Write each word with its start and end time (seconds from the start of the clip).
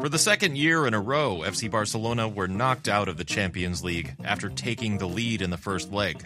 For 0.00 0.08
the 0.08 0.18
second 0.18 0.56
year 0.56 0.86
in 0.86 0.94
a 0.94 1.00
row, 1.00 1.42
FC 1.44 1.68
Barcelona 1.68 2.28
were 2.28 2.46
knocked 2.46 2.86
out 2.86 3.08
of 3.08 3.16
the 3.16 3.24
Champions 3.24 3.82
League 3.82 4.14
after 4.24 4.48
taking 4.48 4.98
the 4.98 5.08
lead 5.08 5.42
in 5.42 5.50
the 5.50 5.56
first 5.56 5.92
leg. 5.92 6.24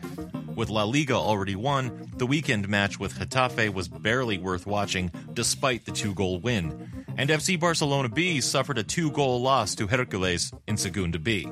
With 0.55 0.69
La 0.69 0.84
Liga 0.84 1.15
already 1.15 1.56
won, 1.56 2.12
the 2.19 2.27
weekend 2.27 2.69
match 2.69 3.00
with 3.00 3.15
Getafe 3.15 3.73
was 3.73 3.89
barely 3.89 4.37
worth 4.37 4.67
watching 4.67 5.11
despite 5.33 5.87
the 5.87 5.91
two 5.91 6.12
goal 6.12 6.39
win. 6.39 7.06
And 7.17 7.31
FC 7.31 7.59
Barcelona 7.59 8.11
B 8.11 8.43
suffered 8.43 8.77
a 8.77 8.83
two 8.83 9.11
goal 9.11 9.41
loss 9.41 9.75
to 9.77 9.87
Hercules 9.87 10.53
in 10.69 10.77
Segunda 10.77 11.19
B. 11.19 11.48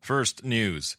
First 0.00 0.44
news 0.44 0.96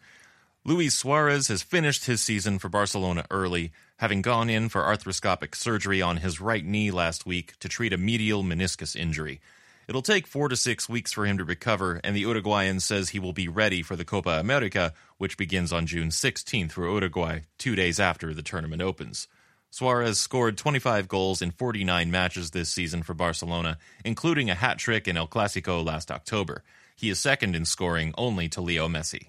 Luis 0.66 0.96
Suarez 0.96 1.48
has 1.48 1.64
finished 1.64 2.06
his 2.06 2.22
season 2.22 2.60
for 2.60 2.68
Barcelona 2.68 3.26
early, 3.32 3.72
having 4.00 4.22
gone 4.22 4.50
in 4.50 4.70
for 4.70 4.82
arthroscopic 4.82 5.54
surgery 5.54 6.02
on 6.02 6.18
his 6.18 6.40
right 6.40 6.64
knee 6.64 6.90
last 6.90 7.26
week 7.26 7.60
to 7.60 7.68
treat 7.68 7.92
a 7.92 7.98
medial 7.98 8.44
meniscus 8.44 8.96
injury. 8.96 9.42
It'll 9.90 10.02
take 10.02 10.26
four 10.26 10.48
to 10.48 10.56
six 10.56 10.88
weeks 10.88 11.12
for 11.12 11.26
him 11.26 11.38
to 11.38 11.44
recover, 11.44 12.00
and 12.02 12.16
the 12.16 12.22
Uruguayan 12.22 12.80
says 12.80 13.10
he 13.10 13.20
will 13.20 13.34
be 13.34 13.50
ready 13.50 13.82
for 13.82 13.98
the 13.98 14.06
Copa 14.06 14.40
America, 14.40 14.94
which 15.18 15.36
begins 15.36 15.74
on 15.74 15.86
June 15.86 16.10
16th 16.10 16.72
for 16.72 16.88
Uruguay, 16.88 17.40
two 17.58 17.76
days 17.76 18.00
after 18.00 18.34
the 18.34 18.42
tournament 18.42 18.82
opens. 18.82 19.28
Suarez 19.70 20.18
scored 20.18 20.58
25 20.58 21.10
goals 21.10 21.42
in 21.42 21.52
49 21.52 22.10
matches 22.10 22.52
this 22.52 22.70
season 22.70 23.04
for 23.04 23.14
Barcelona, 23.14 23.78
including 24.06 24.50
a 24.50 24.56
hat 24.56 24.78
trick 24.78 25.10
in 25.10 25.18
El 25.18 25.28
Clasico 25.28 25.86
last 25.86 26.10
October. 26.10 26.64
He 26.96 27.10
is 27.10 27.20
second 27.20 27.54
in 27.54 27.66
scoring 27.66 28.14
only 28.18 28.48
to 28.50 28.62
Leo 28.62 28.88
Messi. 28.88 29.29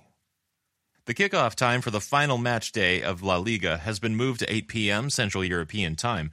The 1.07 1.15
kickoff 1.15 1.55
time 1.55 1.81
for 1.81 1.91
the 1.91 2.01
final 2.01 2.37
match 2.37 2.73
day 2.73 3.03
of 3.03 3.23
La 3.23 3.39
Liga 3.39 3.79
has 3.79 3.99
been 3.99 4.17
moved 4.17 4.41
to 4.41 4.53
8 4.53 4.69
p.m. 4.69 5.11
Central 5.11 5.43
European 5.43 5.97
Time. 5.97 6.31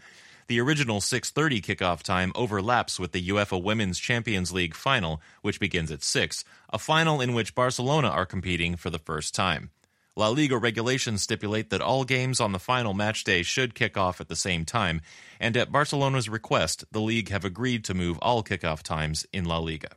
The 0.48 0.60
original 0.60 1.00
6:30 1.00 1.62
kickoff 1.62 2.04
time 2.04 2.34
overlaps 2.36 3.00
with 3.00 3.14
the 3.14 3.30
UEFA 3.30 3.64
Women's 3.64 3.98
Champions 3.98 4.52
League 4.52 4.76
final, 4.76 5.22
which 5.42 5.62
begins 5.62 5.90
at 5.90 6.04
6, 6.04 6.44
a 6.70 6.78
final 6.78 7.22
in 7.22 7.34
which 7.34 7.56
Barcelona 7.56 8.10
are 8.10 8.26
competing 8.26 8.76
for 8.76 8.90
the 8.90 9.00
first 9.00 9.34
time. 9.34 9.72
La 10.18 10.28
Liga 10.28 10.58
regulations 10.58 11.22
stipulate 11.22 11.70
that 11.70 11.82
all 11.82 12.04
games 12.04 12.42
on 12.42 12.52
the 12.52 12.60
final 12.60 12.94
match 12.94 13.24
day 13.24 13.44
should 13.44 13.74
kick 13.74 13.96
off 13.96 14.20
at 14.20 14.28
the 14.28 14.36
same 14.36 14.66
time, 14.66 15.00
and 15.40 15.56
at 15.56 15.72
Barcelona's 15.72 16.28
request, 16.28 16.84
the 16.92 17.02
league 17.02 17.30
have 17.30 17.46
agreed 17.46 17.86
to 17.86 17.94
move 17.94 18.20
all 18.22 18.44
kickoff 18.44 18.84
times 18.84 19.26
in 19.32 19.46
La 19.46 19.60
Liga. 19.60 19.92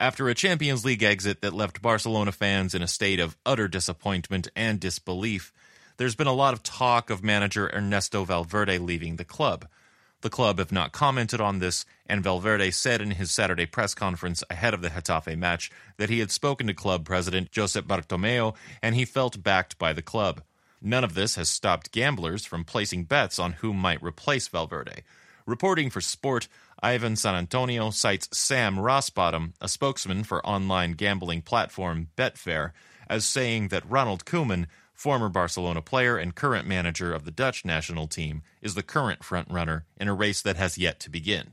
After 0.00 0.30
a 0.30 0.34
Champions 0.34 0.82
League 0.82 1.02
exit 1.02 1.42
that 1.42 1.52
left 1.52 1.82
Barcelona 1.82 2.32
fans 2.32 2.74
in 2.74 2.80
a 2.80 2.88
state 2.88 3.20
of 3.20 3.36
utter 3.44 3.68
disappointment 3.68 4.48
and 4.56 4.80
disbelief, 4.80 5.52
there's 5.98 6.14
been 6.14 6.26
a 6.26 6.32
lot 6.32 6.54
of 6.54 6.62
talk 6.62 7.10
of 7.10 7.22
manager 7.22 7.70
Ernesto 7.70 8.24
Valverde 8.24 8.78
leaving 8.78 9.16
the 9.16 9.26
club. 9.26 9.68
The 10.22 10.30
club 10.30 10.58
have 10.58 10.72
not 10.72 10.92
commented 10.92 11.38
on 11.38 11.58
this, 11.58 11.84
and 12.06 12.24
Valverde 12.24 12.70
said 12.70 13.02
in 13.02 13.10
his 13.10 13.30
Saturday 13.30 13.66
press 13.66 13.92
conference 13.92 14.42
ahead 14.48 14.72
of 14.72 14.80
the 14.80 14.88
Getafe 14.88 15.36
match 15.36 15.70
that 15.98 16.08
he 16.08 16.20
had 16.20 16.30
spoken 16.30 16.66
to 16.68 16.72
club 16.72 17.04
president 17.04 17.50
Josep 17.50 17.82
Bartomeu 17.82 18.54
and 18.80 18.94
he 18.94 19.04
felt 19.04 19.42
backed 19.42 19.78
by 19.78 19.92
the 19.92 20.00
club. 20.00 20.40
None 20.80 21.04
of 21.04 21.12
this 21.12 21.34
has 21.34 21.50
stopped 21.50 21.92
gamblers 21.92 22.46
from 22.46 22.64
placing 22.64 23.04
bets 23.04 23.38
on 23.38 23.52
who 23.52 23.74
might 23.74 24.02
replace 24.02 24.48
Valverde. 24.48 25.02
Reporting 25.44 25.90
for 25.90 26.00
Sport, 26.00 26.48
Iván 26.82 27.18
San 27.18 27.34
Antonio 27.34 27.90
cites 27.90 28.28
Sam 28.32 28.76
Rosbottom, 28.76 29.52
a 29.60 29.68
spokesman 29.68 30.24
for 30.24 30.44
online 30.46 30.92
gambling 30.92 31.42
platform 31.42 32.08
Betfair, 32.16 32.72
as 33.08 33.26
saying 33.26 33.68
that 33.68 33.88
Ronald 33.88 34.24
Koeman, 34.24 34.66
former 34.94 35.28
Barcelona 35.28 35.82
player 35.82 36.16
and 36.16 36.34
current 36.34 36.66
manager 36.66 37.12
of 37.12 37.24
the 37.24 37.30
Dutch 37.30 37.64
national 37.64 38.06
team, 38.06 38.42
is 38.62 38.74
the 38.74 38.82
current 38.82 39.20
frontrunner 39.20 39.82
in 39.98 40.08
a 40.08 40.14
race 40.14 40.40
that 40.40 40.56
has 40.56 40.78
yet 40.78 41.00
to 41.00 41.10
begin. 41.10 41.52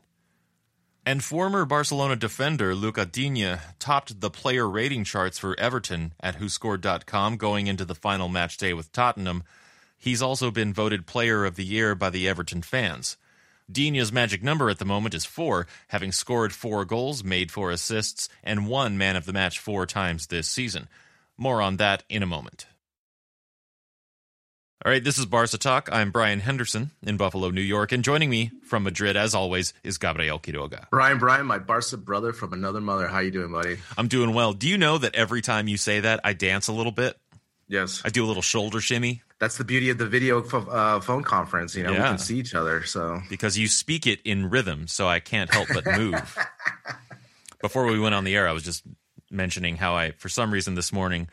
And 1.05 1.23
former 1.23 1.65
Barcelona 1.65 2.15
defender 2.15 2.75
Lucas 2.75 3.07
Digne 3.07 3.57
topped 3.79 4.19
the 4.19 4.29
player 4.29 4.69
rating 4.69 5.03
charts 5.05 5.39
for 5.39 5.57
Everton 5.59 6.13
at 6.21 6.37
WhoScored.com 6.37 7.37
going 7.37 7.67
into 7.67 7.85
the 7.85 7.95
final 7.95 8.27
match 8.27 8.57
day 8.57 8.73
with 8.73 8.91
Tottenham. 8.91 9.43
He's 9.97 10.21
also 10.21 10.51
been 10.51 10.73
voted 10.73 11.07
Player 11.07 11.45
of 11.45 11.55
the 11.55 11.63
Year 11.63 11.95
by 11.95 12.09
the 12.09 12.27
Everton 12.27 12.61
fans. 12.61 13.17
Digne's 13.69 14.13
magic 14.13 14.41
number 14.41 14.69
at 14.69 14.79
the 14.79 14.85
moment 14.85 15.13
is 15.13 15.25
four, 15.25 15.67
having 15.89 16.13
scored 16.13 16.53
four 16.53 16.85
goals, 16.85 17.23
made 17.23 17.51
four 17.51 17.69
assists, 17.69 18.29
and 18.41 18.67
won 18.67 18.97
man 18.97 19.17
of 19.17 19.25
the 19.25 19.33
match 19.33 19.59
four 19.59 19.85
times 19.85 20.27
this 20.27 20.47
season. 20.47 20.87
More 21.37 21.61
on 21.61 21.75
that 21.77 22.03
in 22.07 22.23
a 22.23 22.27
moment. 22.27 22.65
All 24.85 24.91
right, 24.91 25.03
this 25.03 25.17
is 25.17 25.25
Barca 25.25 25.57
Talk. 25.57 25.89
I'm 25.91 26.11
Brian 26.11 26.39
Henderson 26.39 26.91
in 27.03 27.17
Buffalo, 27.17 27.49
New 27.49 27.61
York, 27.61 27.91
and 27.91 28.03
joining 28.03 28.29
me 28.29 28.51
from 28.63 28.83
Madrid, 28.83 29.17
as 29.17 29.35
always, 29.35 29.73
is 29.83 29.97
Gabriel 29.97 30.39
Quiroga. 30.39 30.85
Brian, 30.91 31.17
Brian, 31.17 31.45
my 31.45 31.57
Barca 31.57 31.97
brother 31.97 32.31
from 32.31 32.53
another 32.53 32.79
mother. 32.79 33.07
How 33.07 33.19
you 33.19 33.31
doing, 33.31 33.51
buddy? 33.51 33.79
I'm 33.97 34.07
doing 34.07 34.33
well. 34.33 34.53
Do 34.53 34.69
you 34.69 34.77
know 34.77 34.97
that 34.99 35.15
every 35.15 35.41
time 35.41 35.67
you 35.67 35.75
say 35.75 35.99
that, 35.99 36.21
I 36.23 36.33
dance 36.33 36.67
a 36.69 36.73
little 36.73 36.93
bit? 36.93 37.17
Yes, 37.67 38.01
I 38.05 38.09
do 38.09 38.23
a 38.25 38.27
little 38.27 38.41
shoulder 38.41 38.79
shimmy. 38.79 39.23
That's 39.39 39.57
the 39.57 39.65
beauty 39.65 39.89
of 39.89 39.97
the 39.97 40.07
video 40.07 40.41
uh, 40.41 40.99
phone 41.01 41.23
conference. 41.23 41.75
You 41.75 41.83
know, 41.83 41.91
yeah. 41.91 42.03
we 42.03 42.09
can 42.09 42.17
see 42.17 42.39
each 42.39 42.55
other. 42.55 42.83
So 42.83 43.21
because 43.29 43.57
you 43.57 43.67
speak 43.67 44.07
it 44.07 44.19
in 44.23 44.49
rhythm, 44.49 44.87
so 44.87 45.07
I 45.07 45.19
can't 45.19 45.53
help 45.53 45.67
but 45.73 45.85
move. 45.85 46.37
Before 47.61 47.85
we 47.85 47.99
went 47.99 48.15
on 48.15 48.23
the 48.23 48.35
air, 48.35 48.47
I 48.47 48.53
was 48.53 48.63
just 48.63 48.83
mentioning 49.29 49.75
how 49.75 49.95
I, 49.95 50.11
for 50.11 50.29
some 50.29 50.51
reason, 50.51 50.75
this 50.75 50.93
morning 50.93 51.27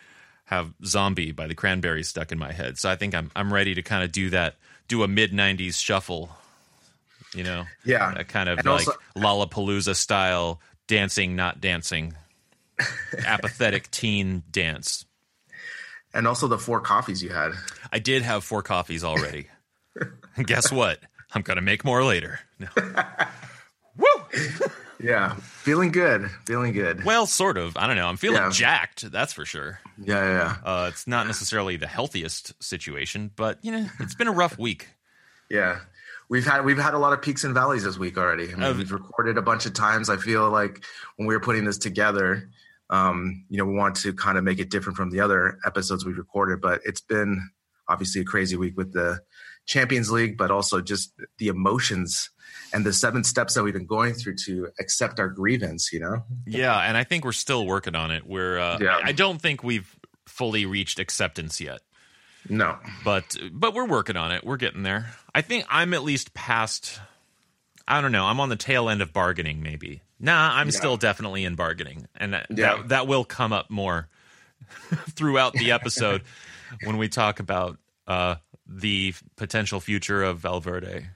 have 0.47 0.73
"Zombie" 0.85 1.33
by 1.33 1.47
the 1.47 1.55
Cranberries 1.55 2.09
stuck 2.09 2.33
in 2.33 2.39
my 2.39 2.53
head. 2.53 2.79
So 2.79 2.91
I 2.91 2.97
think 2.97 3.15
I'm 3.15 3.31
I'm 3.37 3.53
ready 3.53 3.75
to 3.75 3.83
kind 3.83 4.03
of 4.03 4.11
do 4.11 4.31
that, 4.31 4.57
do 4.89 5.05
a 5.05 5.09
mid 5.09 5.33
'90s 5.33 5.75
shuffle. 5.75 6.31
You 7.33 7.45
know, 7.45 7.65
yeah, 7.85 8.13
a 8.17 8.25
kind 8.25 8.49
of 8.49 8.59
and 8.59 8.67
like 8.67 8.89
also- 8.89 8.99
Lollapalooza 9.17 9.95
style 9.95 10.61
dancing, 10.89 11.37
not 11.37 11.61
dancing, 11.61 12.15
apathetic 13.27 13.91
teen 13.91 14.43
dance 14.51 15.05
and 16.15 16.27
also 16.27 16.47
the 16.47 16.59
four 16.59 16.81
coffees 16.81 17.23
you 17.23 17.31
had. 17.31 17.53
I 17.93 17.99
did 17.99 18.23
have 18.23 18.45
four 18.45 18.63
coffees 18.63 19.05
already. 19.05 19.49
Guess 20.43 20.73
what? 20.73 21.01
I'm 21.33 21.43
gonna 21.43 21.61
make 21.61 21.85
more 21.85 22.05
later. 22.05 22.41
No. 22.59 22.69
Woo! 23.97 24.07
yeah, 25.01 25.35
feeling 25.35 25.91
good, 25.93 26.31
feeling 26.47 26.73
good. 26.73 27.05
Well, 27.05 27.27
sort 27.27 27.59
of. 27.59 27.77
I 27.77 27.87
don't 27.87 27.97
know. 27.97 28.07
I'm 28.07 28.17
feeling 28.17 28.43
yeah. 28.43 28.51
jacked. 28.51 29.11
That's 29.11 29.33
for 29.33 29.45
sure. 29.45 29.81
Yeah, 30.03 30.25
yeah. 30.25 30.57
Uh, 30.65 30.87
it's 30.93 31.07
not 31.07 31.27
necessarily 31.27 31.77
the 31.77 31.87
healthiest 31.87 32.63
situation, 32.63 33.31
but 33.35 33.59
you 33.63 33.73
know, 33.73 33.87
it's 34.01 34.15
been 34.15 34.29
a 34.29 34.33
rough 34.33 34.59
week. 34.59 34.89
Yeah, 35.51 35.81
we've 36.29 36.47
had 36.47 36.65
we've 36.65 36.79
had 36.79 36.95
a 36.95 36.99
lot 36.99 37.13
of 37.13 37.23
peaks 37.23 37.45
and 37.45 37.55
valleys 37.55 37.85
this 37.85 37.99
week 37.99 38.17
already. 38.17 38.45
I 38.53 38.55
mean, 38.55 38.63
uh, 38.63 38.75
we've 38.75 38.93
recorded 38.93 39.39
a 39.39 39.43
bunch 39.43 39.67
of 39.67 39.75
times. 39.75 40.09
I 40.09 40.17
feel 40.17 40.51
like 40.51 40.85
when 41.17 41.29
we 41.29 41.35
were 41.35 41.41
putting 41.41 41.65
this 41.65 41.79
together, 41.79 42.51
um, 42.95 43.45
you 43.49 43.59
know, 43.59 43.65
we 43.65 43.75
want 43.75 43.97
to 43.97 44.13
kind 44.13 44.39
of 44.39 44.45
make 44.45 44.59
it 44.61 44.71
different 44.71 44.97
from 44.97 45.11
the 45.11 45.21
other 45.21 45.59
episodes 45.67 46.05
we've 46.05 46.17
recorded. 46.17 46.61
But 46.61 46.81
it's 46.85 47.01
been 47.01 47.51
obviously 47.89 48.21
a 48.21 48.25
crazy 48.25 48.57
week 48.57 48.77
with 48.77 48.93
the 48.93 49.21
Champions 49.67 50.11
League, 50.11 50.37
but 50.39 50.51
also 50.51 50.81
just 50.81 51.13
the 51.39 51.49
emotions 51.49 52.31
and 52.73 52.85
the 52.85 52.93
seven 52.93 53.25
steps 53.25 53.55
that 53.55 53.65
we've 53.65 53.75
been 53.75 53.87
going 53.87 54.15
through 54.15 54.37
to 54.45 54.69
accept 54.79 55.19
our 55.19 55.29
grievance. 55.29 55.93
You 55.93 56.01
know? 56.01 56.25
Yeah, 56.47 56.79
and 56.79 56.97
I 56.97 57.05
think 57.05 57.25
we're 57.25 57.33
still 57.33 57.67
working 57.67 57.97
on 57.97 58.11
it. 58.11 58.27
We're 58.27 58.59
uh, 58.59 58.79
yeah. 58.81 59.01
I 59.03 59.13
don't 59.13 59.41
think 59.41 59.65
we've 59.65 59.93
fully 60.27 60.67
reached 60.67 60.99
acceptance 60.99 61.61
yet. 61.61 61.81
No, 62.49 62.79
but 63.05 63.37
but 63.53 63.75
we're 63.75 63.89
working 63.89 64.17
on 64.17 64.31
it. 64.31 64.45
We're 64.45 64.59
getting 64.59 64.83
there. 64.83 65.15
I 65.35 65.41
think 65.41 65.65
I'm 65.69 65.95
at 65.95 66.05
least 66.05 66.35
past. 66.35 67.01
I 67.89 68.01
don't 68.01 68.13
know. 68.13 68.27
I'm 68.27 68.41
on 68.41 68.51
the 68.51 68.57
tail 68.57 68.89
end 68.89 69.03
of 69.03 69.13
bargaining. 69.13 69.63
Maybe. 69.63 70.03
Nah, 70.25 70.55
I'm 70.55 70.69
yeah. 70.69 70.73
still 70.73 70.97
definitely 70.97 71.45
in 71.45 71.55
bargaining, 71.55 72.09
and 72.17 72.33
that, 72.33 72.47
yeah. 72.49 72.77
that 72.77 72.89
that 72.89 73.07
will 73.07 73.25
come 73.25 73.53
up 73.53 73.71
more 73.71 74.09
throughout 75.11 75.53
the 75.53 75.71
episode 75.73 76.23
when 76.83 76.97
we 76.97 77.11
talk 77.11 77.41
about 77.41 77.79
uh, 78.07 78.37
the 78.67 79.15
potential 79.37 79.81
future 79.81 80.23
of 80.23 80.39
Valverde. 80.39 81.07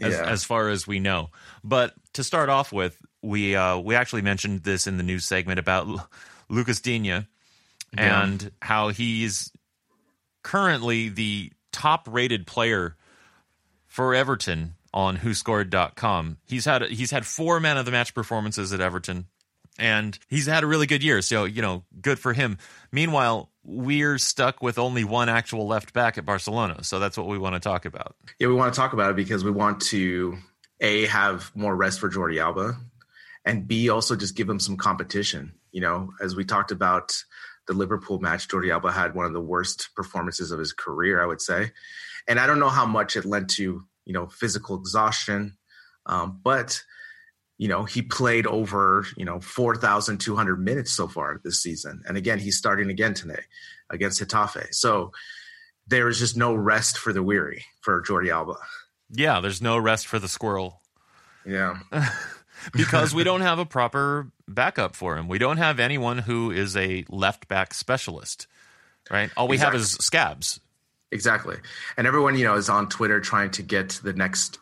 As, 0.00 0.14
yeah. 0.14 0.28
as 0.28 0.42
far 0.42 0.70
as 0.70 0.88
we 0.88 0.98
know, 0.98 1.30
but 1.62 1.94
to 2.14 2.24
start 2.24 2.48
off 2.48 2.72
with, 2.72 3.00
we 3.22 3.54
uh, 3.54 3.78
we 3.78 3.94
actually 3.94 4.22
mentioned 4.22 4.64
this 4.64 4.88
in 4.88 4.96
the 4.96 5.04
news 5.04 5.24
segment 5.24 5.60
about 5.60 5.86
L- 5.86 6.10
Lucas 6.48 6.80
Digne 6.80 7.28
and 7.96 8.50
how 8.60 8.88
he's 8.88 9.52
currently 10.42 11.10
the 11.10 11.52
top 11.70 12.08
rated 12.10 12.44
player 12.44 12.96
for 13.86 14.16
Everton 14.16 14.74
on 14.94 15.16
whoscored.com. 15.16 16.38
He's 16.46 16.64
had 16.64 16.82
he's 16.84 17.10
had 17.10 17.26
four 17.26 17.60
man 17.60 17.76
of 17.76 17.84
the 17.84 17.90
match 17.90 18.14
performances 18.14 18.72
at 18.72 18.80
Everton 18.80 19.26
and 19.78 20.18
he's 20.28 20.46
had 20.46 20.62
a 20.62 20.66
really 20.66 20.86
good 20.86 21.02
year, 21.02 21.20
so 21.22 21.44
you 21.44 21.62
know, 21.62 21.84
good 22.00 22.18
for 22.18 22.32
him. 22.32 22.58
Meanwhile, 22.92 23.50
we're 23.64 24.18
stuck 24.18 24.62
with 24.62 24.78
only 24.78 25.04
one 25.04 25.28
actual 25.28 25.66
left 25.66 25.92
back 25.92 26.16
at 26.18 26.24
Barcelona, 26.24 26.84
so 26.84 26.98
that's 26.98 27.16
what 27.16 27.26
we 27.26 27.38
want 27.38 27.54
to 27.54 27.60
talk 27.60 27.84
about. 27.84 28.14
Yeah, 28.38 28.48
we 28.48 28.54
want 28.54 28.72
to 28.72 28.78
talk 28.78 28.92
about 28.92 29.10
it 29.10 29.16
because 29.16 29.44
we 29.44 29.50
want 29.50 29.80
to 29.82 30.36
a 30.80 31.06
have 31.06 31.50
more 31.54 31.74
rest 31.74 32.00
for 32.00 32.08
Jordi 32.08 32.40
Alba, 32.40 32.76
and 33.44 33.66
b 33.66 33.88
also 33.88 34.16
just 34.16 34.36
give 34.36 34.48
him 34.48 34.60
some 34.60 34.76
competition. 34.76 35.52
You 35.72 35.80
know, 35.80 36.12
as 36.20 36.36
we 36.36 36.44
talked 36.44 36.70
about 36.70 37.16
the 37.66 37.72
Liverpool 37.72 38.20
match, 38.20 38.48
Jordi 38.48 38.70
Alba 38.70 38.92
had 38.92 39.14
one 39.14 39.26
of 39.26 39.32
the 39.32 39.40
worst 39.40 39.90
performances 39.96 40.52
of 40.52 40.58
his 40.58 40.72
career, 40.72 41.22
I 41.22 41.26
would 41.26 41.40
say. 41.40 41.72
And 42.28 42.38
I 42.38 42.46
don't 42.46 42.60
know 42.60 42.68
how 42.68 42.86
much 42.86 43.16
it 43.16 43.24
led 43.24 43.48
to, 43.50 43.84
you 44.04 44.12
know, 44.12 44.26
physical 44.26 44.76
exhaustion. 44.76 45.56
Um, 46.06 46.40
but, 46.42 46.82
you 47.58 47.68
know, 47.68 47.84
he 47.84 48.02
played 48.02 48.46
over, 48.46 49.06
you 49.16 49.24
know, 49.24 49.40
4,200 49.40 50.56
minutes 50.56 50.92
so 50.92 51.08
far 51.08 51.40
this 51.42 51.62
season. 51.62 52.02
And 52.06 52.16
again, 52.16 52.38
he's 52.38 52.58
starting 52.58 52.90
again 52.90 53.14
today 53.14 53.42
against 53.90 54.20
Getafe. 54.20 54.74
So 54.74 55.12
there 55.86 56.08
is 56.08 56.18
just 56.18 56.36
no 56.36 56.54
rest 56.54 56.98
for 56.98 57.12
the 57.12 57.22
weary 57.22 57.64
for 57.80 58.02
Jordi 58.02 58.30
Alba. 58.30 58.56
Yeah, 59.10 59.40
there's 59.40 59.62
no 59.62 59.78
rest 59.78 60.06
for 60.06 60.18
the 60.18 60.28
squirrel. 60.28 60.80
Yeah. 61.46 61.78
because 62.72 63.14
we 63.14 63.24
don't 63.24 63.42
have 63.42 63.58
a 63.58 63.66
proper 63.66 64.30
backup 64.48 64.96
for 64.96 65.16
him. 65.16 65.28
We 65.28 65.38
don't 65.38 65.58
have 65.58 65.78
anyone 65.80 66.18
who 66.18 66.50
is 66.50 66.76
a 66.76 67.04
left 67.08 67.48
back 67.48 67.74
specialist, 67.74 68.46
right? 69.10 69.30
All 69.36 69.48
we 69.48 69.56
exactly. 69.56 69.78
have 69.78 69.84
is 69.84 69.92
scabs. 69.92 70.60
Exactly. 71.12 71.56
And 71.96 72.06
everyone, 72.06 72.36
you 72.36 72.44
know, 72.44 72.54
is 72.54 72.68
on 72.68 72.88
Twitter 72.88 73.20
trying 73.20 73.50
to 73.52 73.62
get 73.62 74.00
the 74.02 74.12
next, 74.12 74.58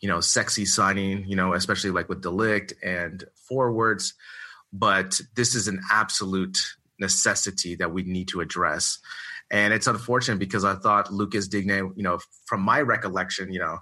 you 0.00 0.08
know, 0.08 0.20
sexy 0.20 0.66
signing, 0.66 1.24
you 1.26 1.36
know, 1.36 1.54
especially 1.54 1.90
like 1.90 2.08
with 2.08 2.22
de 2.22 2.28
Ligt 2.28 2.72
and 2.82 3.24
forwards. 3.48 4.14
But 4.72 5.20
this 5.34 5.54
is 5.54 5.68
an 5.68 5.80
absolute 5.90 6.58
necessity 6.98 7.76
that 7.76 7.92
we 7.92 8.02
need 8.02 8.28
to 8.28 8.40
address. 8.40 8.98
And 9.50 9.72
it's 9.72 9.86
unfortunate 9.86 10.38
because 10.38 10.64
I 10.64 10.74
thought 10.74 11.12
Lucas 11.12 11.48
Digne, 11.48 11.76
you 11.94 12.02
know, 12.02 12.18
from 12.46 12.60
my 12.62 12.80
recollection, 12.80 13.52
you 13.52 13.60
know, 13.60 13.78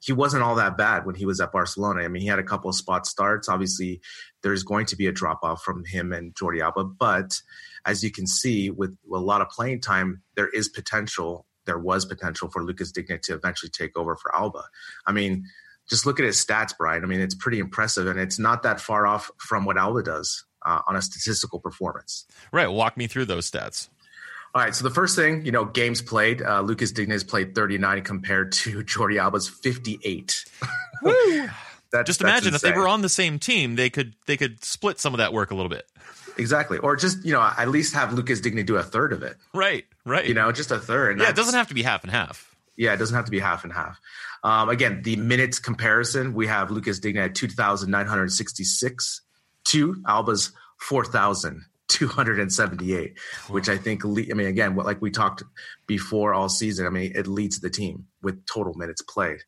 he 0.00 0.12
wasn't 0.12 0.44
all 0.44 0.54
that 0.54 0.76
bad 0.76 1.04
when 1.06 1.16
he 1.16 1.26
was 1.26 1.40
at 1.40 1.50
Barcelona. 1.50 2.02
I 2.02 2.08
mean, 2.08 2.22
he 2.22 2.28
had 2.28 2.38
a 2.38 2.44
couple 2.44 2.70
of 2.70 2.76
spot 2.76 3.04
starts. 3.04 3.48
Obviously, 3.48 4.00
there's 4.42 4.62
going 4.62 4.86
to 4.86 4.96
be 4.96 5.08
a 5.08 5.12
drop 5.12 5.40
off 5.42 5.62
from 5.62 5.84
him 5.84 6.12
and 6.12 6.34
Jordi 6.34 6.62
Alba, 6.62 6.84
but 6.84 7.40
as 7.84 8.04
you 8.04 8.10
can 8.10 8.26
see, 8.26 8.70
with 8.70 8.96
a 9.12 9.18
lot 9.18 9.40
of 9.40 9.48
playing 9.48 9.80
time, 9.80 10.22
there 10.36 10.48
is 10.48 10.68
potential. 10.68 11.46
There 11.68 11.78
was 11.78 12.04
potential 12.06 12.48
for 12.48 12.64
Lucas 12.64 12.90
Digne 12.90 13.18
to 13.24 13.34
eventually 13.34 13.70
take 13.70 13.96
over 13.96 14.16
for 14.16 14.34
Alba. 14.34 14.64
I 15.06 15.12
mean, 15.12 15.44
just 15.88 16.06
look 16.06 16.18
at 16.18 16.24
his 16.26 16.44
stats, 16.44 16.72
Brian. 16.76 17.04
I 17.04 17.06
mean, 17.06 17.20
it's 17.20 17.34
pretty 17.34 17.58
impressive, 17.58 18.06
and 18.06 18.18
it's 18.18 18.38
not 18.38 18.62
that 18.62 18.80
far 18.80 19.06
off 19.06 19.30
from 19.36 19.66
what 19.66 19.76
Alba 19.76 20.02
does 20.02 20.44
uh, 20.64 20.80
on 20.88 20.96
a 20.96 21.02
statistical 21.02 21.60
performance. 21.60 22.24
Right. 22.52 22.66
Walk 22.66 22.96
me 22.96 23.06
through 23.06 23.26
those 23.26 23.50
stats. 23.50 23.90
All 24.54 24.62
right. 24.62 24.74
So 24.74 24.82
the 24.82 24.94
first 24.94 25.14
thing, 25.14 25.44
you 25.44 25.52
know, 25.52 25.66
games 25.66 26.00
played. 26.00 26.40
Uh, 26.40 26.62
Lucas 26.62 26.92
has 26.96 27.24
played 27.24 27.54
39 27.54 28.02
compared 28.02 28.52
to 28.52 28.82
Jordi 28.84 29.20
Alba's 29.20 29.48
58. 29.48 30.44
Woo! 31.02 31.48
That, 31.90 32.04
just 32.06 32.20
imagine 32.20 32.54
if 32.54 32.60
they 32.60 32.72
were 32.72 32.88
on 32.88 33.00
the 33.00 33.08
same 33.08 33.38
team, 33.38 33.76
they 33.76 33.88
could 33.88 34.14
they 34.26 34.36
could 34.36 34.62
split 34.62 35.00
some 35.00 35.14
of 35.14 35.18
that 35.18 35.32
work 35.32 35.50
a 35.50 35.54
little 35.54 35.70
bit. 35.70 35.86
Exactly, 36.38 36.78
or 36.78 36.96
just 36.96 37.24
you 37.24 37.32
know 37.32 37.42
at 37.42 37.68
least 37.68 37.94
have 37.94 38.12
Lucas 38.12 38.40
Digne 38.40 38.62
do 38.62 38.76
a 38.76 38.82
third 38.82 39.12
of 39.12 39.22
it. 39.22 39.36
Right, 39.52 39.84
right. 40.04 40.26
You 40.26 40.34
know, 40.34 40.52
just 40.52 40.70
a 40.70 40.78
third. 40.78 41.18
Yeah, 41.18 41.28
it 41.28 41.36
doesn't 41.36 41.54
have 41.54 41.68
to 41.68 41.74
be 41.74 41.82
half 41.82 42.04
and 42.04 42.12
half. 42.12 42.54
Yeah, 42.76 42.94
it 42.94 42.98
doesn't 42.98 43.16
have 43.16 43.24
to 43.24 43.30
be 43.30 43.40
half 43.40 43.64
and 43.64 43.72
half. 43.72 43.98
Um, 44.44 44.68
again, 44.68 45.02
the 45.02 45.16
minutes 45.16 45.58
comparison, 45.58 46.32
we 46.32 46.46
have 46.46 46.70
Lucas 46.70 47.00
Digne 47.00 47.18
at 47.18 47.34
two 47.34 47.48
thousand 47.48 47.90
nine 47.90 48.06
hundred 48.06 48.30
sixty 48.30 48.64
six 48.64 49.22
to 49.64 50.02
Alba's 50.06 50.52
four 50.78 51.04
thousand 51.04 51.64
278, 51.88 53.18
which 53.48 53.68
I 53.68 53.76
think, 53.78 54.04
I 54.04 54.08
mean, 54.08 54.46
again, 54.46 54.74
what 54.74 54.86
like 54.86 55.00
we 55.00 55.10
talked 55.10 55.42
before 55.86 56.34
all 56.34 56.48
season, 56.48 56.86
I 56.86 56.90
mean, 56.90 57.12
it 57.14 57.26
leads 57.26 57.60
the 57.60 57.70
team 57.70 58.06
with 58.22 58.44
total 58.46 58.74
minutes 58.74 59.02
played. 59.02 59.40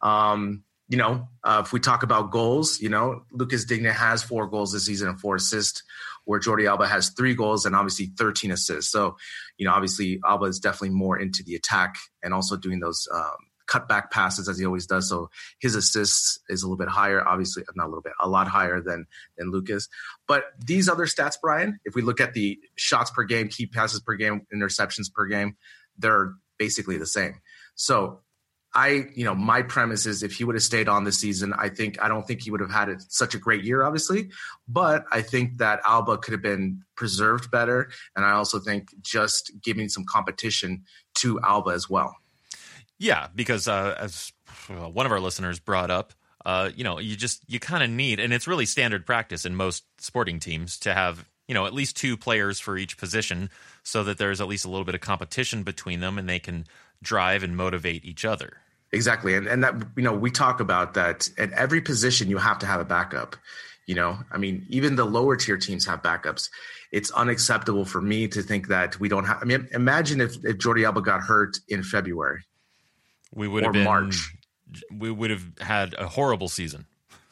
Um, 0.00 0.62
you 0.88 0.98
know, 0.98 1.28
uh, 1.42 1.62
if 1.64 1.72
we 1.72 1.80
talk 1.80 2.02
about 2.02 2.30
goals, 2.30 2.80
you 2.80 2.88
know, 2.88 3.24
Lucas 3.32 3.64
Digne 3.64 3.88
has 3.88 4.22
four 4.22 4.46
goals 4.46 4.72
this 4.72 4.86
season 4.86 5.08
and 5.08 5.20
four 5.20 5.36
assists, 5.36 5.82
where 6.24 6.40
Jordi 6.40 6.68
Alba 6.68 6.86
has 6.86 7.10
three 7.10 7.34
goals 7.34 7.66
and 7.66 7.76
obviously 7.76 8.10
13 8.16 8.50
assists. 8.50 8.90
So, 8.90 9.16
you 9.58 9.66
know, 9.66 9.72
obviously 9.72 10.20
Alba 10.24 10.46
is 10.46 10.58
definitely 10.58 10.96
more 10.96 11.18
into 11.18 11.42
the 11.42 11.54
attack 11.54 11.96
and 12.22 12.32
also 12.32 12.56
doing 12.56 12.80
those 12.80 13.06
um, 13.14 13.36
cutback 13.66 14.10
passes 14.10 14.48
as 14.48 14.58
he 14.58 14.66
always 14.66 14.86
does. 14.86 15.08
So 15.08 15.30
his 15.60 15.74
assists 15.74 16.38
is 16.48 16.62
a 16.62 16.66
little 16.66 16.76
bit 16.76 16.88
higher, 16.88 17.26
obviously 17.26 17.62
not 17.74 17.86
a 17.86 17.88
little 17.88 18.02
bit, 18.02 18.12
a 18.20 18.28
lot 18.28 18.48
higher 18.48 18.80
than 18.80 19.06
than 19.36 19.50
Lucas. 19.50 19.88
But 20.26 20.44
these 20.64 20.88
other 20.88 21.06
stats, 21.06 21.36
Brian, 21.40 21.78
if 21.84 21.94
we 21.94 22.02
look 22.02 22.20
at 22.20 22.34
the 22.34 22.58
shots 22.76 23.10
per 23.10 23.24
game, 23.24 23.48
key 23.48 23.66
passes 23.66 24.00
per 24.00 24.14
game, 24.14 24.46
interceptions 24.54 25.12
per 25.12 25.26
game, 25.26 25.56
they're 25.98 26.34
basically 26.58 26.98
the 26.98 27.06
same. 27.06 27.34
So 27.74 28.20
I, 28.74 29.06
you 29.14 29.24
know, 29.24 29.36
my 29.36 29.62
premise 29.62 30.04
is 30.04 30.22
if 30.24 30.32
he 30.32 30.42
would 30.42 30.56
have 30.56 30.62
stayed 30.62 30.88
on 30.88 31.04
this 31.04 31.18
season, 31.18 31.52
I 31.52 31.68
think 31.68 32.02
I 32.02 32.08
don't 32.08 32.26
think 32.26 32.42
he 32.42 32.50
would 32.50 32.60
have 32.60 32.72
had 32.72 33.00
such 33.08 33.34
a 33.34 33.38
great 33.38 33.62
year, 33.62 33.84
obviously, 33.84 34.30
but 34.66 35.04
I 35.12 35.22
think 35.22 35.58
that 35.58 35.80
Alba 35.86 36.18
could 36.18 36.32
have 36.32 36.42
been 36.42 36.82
preserved 36.96 37.52
better, 37.52 37.90
and 38.16 38.24
I 38.24 38.32
also 38.32 38.58
think 38.58 38.90
just 39.00 39.52
giving 39.62 39.88
some 39.88 40.04
competition 40.04 40.84
to 41.16 41.38
Alba 41.40 41.70
as 41.70 41.88
well. 41.88 42.16
Yeah, 42.98 43.28
because 43.34 43.68
uh, 43.68 43.96
as 43.98 44.32
one 44.68 45.06
of 45.06 45.12
our 45.12 45.20
listeners 45.20 45.60
brought 45.60 45.90
up, 45.90 46.12
uh, 46.44 46.70
you 46.74 46.82
know, 46.82 46.98
you 46.98 47.16
just 47.16 47.44
you 47.46 47.60
kind 47.60 47.84
of 47.84 47.90
need, 47.90 48.18
and 48.18 48.32
it's 48.32 48.48
really 48.48 48.66
standard 48.66 49.06
practice 49.06 49.44
in 49.44 49.54
most 49.54 49.84
sporting 49.98 50.40
teams 50.40 50.78
to 50.80 50.92
have 50.92 51.24
you 51.46 51.54
know 51.54 51.66
at 51.66 51.74
least 51.74 51.96
two 51.96 52.16
players 52.16 52.58
for 52.58 52.76
each 52.76 52.98
position, 52.98 53.50
so 53.84 54.02
that 54.02 54.18
there's 54.18 54.40
at 54.40 54.48
least 54.48 54.64
a 54.64 54.68
little 54.68 54.84
bit 54.84 54.96
of 54.96 55.00
competition 55.00 55.62
between 55.62 56.00
them, 56.00 56.18
and 56.18 56.28
they 56.28 56.40
can 56.40 56.66
drive 57.02 57.44
and 57.44 57.56
motivate 57.56 58.04
each 58.04 58.24
other. 58.24 58.58
Exactly, 58.94 59.34
and 59.34 59.46
and 59.46 59.64
that 59.64 59.74
you 59.96 60.02
know 60.02 60.12
we 60.12 60.30
talk 60.30 60.60
about 60.60 60.94
that 60.94 61.28
at 61.36 61.52
every 61.52 61.80
position 61.80 62.30
you 62.30 62.38
have 62.38 62.58
to 62.60 62.66
have 62.66 62.80
a 62.80 62.84
backup. 62.84 63.36
You 63.86 63.94
know, 63.96 64.18
I 64.32 64.38
mean, 64.38 64.64
even 64.70 64.96
the 64.96 65.04
lower 65.04 65.36
tier 65.36 65.58
teams 65.58 65.84
have 65.86 66.02
backups. 66.02 66.48
It's 66.90 67.10
unacceptable 67.10 67.84
for 67.84 68.00
me 68.00 68.28
to 68.28 68.40
think 68.40 68.68
that 68.68 68.98
we 68.98 69.08
don't 69.08 69.24
have. 69.24 69.38
I 69.42 69.44
mean, 69.44 69.68
imagine 69.72 70.20
if, 70.20 70.36
if 70.44 70.56
Jordi 70.56 70.86
Alba 70.86 71.02
got 71.02 71.20
hurt 71.20 71.58
in 71.68 71.82
February 71.82 72.44
we 73.34 73.48
would 73.48 73.64
have 73.64 73.72
been 73.72 73.84
March. 73.84 74.32
We 74.90 75.10
would 75.10 75.30
have 75.30 75.44
had 75.60 75.94
a 75.94 76.06
horrible 76.08 76.48
season. 76.48 76.86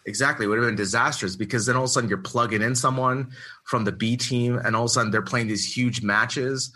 Exactly, 0.04 0.46
it 0.46 0.48
would 0.48 0.58
have 0.58 0.66
been 0.66 0.74
disastrous 0.74 1.36
because 1.36 1.66
then 1.66 1.76
all 1.76 1.84
of 1.84 1.90
a 1.90 1.92
sudden 1.92 2.08
you're 2.08 2.18
plugging 2.18 2.60
in 2.60 2.74
someone 2.74 3.30
from 3.64 3.84
the 3.84 3.92
B 3.92 4.16
team, 4.16 4.56
and 4.56 4.74
all 4.74 4.84
of 4.84 4.86
a 4.86 4.88
sudden 4.92 5.12
they're 5.12 5.22
playing 5.22 5.46
these 5.46 5.76
huge 5.76 6.02
matches 6.02 6.72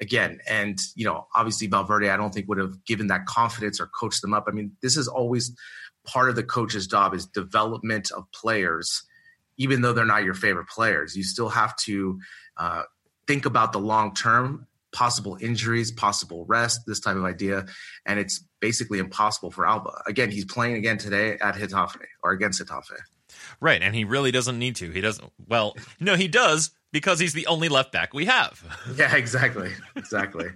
again. 0.00 0.40
And 0.48 0.78
you 0.94 1.04
know, 1.04 1.26
obviously 1.34 1.66
Valverde, 1.66 2.10
I 2.10 2.16
don't 2.16 2.32
think 2.32 2.48
would 2.48 2.58
have 2.58 2.84
given 2.84 3.08
that 3.08 3.26
confidence 3.26 3.80
or 3.80 3.86
coached 3.86 4.22
them 4.22 4.34
up. 4.34 4.44
I 4.48 4.52
mean, 4.52 4.72
this 4.82 4.96
is 4.96 5.08
always 5.08 5.54
part 6.04 6.28
of 6.28 6.36
the 6.36 6.42
coach's 6.42 6.86
job 6.86 7.14
is 7.14 7.26
development 7.26 8.10
of 8.10 8.30
players, 8.32 9.02
even 9.56 9.80
though 9.80 9.92
they're 9.92 10.04
not 10.04 10.24
your 10.24 10.34
favorite 10.34 10.68
players. 10.68 11.16
You 11.16 11.24
still 11.24 11.48
have 11.48 11.74
to 11.76 12.18
uh, 12.56 12.82
think 13.26 13.46
about 13.46 13.72
the 13.72 13.80
long 13.80 14.14
term 14.14 14.66
possible 14.92 15.36
injuries, 15.40 15.90
possible 15.90 16.44
rest, 16.46 16.82
this 16.86 17.00
type 17.00 17.16
of 17.16 17.24
idea. 17.24 17.66
And 18.06 18.20
it's 18.20 18.42
basically 18.60 19.00
impossible 19.00 19.50
for 19.50 19.66
Alba. 19.66 20.02
Again, 20.06 20.30
he's 20.30 20.44
playing 20.44 20.76
again 20.76 20.98
today 20.98 21.36
at 21.40 21.56
Getafe 21.56 22.00
or 22.22 22.30
against 22.30 22.62
Getafe. 22.62 22.96
Right. 23.60 23.82
And 23.82 23.94
he 23.94 24.04
really 24.04 24.30
doesn't 24.30 24.58
need 24.58 24.76
to. 24.76 24.90
He 24.90 25.00
doesn't. 25.00 25.32
Well, 25.48 25.74
no, 26.00 26.14
he 26.14 26.28
does 26.28 26.70
because 26.94 27.18
he's 27.18 27.32
the 27.32 27.48
only 27.48 27.68
left 27.68 27.90
back 27.90 28.14
we 28.14 28.24
have. 28.26 28.62
Yeah, 28.96 29.16
exactly. 29.16 29.72
Exactly. 29.96 30.50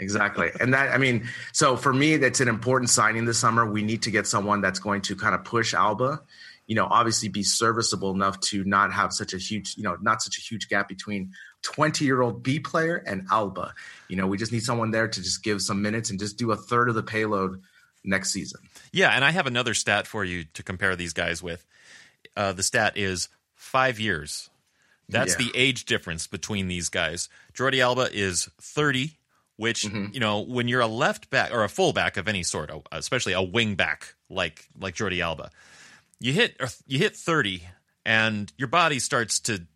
exactly. 0.00 0.50
And 0.58 0.72
that, 0.72 0.90
I 0.94 0.96
mean, 0.96 1.28
so 1.52 1.76
for 1.76 1.92
me, 1.92 2.16
that's 2.16 2.40
an 2.40 2.48
important 2.48 2.88
signing 2.88 3.26
this 3.26 3.38
summer. 3.38 3.70
We 3.70 3.82
need 3.82 4.02
to 4.02 4.10
get 4.10 4.26
someone 4.26 4.62
that's 4.62 4.78
going 4.78 5.02
to 5.02 5.16
kind 5.16 5.34
of 5.34 5.44
push 5.44 5.74
Alba 5.74 6.22
you 6.66 6.74
know, 6.74 6.86
obviously 6.90 7.28
be 7.28 7.42
serviceable 7.42 8.12
enough 8.12 8.40
to 8.40 8.64
not 8.64 8.90
have 8.90 9.12
such 9.12 9.34
a 9.34 9.36
huge, 9.36 9.76
you 9.76 9.82
know, 9.82 9.98
not 10.00 10.22
such 10.22 10.38
a 10.38 10.40
huge 10.40 10.66
gap 10.68 10.88
between 10.88 11.30
20 11.60 12.06
year 12.06 12.22
old 12.22 12.42
B 12.42 12.58
player 12.58 12.96
and 13.06 13.26
Alba. 13.30 13.74
You 14.08 14.16
know, 14.16 14.26
we 14.26 14.38
just 14.38 14.50
need 14.50 14.62
someone 14.62 14.90
there 14.90 15.06
to 15.06 15.22
just 15.22 15.42
give 15.42 15.60
some 15.60 15.82
minutes 15.82 16.08
and 16.08 16.18
just 16.18 16.38
do 16.38 16.52
a 16.52 16.56
third 16.56 16.88
of 16.88 16.94
the 16.94 17.02
payload 17.02 17.62
next 18.02 18.30
season. 18.32 18.62
Yeah, 18.92 19.10
and 19.10 19.22
I 19.22 19.30
have 19.30 19.46
another 19.46 19.74
stat 19.74 20.06
for 20.06 20.24
you 20.24 20.44
to 20.54 20.62
compare 20.62 20.96
these 20.96 21.12
guys 21.12 21.42
with. 21.42 21.66
Uh, 22.34 22.54
the 22.54 22.62
stat 22.62 22.96
is 22.96 23.28
five 23.54 24.00
years. 24.00 24.48
That's 25.08 25.38
yeah. 25.38 25.46
the 25.46 25.56
age 25.56 25.84
difference 25.84 26.26
between 26.26 26.68
these 26.68 26.88
guys. 26.88 27.28
Jordi 27.52 27.80
Alba 27.80 28.08
is 28.12 28.48
30, 28.60 29.18
which, 29.56 29.82
mm-hmm. 29.82 30.12
you 30.12 30.20
know, 30.20 30.40
when 30.40 30.68
you're 30.68 30.80
a 30.80 30.86
left 30.86 31.30
back 31.30 31.52
or 31.52 31.64
a 31.64 31.68
fullback 31.68 32.16
of 32.16 32.28
any 32.28 32.42
sort, 32.42 32.70
especially 32.90 33.32
a 33.32 33.42
wing 33.42 33.74
back 33.74 34.14
like 34.30 34.68
like 34.78 34.94
Jordi 34.94 35.20
Alba, 35.20 35.50
you 36.20 36.32
hit 36.32 36.60
you 36.86 36.98
hit 36.98 37.16
30 37.16 37.62
and 38.06 38.52
your 38.56 38.68
body 38.68 38.98
starts 38.98 39.40
to 39.40 39.66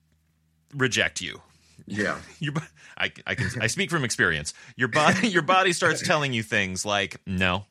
reject 0.74 1.20
you. 1.20 1.40
Yeah. 1.86 2.18
Your, 2.38 2.54
I, 2.96 3.12
I 3.26 3.34
can 3.34 3.50
I 3.60 3.66
speak 3.68 3.90
from 3.90 4.04
experience. 4.04 4.54
Your 4.76 4.88
body 4.88 5.28
your 5.28 5.42
body 5.42 5.72
starts 5.72 6.06
telling 6.06 6.32
you 6.32 6.42
things 6.42 6.84
like 6.84 7.20
no. 7.26 7.64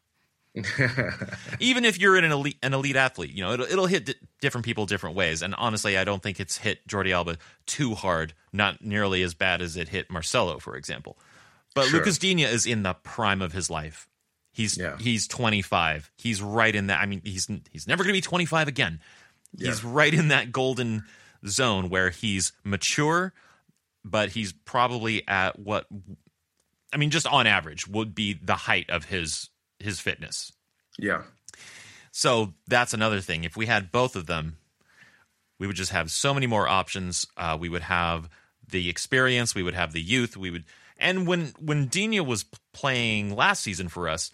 Even 1.59 1.85
if 1.85 1.99
you're 1.99 2.15
an 2.15 2.25
elite 2.25 2.57
an 2.63 2.73
elite 2.73 2.95
athlete, 2.95 3.31
you 3.31 3.43
know 3.43 3.53
it'll 3.53 3.65
it'll 3.65 3.85
hit 3.85 4.15
different 4.41 4.65
people 4.65 4.85
different 4.85 5.15
ways. 5.15 5.41
And 5.41 5.55
honestly, 5.55 5.97
I 5.97 6.03
don't 6.03 6.21
think 6.21 6.39
it's 6.39 6.57
hit 6.57 6.87
Jordi 6.87 7.11
Alba 7.11 7.37
too 7.65 7.95
hard, 7.95 8.33
not 8.53 8.81
nearly 8.83 9.23
as 9.23 9.33
bad 9.33 9.61
as 9.61 9.77
it 9.77 9.89
hit 9.89 10.09
Marcelo, 10.09 10.59
for 10.59 10.75
example. 10.75 11.17
But 11.75 11.85
sure. 11.85 11.99
Lucas 11.99 12.17
Digne 12.17 12.43
is 12.43 12.65
in 12.65 12.83
the 12.83 12.93
prime 12.93 13.41
of 13.41 13.53
his 13.53 13.69
life. 13.69 14.07
He's 14.51 14.77
yeah. 14.77 14.97
he's 14.97 15.27
25. 15.27 16.11
He's 16.17 16.41
right 16.41 16.75
in 16.75 16.87
that. 16.87 16.99
I 17.01 17.05
mean, 17.05 17.21
he's 17.23 17.47
he's 17.71 17.87
never 17.87 18.03
going 18.03 18.13
to 18.13 18.17
be 18.17 18.21
25 18.21 18.67
again. 18.67 18.99
Yeah. 19.55 19.69
He's 19.69 19.83
right 19.83 20.13
in 20.13 20.29
that 20.29 20.51
golden 20.51 21.03
zone 21.45 21.89
where 21.89 22.09
he's 22.09 22.53
mature, 22.63 23.33
but 24.03 24.29
he's 24.29 24.51
probably 24.51 25.27
at 25.27 25.59
what 25.59 25.85
I 26.93 26.97
mean, 26.97 27.11
just 27.11 27.27
on 27.27 27.47
average, 27.47 27.87
would 27.87 28.15
be 28.15 28.33
the 28.33 28.55
height 28.55 28.89
of 28.89 29.05
his 29.05 29.49
his 29.79 29.99
fitness. 29.99 30.51
Yeah. 30.97 31.23
So 32.11 32.53
that's 32.67 32.93
another 32.93 33.21
thing. 33.21 33.43
If 33.43 33.55
we 33.55 33.67
had 33.67 33.91
both 33.91 34.15
of 34.15 34.25
them, 34.25 34.57
we 35.59 35.67
would 35.67 35.75
just 35.75 35.91
have 35.91 36.11
so 36.11 36.33
many 36.33 36.47
more 36.47 36.67
options. 36.67 37.27
Uh, 37.35 37.57
we 37.59 37.69
would 37.69 37.83
have 37.83 38.29
the 38.69 38.89
experience. 38.89 39.55
We 39.55 39.63
would 39.63 39.75
have 39.75 39.93
the 39.93 40.01
youth. 40.01 40.37
We 40.37 40.51
would, 40.51 40.65
and 40.97 41.27
when 41.27 41.53
when 41.59 41.87
Digne 41.87 42.19
was 42.21 42.45
playing 42.73 43.35
last 43.35 43.61
season 43.61 43.87
for 43.87 44.09
us, 44.09 44.31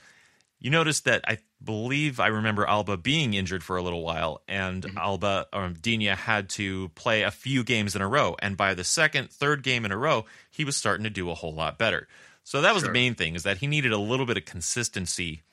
you 0.59 0.69
noticed 0.69 1.05
that 1.05 1.23
I 1.27 1.39
believe 1.61 2.19
I 2.19 2.27
remember 2.27 2.65
Alba 2.65 2.97
being 2.97 3.33
injured 3.33 3.63
for 3.63 3.77
a 3.77 3.81
little 3.81 4.03
while, 4.03 4.41
and 4.47 4.83
mm-hmm. 4.83 4.97
Alba 4.97 5.47
or 5.53 5.63
um, 5.63 5.73
Digne 5.73 6.07
had 6.07 6.49
to 6.51 6.89
play 6.89 7.23
a 7.23 7.31
few 7.31 7.63
games 7.63 7.95
in 7.95 8.01
a 8.01 8.07
row. 8.07 8.35
And 8.39 8.57
by 8.57 8.73
the 8.73 8.83
second, 8.83 9.29
third 9.29 9.63
game 9.63 9.85
in 9.85 9.91
a 9.91 9.97
row, 9.97 10.25
he 10.49 10.63
was 10.63 10.77
starting 10.77 11.03
to 11.03 11.09
do 11.09 11.29
a 11.29 11.35
whole 11.35 11.53
lot 11.53 11.77
better. 11.77 12.07
So 12.43 12.61
that 12.61 12.73
was 12.73 12.83
sure. 12.83 12.89
the 12.89 12.93
main 12.93 13.15
thing 13.15 13.35
is 13.35 13.43
that 13.43 13.57
he 13.57 13.67
needed 13.67 13.91
a 13.91 13.97
little 13.97 14.25
bit 14.25 14.37
of 14.37 14.45
consistency 14.45 15.43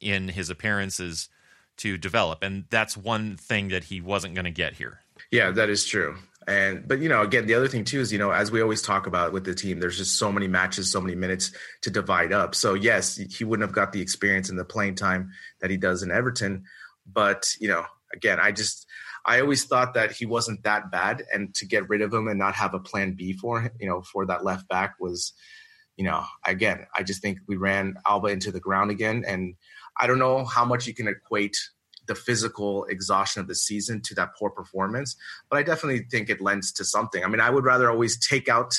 in 0.00 0.28
his 0.28 0.50
appearances 0.50 1.28
to 1.78 1.96
develop, 1.96 2.42
and 2.42 2.64
that's 2.70 2.96
one 2.96 3.36
thing 3.36 3.68
that 3.68 3.84
he 3.84 4.00
wasn't 4.00 4.34
going 4.34 4.44
to 4.44 4.50
get 4.50 4.74
here. 4.74 5.00
Yeah, 5.30 5.50
that 5.52 5.70
is 5.70 5.86
true. 5.86 6.16
And 6.46 6.88
but 6.88 7.00
you 7.00 7.08
know, 7.08 7.22
again, 7.22 7.46
the 7.46 7.54
other 7.54 7.68
thing 7.68 7.84
too 7.84 8.00
is 8.00 8.12
you 8.12 8.18
know, 8.18 8.30
as 8.30 8.50
we 8.50 8.62
always 8.62 8.82
talk 8.82 9.06
about 9.06 9.32
with 9.32 9.44
the 9.44 9.54
team, 9.54 9.78
there's 9.78 9.96
just 9.96 10.16
so 10.16 10.32
many 10.32 10.48
matches, 10.48 10.90
so 10.90 11.00
many 11.00 11.14
minutes 11.14 11.52
to 11.82 11.90
divide 11.90 12.32
up. 12.32 12.54
So 12.54 12.74
yes, 12.74 13.16
he 13.16 13.44
wouldn't 13.44 13.66
have 13.66 13.74
got 13.74 13.92
the 13.92 14.00
experience 14.00 14.48
and 14.48 14.58
the 14.58 14.64
playing 14.64 14.94
time 14.96 15.30
that 15.60 15.70
he 15.70 15.76
does 15.76 16.02
in 16.02 16.10
Everton, 16.10 16.64
but 17.06 17.46
you 17.60 17.68
know, 17.68 17.84
again, 18.12 18.40
I 18.40 18.52
just 18.52 18.86
I 19.24 19.40
always 19.40 19.64
thought 19.64 19.94
that 19.94 20.12
he 20.12 20.26
wasn't 20.26 20.62
that 20.64 20.90
bad, 20.90 21.24
and 21.32 21.54
to 21.54 21.66
get 21.66 21.88
rid 21.88 22.00
of 22.02 22.12
him 22.12 22.28
and 22.28 22.38
not 22.38 22.54
have 22.54 22.74
a 22.74 22.80
plan 22.80 23.12
B 23.12 23.32
for 23.32 23.60
him, 23.60 23.72
you 23.78 23.88
know, 23.88 24.02
for 24.02 24.26
that 24.26 24.44
left 24.44 24.68
back 24.68 24.94
was, 24.98 25.32
you 26.00 26.06
know, 26.06 26.24
again, 26.46 26.86
I 26.96 27.02
just 27.02 27.20
think 27.20 27.40
we 27.46 27.56
ran 27.56 27.94
Alba 28.08 28.28
into 28.28 28.50
the 28.50 28.58
ground 28.58 28.90
again, 28.90 29.22
and 29.26 29.54
I 29.98 30.06
don't 30.06 30.18
know 30.18 30.46
how 30.46 30.64
much 30.64 30.86
you 30.86 30.94
can 30.94 31.06
equate 31.06 31.58
the 32.06 32.14
physical 32.14 32.86
exhaustion 32.86 33.42
of 33.42 33.48
the 33.48 33.54
season 33.54 34.00
to 34.04 34.14
that 34.14 34.30
poor 34.34 34.48
performance, 34.48 35.14
but 35.50 35.58
I 35.58 35.62
definitely 35.62 36.06
think 36.10 36.30
it 36.30 36.40
lends 36.40 36.72
to 36.72 36.86
something. 36.86 37.22
I 37.22 37.28
mean, 37.28 37.40
I 37.40 37.50
would 37.50 37.66
rather 37.66 37.90
always 37.90 38.18
take 38.26 38.48
out 38.48 38.74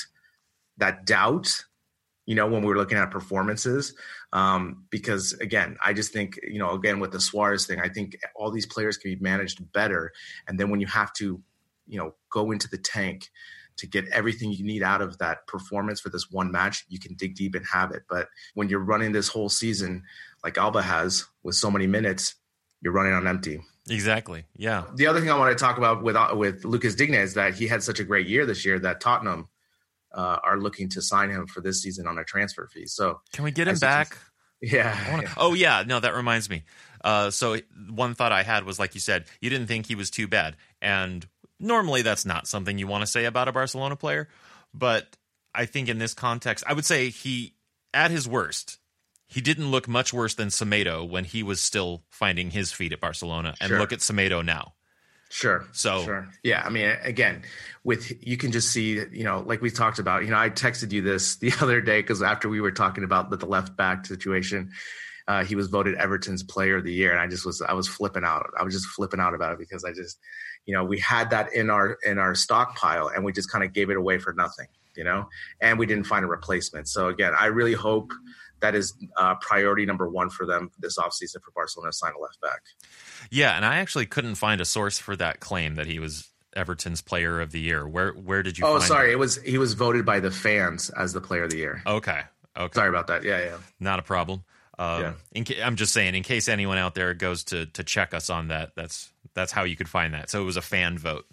that 0.78 1.06
doubt, 1.06 1.64
you 2.26 2.34
know, 2.34 2.48
when 2.48 2.64
we're 2.64 2.76
looking 2.76 2.98
at 2.98 3.12
performances, 3.12 3.94
um, 4.34 4.86
because 4.90 5.34
again, 5.34 5.78
I 5.86 5.94
just 5.94 6.12
think, 6.12 6.40
you 6.42 6.58
know, 6.58 6.72
again 6.72 7.00
with 7.00 7.12
the 7.12 7.22
Suarez 7.22 7.68
thing, 7.68 7.80
I 7.80 7.90
think 7.90 8.18
all 8.36 8.50
these 8.50 8.66
players 8.66 8.98
can 8.98 9.14
be 9.14 9.22
managed 9.22 9.72
better, 9.74 10.12
and 10.48 10.60
then 10.60 10.72
when 10.72 10.80
you 10.80 10.88
have 10.88 11.14
to, 11.18 11.40
you 11.86 12.00
know, 12.00 12.16
go 12.32 12.50
into 12.50 12.68
the 12.68 12.80
tank 12.80 13.30
to 13.78 13.88
get 13.88 14.08
everything 14.10 14.52
you 14.52 14.64
need 14.64 14.84
out 14.84 15.02
of 15.02 15.18
that 15.20 15.48
performance 15.48 16.00
for 16.00 16.10
this 16.10 16.30
one 16.30 16.52
match, 16.52 16.86
you 16.90 17.00
can 17.00 17.16
dig 17.16 17.36
deep 17.36 17.56
and 17.56 17.66
have 17.72 17.92
it. 17.92 18.04
But 18.10 18.28
when 18.54 18.70
you're 18.70 18.80
running 18.80 19.12
this 19.12 19.28
whole 19.28 19.50
season, 19.50 20.04
like 20.44 20.58
Alba 20.58 20.82
has 20.82 21.26
with 21.44 21.56
so 21.56 21.72
many 21.72 21.88
minutes, 21.88 22.36
you're 22.82 22.94
running 22.94 23.14
on 23.14 23.28
empty. 23.28 23.62
Exactly. 23.90 24.46
Yeah. 24.56 24.84
The 24.96 25.08
other 25.08 25.20
thing 25.20 25.30
I 25.30 25.38
want 25.38 25.58
to 25.58 25.62
talk 25.62 25.78
about 25.78 26.04
with 26.04 26.16
with 26.34 26.66
Lucas 26.66 26.96
Digne 26.96 27.18
is 27.18 27.34
that 27.34 27.56
he 27.56 27.68
had 27.68 27.82
such 27.84 28.00
a 28.00 28.04
great 28.04 28.28
year 28.28 28.46
this 28.46 28.66
year 28.66 28.80
that 28.80 29.02
Tottenham 29.02 29.50
uh, 30.14 30.38
are 30.44 30.60
looking 30.60 30.90
to 30.90 31.02
sign 31.02 31.30
him 31.30 31.48
for 31.48 31.62
this 31.62 31.82
season 31.82 32.08
on 32.08 32.18
a 32.18 32.24
transfer 32.24 32.68
fee. 32.72 32.86
So 32.86 33.22
can 33.34 33.44
we 33.44 33.52
get 33.52 33.68
him 33.68 33.78
back? 33.80 34.18
yeah. 34.62 34.96
Wanna, 35.12 35.24
yeah. 35.24 35.34
Oh 35.38 35.54
yeah. 35.54 35.84
No, 35.86 36.00
that 36.00 36.16
reminds 36.16 36.50
me. 36.50 36.64
Uh, 37.04 37.32
so 37.32 37.58
one 37.90 38.14
thought 38.14 38.32
I 38.32 38.44
had 38.44 38.64
was 38.64 38.78
like 38.78 38.94
you 38.94 39.02
said, 39.02 39.26
you 39.40 39.50
didn't 39.50 39.68
think 39.68 39.88
he 39.88 39.96
was 39.96 40.12
too 40.12 40.28
bad, 40.28 40.56
and 40.82 41.26
normally 41.62 42.02
that's 42.02 42.26
not 42.26 42.48
something 42.48 42.78
you 42.78 42.88
want 42.88 43.02
to 43.04 43.08
say 43.08 43.26
about 43.26 43.48
a 43.48 43.52
Barcelona 43.52 43.96
player, 43.96 44.28
but 44.74 45.16
I 45.54 45.66
think 45.66 45.90
in 45.90 45.98
this 45.98 46.14
context, 46.14 46.64
I 46.68 46.74
would 46.74 46.86
say 46.86 47.10
he 47.10 47.54
at 47.94 48.12
his 48.12 48.28
worst 48.28 48.80
he 49.32 49.40
didn't 49.40 49.72
look 49.72 49.88
much 49.88 50.12
worse 50.12 50.34
than 50.34 50.50
Semedo 50.50 51.08
when 51.08 51.24
he 51.24 51.42
was 51.42 51.62
still 51.62 52.04
finding 52.10 52.52
his 52.52 52.74
feet 52.74 52.92
at 52.92 53.00
Barcelona. 53.00 53.56
And 53.62 53.70
sure. 53.70 53.80
look 53.80 53.94
at 53.94 54.00
Semedo 54.00 54.44
now. 54.44 54.74
Sure. 55.30 55.66
So 55.72 56.04
sure. 56.04 56.28
Yeah. 56.44 56.62
I 56.66 56.70
mean, 56.70 56.98
again, 57.02 57.44
with 57.86 58.12
you 58.22 58.36
can 58.36 58.52
just 58.52 58.72
see, 58.72 58.96
you 58.96 59.24
know, 59.24 59.40
like 59.40 59.62
we 59.62 59.72
talked 59.72 60.00
about. 60.00 60.26
You 60.26 60.32
know, 60.32 60.38
I 60.38 60.50
texted 60.50 60.92
you 60.92 61.02
this 61.02 61.36
the 61.38 61.54
other 61.62 61.80
day 61.80 62.02
because 62.02 62.22
after 62.22 62.50
we 62.50 62.60
were 62.60 62.74
talking 62.74 63.06
about 63.06 63.30
the, 63.30 63.38
the 63.38 63.46
left 63.46 63.78
back 63.78 64.06
situation, 64.06 64.72
uh, 65.30 65.46
he 65.46 65.56
was 65.56 65.68
voted 65.68 65.96
Everton's 65.96 66.44
Player 66.44 66.76
of 66.76 66.84
the 66.84 66.92
Year, 66.92 67.12
and 67.12 67.22
I 67.22 67.28
just 67.28 67.46
was 67.46 67.62
I 67.62 67.72
was 67.72 67.88
flipping 67.88 68.26
out. 68.26 68.50
I 68.60 68.64
was 68.64 68.74
just 68.74 68.88
flipping 68.88 69.22
out 69.22 69.34
about 69.34 69.54
it 69.54 69.60
because 69.60 69.86
I 69.86 69.94
just, 69.94 70.20
you 70.66 70.74
know, 70.74 70.84
we 70.84 71.00
had 71.00 71.30
that 71.32 71.54
in 71.54 71.70
our 71.70 71.98
in 72.04 72.18
our 72.18 72.36
stockpile, 72.36 73.08
and 73.08 73.24
we 73.26 73.32
just 73.32 73.52
kind 73.52 73.64
of 73.64 73.74
gave 73.74 73.90
it 73.90 73.98
away 73.98 74.20
for 74.20 74.34
nothing, 74.34 74.68
you 74.96 75.04
know, 75.04 75.28
and 75.60 75.80
we 75.80 75.86
didn't 75.86 76.06
find 76.06 76.24
a 76.24 76.28
replacement. 76.28 76.88
So 76.88 77.08
again, 77.08 77.34
I 77.38 77.48
really 77.48 77.74
hope 77.74 78.12
that 78.62 78.76
is 78.76 78.94
uh, 79.18 79.36
priority 79.36 79.86
number 79.86 80.08
one 80.08 80.30
for 80.30 80.46
them 80.46 80.70
this 80.80 80.98
offseason 80.98 81.42
for 81.44 81.52
Barcelona 81.56 81.92
to 81.92 81.98
sign 81.98 82.14
a 82.18 82.22
left 82.22 82.40
back. 82.42 82.62
Yeah, 83.30 83.56
and 83.56 83.66
I 83.66 83.78
actually 83.78 84.06
couldn't 84.06 84.36
find 84.36 84.62
a 84.62 84.66
source 84.66 85.00
for 85.00 85.16
that 85.16 85.40
claim 85.40 85.76
that 85.76 85.88
he 85.88 86.00
was 86.00 86.30
Everton's 86.56 87.02
player 87.02 87.42
of 87.42 87.52
the 87.52 87.60
year. 87.60 87.88
Where 87.88 88.12
where 88.14 88.44
did 88.44 88.58
you 88.58 88.66
Oh, 88.66 88.80
sorry. 88.80 89.08
That? 89.08 89.14
It 89.14 89.20
was 89.20 89.42
he 89.42 89.58
was 89.58 89.74
voted 89.74 90.06
by 90.06 90.20
the 90.20 90.32
fans 90.32 90.90
as 90.92 91.14
the 91.14 91.22
player 91.22 91.44
of 91.44 91.52
the 91.52 91.58
year. 91.58 91.82
Okay. 91.88 92.22
Okay. 92.58 92.76
Sorry 92.76 92.90
about 92.90 93.08
that. 93.08 93.24
Yeah, 93.24 93.40
yeah. 93.44 93.58
Not 93.80 94.00
a 94.00 94.04
problem. 94.04 94.44
Um, 94.78 95.16
yeah. 95.34 95.44
Ca- 95.44 95.62
I'm 95.64 95.76
just 95.76 95.94
saying, 95.94 96.16
in 96.16 96.24
case 96.24 96.50
anyone 96.50 96.78
out 96.78 96.96
there 96.96 97.14
goes 97.14 97.44
to 97.46 97.66
to 97.68 97.84
check 97.84 98.14
us 98.14 98.30
on 98.30 98.50
that, 98.50 98.74
that's 98.76 99.11
that's 99.34 99.52
how 99.52 99.64
you 99.64 99.76
could 99.76 99.90
find 99.90 100.14
that. 100.14 100.30
So 100.30 100.42
it 100.42 100.46
was 100.46 100.58
a 100.58 100.62
fan 100.62 100.98
vote. 100.98 101.26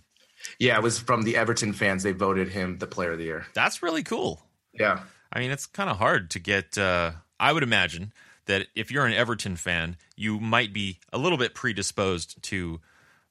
Yeah, 0.58 0.76
it 0.76 0.82
was 0.82 0.98
from 0.98 1.22
the 1.22 1.36
Everton 1.36 1.72
fans. 1.72 2.02
They 2.02 2.12
voted 2.12 2.48
him 2.48 2.78
the 2.78 2.86
player 2.86 3.12
of 3.12 3.18
the 3.18 3.24
year. 3.24 3.46
That's 3.54 3.82
really 3.82 4.02
cool. 4.02 4.40
Yeah. 4.72 5.00
I 5.32 5.40
mean, 5.40 5.50
it's 5.50 5.66
kind 5.66 5.90
of 5.90 5.98
hard 5.98 6.30
to 6.30 6.38
get. 6.38 6.78
Uh, 6.78 7.12
I 7.40 7.52
would 7.52 7.62
imagine 7.62 8.12
that 8.46 8.66
if 8.74 8.90
you're 8.90 9.06
an 9.06 9.12
Everton 9.12 9.56
fan, 9.56 9.96
you 10.16 10.40
might 10.40 10.72
be 10.72 10.98
a 11.12 11.18
little 11.18 11.38
bit 11.38 11.54
predisposed 11.54 12.42
to 12.44 12.80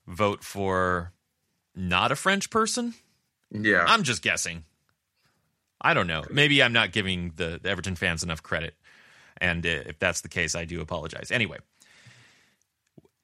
vote 0.06 0.44
for 0.44 1.12
not 1.76 2.12
a 2.12 2.16
French 2.16 2.50
person. 2.50 2.94
Yeah. 3.52 3.84
I'm 3.88 4.04
just 4.04 4.22
guessing. 4.22 4.64
I 5.82 5.94
don't 5.94 6.08
know. 6.08 6.24
Maybe 6.30 6.62
I'm 6.62 6.74
not 6.74 6.92
giving 6.92 7.34
the, 7.36 7.60
the 7.62 7.70
Everton 7.70 7.96
fans 7.96 8.24
enough 8.24 8.44
credit. 8.44 8.74
And 9.40 9.66
uh, 9.66 9.70
if 9.86 10.00
that's 10.00 10.22
the 10.22 10.30
case, 10.30 10.56
I 10.56 10.66
do 10.66 10.82
apologize. 10.82 11.32
Anyway, 11.32 11.58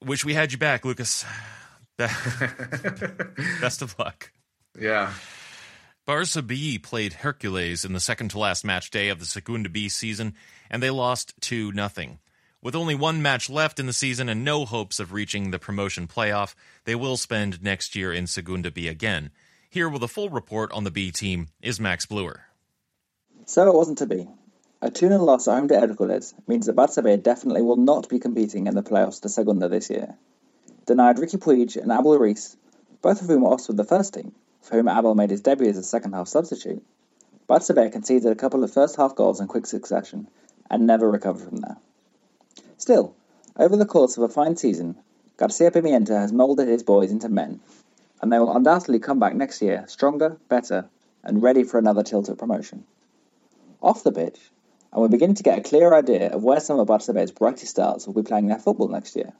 wish 0.04 0.24
we 0.24 0.34
had 0.34 0.52
you 0.52 0.58
back, 0.58 0.84
Lucas. 0.84 1.24
Best 1.96 3.82
of 3.82 3.98
luck. 3.98 4.32
Yeah. 4.78 5.12
Barca 6.06 6.42
B 6.42 6.78
played 6.78 7.14
Hercules 7.14 7.84
in 7.84 7.92
the 7.94 8.00
second 8.00 8.30
to 8.30 8.38
last 8.38 8.64
match 8.64 8.90
day 8.90 9.08
of 9.08 9.20
the 9.20 9.24
Segunda 9.24 9.68
B 9.68 9.88
season, 9.88 10.34
and 10.70 10.82
they 10.82 10.90
lost 10.90 11.32
2 11.40 11.72
0. 11.72 12.18
With 12.60 12.74
only 12.74 12.94
one 12.94 13.22
match 13.22 13.48
left 13.48 13.78
in 13.78 13.86
the 13.86 13.92
season 13.92 14.28
and 14.28 14.44
no 14.44 14.64
hopes 14.64 14.98
of 14.98 15.12
reaching 15.12 15.50
the 15.50 15.58
promotion 15.58 16.06
playoff, 16.06 16.54
they 16.84 16.94
will 16.94 17.16
spend 17.16 17.62
next 17.62 17.94
year 17.94 18.12
in 18.12 18.26
Segunda 18.26 18.70
B 18.70 18.88
again. 18.88 19.30
Here 19.70 19.88
with 19.88 20.02
a 20.02 20.08
full 20.08 20.30
report 20.30 20.72
on 20.72 20.84
the 20.84 20.90
B 20.90 21.10
team 21.10 21.48
is 21.60 21.80
Max 21.80 22.06
Bluer. 22.06 22.42
So 23.46 23.68
it 23.68 23.74
wasn't 23.74 23.98
to 23.98 24.06
be. 24.06 24.28
A 24.84 24.90
2 24.90 25.08
0 25.08 25.24
loss 25.24 25.48
at 25.48 25.54
home 25.54 25.68
to 25.68 25.80
Hercules 25.80 26.34
means 26.46 26.66
that 26.66 26.74
Barca 26.74 27.00
B 27.00 27.16
definitely 27.16 27.62
will 27.62 27.78
not 27.78 28.10
be 28.10 28.18
competing 28.18 28.66
in 28.66 28.74
the 28.74 28.82
playoffs 28.82 29.22
to 29.22 29.30
Segunda 29.30 29.66
this 29.66 29.88
year. 29.88 30.14
Denied 30.84 31.16
Riqui 31.16 31.38
Puig 31.38 31.80
and 31.80 31.90
Abel 31.90 32.18
Ruiz, 32.18 32.54
both 33.00 33.22
of 33.22 33.28
whom 33.28 33.44
were 33.44 33.54
off 33.54 33.66
with 33.66 33.78
the 33.78 33.84
first 33.84 34.12
team, 34.12 34.34
for 34.60 34.76
whom 34.76 34.90
Abel 34.90 35.14
made 35.14 35.30
his 35.30 35.40
debut 35.40 35.70
as 35.70 35.78
a 35.78 35.82
second 35.82 36.12
half 36.12 36.28
substitute, 36.28 36.84
Barça 37.48 37.74
B 37.74 37.88
conceded 37.88 38.30
a 38.30 38.34
couple 38.34 38.62
of 38.62 38.74
first 38.74 38.96
half 38.96 39.16
goals 39.16 39.40
in 39.40 39.48
quick 39.48 39.64
succession 39.64 40.28
and 40.70 40.86
never 40.86 41.10
recovered 41.10 41.48
from 41.48 41.56
there. 41.62 41.78
Still, 42.76 43.16
over 43.56 43.78
the 43.78 43.86
course 43.86 44.18
of 44.18 44.24
a 44.24 44.28
fine 44.28 44.58
season, 44.58 44.96
Garcia 45.38 45.70
Pimienta 45.70 46.20
has 46.20 46.30
moulded 46.30 46.68
his 46.68 46.82
boys 46.82 47.10
into 47.10 47.30
men, 47.30 47.60
and 48.20 48.30
they 48.30 48.38
will 48.38 48.54
undoubtedly 48.54 48.98
come 48.98 49.18
back 49.18 49.34
next 49.34 49.62
year 49.62 49.86
stronger, 49.88 50.36
better, 50.50 50.90
and 51.22 51.42
ready 51.42 51.64
for 51.64 51.78
another 51.78 52.02
tilt 52.02 52.28
at 52.28 52.36
promotion. 52.36 52.84
Off 53.80 54.02
the 54.02 54.12
pitch, 54.12 54.50
and 54.94 55.02
we're 55.02 55.08
beginning 55.08 55.34
to 55.34 55.42
get 55.42 55.58
a 55.58 55.62
clear 55.62 55.92
idea 55.92 56.30
of 56.30 56.44
where 56.44 56.60
some 56.60 56.78
of 56.78 56.86
B's 56.86 57.32
brightest 57.32 57.66
stars 57.66 58.06
will 58.06 58.14
be 58.14 58.22
playing 58.22 58.46
their 58.46 58.60
football 58.60 58.86
next 58.86 59.16
year. 59.16 59.32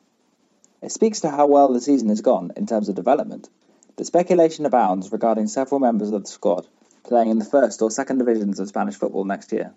It 0.82 0.90
speaks 0.90 1.20
to 1.20 1.30
how 1.30 1.46
well 1.46 1.72
the 1.72 1.80
season 1.80 2.08
has 2.08 2.22
gone 2.22 2.50
in 2.56 2.66
terms 2.66 2.88
of 2.88 2.96
development, 2.96 3.48
but 3.94 4.04
speculation 4.04 4.66
abounds 4.66 5.12
regarding 5.12 5.46
several 5.46 5.78
members 5.78 6.10
of 6.10 6.24
the 6.24 6.28
squad 6.28 6.66
playing 7.04 7.30
in 7.30 7.38
the 7.38 7.44
first 7.44 7.82
or 7.82 7.90
second 7.90 8.18
divisions 8.18 8.58
of 8.58 8.66
Spanish 8.66 8.96
football 8.96 9.24
next 9.24 9.52
year, 9.52 9.72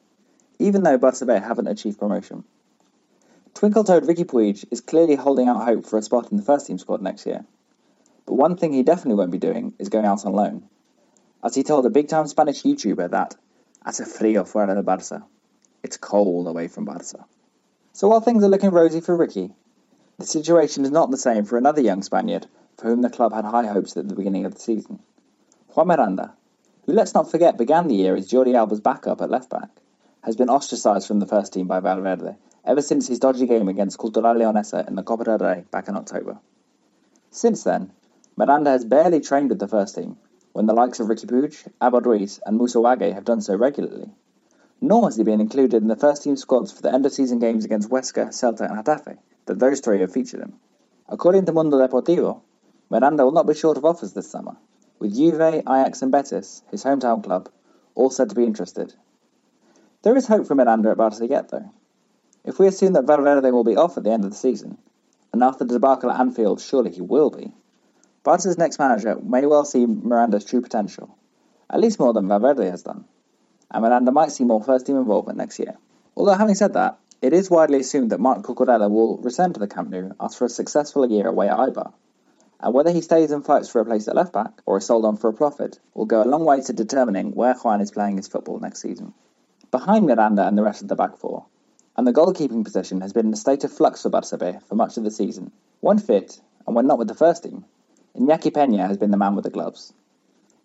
even 0.58 0.82
though 0.82 0.98
Barça 0.98 1.28
B 1.28 1.34
haven't 1.34 1.68
achieved 1.68 2.00
promotion. 2.00 2.44
Twinkle-toed 3.54 4.04
Riqui 4.04 4.26
Puig 4.26 4.66
is 4.72 4.82
clearly 4.82 5.16
holding 5.16 5.48
out 5.48 5.64
hope 5.64 5.86
for 5.86 6.00
a 6.00 6.02
spot 6.02 6.32
in 6.32 6.38
the 6.38 6.44
first 6.44 6.66
team 6.66 6.80
squad 6.80 7.04
next 7.04 7.28
year, 7.28 7.46
but 8.26 8.34
one 8.34 8.58
thing 8.58 8.74
he 8.74 8.82
definitely 8.82 9.16
won't 9.16 9.32
be 9.32 9.38
doing 9.38 9.74
is 9.78 9.90
going 9.90 10.06
out 10.06 10.26
on 10.26 10.34
loan, 10.34 10.68
as 11.44 11.54
he 11.54 11.62
told 11.62 11.86
a 11.86 11.92
big-time 11.92 12.26
Spanish 12.26 12.64
YouTuber 12.64 13.12
that 13.12 13.36
hace 13.86 14.02
frío 14.02 14.44
fuera 14.44 14.74
de 14.74 14.82
Barça. 14.82 15.24
It's 15.88 15.96
cold 15.96 16.48
away 16.48 16.68
from 16.68 16.86
Barça. 16.86 17.24
So 17.94 18.10
while 18.10 18.20
things 18.20 18.44
are 18.44 18.50
looking 18.50 18.72
rosy 18.72 19.00
for 19.00 19.18
Riqui, 19.18 19.54
the 20.18 20.26
situation 20.26 20.84
is 20.84 20.92
not 20.92 21.12
the 21.12 21.16
same 21.16 21.46
for 21.46 21.58
another 21.58 21.80
young 21.80 22.04
Spaniard 22.04 22.46
for 22.76 22.90
whom 22.90 23.02
the 23.02 23.10
club 23.10 23.32
had 23.32 23.46
high 23.46 23.68
hopes 23.68 23.96
at 23.96 24.06
the 24.06 24.14
beginning 24.14 24.44
of 24.44 24.54
the 24.54 24.60
season. 24.60 25.00
Juan 25.70 25.88
Miranda, 25.88 26.34
who 26.86 26.92
let's 26.92 27.14
not 27.14 27.32
forget 27.32 27.58
began 27.58 27.88
the 27.88 27.96
year 27.96 28.18
as 28.18 28.30
Jordi 28.30 28.54
Alba's 28.54 28.82
backup 28.82 29.22
at 29.22 29.30
left 29.30 29.50
back, 29.50 29.70
has 30.24 30.36
been 30.36 30.50
ostracised 30.50 31.08
from 31.08 31.22
the 31.22 31.26
first 31.26 31.54
team 31.54 31.68
by 31.68 31.80
Valverde 31.80 32.36
ever 32.66 32.82
since 32.82 33.08
his 33.08 33.20
dodgy 33.20 33.48
game 33.48 33.70
against 33.70 33.98
Cultural 33.98 34.36
Leonesa 34.36 34.86
in 34.90 34.96
the 34.96 35.04
Copa 35.04 35.24
del 35.24 35.38
Rey 35.38 35.64
back 35.72 35.88
in 35.88 35.96
October. 35.96 36.38
Since 37.32 37.64
then, 37.64 37.94
Miranda 38.36 38.72
has 38.72 38.84
barely 38.84 39.22
trained 39.22 39.52
with 39.52 39.60
the 39.60 39.70
first 39.70 39.96
team, 39.96 40.18
when 40.52 40.66
the 40.66 40.74
likes 40.74 41.00
of 41.00 41.08
Riqui 41.08 41.28
Puig, 41.28 41.66
Abel 41.82 42.02
Ruiz, 42.02 42.42
and 42.46 42.58
Moussa 42.58 42.80
Wagué 42.80 43.14
have 43.14 43.24
done 43.24 43.40
so 43.40 43.56
regularly. 43.56 44.12
Nor 44.80 45.06
has 45.06 45.16
he 45.16 45.24
been 45.24 45.42
included 45.42 45.82
in 45.82 45.88
the 45.88 45.96
first 45.96 46.24
team 46.24 46.36
squads 46.36 46.72
for 46.72 46.82
the 46.82 46.94
end 46.94 47.06
of 47.06 47.12
season 47.12 47.40
games 47.40 47.66
against 47.66 47.90
Huesca, 47.90 48.28
Celta, 48.28 48.70
and 48.70 48.78
Getafe, 48.78 49.18
that 49.46 49.60
those 49.60 49.80
three 49.80 50.02
have 50.02 50.12
featured 50.12 50.42
him. 50.42 50.54
According 51.10 51.46
to 51.46 51.54
Mundo 51.54 51.78
Deportivo, 51.78 52.42
Miranda 52.90 53.26
will 53.26 53.32
not 53.32 53.48
be 53.48 53.54
short 53.54 53.78
of 53.78 53.86
offers 53.86 54.14
this 54.14 54.30
summer, 54.30 54.56
with 55.00 55.16
Juve, 55.16 55.42
Ajax, 55.42 56.02
and 56.02 56.12
Betis, 56.12 56.62
his 56.70 56.84
hometown 56.84 57.24
club, 57.24 57.50
all 57.96 58.10
said 58.10 58.30
to 58.30 58.36
be 58.36 58.44
interested. 58.44 58.94
There 60.04 60.16
is 60.16 60.28
hope 60.28 60.46
for 60.46 60.56
Miranda 60.56 60.92
at 60.92 60.98
Barca 60.98 61.26
yet, 61.26 61.50
though. 61.50 61.72
If 62.46 62.60
we 62.60 62.68
assume 62.68 62.94
that 62.94 63.06
Valverde 63.06 63.52
will 63.52 63.64
be 63.64 63.76
off 63.76 63.98
at 63.98 64.04
the 64.04 64.12
end 64.12 64.26
of 64.26 64.32
the 64.32 64.38
season, 64.38 64.78
and 65.34 65.44
after 65.44 65.66
the 65.66 65.74
debacle 65.74 66.12
at 66.12 66.20
Anfield, 66.20 66.62
surely 66.62 66.92
he 66.92 67.02
will 67.02 67.30
be, 67.30 67.52
Barca's 68.24 68.58
next 68.58 68.80
manager 68.80 69.16
may 69.22 69.46
well 69.46 69.66
see 69.66 69.86
Miranda's 69.86 70.46
true 70.46 70.62
potential, 70.62 71.18
at 71.70 71.80
least 71.80 72.00
more 72.00 72.14
than 72.14 72.28
Valverde 72.28 72.70
has 72.70 72.84
done, 72.84 73.06
and 73.72 73.84
Miranda 73.84 74.12
might 74.12 74.32
see 74.32 74.44
more 74.44 74.64
first 74.64 74.86
team 74.86 74.98
involvement 74.98 75.38
next 75.38 75.60
year. 75.60 75.76
Although, 76.16 76.34
having 76.34 76.56
said 76.56 76.74
that, 76.74 77.00
it 77.22 77.34
is 77.34 77.50
widely 77.50 77.80
assumed 77.80 78.12
that 78.12 78.20
Marc 78.20 78.44
Cucurella 78.44 78.90
will 78.90 79.18
return 79.18 79.54
to 79.54 79.60
the 79.60 79.68
Camp 79.68 79.90
Nou 79.90 80.12
after 80.20 80.46
a 80.46 80.50
successful 80.50 81.10
year 81.10 81.28
away 81.28 81.50
at 81.50 81.58
Eibar, 81.58 81.94
and 82.60 82.74
whether 82.74 82.92
he 82.92 83.02
stays 83.02 83.32
and 83.32 83.46
fights 83.46 83.70
for 83.70 83.82
a 83.82 83.86
place 83.86 84.08
at 84.08 84.16
left 84.16 84.34
back 84.34 84.62
or 84.66 84.78
is 84.78 84.86
sold 84.86 85.06
on 85.06 85.18
for 85.18 85.30
a 85.30 85.34
profit 85.34 85.80
will 85.94 86.06
go 86.06 86.24
a 86.24 86.26
long 86.26 86.46
way 86.46 86.62
to 86.62 86.74
determining 86.74 87.32
where 87.34 87.56
Juan 87.56 87.82
is 87.82 87.92
playing 87.92 88.18
his 88.18 88.28
football 88.28 88.60
next 88.60 88.82
season. 88.82 89.14
Behind 89.72 90.06
Miranda 90.06 90.48
and 90.48 90.58
the 90.58 90.64
rest 90.64 90.82
of 90.82 90.88
the 90.88 90.96
back 90.96 91.18
four, 91.18 91.46
and 91.96 92.06
the 92.06 92.14
goalkeeping 92.14 92.64
position 92.64 93.02
has 93.02 93.14
been 93.14 93.28
in 93.28 93.34
a 93.34 93.38
state 93.38 93.64
of 93.64 93.74
flux 93.74 94.04
for 94.04 94.10
Barça 94.10 94.62
for 94.64 94.76
much 94.76 94.98
of 94.98 95.04
the 95.04 95.12
season. 95.12 95.52
When 95.82 95.98
fit, 95.98 96.40
and 96.66 96.76
when 96.76 96.88
not 96.88 97.00
with 97.00 97.08
the 97.08 97.16
first 97.16 97.44
team, 97.44 97.66
Iñaki 98.16 98.52
Peña 98.52 98.88
has 98.88 98.98
been 98.98 99.12
the 99.12 99.18
man 99.18 99.36
with 99.36 99.44
the 99.44 99.50
gloves. 99.50 99.94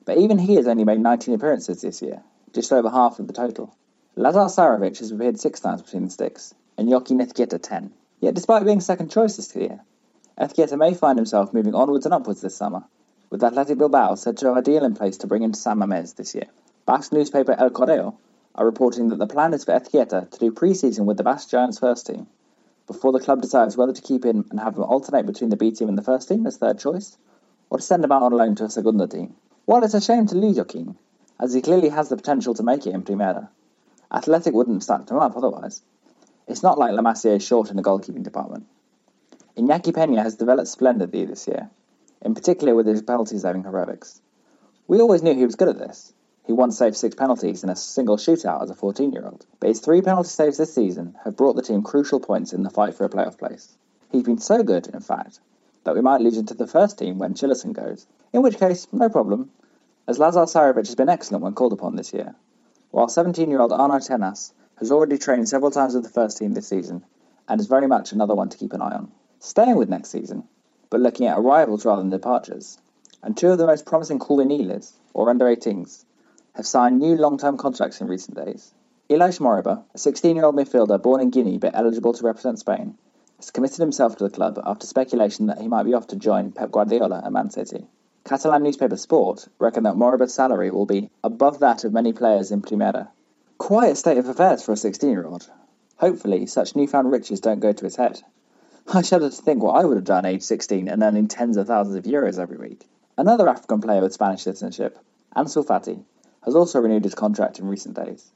But 0.04 0.18
even 0.18 0.38
he 0.38 0.56
has 0.56 0.66
only 0.66 0.84
made 0.84 1.00
19 1.00 1.34
appearances 1.34 1.80
this 1.80 2.02
year, 2.02 2.22
just 2.52 2.72
over 2.72 2.90
half 2.90 3.18
of 3.18 3.26
the 3.26 3.32
total. 3.32 3.74
Lazar 4.16 4.40
Carević 4.40 4.98
has 4.98 5.10
appeared 5.10 5.40
six 5.40 5.60
times 5.60 5.82
between 5.82 6.04
the 6.04 6.10
sticks, 6.10 6.54
and 6.76 6.88
Joaquin 6.88 7.18
Ezkieta 7.18 7.60
10. 7.60 7.92
Yet 8.20 8.34
despite 8.34 8.64
being 8.64 8.80
second 8.80 9.10
choice 9.10 9.36
this 9.36 9.54
year, 9.56 9.80
Ezkieta 10.38 10.78
may 10.78 10.94
find 10.94 11.18
himself 11.18 11.52
moving 11.52 11.74
onwards 11.74 12.04
and 12.04 12.14
upwards 12.14 12.40
this 12.40 12.56
summer, 12.56 12.84
with 13.30 13.42
Athletic 13.42 13.78
Bilbao 13.78 14.14
said 14.16 14.36
to 14.38 14.46
have 14.48 14.56
a 14.56 14.62
deal 14.62 14.84
in 14.84 14.94
place 14.94 15.18
to 15.18 15.26
bring 15.26 15.42
in 15.42 15.54
San 15.54 15.78
Mamés 15.78 16.14
this 16.14 16.34
year. 16.34 16.46
Basque 16.84 17.12
newspaper 17.12 17.54
El 17.58 17.70
Correo 17.70 18.18
are 18.54 18.66
reporting 18.66 19.08
that 19.08 19.18
the 19.18 19.26
plan 19.26 19.54
is 19.54 19.64
for 19.64 19.72
Ezkieta 19.72 20.30
to 20.30 20.38
do 20.38 20.52
pre-season 20.52 21.06
with 21.06 21.16
the 21.16 21.22
Basque 21.22 21.48
Giants 21.48 21.78
first 21.78 22.06
team, 22.06 22.26
before 22.86 23.12
the 23.12 23.20
club 23.20 23.40
decides 23.40 23.76
whether 23.76 23.92
to 23.92 24.02
keep 24.02 24.24
him 24.24 24.44
and 24.50 24.60
have 24.60 24.76
him 24.76 24.82
alternate 24.82 25.26
between 25.26 25.50
the 25.50 25.56
B 25.56 25.70
team 25.70 25.88
and 25.88 25.96
the 25.96 26.02
first 26.02 26.28
team 26.28 26.46
as 26.46 26.56
third 26.56 26.78
choice, 26.78 27.16
or 27.70 27.78
to 27.78 27.84
send 27.84 28.04
him 28.04 28.12
out 28.12 28.22
on 28.22 28.32
loan 28.32 28.54
to 28.56 28.64
a 28.64 28.70
Segunda 28.70 29.06
team. 29.06 29.34
While 29.64 29.84
it's 29.84 29.94
a 29.94 30.00
shame 30.00 30.26
to 30.26 30.34
lose 30.34 30.58
Joaquin, 30.58 30.96
as 31.42 31.52
he 31.52 31.60
clearly 31.60 31.88
has 31.88 32.08
the 32.08 32.16
potential 32.16 32.54
to 32.54 32.62
make 32.62 32.86
it 32.86 32.94
in 32.94 33.02
Primera, 33.02 33.48
Athletic 34.12 34.54
wouldn't 34.54 34.76
have 34.76 34.82
stacked 34.84 35.10
him 35.10 35.16
up 35.16 35.36
otherwise. 35.36 35.82
It's 36.46 36.62
not 36.62 36.78
like 36.78 36.92
La 36.92 37.02
Masia 37.02 37.34
is 37.34 37.42
short 37.42 37.68
in 37.68 37.76
the 37.76 37.82
goalkeeping 37.82 38.22
department. 38.22 38.66
Iñaki 39.56 39.92
Peña 39.92 40.22
has 40.22 40.36
developed 40.36 40.68
splendidly 40.68 41.24
this 41.24 41.48
year, 41.48 41.68
in 42.20 42.36
particular 42.36 42.76
with 42.76 42.86
his 42.86 43.02
penalty 43.02 43.38
saving 43.38 43.64
heroics. 43.64 44.20
We 44.86 45.00
always 45.00 45.24
knew 45.24 45.34
he 45.34 45.44
was 45.44 45.56
good 45.56 45.68
at 45.68 45.78
this. 45.78 46.12
He 46.46 46.52
once 46.52 46.78
saved 46.78 46.94
six 46.94 47.16
penalties 47.16 47.64
in 47.64 47.70
a 47.70 47.76
single 47.76 48.18
shootout 48.18 48.62
as 48.62 48.70
a 48.70 48.76
14 48.76 49.10
year 49.10 49.24
old, 49.24 49.44
but 49.58 49.68
his 49.68 49.80
three 49.80 50.00
penalty 50.00 50.28
saves 50.28 50.58
this 50.58 50.72
season 50.72 51.16
have 51.24 51.36
brought 51.36 51.56
the 51.56 51.62
team 51.62 51.82
crucial 51.82 52.20
points 52.20 52.52
in 52.52 52.62
the 52.62 52.70
fight 52.70 52.94
for 52.94 53.04
a 53.04 53.10
playoff 53.10 53.36
place. 53.36 53.76
He's 54.12 54.22
been 54.22 54.38
so 54.38 54.62
good, 54.62 54.86
in 54.86 55.00
fact, 55.00 55.40
that 55.82 55.96
we 55.96 56.02
might 56.02 56.20
lose 56.20 56.38
him 56.38 56.46
to 56.46 56.54
the 56.54 56.68
first 56.68 57.00
team 57.00 57.18
when 57.18 57.34
Cillessen 57.34 57.72
goes, 57.72 58.06
in 58.32 58.42
which 58.42 58.60
case, 58.60 58.86
no 58.92 59.08
problem, 59.08 59.50
as 60.06 60.18
Lazar 60.18 60.40
Carević 60.40 60.86
has 60.86 60.94
been 60.94 61.08
excellent 61.08 61.44
when 61.44 61.54
called 61.54 61.72
upon 61.72 61.96
this 61.96 62.12
year, 62.12 62.34
while 62.90 63.08
17 63.08 63.48
year 63.48 63.60
old 63.60 63.70
Arnau 63.70 64.06
Tenas 64.06 64.52
has 64.76 64.90
already 64.90 65.18
trained 65.18 65.48
several 65.48 65.70
times 65.70 65.94
with 65.94 66.02
the 66.02 66.10
first 66.10 66.38
team 66.38 66.52
this 66.54 66.68
season 66.68 67.04
and 67.48 67.60
is 67.60 67.66
very 67.66 67.86
much 67.86 68.12
another 68.12 68.34
one 68.34 68.48
to 68.48 68.58
keep 68.58 68.72
an 68.72 68.82
eye 68.82 68.94
on 68.94 69.12
staying 69.42 69.74
with 69.74 69.88
next 69.88 70.10
season, 70.10 70.44
but 70.88 71.00
looking 71.00 71.26
at 71.26 71.36
arrivals 71.36 71.84
rather 71.84 72.00
than 72.00 72.10
departures. 72.10 72.78
And 73.24 73.36
two 73.36 73.48
of 73.48 73.58
the 73.58 73.66
most 73.66 73.86
promising 73.86 74.20
juveniles, 74.20 74.92
or 75.12 75.30
under 75.30 75.46
18s, 75.46 76.04
have 76.54 76.66
signed 76.66 77.00
new 77.00 77.16
long 77.16 77.38
term 77.38 77.56
contracts 77.56 78.00
in 78.00 78.06
recent 78.06 78.36
days. 78.36 78.72
Ilaix 79.10 79.40
Moriba, 79.40 79.82
a 79.94 79.98
16 79.98 80.36
year 80.36 80.44
old 80.44 80.54
midfielder 80.54 81.02
born 81.02 81.20
in 81.20 81.30
Guinea 81.30 81.58
but 81.58 81.74
eligible 81.74 82.12
to 82.12 82.24
represent 82.24 82.60
Spain, 82.60 82.96
has 83.38 83.50
committed 83.50 83.80
himself 83.80 84.16
to 84.16 84.24
the 84.24 84.30
club 84.30 84.60
after 84.64 84.86
speculation 84.86 85.46
that 85.46 85.60
he 85.60 85.66
might 85.66 85.82
be 85.82 85.94
off 85.94 86.06
to 86.06 86.16
join 86.16 86.52
Pep 86.52 86.70
Guardiola 86.70 87.22
at 87.24 87.32
Man 87.32 87.50
City. 87.50 87.84
Catalan 88.24 88.62
newspaper 88.62 88.96
Sport 88.96 89.48
reckon 89.58 89.82
that 89.82 89.96
Moriba's 89.96 90.32
salary 90.32 90.70
will 90.70 90.86
be 90.86 91.10
above 91.24 91.58
that 91.58 91.82
of 91.82 91.92
many 91.92 92.12
players 92.12 92.52
in 92.52 92.62
Primera. 92.62 93.08
Quite 93.58 93.92
a 93.92 93.96
state 93.96 94.16
of 94.16 94.28
affairs 94.28 94.62
for 94.62 94.70
a 94.70 94.76
16 94.76 95.10
year 95.10 95.26
old. 95.26 95.50
Hopefully, 95.96 96.46
such 96.46 96.76
newfound 96.76 97.10
riches 97.10 97.40
don't 97.40 97.58
go 97.58 97.72
to 97.72 97.84
his 97.84 97.96
head. 97.96 98.22
I 98.92 99.02
shudder 99.02 99.28
to 99.28 99.42
think 99.42 99.60
what 99.60 99.74
I 99.74 99.84
would 99.84 99.96
have 99.96 100.04
done 100.04 100.24
age 100.24 100.42
16 100.42 100.88
and 100.88 101.02
earning 101.02 101.26
tens 101.26 101.56
of 101.56 101.66
thousands 101.66 101.96
of 101.96 102.04
euros 102.04 102.38
every 102.38 102.58
week. 102.58 102.88
Another 103.18 103.48
African 103.48 103.80
player 103.80 104.02
with 104.02 104.12
Spanish 104.12 104.42
citizenship, 104.42 104.98
Ansu 105.36 105.64
Fati, 105.64 106.04
has 106.44 106.54
also 106.54 106.80
renewed 106.80 107.04
his 107.04 107.16
contract 107.16 107.58
in 107.58 107.66
recent 107.66 107.96
days. 107.96 108.30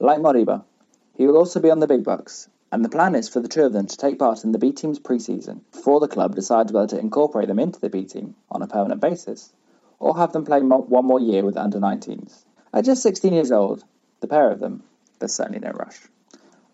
Like 0.00 0.18
Moriba, 0.18 0.64
he 1.14 1.28
will 1.28 1.36
also 1.36 1.60
be 1.60 1.70
on 1.70 1.78
the 1.78 1.86
big 1.86 2.02
bucks, 2.02 2.48
and 2.72 2.82
the 2.82 2.88
plan 2.88 3.14
is 3.14 3.28
for 3.28 3.40
the 3.40 3.48
two 3.48 3.64
of 3.64 3.74
them 3.74 3.86
to 3.86 3.96
take 3.98 4.18
part 4.18 4.44
in 4.44 4.52
the 4.52 4.58
B 4.58 4.72
team's 4.72 4.98
preseason 4.98 5.60
before 5.72 6.00
the 6.00 6.08
club 6.08 6.34
decides 6.34 6.72
whether 6.72 6.86
to 6.88 6.98
incorporate 6.98 7.48
them 7.48 7.58
into 7.58 7.78
the 7.78 7.90
B 7.90 8.04
team 8.04 8.34
on 8.50 8.62
a 8.62 8.66
permanent 8.66 8.98
basis, 8.98 9.52
or 9.98 10.16
have 10.16 10.32
them 10.32 10.46
play 10.46 10.62
one 10.62 11.04
more 11.04 11.20
year 11.20 11.44
with 11.44 11.54
the 11.54 11.62
under 11.62 11.78
19s. 11.78 12.44
At 12.72 12.86
just 12.86 13.02
16 13.02 13.34
years 13.34 13.52
old, 13.52 13.84
the 14.20 14.26
pair 14.26 14.50
of 14.50 14.58
them, 14.58 14.82
there's 15.18 15.34
certainly 15.34 15.58
no 15.58 15.70
rush. 15.72 16.00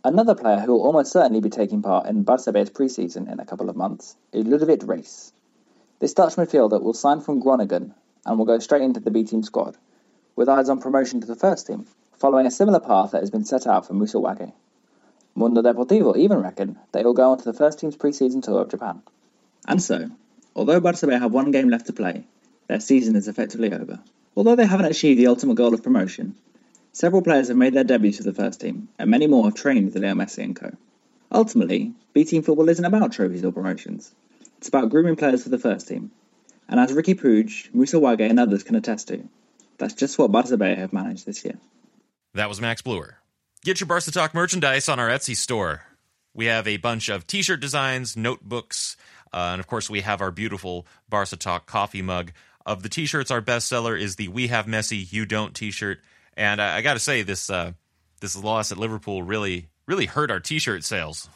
Another 0.05 0.37
player 0.37 0.61
who 0.61 0.75
will 0.75 0.87
almost 0.87 1.11
certainly 1.11 1.41
be 1.41 1.51
taking 1.51 1.83
part 1.83 2.07
in 2.07 2.25
Barça 2.25 2.53
B's 2.53 2.71
pre-season 2.71 3.29
in 3.29 3.41
a 3.41 3.45
couple 3.45 3.69
of 3.69 3.75
months 3.75 4.15
is 4.33 4.47
Ludovic 4.47 4.87
Reis. 4.87 5.33
This 5.99 6.15
Dutch 6.15 6.37
midfielder 6.37 6.81
will 6.81 6.95
sign 6.95 7.21
from 7.21 7.41
Groningen 7.41 7.93
and 8.25 8.39
will 8.39 8.47
go 8.47 8.61
straight 8.61 8.83
into 8.83 9.01
the 9.01 9.11
B 9.11 9.25
team 9.25 9.43
squad, 9.43 9.77
with 10.37 10.49
eyes 10.49 10.69
on 10.69 10.81
promotion 10.81 11.21
to 11.23 11.27
the 11.27 11.35
first 11.35 11.67
team, 11.67 11.87
following 12.19 12.47
a 12.47 12.53
similar 12.53 12.79
path 12.79 13.11
that 13.11 13.23
has 13.23 13.33
been 13.33 13.45
set 13.45 13.67
out 13.67 13.85
for 13.85 13.95
Moussa 13.95 14.19
Wagué. 14.19 14.53
Mundo 15.39 15.63
Deportivo 15.63 16.17
even 16.17 16.43
reckon 16.43 16.79
they 16.93 17.03
will 17.03 17.15
go 17.15 17.31
on 17.31 17.39
to 17.39 17.45
the 17.45 17.53
first 17.53 17.79
team's 17.79 17.97
pre-season 17.97 18.43
tour 18.43 18.61
of 18.63 18.71
Japan. 18.71 19.03
And 19.67 19.83
so, 19.83 20.11
although 20.55 20.81
Barça 20.81 21.09
B 21.09 21.15
have 21.15 21.33
one 21.33 21.51
game 21.51 21.69
left 21.69 21.87
to 21.87 21.93
play, 21.93 22.25
their 22.67 22.81
season 22.81 23.17
is 23.17 23.29
effectively 23.29 23.73
over. 23.73 24.01
Although 24.37 24.57
they 24.57 24.67
haven't 24.67 24.87
achieved 24.87 25.19
the 25.19 25.29
ultimate 25.29 25.55
goal 25.55 25.75
of 25.75 25.83
promotion, 25.83 26.35
Several 26.93 27.23
players 27.23 27.47
have 27.47 27.57
made 27.57 27.75
their 27.75 27.85
debuts 27.85 28.17
for 28.17 28.25
the 28.25 28.35
first 28.35 28.61
team, 28.61 28.89
and 28.99 29.09
many 29.09 29.29
more 29.29 29.45
have 29.45 29.55
trained 29.55 29.85
with 29.85 29.95
Leo 29.95 30.15
Messi 30.15 30.43
and 30.43 30.57
co. 30.57 30.73
Ultimately, 31.31 31.93
B 32.13 32.25
team 32.25 32.43
football 32.43 32.69
isn't 32.69 32.85
about 32.85 33.13
trophies 33.13 33.45
or 33.45 33.53
promotions. 33.53 34.13
It's 34.57 34.67
about 34.67 34.91
grooming 34.91 35.15
players 35.15 35.45
for 35.45 35.51
the 35.51 35.59
first 35.59 35.87
team. 35.87 36.11
And 36.69 36.81
as 36.81 36.91
Riqui 36.91 37.15
Puig, 37.15 37.73
Moussa 37.73 37.99
Wagué 37.99 38.29
and 38.29 38.41
others 38.41 38.65
can 38.65 38.75
attest 38.75 39.07
to, 39.09 39.23
that's 39.79 39.95
just 39.95 40.19
what 40.19 40.33
Barça 40.33 40.77
have 40.77 40.93
managed 40.93 41.25
this 41.25 41.45
year. 41.45 41.59
That 42.35 42.49
was 42.49 42.61
Max 42.61 42.83
Bluer. 42.83 43.19
Get 43.69 43.81
your 43.81 43.87
Barca 43.87 44.11
Talk 44.11 44.33
merchandise 44.33 44.89
on 44.89 44.99
our 44.99 45.11
Etsy 45.11 45.37
store. 45.37 45.83
We 46.33 46.47
have 46.47 46.67
a 46.67 46.79
bunch 46.79 47.11
of 47.11 47.27
t 47.27 47.43
shirt 47.43 47.61
designs, 47.61 48.17
notebooks, 48.17 48.97
uh, 49.31 49.51
and 49.53 49.61
of 49.61 49.67
course, 49.67 49.91
we 49.91 50.01
have 50.01 50.23
our 50.23 50.31
beautiful 50.31 50.87
Barca 51.07 51.37
Talk 51.37 51.67
coffee 51.67 52.01
mug. 52.01 52.33
Of 52.65 52.83
the 52.83 52.89
t 52.89 53.05
shirts, 53.05 53.31
our 53.31 53.43
bestseller 53.43 54.01
is 54.01 54.17
the 54.17 54.29
We 54.29 54.47
Have 54.47 54.65
Messi, 54.65 55.13
You 55.13 55.27
Don't 55.27 55.55
t 55.55 55.71
shirt. 55.71 55.99
And 56.35 56.63
I, 56.63 56.79
I 56.79 56.81
got 56.81 56.95
to 56.95 56.99
say, 56.99 57.21
this, 57.21 57.51
uh, 57.51 57.73
this 58.23 58.43
loss 58.43 58.73
at 58.73 58.79
Liverpool 58.79 59.23
really, 59.23 59.69
really 59.85 60.07
hurt 60.07 60.31
our 60.31 60.41
t 60.41 60.59
shirt 60.59 60.83
sales. 60.83 61.29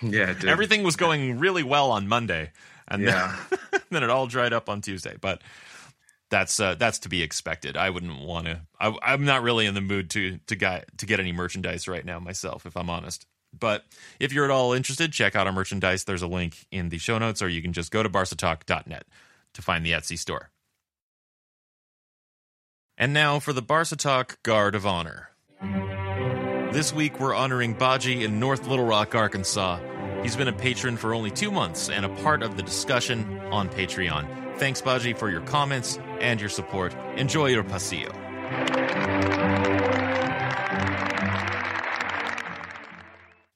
Yeah, 0.00 0.30
it 0.30 0.40
did. 0.40 0.48
Everything 0.48 0.84
was 0.84 0.96
going 0.96 1.38
really 1.38 1.62
well 1.62 1.90
on 1.90 2.08
Monday, 2.08 2.50
and 2.88 3.02
Yeah. 3.02 3.36
then, 3.50 3.80
then 3.90 4.02
it 4.02 4.08
all 4.08 4.26
dried 4.26 4.54
up 4.54 4.70
on 4.70 4.80
Tuesday. 4.80 5.16
But 5.20 5.42
that's 6.30 6.58
uh, 6.58 6.74
that's 6.74 6.98
to 7.00 7.08
be 7.08 7.22
expected. 7.22 7.76
I 7.76 7.90
wouldn't 7.90 8.20
want 8.20 8.46
to. 8.46 8.60
I'm 8.80 9.24
not 9.24 9.42
really 9.42 9.66
in 9.66 9.74
the 9.74 9.80
mood 9.80 10.10
to 10.10 10.38
to 10.46 10.56
guy, 10.56 10.84
to 10.98 11.06
get 11.06 11.20
any 11.20 11.32
merchandise 11.32 11.86
right 11.86 12.04
now 12.04 12.18
myself, 12.18 12.66
if 12.66 12.76
I'm 12.76 12.90
honest. 12.90 13.26
But 13.58 13.84
if 14.20 14.32
you're 14.32 14.44
at 14.44 14.50
all 14.50 14.72
interested, 14.72 15.12
check 15.12 15.34
out 15.34 15.46
our 15.46 15.52
merchandise. 15.52 16.04
There's 16.04 16.22
a 16.22 16.26
link 16.26 16.66
in 16.70 16.88
the 16.88 16.98
show 16.98 17.18
notes, 17.18 17.40
or 17.40 17.48
you 17.48 17.62
can 17.62 17.72
just 17.72 17.90
go 17.90 18.02
to 18.02 18.08
barcatalk.net 18.08 19.04
to 19.54 19.62
find 19.62 19.86
the 19.86 19.92
Etsy 19.92 20.18
store. 20.18 20.50
And 22.98 23.12
now 23.12 23.38
for 23.38 23.52
the 23.52 23.62
Barca 23.62 23.96
Talk 23.96 24.42
Guard 24.42 24.74
of 24.74 24.86
Honor. 24.86 25.30
This 26.72 26.92
week 26.92 27.20
we're 27.20 27.34
honoring 27.34 27.74
Baji 27.74 28.24
in 28.24 28.40
North 28.40 28.66
Little 28.66 28.84
Rock, 28.84 29.14
Arkansas. 29.14 29.78
He's 30.22 30.36
been 30.36 30.48
a 30.48 30.52
patron 30.52 30.96
for 30.96 31.14
only 31.14 31.30
two 31.30 31.50
months 31.50 31.88
and 31.88 32.04
a 32.04 32.08
part 32.08 32.42
of 32.42 32.56
the 32.56 32.62
discussion 32.62 33.38
on 33.52 33.68
Patreon. 33.68 34.45
Thanks, 34.58 34.80
Baji, 34.80 35.12
for 35.12 35.30
your 35.30 35.42
comments 35.42 35.98
and 36.20 36.40
your 36.40 36.48
support. 36.48 36.94
Enjoy 37.16 37.46
your 37.46 37.64
pasillo. 37.64 38.14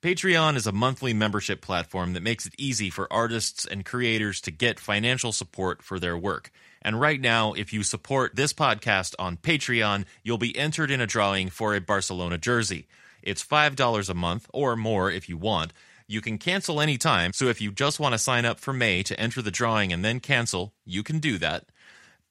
Patreon 0.02 0.56
is 0.56 0.66
a 0.66 0.72
monthly 0.72 1.12
membership 1.12 1.60
platform 1.60 2.14
that 2.14 2.22
makes 2.22 2.46
it 2.46 2.54
easy 2.56 2.88
for 2.88 3.12
artists 3.12 3.66
and 3.66 3.84
creators 3.84 4.40
to 4.40 4.50
get 4.50 4.80
financial 4.80 5.30
support 5.30 5.82
for 5.82 5.98
their 5.98 6.16
work. 6.16 6.50
And 6.80 6.98
right 6.98 7.20
now, 7.20 7.52
if 7.52 7.72
you 7.74 7.82
support 7.82 8.34
this 8.34 8.54
podcast 8.54 9.14
on 9.18 9.36
Patreon, 9.36 10.06
you'll 10.22 10.38
be 10.38 10.56
entered 10.56 10.90
in 10.90 11.02
a 11.02 11.06
drawing 11.06 11.50
for 11.50 11.74
a 11.74 11.80
Barcelona 11.82 12.38
jersey. 12.38 12.88
It's 13.22 13.44
$5 13.44 14.08
a 14.08 14.14
month 14.14 14.48
or 14.54 14.74
more 14.74 15.10
if 15.10 15.28
you 15.28 15.36
want. 15.36 15.74
You 16.10 16.20
can 16.20 16.38
cancel 16.38 16.80
anytime, 16.80 17.32
so 17.32 17.46
if 17.46 17.60
you 17.60 17.70
just 17.70 18.00
want 18.00 18.14
to 18.14 18.18
sign 18.18 18.44
up 18.44 18.58
for 18.58 18.72
May 18.72 19.04
to 19.04 19.20
enter 19.20 19.40
the 19.40 19.52
drawing 19.52 19.92
and 19.92 20.04
then 20.04 20.18
cancel, 20.18 20.74
you 20.84 21.04
can 21.04 21.20
do 21.20 21.38
that. 21.38 21.66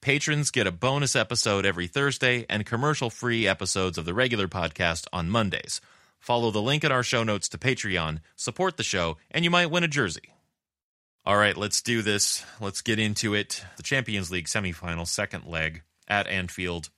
Patrons 0.01 0.51
get 0.51 0.67
a 0.67 0.71
bonus 0.73 1.15
episode 1.15 1.65
every 1.65 1.87
Thursday 1.87 2.45
and 2.49 2.65
commercial 2.65 3.09
free 3.09 3.47
episodes 3.47 3.97
of 3.97 4.03
the 4.03 4.13
regular 4.13 4.49
podcast 4.49 5.07
on 5.13 5.29
Mondays. 5.29 5.79
Follow 6.19 6.51
the 6.51 6.61
link 6.61 6.83
in 6.83 6.91
our 6.91 7.03
show 7.03 7.23
notes 7.23 7.47
to 7.47 7.57
Patreon, 7.57 8.19
support 8.35 8.75
the 8.75 8.83
show, 8.83 9.15
and 9.31 9.45
you 9.45 9.49
might 9.49 9.71
win 9.71 9.85
a 9.85 9.87
jersey. 9.87 10.33
All 11.25 11.37
right, 11.37 11.55
let's 11.55 11.81
do 11.81 12.01
this. 12.01 12.43
Let's 12.59 12.81
get 12.81 12.99
into 12.99 13.33
it. 13.33 13.63
The 13.77 13.83
Champions 13.83 14.29
League 14.29 14.47
semifinal, 14.47 15.07
second 15.07 15.45
leg 15.45 15.83
at 16.05 16.27
Anfield. 16.27 16.89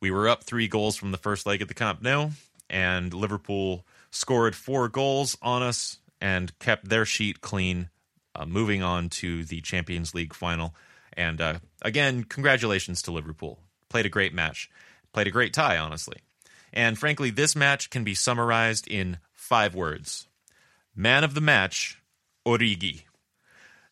We 0.00 0.10
were 0.10 0.30
up 0.30 0.44
three 0.44 0.66
goals 0.66 0.96
from 0.96 1.12
the 1.12 1.18
first 1.18 1.44
leg 1.44 1.60
at 1.60 1.68
the 1.68 1.74
Camp 1.74 2.00
Nou, 2.00 2.30
and 2.70 3.12
Liverpool 3.12 3.84
scored 4.10 4.56
four 4.56 4.88
goals 4.88 5.36
on 5.42 5.62
us 5.62 5.98
and 6.20 6.56
kept 6.58 6.88
their 6.88 7.04
sheet 7.04 7.40
clean, 7.40 7.88
uh, 8.34 8.44
moving 8.44 8.82
on 8.82 9.08
to 9.08 9.44
the 9.44 9.60
Champions 9.60 10.14
League 10.14 10.34
final. 10.34 10.74
And 11.14 11.40
uh, 11.40 11.58
again, 11.82 12.24
congratulations 12.24 13.02
to 13.02 13.12
Liverpool. 13.12 13.58
Played 13.88 14.06
a 14.06 14.10
great 14.10 14.34
match. 14.34 14.70
Played 15.12 15.26
a 15.26 15.32
great 15.32 15.52
tie, 15.52 15.78
honestly. 15.78 16.18
And 16.72 16.98
frankly, 16.98 17.30
this 17.30 17.56
match 17.56 17.90
can 17.90 18.04
be 18.04 18.14
summarized 18.14 18.86
in 18.86 19.18
five 19.32 19.74
words 19.74 20.28
Man 20.94 21.24
of 21.24 21.34
the 21.34 21.40
match, 21.40 22.00
Origi. 22.46 23.02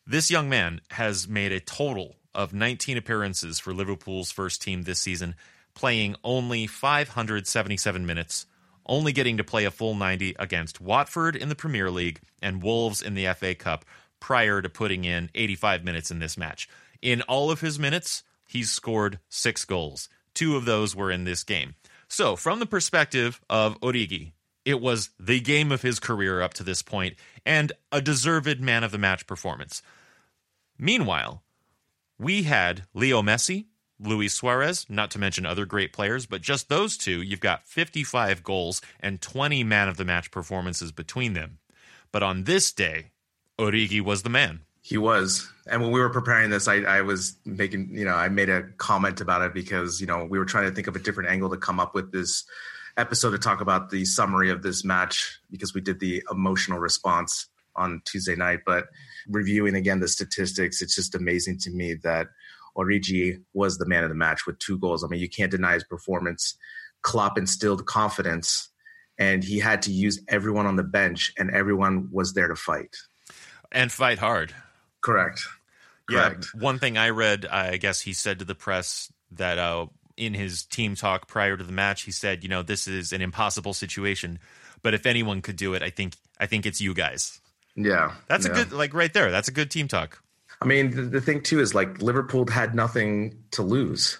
This 0.05 0.31
young 0.31 0.49
man 0.49 0.81
has 0.91 1.27
made 1.27 1.51
a 1.51 1.59
total 1.59 2.15
of 2.33 2.53
19 2.53 2.97
appearances 2.97 3.59
for 3.59 3.73
Liverpool's 3.73 4.31
first 4.31 4.61
team 4.61 4.83
this 4.83 4.99
season, 4.99 5.35
playing 5.73 6.15
only 6.23 6.67
577 6.67 8.05
minutes, 8.05 8.45
only 8.89 9.13
getting 9.13 9.37
to 9.37 9.43
play 9.43 9.63
a 9.63 9.71
full 9.71 9.95
90 9.95 10.35
against 10.39 10.81
Watford 10.81 11.35
in 11.35 11.47
the 11.47 11.55
Premier 11.55 11.89
League 11.89 12.19
and 12.41 12.61
Wolves 12.61 13.01
in 13.01 13.13
the 13.13 13.27
FA 13.33 13.55
Cup 13.55 13.85
prior 14.19 14.61
to 14.61 14.69
putting 14.69 15.05
in 15.05 15.29
85 15.33 15.85
minutes 15.85 16.11
in 16.11 16.19
this 16.19 16.37
match. 16.37 16.67
In 17.01 17.21
all 17.23 17.51
of 17.51 17.61
his 17.61 17.79
minutes, 17.79 18.23
he's 18.45 18.69
scored 18.69 19.19
six 19.29 19.63
goals. 19.63 20.09
Two 20.33 20.57
of 20.57 20.65
those 20.65 20.95
were 20.95 21.11
in 21.11 21.23
this 21.23 21.43
game. 21.43 21.75
So, 22.07 22.35
from 22.35 22.59
the 22.59 22.65
perspective 22.65 23.39
of 23.49 23.79
Origi, 23.79 24.33
it 24.65 24.81
was 24.81 25.11
the 25.19 25.39
game 25.39 25.71
of 25.71 25.81
his 25.81 25.99
career 25.99 26.41
up 26.41 26.53
to 26.55 26.63
this 26.63 26.81
point 26.81 27.15
and 27.45 27.71
a 27.91 28.01
deserved 28.01 28.59
man 28.59 28.83
of 28.83 28.91
the 28.91 28.97
match 28.97 29.25
performance. 29.27 29.81
Meanwhile, 30.77 31.43
we 32.17 32.43
had 32.43 32.83
Leo 32.93 33.21
Messi, 33.21 33.65
Luis 33.99 34.33
Suarez, 34.33 34.85
not 34.89 35.11
to 35.11 35.19
mention 35.19 35.45
other 35.45 35.65
great 35.65 35.91
players, 35.91 36.25
but 36.25 36.41
just 36.41 36.69
those 36.69 36.97
two, 36.97 37.21
you've 37.21 37.39
got 37.39 37.67
55 37.67 38.43
goals 38.43 38.81
and 38.99 39.21
20 39.21 39.63
man 39.63 39.89
of 39.89 39.97
the 39.97 40.05
match 40.05 40.31
performances 40.31 40.91
between 40.91 41.33
them. 41.33 41.59
But 42.11 42.23
on 42.23 42.45
this 42.45 42.71
day, 42.71 43.11
Origi 43.57 44.01
was 44.01 44.23
the 44.23 44.29
man. 44.29 44.61
He 44.81 44.97
was. 44.97 45.51
And 45.67 45.81
when 45.81 45.91
we 45.91 45.99
were 45.99 46.09
preparing 46.09 46.49
this, 46.49 46.67
I, 46.67 46.77
I 46.77 47.01
was 47.01 47.35
making, 47.45 47.89
you 47.91 48.05
know, 48.05 48.15
I 48.15 48.29
made 48.29 48.49
a 48.49 48.63
comment 48.77 49.21
about 49.21 49.41
it 49.41 49.53
because, 49.53 49.99
you 49.99 50.07
know, 50.07 50.25
we 50.25 50.39
were 50.39 50.45
trying 50.45 50.69
to 50.69 50.71
think 50.71 50.87
of 50.87 50.95
a 50.95 50.99
different 50.99 51.29
angle 51.29 51.49
to 51.49 51.57
come 51.57 51.79
up 51.79 51.93
with 51.93 52.11
this 52.11 52.45
episode 52.97 53.31
to 53.31 53.37
talk 53.37 53.61
about 53.61 53.89
the 53.89 54.05
summary 54.05 54.49
of 54.49 54.63
this 54.63 54.83
match 54.83 55.39
because 55.51 55.73
we 55.73 55.81
did 55.81 55.99
the 55.99 56.23
emotional 56.31 56.79
response 56.79 57.47
on 57.75 58.01
Tuesday 58.05 58.35
night. 58.35 58.61
But 58.65 58.87
reviewing 59.27 59.75
again 59.75 59.99
the 59.99 60.07
statistics, 60.07 60.81
it's 60.81 60.95
just 60.95 61.13
amazing 61.13 61.59
to 61.59 61.71
me 61.71 61.95
that 62.03 62.27
Origi 62.77 63.41
was 63.53 63.77
the 63.77 63.85
man 63.85 64.03
of 64.03 64.09
the 64.09 64.15
match 64.15 64.45
with 64.45 64.59
two 64.59 64.77
goals. 64.77 65.03
I 65.03 65.07
mean, 65.07 65.19
you 65.19 65.29
can't 65.29 65.51
deny 65.51 65.73
his 65.73 65.83
performance. 65.83 66.57
Klopp 67.01 67.37
instilled 67.37 67.85
confidence, 67.85 68.69
and 69.17 69.43
he 69.43 69.59
had 69.59 69.81
to 69.83 69.91
use 69.91 70.21
everyone 70.27 70.65
on 70.65 70.75
the 70.75 70.83
bench, 70.83 71.31
and 71.37 71.51
everyone 71.51 72.09
was 72.11 72.33
there 72.33 72.47
to 72.47 72.55
fight. 72.55 72.95
And 73.71 73.91
fight 73.91 74.19
hard. 74.19 74.53
Correct. 75.01 75.41
Correct. 76.09 76.47
Yeah. 76.53 76.61
One 76.61 76.79
thing 76.79 76.97
I 76.97 77.09
read, 77.09 77.45
I 77.45 77.77
guess 77.77 78.01
he 78.01 78.13
said 78.13 78.39
to 78.39 78.45
the 78.45 78.55
press 78.55 79.11
that 79.31 79.57
uh, 79.57 79.87
in 80.17 80.33
his 80.33 80.63
team 80.63 80.95
talk 80.95 81.27
prior 81.27 81.55
to 81.55 81.63
the 81.63 81.71
match, 81.71 82.03
he 82.03 82.11
said, 82.11 82.43
"You 82.43 82.49
know, 82.49 82.63
this 82.63 82.87
is 82.87 83.13
an 83.13 83.21
impossible 83.21 83.73
situation, 83.73 84.39
but 84.81 84.93
if 84.93 85.05
anyone 85.05 85.41
could 85.41 85.55
do 85.55 85.73
it, 85.73 85.83
I 85.83 85.89
think 85.89 86.15
I 86.39 86.45
think 86.45 86.65
it's 86.65 86.81
you 86.81 86.93
guys." 86.93 87.39
Yeah. 87.75 88.13
That's 88.27 88.45
yeah. 88.45 88.51
a 88.51 88.55
good 88.55 88.71
like 88.71 88.93
right 88.93 89.13
there. 89.13 89.31
That's 89.31 89.47
a 89.47 89.53
good 89.53 89.71
team 89.71 89.87
talk. 89.87 90.21
I 90.61 90.65
mean, 90.65 90.91
the, 90.91 91.03
the 91.03 91.21
thing 91.21 91.41
too 91.41 91.59
is 91.59 91.73
like 91.73 92.01
Liverpool 92.01 92.45
had 92.47 92.75
nothing 92.75 93.43
to 93.51 93.63
lose. 93.63 94.19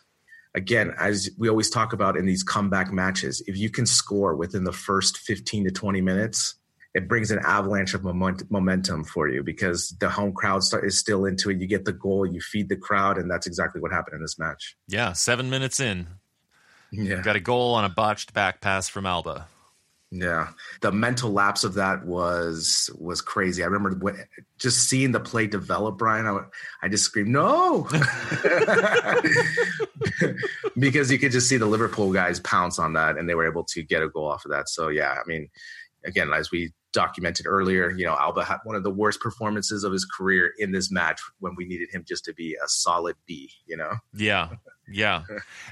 Again, 0.56 0.94
as 1.00 1.30
we 1.38 1.50
always 1.50 1.70
talk 1.70 1.94
about 1.94 2.18
in 2.18 2.26
these 2.26 2.44
comeback 2.44 2.92
matches, 2.92 3.42
if 3.46 3.58
you 3.58 3.70
can 3.70 3.86
score 3.86 4.36
within 4.36 4.64
the 4.64 4.72
first 4.72 5.18
15 5.18 5.66
to 5.66 5.72
20 5.72 6.02
minutes, 6.02 6.56
it 6.96 7.08
brings 7.08 7.30
an 7.30 7.40
avalanche 7.46 7.94
of 7.94 8.04
moment, 8.04 8.50
momentum 8.50 9.04
for 9.04 9.28
you 9.28 9.44
because 9.44 9.96
the 10.00 10.10
home 10.10 10.34
crowd 10.34 10.64
start, 10.64 10.86
is 10.86 10.98
still 10.98 11.26
into 11.26 11.52
it. 11.52 11.60
You 11.60 11.68
get 11.68 11.86
the 11.86 11.94
goal, 11.94 12.26
you 12.26 12.42
feed 12.42 12.68
the 12.68 12.76
crowd, 12.76 13.18
and 13.18 13.30
that's 13.30 13.46
exactly 13.46 13.80
what 13.80 13.92
happened 13.92 14.16
in 14.16 14.22
this 14.22 14.40
match. 14.40 14.76
Yeah, 14.88 15.14
seven 15.14 15.50
minutes 15.52 15.80
in, 15.80 16.08
Yeah, 16.92 17.22
got 17.22 17.36
a 17.36 17.40
goal 17.40 17.76
on 17.76 17.86
a 17.86 17.90
botched 17.90 18.34
back 18.34 18.60
pass 18.60 18.90
from 18.90 19.06
Alba. 19.06 19.48
Yeah. 20.12 20.50
The 20.82 20.92
mental 20.92 21.32
lapse 21.32 21.64
of 21.64 21.76
that 21.76 22.06
was 22.06 22.90
was 22.98 23.22
crazy. 23.22 23.62
I 23.62 23.68
remember 23.68 23.96
when, 24.00 24.24
just 24.58 24.90
seeing 24.90 25.12
the 25.12 25.20
play 25.20 25.46
develop, 25.46 26.00
Brian. 26.00 26.26
I, 26.26 26.40
I 26.82 26.90
just 26.90 27.04
screamed 27.04 27.30
no, 27.30 27.84
because 30.80 31.12
you 31.12 31.20
could 31.20 31.32
just 31.32 31.48
see 31.48 31.58
the 31.58 31.68
Liverpool 31.68 32.12
guys 32.12 32.40
pounce 32.40 32.80
on 32.80 32.94
that, 32.94 33.18
and 33.18 33.30
they 33.30 33.36
were 33.36 33.48
able 33.48 33.64
to 33.66 33.84
get 33.84 34.02
a 34.02 34.10
goal 34.10 34.28
off 34.28 34.46
of 34.46 34.52
that. 34.52 34.68
So 34.68 34.88
yeah, 34.88 35.12
I 35.12 35.22
mean, 35.28 35.48
again, 36.04 36.34
as 36.34 36.50
we 36.50 36.74
documented 36.92 37.46
earlier, 37.46 37.92
you 37.92 38.04
know, 38.04 38.16
Alba 38.16 38.44
had 38.44 38.58
one 38.64 38.76
of 38.76 38.82
the 38.82 38.90
worst 38.90 39.20
performances 39.20 39.84
of 39.84 39.94
his 39.94 40.06
career 40.06 40.54
in 40.58 40.72
this 40.72 40.92
match 40.92 41.22
when 41.40 41.54
we 41.56 41.66
needed 41.66 41.90
him 41.92 42.04
just 42.08 42.26
to 42.26 42.34
be 42.34 42.56
a 42.56 42.68
solid 42.68 43.16
B. 43.28 43.52
You 43.68 43.78
know, 43.78 43.92
Yeah, 44.14 44.50
yeah, 44.92 45.22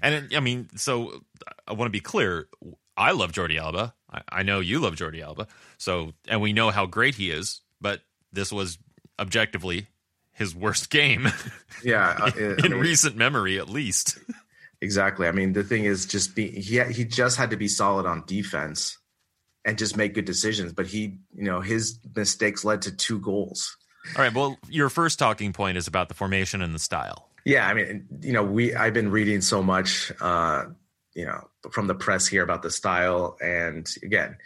and 0.03 0.27
I 0.35 0.41
mean, 0.41 0.69
so 0.75 1.23
I 1.67 1.73
want 1.73 1.87
to 1.87 1.91
be 1.91 2.01
clear. 2.01 2.49
I 2.95 3.11
love 3.11 3.31
Jordi 3.31 3.59
Alba. 3.59 3.95
I, 4.11 4.21
I 4.29 4.43
know 4.43 4.59
you 4.59 4.79
love 4.79 4.95
Jordi 4.95 5.21
Alba. 5.21 5.47
So, 5.77 6.13
and 6.27 6.41
we 6.41 6.53
know 6.53 6.69
how 6.69 6.85
great 6.85 7.15
he 7.15 7.31
is. 7.31 7.61
But 7.79 8.01
this 8.31 8.51
was 8.51 8.77
objectively 9.19 9.87
his 10.31 10.55
worst 10.55 10.89
game 10.91 11.27
yeah, 11.83 12.15
uh, 12.19 12.31
in 12.37 12.55
I 12.63 12.67
mean, 12.69 12.79
recent 12.79 13.15
memory, 13.15 13.59
at 13.59 13.69
least. 13.69 14.17
Exactly. 14.81 15.27
I 15.27 15.31
mean, 15.31 15.53
the 15.53 15.63
thing 15.63 15.85
is, 15.85 16.05
just 16.05 16.35
be 16.35 16.49
he 16.49 16.83
he 16.83 17.03
just 17.05 17.37
had 17.37 17.51
to 17.51 17.57
be 17.57 17.67
solid 17.67 18.05
on 18.05 18.23
defense 18.27 18.97
and 19.65 19.77
just 19.77 19.97
make 19.97 20.13
good 20.13 20.25
decisions. 20.25 20.73
But 20.73 20.87
he, 20.87 21.19
you 21.35 21.43
know, 21.43 21.61
his 21.61 21.99
mistakes 22.15 22.63
led 22.63 22.83
to 22.83 22.95
two 22.95 23.19
goals. 23.19 23.75
All 24.15 24.23
right. 24.23 24.33
Well, 24.33 24.57
your 24.69 24.89
first 24.89 25.19
talking 25.19 25.51
point 25.51 25.77
is 25.77 25.87
about 25.87 26.07
the 26.07 26.13
formation 26.13 26.61
and 26.61 26.73
the 26.73 26.79
style. 26.79 27.29
Yeah, 27.43 27.67
I 27.67 27.73
mean, 27.73 28.07
you 28.21 28.33
know, 28.33 28.43
we 28.43 28.75
I've 28.75 28.93
been 28.93 29.09
reading 29.09 29.41
so 29.41 29.63
much, 29.63 30.11
uh, 30.21 30.65
you 31.17 31.25
know, 31.25 31.49
from 31.71 31.87
the 31.87 31.95
press 31.95 32.27
here 32.27 32.43
about 32.43 32.61
the 32.61 32.69
style. 32.69 33.37
And 33.41 33.89
again, 34.03 34.37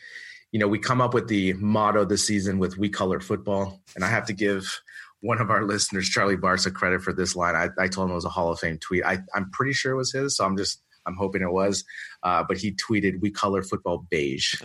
you 0.53 0.59
know, 0.59 0.69
we 0.69 0.79
come 0.79 1.01
up 1.01 1.13
with 1.13 1.27
the 1.27 1.51
motto 1.53 2.05
this 2.05 2.25
season 2.25 2.59
with 2.59 2.77
"We 2.77 2.87
Color 2.89 3.19
Football," 3.19 3.81
and 3.93 4.05
I 4.05 4.07
have 4.07 4.25
to 4.27 4.33
give 4.33 4.81
one 5.19 5.39
of 5.39 5.51
our 5.51 5.65
listeners, 5.65 6.09
Charlie 6.09 6.37
Barca, 6.37 6.71
credit 6.71 7.01
for 7.01 7.13
this 7.13 7.35
line. 7.35 7.55
I, 7.55 7.69
I 7.77 7.87
told 7.89 8.07
him 8.07 8.13
it 8.13 8.15
was 8.15 8.25
a 8.25 8.29
Hall 8.29 8.51
of 8.51 8.59
Fame 8.59 8.79
tweet. 8.79 9.03
I, 9.05 9.19
I'm 9.35 9.51
pretty 9.51 9.73
sure 9.73 9.91
it 9.91 9.97
was 9.97 10.13
his, 10.13 10.37
so 10.37 10.45
I'm 10.45 10.55
just 10.55 10.81
I'm 11.05 11.15
hoping 11.15 11.41
it 11.41 11.51
was. 11.51 11.83
Uh, 12.23 12.43
but 12.47 12.57
he 12.57 12.71
tweeted, 12.71 13.19
"We 13.19 13.31
color 13.31 13.63
football 13.63 14.07
beige." 14.09 14.55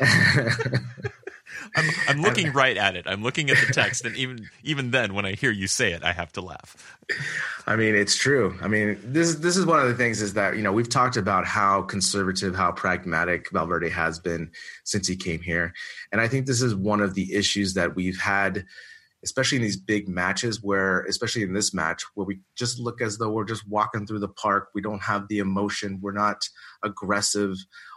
I'm, 1.76 1.90
I'm 2.08 2.22
looking 2.22 2.52
right 2.52 2.76
at 2.76 2.96
it. 2.96 3.06
I'm 3.06 3.22
looking 3.22 3.50
at 3.50 3.56
the 3.56 3.72
text, 3.72 4.04
and 4.04 4.16
even 4.16 4.48
even 4.62 4.90
then, 4.90 5.14
when 5.14 5.24
I 5.24 5.32
hear 5.32 5.50
you 5.50 5.66
say 5.66 5.92
it, 5.92 6.04
I 6.04 6.12
have 6.12 6.32
to 6.32 6.40
laugh. 6.40 6.98
I 7.66 7.76
mean, 7.76 7.94
it's 7.94 8.16
true. 8.16 8.56
I 8.62 8.68
mean, 8.68 8.98
this 9.02 9.36
this 9.36 9.56
is 9.56 9.66
one 9.66 9.80
of 9.80 9.88
the 9.88 9.94
things 9.94 10.22
is 10.22 10.34
that 10.34 10.56
you 10.56 10.62
know 10.62 10.72
we've 10.72 10.88
talked 10.88 11.16
about 11.16 11.46
how 11.46 11.82
conservative, 11.82 12.54
how 12.54 12.72
pragmatic 12.72 13.50
Valverde 13.50 13.90
has 13.90 14.18
been 14.18 14.50
since 14.84 15.08
he 15.08 15.16
came 15.16 15.40
here, 15.40 15.74
and 16.12 16.20
I 16.20 16.28
think 16.28 16.46
this 16.46 16.62
is 16.62 16.74
one 16.74 17.00
of 17.00 17.14
the 17.14 17.34
issues 17.34 17.74
that 17.74 17.94
we've 17.94 18.20
had 18.20 18.64
especially 19.24 19.56
in 19.56 19.62
these 19.62 19.78
big 19.78 20.06
matches 20.06 20.62
where 20.62 21.00
especially 21.04 21.42
in 21.42 21.54
this 21.54 21.72
match 21.72 22.04
where 22.14 22.26
we 22.26 22.38
just 22.56 22.78
look 22.78 23.00
as 23.00 23.16
though 23.16 23.30
we're 23.30 23.44
just 23.44 23.66
walking 23.66 24.06
through 24.06 24.18
the 24.18 24.28
park 24.28 24.68
we 24.74 24.82
don't 24.82 25.02
have 25.02 25.26
the 25.28 25.38
emotion 25.38 25.98
we're 26.02 26.12
not 26.12 26.46
aggressive 26.82 27.56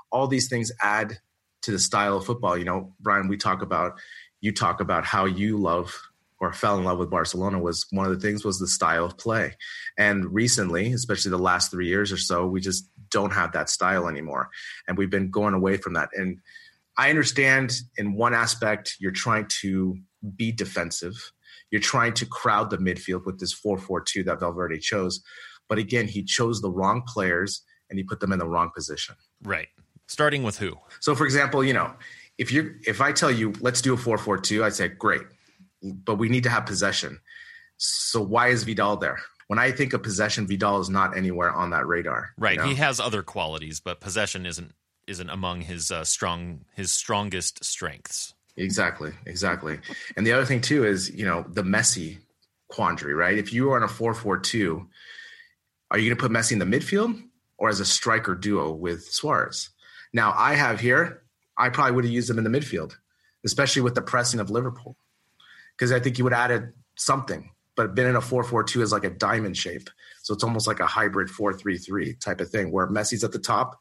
all 0.09 0.25
these 0.25 0.47
things 0.47 0.71
add 0.81 1.19
to 1.67 1.71
the 1.71 1.79
style 1.79 2.17
of 2.17 2.25
football 2.25 2.57
you 2.57 2.65
know 2.65 2.93
brian 2.99 3.27
we 3.27 3.37
talk 3.37 3.61
about 3.61 3.99
you 4.41 4.51
talk 4.51 4.81
about 4.81 5.05
how 5.05 5.25
you 5.25 5.57
love 5.57 5.93
or 6.39 6.51
fell 6.53 6.77
in 6.77 6.83
love 6.83 6.97
with 6.97 7.09
barcelona 7.09 7.59
was 7.59 7.85
one 7.91 8.05
of 8.05 8.11
the 8.11 8.19
things 8.19 8.43
was 8.43 8.59
the 8.59 8.67
style 8.67 9.05
of 9.05 9.17
play 9.17 9.55
and 9.97 10.33
recently 10.33 10.91
especially 10.93 11.29
the 11.29 11.37
last 11.37 11.69
three 11.69 11.87
years 11.87 12.11
or 12.11 12.17
so 12.17 12.47
we 12.47 12.59
just 12.59 12.89
don't 13.09 13.33
have 13.33 13.51
that 13.51 13.69
style 13.69 14.07
anymore 14.07 14.49
and 14.87 14.97
we've 14.97 15.09
been 15.09 15.29
going 15.29 15.53
away 15.53 15.77
from 15.77 15.93
that 15.93 16.09
and 16.13 16.39
i 16.97 17.09
understand 17.09 17.73
in 17.97 18.15
one 18.15 18.33
aspect 18.33 18.95
you're 18.99 19.11
trying 19.11 19.45
to 19.47 19.97
be 20.35 20.51
defensive. 20.51 21.31
You're 21.71 21.81
trying 21.81 22.13
to 22.13 22.25
crowd 22.25 22.69
the 22.69 22.77
midfield 22.77 23.25
with 23.25 23.39
this 23.39 23.53
4-4-2 23.59 24.25
that 24.25 24.39
Valverde 24.39 24.79
chose. 24.79 25.21
But 25.67 25.77
again, 25.77 26.07
he 26.07 26.23
chose 26.23 26.61
the 26.61 26.71
wrong 26.71 27.03
players 27.05 27.61
and 27.89 27.99
he 27.99 28.03
put 28.03 28.19
them 28.19 28.31
in 28.31 28.39
the 28.39 28.47
wrong 28.47 28.71
position. 28.73 29.15
Right. 29.43 29.67
Starting 30.07 30.43
with 30.43 30.57
who? 30.57 30.77
So 30.99 31.15
for 31.15 31.25
example, 31.25 31.63
you 31.63 31.73
know, 31.73 31.93
if 32.37 32.51
you 32.51 32.75
if 32.85 33.01
I 33.01 33.11
tell 33.11 33.31
you 33.31 33.53
let's 33.61 33.81
do 33.81 33.93
a 33.93 33.97
4-4-2, 33.97 34.63
I'd 34.63 34.73
say 34.73 34.87
great. 34.87 35.23
But 35.83 36.15
we 36.15 36.29
need 36.29 36.43
to 36.43 36.49
have 36.49 36.65
possession. 36.65 37.19
So 37.77 38.21
why 38.21 38.47
is 38.47 38.63
Vidal 38.63 38.97
there? 38.97 39.19
When 39.47 39.59
I 39.59 39.71
think 39.71 39.93
of 39.93 40.03
possession, 40.03 40.47
Vidal 40.47 40.79
is 40.79 40.89
not 40.89 41.15
anywhere 41.15 41.51
on 41.51 41.69
that 41.69 41.87
radar. 41.87 42.31
Right. 42.37 42.55
You 42.55 42.63
know? 42.63 42.67
He 42.67 42.75
has 42.75 42.99
other 42.99 43.23
qualities, 43.23 43.79
but 43.79 44.01
possession 44.01 44.45
isn't 44.45 44.73
isn't 45.07 45.29
among 45.29 45.61
his 45.61 45.91
uh, 45.91 46.03
strong 46.03 46.65
his 46.75 46.91
strongest 46.91 47.63
strengths. 47.63 48.33
Exactly, 48.57 49.11
exactly. 49.25 49.79
And 50.15 50.25
the 50.25 50.33
other 50.33 50.45
thing 50.45 50.61
too 50.61 50.83
is, 50.83 51.11
you 51.11 51.25
know, 51.25 51.45
the 51.47 51.61
Messi 51.61 52.17
quandary, 52.69 53.13
right? 53.13 53.37
If 53.37 53.53
you 53.53 53.71
are 53.71 53.77
in 53.77 53.83
a 53.83 53.87
4-4-2, 53.87 54.85
are 55.91 55.97
you 55.97 56.09
going 56.09 56.17
to 56.17 56.21
put 56.21 56.31
Messi 56.31 56.53
in 56.53 56.59
the 56.59 56.65
midfield 56.65 57.21
or 57.57 57.69
as 57.69 57.79
a 57.79 57.85
striker 57.85 58.35
duo 58.35 58.71
with 58.71 59.03
Suarez? 59.03 59.69
Now, 60.17 60.33
I 60.35 60.55
have 60.55 60.79
here, 60.79 61.21
I 61.55 61.69
probably 61.69 61.91
would 61.91 62.03
have 62.03 62.11
used 62.11 62.27
him 62.27 62.39
in 62.39 62.43
the 62.43 62.49
midfield, 62.49 62.95
especially 63.45 63.83
with 63.83 63.93
the 63.93 64.01
pressing 64.01 64.39
of 64.39 64.49
Liverpool. 64.49 64.97
Because 65.77 65.91
I 65.91 65.99
think 65.99 66.15
he 66.15 66.23
would 66.23 66.33
have 66.33 66.49
added 66.49 66.73
something, 66.95 67.51
but 67.75 67.93
been 67.93 68.07
in 68.07 68.15
a 68.15 68.19
4-4-2 68.19 68.81
is 68.81 68.91
like 68.91 69.03
a 69.03 69.11
diamond 69.11 69.55
shape. 69.55 69.91
So 70.23 70.33
it's 70.33 70.43
almost 70.43 70.65
like 70.65 70.79
a 70.79 70.87
hybrid 70.87 71.27
4-3-3 71.27 72.19
type 72.19 72.41
of 72.41 72.49
thing 72.49 72.71
where 72.71 72.87
Messi's 72.87 73.23
at 73.23 73.31
the 73.31 73.37
top 73.37 73.77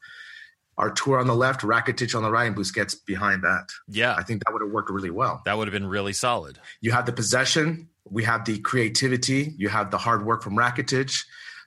Arthur 0.76 1.18
on 1.18 1.26
the 1.26 1.34
left, 1.34 1.62
Rakitic 1.62 2.14
on 2.14 2.22
the 2.22 2.30
right, 2.30 2.44
and 2.44 2.54
Busquets 2.54 2.94
behind 3.06 3.42
that. 3.44 3.70
Yeah. 3.88 4.14
I 4.14 4.22
think 4.22 4.44
that 4.44 4.52
would 4.52 4.60
have 4.60 4.70
worked 4.70 4.90
really 4.90 5.08
well. 5.08 5.40
That 5.46 5.56
would 5.56 5.66
have 5.68 5.72
been 5.72 5.86
really 5.86 6.12
solid. 6.12 6.58
You 6.82 6.92
have 6.92 7.06
the 7.06 7.14
possession, 7.14 7.88
we 8.04 8.24
have 8.24 8.44
the 8.44 8.58
creativity, 8.58 9.54
you 9.56 9.70
have 9.70 9.90
the 9.90 9.96
hard 9.96 10.26
work 10.26 10.42
from 10.42 10.54
Rakitic. 10.54 11.18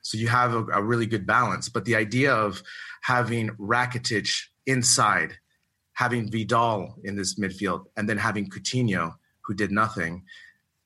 So 0.02 0.16
you 0.16 0.28
have 0.28 0.54
a, 0.54 0.64
a 0.66 0.80
really 0.80 1.06
good 1.06 1.26
balance. 1.26 1.68
But 1.68 1.86
the 1.86 1.96
idea 1.96 2.32
of 2.32 2.62
having 3.02 3.48
Rakitic 3.56 4.30
inside, 4.66 5.38
having 5.92 6.30
Vidal 6.30 6.96
in 7.04 7.16
this 7.16 7.38
midfield, 7.38 7.86
and 7.96 8.08
then 8.08 8.18
having 8.18 8.48
Coutinho, 8.48 9.14
who 9.42 9.54
did 9.54 9.70
nothing, 9.70 10.24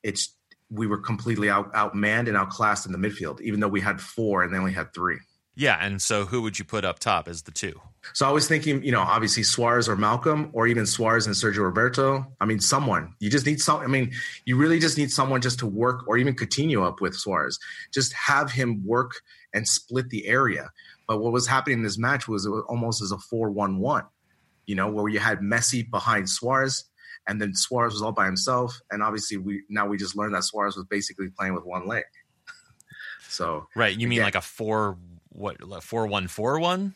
it's 0.03 0.35
we 0.71 0.87
were 0.87 0.99
completely 0.99 1.51
out 1.51 1.73
outmanned 1.73 2.29
and 2.29 2.37
outclassed 2.37 2.87
in 2.87 2.93
the 2.93 2.99
midfield, 2.99 3.41
even 3.41 3.61
though 3.61 3.69
we 3.69 3.81
had 3.81 4.01
four 4.01 4.43
and 4.43 4.53
they 4.53 4.59
only 4.59 4.73
had 4.73 4.93
three. 4.95 5.19
Yeah, 5.57 5.79
and 5.81 6.03
so 6.03 6.25
who 6.25 6.43
would 6.43 6.59
you 6.59 6.65
put 6.65 6.85
up 6.85 6.99
top 6.99 7.29
as 7.29 7.43
the 7.43 7.53
two? 7.53 7.81
So 8.13 8.29
I 8.29 8.33
was 8.33 8.49
thinking, 8.49 8.83
you 8.83 8.91
know, 8.91 9.01
obviously 9.01 9.45
Suarez 9.45 9.89
or 9.89 9.97
Malcom, 9.97 10.51
or 10.53 10.67
even 10.67 10.85
Suarez 10.85 11.27
and 11.27 11.35
Sergio 11.35 11.59
Roberto. 11.59 12.27
I 12.41 12.45
mean, 12.45 12.61
someone. 12.61 13.15
You 13.21 13.31
just 13.31 13.47
need 13.47 13.61
some. 13.61 13.81
I 13.81 13.87
mean, 13.87 14.13
you 14.45 14.57
really 14.57 14.81
just 14.81 14.99
need 14.99 15.11
someone 15.11 15.41
just 15.41 15.61
to 15.61 15.67
work, 15.67 16.07
or 16.09 16.19
even 16.19 16.35
Coutinho 16.35 16.85
up 16.85 17.01
with 17.01 17.15
Suarez. 17.15 17.59
Just 17.93 18.13
have 18.15 18.51
him 18.51 18.85
work 18.85 19.13
and 19.55 19.67
split 19.67 20.11
the 20.11 20.27
area. 20.27 20.71
But 21.07 21.19
what 21.19 21.33
was 21.33 21.47
happening 21.47 21.79
in 21.79 21.85
this 21.85 21.99
match 21.99 22.29
was, 22.29 22.49
was 22.49 22.65
almost 22.69 23.03
as 23.03 23.13
a 23.13 23.19
four-one-one. 23.19 24.05
You 24.67 24.75
know, 24.75 24.89
where 24.89 25.09
you 25.09 25.19
had 25.19 25.41
Messi 25.41 25.89
behind 25.89 26.29
Suarez, 26.29 26.85
and 27.27 27.41
then 27.41 27.55
Suarez 27.55 27.93
was 27.93 28.03
all 28.03 28.13
by 28.13 28.25
himself. 28.25 28.81
And 28.91 29.03
obviously, 29.03 29.37
we 29.37 29.63
now 29.69 29.87
we 29.87 29.99
just 29.99 30.17
learned 30.17 30.35
that 30.35 30.45
Suarez 30.45 30.77
was 30.77 30.87
basically 30.87 31.29
playing 31.29 31.55
with 31.55 31.65
one 31.65 31.87
leg. 31.87 32.05
So 33.27 33.67
right, 33.75 33.99
you 33.99 34.07
mean 34.07 34.23
like 34.23 34.37
a 34.37 34.41
four 34.41 34.97
what 35.31 35.57
four 35.83 36.07
one 36.07 36.29
four 36.29 36.61
one? 36.61 36.95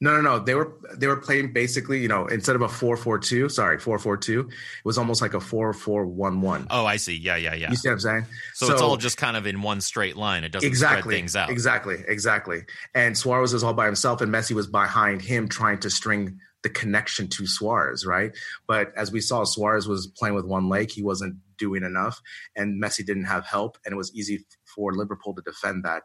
No, 0.00 0.14
no, 0.14 0.20
no. 0.20 0.38
They 0.38 0.54
were 0.54 0.74
they 0.96 1.08
were 1.08 1.16
playing 1.16 1.52
basically, 1.52 2.00
you 2.00 2.06
know, 2.06 2.26
instead 2.26 2.54
of 2.54 2.62
a 2.62 2.68
four 2.68 2.96
four 2.96 3.18
two, 3.18 3.48
sorry, 3.48 3.78
four 3.78 3.98
four 3.98 4.16
two, 4.16 4.40
it 4.48 4.84
was 4.84 4.96
almost 4.96 5.20
like 5.20 5.34
a 5.34 5.40
four 5.40 5.72
four 5.72 6.06
one 6.06 6.40
one. 6.40 6.68
Oh, 6.70 6.86
I 6.86 6.96
see. 6.96 7.16
Yeah, 7.16 7.34
yeah, 7.34 7.54
yeah. 7.54 7.70
You 7.70 7.76
see 7.76 7.88
what 7.88 7.94
I'm 7.94 8.00
saying? 8.00 8.26
So, 8.54 8.66
so 8.66 8.72
it's 8.74 8.82
all 8.82 8.96
just 8.96 9.16
kind 9.16 9.36
of 9.36 9.46
in 9.46 9.60
one 9.62 9.80
straight 9.80 10.16
line. 10.16 10.44
It 10.44 10.52
doesn't 10.52 10.66
exactly, 10.66 11.00
spread 11.00 11.14
things 11.14 11.36
out. 11.36 11.50
Exactly, 11.50 11.96
exactly. 12.06 12.62
And 12.94 13.18
Suarez 13.18 13.52
was 13.52 13.64
all 13.64 13.74
by 13.74 13.86
himself, 13.86 14.20
and 14.20 14.32
Messi 14.32 14.52
was 14.52 14.68
behind 14.68 15.20
him, 15.20 15.48
trying 15.48 15.80
to 15.80 15.90
string 15.90 16.38
the 16.62 16.68
connection 16.68 17.28
to 17.28 17.46
Suarez, 17.46 18.06
right? 18.06 18.30
But 18.68 18.92
as 18.96 19.10
we 19.10 19.20
saw, 19.20 19.42
Suarez 19.44 19.88
was 19.88 20.06
playing 20.06 20.36
with 20.36 20.44
one 20.44 20.68
leg; 20.68 20.92
he 20.92 21.02
wasn't 21.02 21.38
doing 21.56 21.82
enough, 21.82 22.20
and 22.54 22.80
Messi 22.80 23.04
didn't 23.04 23.24
have 23.24 23.44
help, 23.46 23.78
and 23.84 23.92
it 23.92 23.96
was 23.96 24.14
easy 24.14 24.44
for 24.64 24.94
Liverpool 24.94 25.34
to 25.34 25.42
defend 25.42 25.84
that 25.84 26.04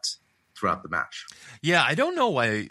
throughout 0.58 0.82
the 0.82 0.88
match. 0.88 1.26
Yeah, 1.62 1.84
I 1.86 1.94
don't 1.94 2.16
know 2.16 2.30
why 2.30 2.68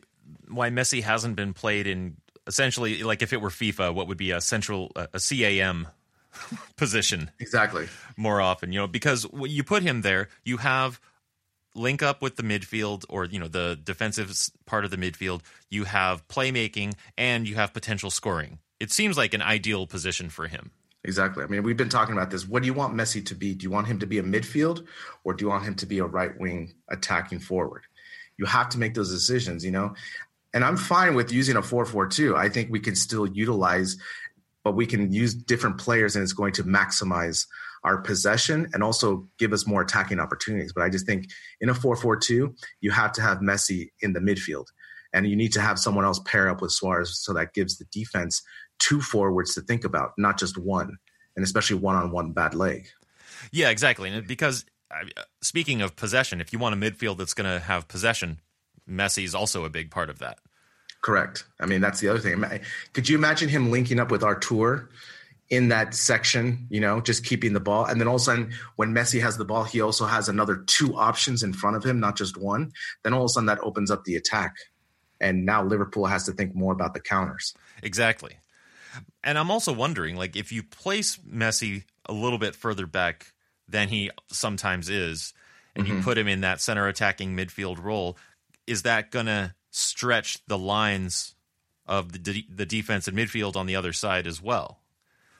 why 0.48 0.70
Messi 0.70 1.02
hasn't 1.02 1.36
been 1.36 1.54
played 1.54 1.88
in 1.88 2.18
essentially 2.48 3.04
like 3.04 3.22
if 3.22 3.34
it 3.34 3.42
were 3.42 3.50
FIFA, 3.50 3.94
what 3.94 4.08
would 4.08 4.18
be 4.18 4.32
a 4.32 4.42
central 4.42 4.92
a 4.96 5.20
CAM 5.20 5.88
position 6.76 7.32
exactly 7.40 7.88
more 8.18 8.42
often. 8.42 8.72
You 8.72 8.80
know, 8.80 8.88
because 8.88 9.24
when 9.24 9.52
you 9.52 9.64
put 9.64 9.84
him 9.84 10.02
there, 10.02 10.30
you 10.44 10.58
have 10.58 11.00
link 11.76 12.04
up 12.04 12.22
with 12.22 12.36
the 12.36 12.44
midfield 12.44 13.04
or 13.10 13.26
you 13.26 13.40
know 13.40 13.48
the 13.48 13.80
defensive 13.84 14.34
part 14.66 14.86
of 14.86 14.92
the 14.92 14.98
midfield. 14.98 15.42
You 15.70 15.86
have 15.86 16.28
playmaking 16.28 16.94
and 17.18 17.48
you 17.48 17.56
have 17.56 17.74
potential 17.74 18.10
scoring. 18.10 18.60
It 18.80 18.92
seems 18.92 19.18
like 19.18 19.34
an 19.34 19.42
ideal 19.42 19.88
position 19.88 20.30
for 20.30 20.48
him. 20.48 20.72
Exactly. 21.06 21.44
I 21.44 21.48
mean, 21.48 21.64
we've 21.64 21.78
been 21.78 21.90
talking 21.90 22.14
about 22.14 22.32
this. 22.32 22.48
What 22.48 22.64
do 22.64 22.66
you 22.66 22.74
want 22.74 22.96
Messi 22.96 23.26
to 23.26 23.36
be? 23.36 23.54
Do 23.54 23.64
you 23.64 23.70
want 23.70 23.88
him 23.88 24.00
to 24.00 24.06
be 24.06 24.20
a 24.20 24.24
midfield 24.24 24.86
or 25.24 25.34
do 25.34 25.44
you 25.44 25.50
want 25.50 25.66
him 25.66 25.76
to 25.76 25.86
be 25.86 26.00
a 26.00 26.06
right 26.06 26.38
wing 26.40 26.74
attacking 26.90 27.40
forward? 27.40 27.84
You 28.38 28.46
have 28.46 28.69
to 28.69 28.80
make 28.80 28.93
those 28.93 29.12
decisions, 29.12 29.63
you 29.63 29.72
know? 29.72 29.93
And 30.54 30.63
I'm 30.63 30.78
fine 30.78 31.15
with 31.15 31.32
using 31.32 31.56
a 31.56 31.62
4 31.62 31.86
4 31.86 32.08
2. 32.08 32.36
I 32.36 32.50
think 32.50 32.72
we 32.72 32.80
can 32.80 32.96
still 32.96 33.28
utilize, 33.28 33.98
but 34.63 34.76
we 34.76 34.86
can 34.86 35.12
use 35.12 35.34
different 35.34 35.78
players 35.78 36.15
and 36.15 36.24
it's 36.24 36.34
going 36.34 36.54
to 36.54 36.63
maximize 36.63 37.48
our 37.84 37.98
possession 37.98 38.69
and 38.74 38.82
also 38.82 39.28
give 39.38 39.52
us 39.52 39.67
more 39.67 39.82
attacking 39.82 40.19
opportunities. 40.19 40.72
But 40.74 40.84
I 40.84 40.89
just 40.89 41.06
think 41.06 41.28
in 41.60 41.69
a 41.69 41.74
4 41.74 41.96
4 41.96 42.17
2, 42.17 42.56
you 42.82 42.91
have 42.91 43.12
to 43.13 43.22
have 43.22 43.39
Messi 43.39 43.89
in 44.02 44.13
the 44.13 44.19
midfield 44.19 44.65
and 45.13 45.28
you 45.28 45.36
need 45.36 45.54
to 45.54 45.62
have 45.62 45.80
someone 45.80 46.06
else 46.06 46.19
pair 46.26 46.50
up 46.50 46.62
with 46.62 46.72
Suarez 46.72 47.19
so 47.19 47.34
that 47.34 47.54
gives 47.54 47.78
the 47.78 47.86
defense 47.86 48.41
two 48.80 49.00
forwards 49.00 49.54
to 49.54 49.62
think 49.62 49.84
about, 49.84 50.12
not 50.17 50.38
just 50.38 50.58
one, 50.58 50.98
and 51.36 51.43
especially 51.43 51.78
one 51.78 51.96
on 51.96 52.12
one 52.12 52.32
bad 52.32 52.56
leg. 52.56 52.88
Yeah, 53.52 53.69
exactly. 53.69 54.10
And 54.10 54.28
because 54.28 54.65
Uh, 54.93 55.23
speaking 55.41 55.82
of 55.82 55.95
possession, 55.95 56.39
if 56.39 56.53
you 56.53 56.60
want 56.60 56.75
a 56.75 56.77
midfield 56.77 57.17
that's 57.17 57.34
going 57.34 57.51
to 57.51 57.65
have 57.65 57.88
possession, 57.88 58.39
Messi 58.89 59.23
is 59.23 59.34
also 59.34 59.65
a 59.65 59.69
big 59.69 59.89
part 59.91 60.10
of 60.10 60.19
that. 60.19 60.38
Correct. 61.01 61.45
I 61.60 61.65
mean, 61.65 61.82
that's 61.82 61.99
the 61.99 62.08
other 62.08 62.19
thing. 62.19 62.43
Could 62.93 63.10
you 63.10 63.17
imagine 63.17 63.49
him 63.49 63.71
linking 63.71 63.99
up 63.99 64.10
with 64.10 64.23
Arthur 64.23 64.89
in 65.49 65.67
that 65.69 65.93
section, 65.93 66.65
you 66.69 66.79
know, 66.79 67.01
just 67.01 67.25
keeping 67.25 67.51
the 67.51 67.60
ball? 67.60 67.86
And 67.86 67.99
then 67.99 68.08
all 68.08 68.15
of 68.15 68.21
a 68.21 68.23
sudden, 68.23 68.53
when 68.77 68.93
Messi 68.93 69.21
has 69.21 69.36
the 69.36 69.43
ball, 69.43 69.65
he 69.65 69.82
also 69.82 70.06
has 70.06 70.29
another 70.29 70.63
two 70.65 70.95
options 70.95 71.43
in 71.43 71.51
front 71.51 71.75
of 71.75 71.84
him, 71.84 71.99
not 71.99 72.15
just 72.15 72.38
one. 72.38 72.71
Then 73.03 73.13
all 73.13 73.23
of 73.23 73.25
a 73.25 73.29
sudden, 73.29 73.47
that 73.47 73.60
opens 73.62 73.91
up 73.91 74.06
the 74.06 74.15
attack. 74.15 74.56
And 75.19 75.45
now 75.45 75.63
Liverpool 75.63 76.06
has 76.06 76.25
to 76.25 76.32
think 76.32 76.56
more 76.56 76.71
about 76.71 76.93
the 76.93 77.01
counters. 77.01 77.53
Exactly. 77.82 78.38
And 79.23 79.38
I'm 79.38 79.51
also 79.51 79.73
wondering, 79.73 80.15
like, 80.15 80.36
if 80.36 80.51
you 80.51 80.63
place 80.63 81.17
Messi 81.17 81.84
a 82.06 82.13
little 82.13 82.39
bit 82.39 82.56
further 82.56 82.86
back 82.86 83.33
than 83.67 83.88
he 83.89 84.12
sometimes 84.32 84.89
is, 84.89 85.34
and 85.76 85.86
mm-hmm. 85.86 85.97
you 85.97 86.04
put 86.04 86.17
him 86.17 86.28
in 86.28 86.41
that 86.41 86.62
center 86.62 86.88
attacking 86.88 87.36
midfield 87.36 87.84
role, 87.84 88.17
is 88.67 88.84
that 88.84 89.12
going 89.12 89.26
to 89.26 89.54
stretch 89.71 90.45
the 90.47 90.58
lines 90.58 91.36
of 91.86 92.12
the 92.12 92.19
de- 92.19 92.47
the 92.54 92.65
defense 92.65 93.08
and 93.08 93.17
midfield 93.17 93.56
on 93.56 93.65
the 93.65 93.76
other 93.76 93.93
side 93.93 94.28
as 94.28 94.41
well, 94.41 94.80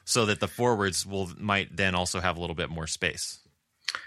so 0.06 0.26
that 0.26 0.40
the 0.40 0.48
forwards 0.48 1.06
will 1.06 1.32
might 1.38 1.76
then 1.76 1.96
also 1.96 2.20
have 2.20 2.38
a 2.38 2.42
little 2.42 2.56
bit 2.56 2.70
more 2.70 2.88
space. 2.88 3.40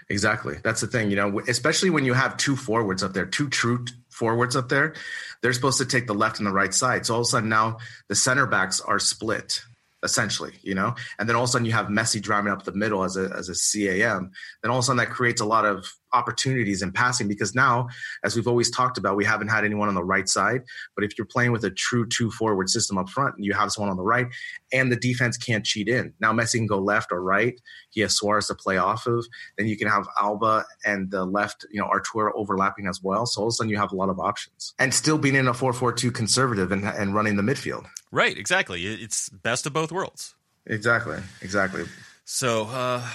Exactly. 0.09 0.57
That's 0.63 0.81
the 0.81 0.87
thing, 0.87 1.09
you 1.09 1.15
know, 1.15 1.39
especially 1.47 1.89
when 1.89 2.05
you 2.05 2.13
have 2.13 2.37
two 2.37 2.55
forwards 2.55 3.03
up 3.03 3.13
there, 3.13 3.25
two 3.25 3.49
true 3.49 3.85
forwards 4.09 4.55
up 4.55 4.69
there, 4.69 4.95
they're 5.41 5.53
supposed 5.53 5.77
to 5.77 5.85
take 5.85 6.07
the 6.07 6.13
left 6.13 6.39
and 6.39 6.47
the 6.47 6.51
right 6.51 6.73
side. 6.73 7.05
So 7.05 7.13
all 7.13 7.21
of 7.21 7.25
a 7.25 7.29
sudden 7.29 7.49
now 7.49 7.77
the 8.07 8.15
center 8.15 8.45
backs 8.45 8.81
are 8.81 8.99
split 8.99 9.61
essentially, 10.07 10.53
you 10.63 10.73
know, 10.73 10.95
and 11.19 11.27
then 11.27 11.35
all 11.35 11.43
of 11.43 11.49
a 11.49 11.51
sudden 11.51 11.65
you 11.65 11.73
have 11.73 11.87
Messi 11.87 12.21
driving 12.21 12.51
up 12.51 12.63
the 12.63 12.71
middle 12.71 13.03
as 13.03 13.17
a, 13.17 13.29
as 13.37 13.49
a 13.49 13.53
CAM. 13.53 14.31
Then 14.63 14.71
all 14.71 14.77
of 14.77 14.83
a 14.83 14.85
sudden 14.85 14.97
that 14.97 15.09
creates 15.09 15.41
a 15.41 15.45
lot 15.45 15.65
of 15.65 15.85
opportunities 16.13 16.81
in 16.81 16.91
passing 16.91 17.27
because 17.27 17.53
now, 17.53 17.87
as 18.23 18.35
we've 18.35 18.47
always 18.47 18.71
talked 18.71 18.97
about, 18.97 19.17
we 19.17 19.25
haven't 19.25 19.49
had 19.49 19.65
anyone 19.65 19.89
on 19.89 19.95
the 19.95 20.03
right 20.03 20.29
side. 20.29 20.61
But 20.95 21.03
if 21.03 21.17
you're 21.17 21.27
playing 21.27 21.51
with 21.51 21.63
a 21.65 21.69
true 21.69 22.07
two 22.07 22.31
forward 22.31 22.69
system 22.69 22.97
up 22.97 23.09
front 23.09 23.35
and 23.35 23.45
you 23.45 23.53
have 23.53 23.71
someone 23.71 23.91
on 23.91 23.97
the 23.97 24.03
right 24.03 24.27
and 24.71 24.91
the 24.91 24.95
defense 24.95 25.37
can't 25.37 25.65
cheat 25.65 25.89
in, 25.89 26.13
now 26.19 26.31
Messi 26.31 26.55
can 26.55 26.67
go 26.67 26.79
left 26.79 27.11
or 27.11 27.21
right. 27.21 27.59
He 27.89 28.01
has 28.01 28.15
Suarez 28.15 28.47
to 28.47 28.55
play 28.55 28.77
off 28.77 29.05
of. 29.05 29.25
Then 29.57 29.67
you 29.67 29.77
can 29.77 29.87
have 29.87 30.07
Alba 30.19 30.65
and 30.85 31.11
the 31.11 31.25
left, 31.25 31.65
you 31.71 31.81
know, 31.81 31.87
Arturo 31.87 32.31
overlapping 32.35 32.87
as 32.87 33.01
well. 33.03 33.25
So 33.25 33.41
all 33.41 33.47
of 33.47 33.51
a 33.51 33.55
sudden 33.55 33.69
you 33.69 33.77
have 33.77 33.91
a 33.91 33.95
lot 33.95 34.09
of 34.09 34.19
options 34.19 34.73
and 34.79 34.93
still 34.93 35.17
being 35.17 35.35
in 35.35 35.47
a 35.47 35.53
4 35.53 35.73
4 35.73 35.93
2 35.93 36.11
conservative 36.11 36.71
and, 36.71 36.85
and 36.85 37.13
running 37.13 37.35
the 37.35 37.43
midfield. 37.43 37.85
Right, 38.11 38.37
exactly. 38.37 38.85
It's 38.85 39.29
best 39.29 39.65
of 39.65 39.73
both 39.73 39.91
worlds. 39.91 40.35
Exactly, 40.65 41.19
exactly. 41.41 41.85
So, 42.25 42.65
uh, 42.65 43.07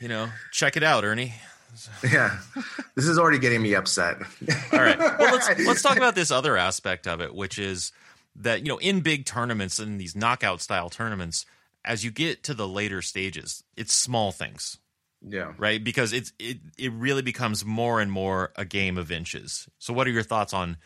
you 0.00 0.08
know, 0.08 0.28
check 0.52 0.76
it 0.76 0.82
out, 0.82 1.04
Ernie. 1.04 1.34
Yeah, 2.02 2.38
this 2.96 3.06
is 3.06 3.18
already 3.18 3.38
getting 3.38 3.62
me 3.62 3.74
upset. 3.74 4.16
All 4.72 4.80
right, 4.80 4.98
well 4.98 5.32
let's 5.32 5.48
let's 5.66 5.82
talk 5.82 5.96
about 5.96 6.14
this 6.14 6.30
other 6.30 6.56
aspect 6.56 7.06
of 7.06 7.20
it, 7.20 7.34
which 7.34 7.58
is 7.58 7.92
that 8.36 8.62
you 8.62 8.68
know 8.68 8.78
in 8.78 9.00
big 9.00 9.26
tournaments 9.26 9.78
in 9.78 9.98
these 9.98 10.16
knockout 10.16 10.60
style 10.60 10.88
tournaments, 10.88 11.46
as 11.84 12.04
you 12.04 12.10
get 12.10 12.42
to 12.44 12.54
the 12.54 12.66
later 12.66 13.02
stages, 13.02 13.62
it's 13.76 13.94
small 13.94 14.32
things. 14.32 14.78
Yeah. 15.20 15.52
Right, 15.58 15.82
because 15.82 16.12
it's 16.12 16.32
it 16.38 16.58
it 16.76 16.92
really 16.92 17.22
becomes 17.22 17.64
more 17.64 18.00
and 18.00 18.10
more 18.10 18.52
a 18.56 18.64
game 18.64 18.96
of 18.96 19.12
inches. 19.12 19.68
So, 19.78 19.92
what 19.92 20.06
are 20.06 20.10
your 20.10 20.22
thoughts 20.22 20.52
on 20.54 20.78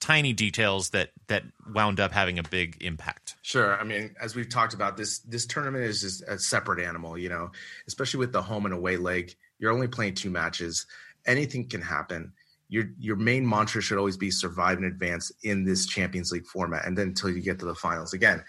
tiny 0.00 0.32
details 0.32 0.90
that 0.90 1.10
that 1.28 1.44
wound 1.72 2.00
up 2.00 2.12
having 2.12 2.38
a 2.38 2.42
big 2.42 2.78
impact. 2.80 3.36
Sure. 3.42 3.78
I 3.78 3.84
mean, 3.84 4.14
as 4.20 4.34
we've 4.34 4.48
talked 4.48 4.74
about, 4.74 4.96
this 4.96 5.20
this 5.20 5.46
tournament 5.46 5.84
is 5.84 6.00
just 6.00 6.22
a 6.26 6.38
separate 6.38 6.80
animal, 6.80 7.16
you 7.16 7.28
know, 7.28 7.50
especially 7.86 8.18
with 8.18 8.32
the 8.32 8.42
home 8.42 8.64
and 8.64 8.74
away 8.74 8.96
leg. 8.96 9.34
You're 9.58 9.72
only 9.72 9.88
playing 9.88 10.14
two 10.14 10.30
matches. 10.30 10.86
Anything 11.26 11.68
can 11.68 11.82
happen. 11.82 12.32
Your 12.68 12.86
your 12.98 13.16
main 13.16 13.48
mantra 13.48 13.82
should 13.82 13.98
always 13.98 14.16
be 14.16 14.30
survive 14.30 14.78
and 14.78 14.86
advance 14.86 15.30
in 15.42 15.64
this 15.64 15.86
Champions 15.86 16.32
League 16.32 16.46
format, 16.46 16.86
and 16.86 16.96
then 16.96 17.08
until 17.08 17.30
you 17.30 17.42
get 17.42 17.58
to 17.58 17.66
the 17.66 17.74
finals. 17.74 18.12
Again, 18.12 18.42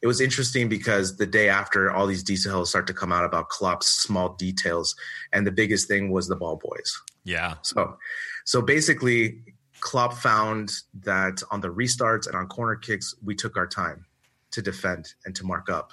it 0.00 0.06
was 0.06 0.20
interesting 0.20 0.68
because 0.68 1.16
the 1.16 1.26
day 1.26 1.48
after 1.48 1.90
all 1.90 2.06
these 2.06 2.22
details 2.22 2.70
start 2.70 2.86
to 2.86 2.94
come 2.94 3.12
out 3.12 3.24
about 3.24 3.48
Klopp's 3.48 3.88
small 3.88 4.34
details, 4.34 4.94
and 5.32 5.46
the 5.46 5.52
biggest 5.52 5.88
thing 5.88 6.10
was 6.10 6.28
the 6.28 6.36
ball 6.36 6.56
boys. 6.56 7.00
Yeah. 7.24 7.54
So, 7.62 7.98
so 8.44 8.62
basically, 8.62 9.42
Klopp 9.80 10.14
found 10.14 10.72
that 11.02 11.42
on 11.50 11.60
the 11.60 11.68
restarts 11.68 12.26
and 12.26 12.36
on 12.36 12.46
corner 12.46 12.76
kicks, 12.76 13.14
we 13.24 13.34
took 13.34 13.56
our 13.56 13.66
time 13.66 14.06
to 14.50 14.62
defend 14.62 15.14
and 15.24 15.34
to 15.36 15.44
mark 15.44 15.68
up. 15.70 15.92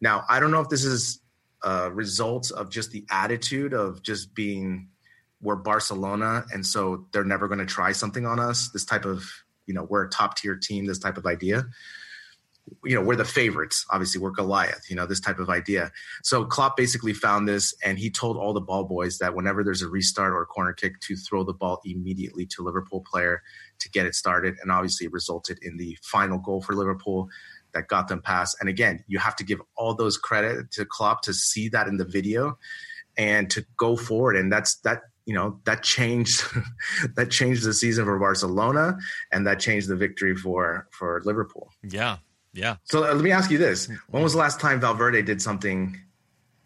Now, 0.00 0.24
I 0.28 0.40
don't 0.40 0.50
know 0.50 0.60
if 0.60 0.68
this 0.68 0.84
is 0.84 1.20
a 1.62 1.90
result 1.90 2.50
of 2.50 2.70
just 2.70 2.90
the 2.90 3.04
attitude 3.10 3.72
of 3.72 4.02
just 4.02 4.34
being 4.34 4.88
we're 5.42 5.56
Barcelona, 5.56 6.46
and 6.52 6.64
so 6.64 7.06
they're 7.12 7.24
never 7.24 7.46
going 7.46 7.58
to 7.58 7.66
try 7.66 7.92
something 7.92 8.24
on 8.24 8.40
us. 8.40 8.70
This 8.70 8.84
type 8.84 9.04
of, 9.04 9.24
you 9.66 9.74
know, 9.74 9.84
we're 9.84 10.04
a 10.04 10.08
top 10.08 10.36
tier 10.36 10.56
team, 10.56 10.86
this 10.86 10.98
type 10.98 11.18
of 11.18 11.26
idea 11.26 11.66
you 12.84 12.94
know, 12.94 13.02
we're 13.02 13.16
the 13.16 13.24
favorites. 13.24 13.84
Obviously, 13.90 14.20
we're 14.20 14.30
Goliath, 14.30 14.88
you 14.88 14.96
know, 14.96 15.06
this 15.06 15.20
type 15.20 15.38
of 15.38 15.48
idea. 15.48 15.92
So 16.22 16.44
Klopp 16.44 16.76
basically 16.76 17.12
found 17.12 17.48
this 17.48 17.74
and 17.84 17.98
he 17.98 18.10
told 18.10 18.36
all 18.36 18.52
the 18.52 18.60
ball 18.60 18.84
boys 18.84 19.18
that 19.18 19.34
whenever 19.34 19.62
there's 19.62 19.82
a 19.82 19.88
restart 19.88 20.32
or 20.32 20.42
a 20.42 20.46
corner 20.46 20.72
kick 20.72 21.00
to 21.00 21.16
throw 21.16 21.44
the 21.44 21.52
ball 21.52 21.80
immediately 21.84 22.46
to 22.46 22.62
Liverpool 22.62 23.04
player 23.08 23.42
to 23.78 23.90
get 23.90 24.06
it 24.06 24.14
started. 24.14 24.56
And 24.62 24.70
obviously 24.70 25.06
it 25.06 25.12
resulted 25.12 25.58
in 25.62 25.76
the 25.76 25.96
final 26.02 26.38
goal 26.38 26.60
for 26.60 26.74
Liverpool 26.74 27.28
that 27.74 27.88
got 27.88 28.08
them 28.08 28.22
past. 28.22 28.56
And 28.60 28.68
again, 28.68 29.04
you 29.06 29.18
have 29.18 29.36
to 29.36 29.44
give 29.44 29.60
all 29.76 29.94
those 29.94 30.16
credit 30.16 30.70
to 30.72 30.84
Klopp 30.84 31.22
to 31.22 31.34
see 31.34 31.68
that 31.70 31.86
in 31.86 31.96
the 31.96 32.04
video 32.04 32.58
and 33.16 33.50
to 33.50 33.64
go 33.76 33.96
forward. 33.96 34.36
And 34.36 34.52
that's 34.52 34.76
that 34.76 35.02
you 35.24 35.34
know 35.34 35.60
that 35.64 35.82
changed 35.82 36.44
that 37.16 37.30
changed 37.30 37.64
the 37.64 37.74
season 37.74 38.04
for 38.04 38.18
Barcelona 38.18 38.96
and 39.32 39.46
that 39.46 39.58
changed 39.58 39.88
the 39.88 39.96
victory 39.96 40.34
for 40.36 40.88
for 40.92 41.20
Liverpool. 41.24 41.72
Yeah, 41.82 42.18
yeah. 42.56 42.76
So 42.84 43.04
uh, 43.04 43.14
let 43.14 43.22
me 43.22 43.30
ask 43.30 43.50
you 43.50 43.58
this: 43.58 43.88
When 44.08 44.22
was 44.22 44.32
the 44.32 44.38
last 44.38 44.58
time 44.58 44.80
Valverde 44.80 45.22
did 45.22 45.40
something 45.42 45.96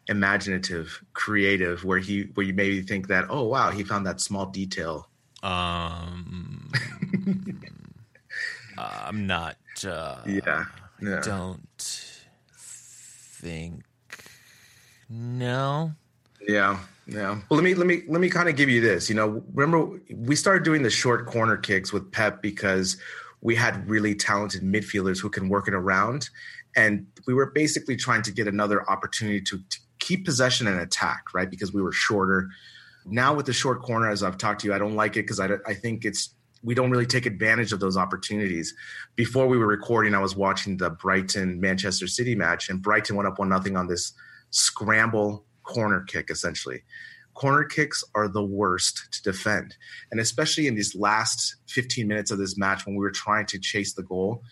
imaginative, 0.09 1.03
creative, 1.13 1.85
where 1.85 1.99
he 1.99 2.31
where 2.35 2.47
you 2.47 2.55
maybe 2.55 2.81
think 2.83 3.09
that, 3.09 3.27
oh 3.29 3.45
wow, 3.45 3.71
he 3.71 3.85
found 3.85 4.07
that 4.07 4.21
small 4.21 4.47
detail? 4.47 5.09
Um, 5.43 6.71
I'm 8.79 9.27
not. 9.27 9.57
Uh, 9.85 10.19
yeah. 10.27 10.65
yeah. 11.03 11.21
Don't 11.23 12.19
think. 12.53 13.83
No. 15.09 15.93
Yeah. 16.47 16.79
Yeah. 17.07 17.41
Well, 17.49 17.61
let 17.61 17.65
me 17.65 17.75
let 17.75 17.87
me 17.87 18.03
let 18.07 18.21
me 18.21 18.31
kind 18.31 18.49
of 18.49 18.57
give 18.57 18.69
you 18.69 18.81
this. 18.81 19.09
You 19.09 19.17
know, 19.17 19.43
remember 19.55 20.01
we 20.15 20.37
started 20.37 20.63
doing 20.63 20.83
the 20.83 20.91
short 20.91 21.27
corner 21.27 21.57
kicks 21.57 21.93
with 21.93 22.11
Pep 22.13 22.41
because 22.41 22.97
we 23.41 23.55
had 23.55 23.89
really 23.89 24.15
talented 24.15 24.63
midfielders 24.63 25.21
who 25.21 25.31
can 25.31 25.49
work 25.49 25.69
it 25.69 25.75
around. 25.75 26.29
And 26.77 27.07
we 27.27 27.35
were 27.35 27.51
basically 27.51 27.97
trying 27.97 28.23
to 28.23 28.33
get 28.33 28.47
another 28.47 28.89
opportunity 28.91 29.41
to, 29.43 29.59
to 29.59 29.79
keep 29.99 30.25
possession 30.25 30.67
and 30.67 30.81
attack, 30.81 31.25
right? 31.35 31.51
Because 31.51 31.73
we 31.73 31.83
were 31.83 31.93
shorter. 31.93 32.49
Now 33.07 33.35
with 33.35 33.47
the 33.47 33.53
short 33.53 33.83
corner, 33.83 34.11
as 34.11 34.23
I've 34.23 34.39
talked 34.39 34.61
to 34.61 34.69
you, 34.69 34.75
I 34.75 34.79
don't 34.79 34.95
like 34.95 35.17
it 35.17 35.23
because 35.23 35.41
I, 35.41 35.49
I 35.67 35.75
think 35.75 36.05
it's 36.05 36.35
we 36.63 36.75
don't 36.75 36.91
really 36.91 37.07
take 37.07 37.25
advantage 37.25 37.73
of 37.73 37.81
those 37.81 37.97
opportunities. 37.97 38.75
Before 39.17 39.47
we 39.47 39.57
were 39.57 39.67
recording, 39.67 40.15
I 40.15 40.19
was 40.19 40.37
watching 40.37 40.77
the 40.77 40.91
Brighton 40.91 41.59
Manchester 41.59 42.07
City 42.07 42.35
match, 42.35 42.69
and 42.69 42.83
Brighton 42.83 43.17
went 43.17 43.27
up 43.27 43.39
one 43.39 43.49
nothing 43.49 43.79
on 43.79 43.87
this 43.87 44.13
scramble 44.51 45.47
corner 45.63 46.03
kick, 46.07 46.31
essentially 46.31 46.83
corner 47.35 47.65
kicks 47.65 48.05
are 48.15 48.29
the 48.29 48.45
worst 48.45 49.09
to 49.13 49.23
defend. 49.23 49.77
And 50.11 50.21
especially 50.21 50.67
in 50.67 50.75
these 50.75 50.95
last 50.95 51.57
15 51.69 52.07
minutes 52.07 52.31
of 52.31 52.39
this 52.39 52.59
match 52.59 52.87
when 52.87 52.97
we 52.97 53.01
were 53.01 53.11
trying 53.11 53.47
to 53.47 53.59
chase 53.59 53.95
the 53.95 54.03
goal 54.03 54.43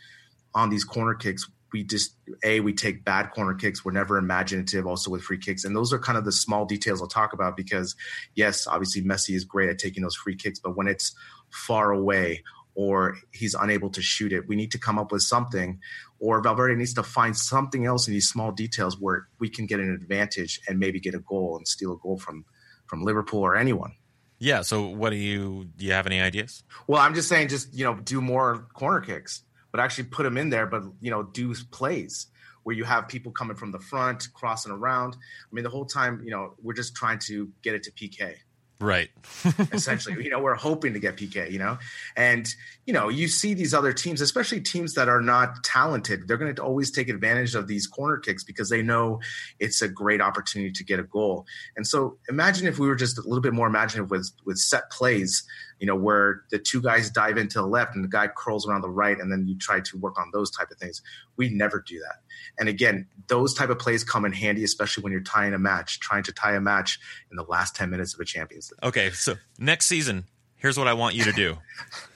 on 0.55 0.71
these 0.71 0.85
corner 0.85 1.15
kicks, 1.15 1.49
we 1.73 1.85
just 1.85 2.15
a 2.45 2.61
we 2.61 2.73
take 2.73 3.05
bad 3.05 3.31
corner 3.31 3.55
kicks 3.55 3.85
we're 3.85 3.93
never 3.93 4.17
imaginative 4.17 4.87
also 4.87 5.11
with 5.11 5.23
free 5.23 5.39
kicks 5.39 5.65
and 5.65 5.75
those 5.77 5.93
are 5.93 5.99
kind 5.99 6.19
of 6.19 6.25
the 6.25 6.33
small 6.33 6.65
details 6.65 7.01
i'll 7.01 7.09
talk 7.09 7.33
about 7.33 7.57
because 7.57 7.95
yes 8.35 8.67
obviously 8.67 9.03
messi 9.03 9.35
is 9.35 9.45
great 9.45 9.69
at 9.69 9.79
taking 9.79 10.03
those 10.03 10.15
free 10.15 10.37
kicks 10.37 10.59
but 10.59 10.77
when 10.77 10.87
it's 10.87 11.15
far 11.51 11.93
away 11.93 12.43
or 12.75 13.17
he's 13.33 13.55
unable 13.55 13.91
to 13.91 14.01
shoot 14.01 14.33
it 14.33 14.49
we 14.49 14.57
need 14.57 14.71
to 14.71 14.79
come 14.79 14.99
up 14.99 15.13
with 15.13 15.23
something 15.23 15.79
or 16.21 16.41
valverde 16.41 16.75
needs 16.75 16.95
to 16.95 17.03
find 17.03 17.37
something 17.37 17.87
else 17.87 18.07
in 18.07 18.15
these 18.15 18.29
small 18.29 18.53
details 18.53 18.99
where 18.99 19.29
we 19.39 19.49
can 19.49 19.67
get 19.67 19.81
an 19.81 19.93
advantage 19.93 20.61
and 20.69 20.79
maybe 20.79 21.01
get 21.01 21.15
a 21.15 21.21
goal 21.21 21.57
and 21.57 21.67
steal 21.67 21.93
a 21.93 21.99
goal 21.99 22.19
from 22.19 22.45
from 22.89 23.03
Liverpool 23.03 23.41
or 23.41 23.55
anyone. 23.55 23.93
Yeah. 24.39 24.63
So, 24.63 24.87
what 24.87 25.11
do 25.11 25.17
you 25.17 25.69
do? 25.77 25.87
You 25.87 25.93
have 25.93 26.07
any 26.07 26.21
ideas? 26.21 26.63
Well, 26.87 27.01
I'm 27.01 27.15
just 27.15 27.29
saying, 27.29 27.49
just 27.49 27.75
you 27.75 27.85
know, 27.85 27.95
do 27.95 28.21
more 28.21 28.67
corner 28.75 29.01
kicks, 29.01 29.43
but 29.71 29.81
actually 29.81 30.05
put 30.05 30.23
them 30.25 30.37
in 30.37 30.51
there. 30.51 30.67
But 30.67 30.85
you 31.01 31.11
know, 31.11 31.23
do 31.23 31.55
plays 31.71 32.27
where 32.63 32.77
you 32.77 32.85
have 32.85 33.09
people 33.09 33.33
coming 33.33 33.57
from 33.57 33.73
the 33.73 33.79
front, 33.79 34.29
crossing 34.35 34.73
around. 34.73 35.15
I 35.15 35.55
mean, 35.55 35.65
the 35.65 35.71
whole 35.71 35.87
time, 35.87 36.21
you 36.25 36.31
know, 36.31 36.55
we're 36.63 36.75
just 36.75 36.95
trying 36.95 37.19
to 37.21 37.51
get 37.63 37.75
it 37.75 37.83
to 37.85 37.93
PK. 37.93 38.35
Right. 38.81 39.11
essentially, 39.73 40.23
you 40.23 40.31
know, 40.31 40.39
we're 40.39 40.55
hoping 40.55 40.93
to 40.93 41.01
get 41.01 41.17
PK, 41.17 41.51
you 41.51 41.59
know, 41.59 41.79
and, 42.17 42.49
you 42.87 42.93
know, 42.93 43.09
you 43.09 43.27
see 43.27 43.53
these 43.53 43.75
other 43.75 43.93
teams, 43.93 44.21
especially 44.21 44.61
teams 44.61 44.95
that 44.95 45.09
are 45.09 45.21
not 45.21 45.65
talented, 45.65 46.29
they're 46.29 46.37
going 46.37 46.55
to 46.55 46.63
always 46.63 46.93
take 46.93 47.09
advantage 47.09 47.57
of 47.57 47.67
these 47.67 47.89
corner 47.89 48.19
kicks 48.19 48.45
because 48.45 48.69
they 48.69 48.81
know 48.81 49.21
it's 49.59 49.83
a 49.83 49.89
great 49.89 50.21
opportunity 50.21 50.71
to 50.71 50.85
get 50.85 51.01
a 51.01 51.03
goal. 51.03 51.45
And 51.77 51.87
so 51.89 52.19
imagine 52.29 52.69
if 52.69 52.79
we 52.79 52.87
were 52.87 52.95
just 52.95 53.19
a 53.19 53.23
little 53.23 53.41
bit 53.41 53.53
more 53.53 53.67
imaginative 53.67 54.13
with, 54.13 54.31
with 54.45 54.59
set 54.59 54.91
plays, 54.93 55.43
you 55.81 55.87
know, 55.87 55.97
where 55.97 56.43
the 56.51 56.59
two 56.59 56.81
guys 56.81 57.11
dive 57.11 57.37
into 57.37 57.59
the 57.59 57.67
left 57.67 57.97
and 57.97 58.05
the 58.05 58.09
guy 58.09 58.29
curls 58.29 58.69
around 58.69 58.83
the 58.83 58.91
right, 58.91 59.19
and 59.19 59.31
then 59.31 59.47
you 59.49 59.57
try 59.59 59.81
to 59.81 59.99
work 59.99 60.19
on 60.21 60.31
those 60.33 60.51
type 60.51 60.71
of 60.71 60.79
things. 60.79 61.03
We 61.39 61.49
never 61.49 61.83
do 61.87 62.01
that. 62.01 62.17
And 62.59 62.69
again, 62.69 63.07
those 63.29 63.55
type 63.55 63.71
of 63.71 63.79
plays 63.79 64.05
come 64.05 64.25
in 64.25 64.33
handy, 64.33 64.65
especially 64.65 65.03
when 65.03 65.13
you're 65.13 65.23
tying 65.23 65.55
a 65.55 65.59
match, 65.59 66.01
trying 66.01 66.25
to 66.25 66.33
tie 66.33 66.55
a 66.55 66.61
match 66.61 66.99
in 67.31 67.37
the 67.37 67.45
last 67.45 67.77
10 67.77 67.89
minutes 67.89 68.13
of 68.15 68.21
a 68.21 68.25
Champions 68.25 68.71
League. 68.71 68.89
Okay, 68.89 69.11
so 69.11 69.37
next 69.59 69.87
season, 69.87 70.25
here's 70.57 70.77
what 70.77 70.89
I 70.89 70.95
want 70.95 71.15
you 71.15 71.25
to 71.25 71.33
do. 71.33 71.57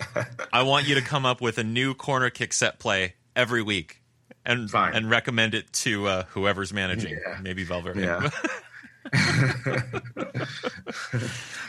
I 0.53 0.63
want 0.63 0.89
you 0.89 0.97
to 0.97 1.03
come 1.03 1.25
up 1.25 1.41
with 1.41 1.59
a 1.59 1.65
new 1.65 1.95
corner 1.95 2.29
kick 2.29 2.53
set 2.53 2.79
play 2.79 3.15
every 3.37 3.63
week 3.63 4.03
and 4.45 4.71
Fine. 4.71 4.95
and 4.95 5.09
recommend 5.09 5.55
it 5.55 5.73
to 5.73 6.07
uh, 6.07 6.25
whoever's 6.31 6.73
managing, 6.73 7.13
yeah. 7.13 7.39
maybe 7.41 7.65
Valverde. 7.65 8.03
Yeah. 8.03 8.29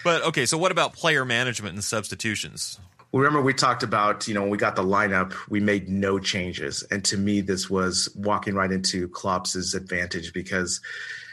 but 0.04 0.24
okay, 0.24 0.46
so 0.46 0.58
what 0.58 0.72
about 0.72 0.94
player 0.94 1.26
management 1.26 1.74
and 1.74 1.84
substitutions? 1.84 2.80
Remember 3.22 3.42
we 3.42 3.54
talked 3.54 3.84
about, 3.84 4.28
you 4.28 4.34
know, 4.34 4.42
when 4.42 4.50
we 4.50 4.58
got 4.58 4.76
the 4.76 4.84
lineup, 4.84 5.34
we 5.50 5.60
made 5.60 5.88
no 5.88 6.20
changes. 6.20 6.84
And 6.90 7.06
to 7.06 7.18
me, 7.18 7.42
this 7.42 7.70
was 7.70 8.10
walking 8.16 8.56
right 8.56 8.72
into 8.72 9.08
Klopp's 9.10 9.74
advantage 9.74 10.34
because 10.34 10.82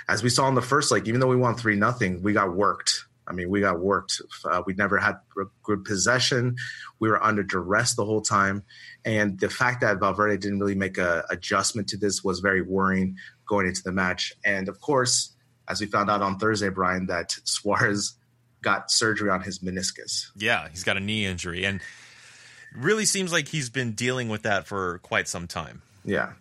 as 0.08 0.22
we 0.22 0.28
saw 0.28 0.48
in 0.48 0.54
the 0.54 0.62
first 0.62 0.90
leg, 0.90 1.08
even 1.08 1.20
though 1.20 1.28
we 1.28 1.36
won 1.36 1.54
3 1.54 1.76
nothing, 1.76 2.22
we 2.22 2.32
got 2.32 2.54
worked. 2.54 3.04
I 3.26 3.32
mean, 3.32 3.48
we 3.48 3.60
got 3.60 3.80
worked. 3.80 4.20
Uh, 4.44 4.62
we 4.66 4.74
never 4.74 4.98
had 4.98 5.18
good 5.62 5.84
possession. 5.84 6.56
We 6.98 7.08
were 7.08 7.22
under 7.22 7.44
duress 7.44 7.94
the 7.94 8.04
whole 8.04 8.20
time. 8.20 8.64
And 9.04 9.38
the 9.38 9.48
fact 9.48 9.80
that 9.82 10.00
Valverde 10.00 10.36
didn't 10.38 10.58
really 10.58 10.74
make 10.74 10.98
a 10.98 11.24
adjustment 11.30 11.88
to 11.90 11.96
this 11.96 12.24
was 12.24 12.40
very 12.40 12.60
worrying 12.60 13.16
going 13.46 13.68
into 13.68 13.82
the 13.84 13.92
match. 13.92 14.32
And 14.44 14.68
of 14.68 14.80
course, 14.80 15.36
as 15.68 15.80
we 15.80 15.86
found 15.86 16.10
out 16.10 16.22
on 16.22 16.38
Thursday, 16.38 16.70
Brian, 16.70 17.06
that 17.06 17.36
Suarez 17.44 18.16
got 18.62 18.90
surgery 18.90 19.30
on 19.30 19.42
his 19.42 19.60
meniscus. 19.60 20.28
Yeah, 20.36 20.68
he's 20.68 20.84
got 20.84 20.96
a 20.96 21.00
knee 21.00 21.26
injury, 21.26 21.64
and 21.64 21.80
really 22.74 23.04
seems 23.04 23.32
like 23.32 23.48
he's 23.48 23.68
been 23.68 23.92
dealing 23.92 24.28
with 24.28 24.42
that 24.42 24.66
for 24.66 24.98
quite 24.98 25.28
some 25.28 25.46
time. 25.46 25.82
Yeah. 26.04 26.32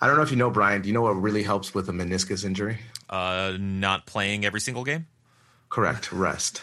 I 0.00 0.06
don't 0.06 0.16
know 0.16 0.22
if 0.22 0.30
you 0.30 0.36
know, 0.36 0.50
Brian. 0.50 0.82
Do 0.82 0.88
you 0.88 0.94
know 0.94 1.02
what 1.02 1.12
really 1.12 1.42
helps 1.42 1.74
with 1.74 1.88
a 1.88 1.92
meniscus 1.92 2.44
injury? 2.44 2.78
Uh, 3.08 3.56
not 3.58 4.06
playing 4.06 4.44
every 4.44 4.60
single 4.60 4.84
game. 4.84 5.06
Correct. 5.70 6.12
Rest. 6.12 6.62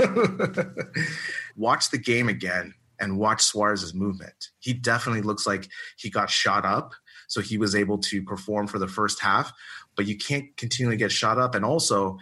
watch 1.56 1.90
the 1.90 1.98
game 1.98 2.28
again 2.28 2.74
and 3.00 3.18
watch 3.18 3.42
Suarez's 3.42 3.94
movement. 3.94 4.48
He 4.58 4.72
definitely 4.72 5.22
looks 5.22 5.46
like 5.46 5.68
he 5.96 6.10
got 6.10 6.30
shot 6.30 6.64
up, 6.64 6.94
so 7.26 7.40
he 7.40 7.58
was 7.58 7.74
able 7.74 7.98
to 7.98 8.22
perform 8.22 8.66
for 8.66 8.78
the 8.78 8.88
first 8.88 9.20
half. 9.20 9.52
But 9.96 10.06
you 10.06 10.16
can't 10.16 10.56
continually 10.56 10.96
get 10.96 11.12
shot 11.12 11.38
up, 11.38 11.54
and 11.54 11.64
also 11.64 12.18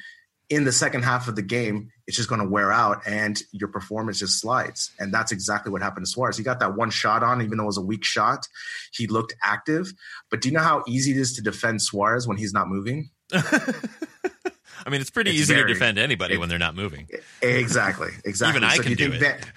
in 0.48 0.64
the 0.64 0.72
second 0.72 1.02
half 1.02 1.26
of 1.28 1.34
the 1.34 1.42
game, 1.42 1.90
it's 2.06 2.16
just 2.16 2.28
going 2.28 2.40
to 2.40 2.48
wear 2.48 2.70
out 2.70 3.02
and 3.06 3.42
your 3.50 3.68
performance 3.68 4.20
just 4.20 4.40
slides. 4.40 4.92
And 4.98 5.12
that's 5.12 5.32
exactly 5.32 5.72
what 5.72 5.82
happened 5.82 6.06
to 6.06 6.10
Suarez. 6.10 6.36
He 6.36 6.44
got 6.44 6.60
that 6.60 6.76
one 6.76 6.90
shot 6.90 7.24
on, 7.24 7.42
even 7.42 7.58
though 7.58 7.64
it 7.64 7.68
was 7.68 7.78
a 7.78 7.82
weak 7.82 8.04
shot. 8.04 8.46
He 8.92 9.08
looked 9.08 9.34
active. 9.42 9.92
But 10.30 10.40
do 10.40 10.48
you 10.48 10.54
know 10.54 10.62
how 10.62 10.84
easy 10.86 11.10
it 11.10 11.16
is 11.16 11.34
to 11.34 11.42
defend 11.42 11.82
Suarez 11.82 12.28
when 12.28 12.36
he's 12.36 12.52
not 12.52 12.68
moving? 12.68 13.10
I 13.32 14.88
mean, 14.88 15.00
it's 15.00 15.10
pretty 15.10 15.30
it's 15.30 15.40
easy 15.40 15.54
very, 15.54 15.66
to 15.66 15.74
defend 15.74 15.98
anybody 15.98 16.34
it, 16.34 16.38
when 16.38 16.48
they're 16.48 16.58
not 16.58 16.76
moving. 16.76 17.08
Exactly. 17.42 18.10
Exactly. 18.24 18.58
Even 18.58 18.68
I 18.68 18.76
can 18.78 18.94
do 18.94 19.12
it. 19.12 19.20
That, 19.20 19.48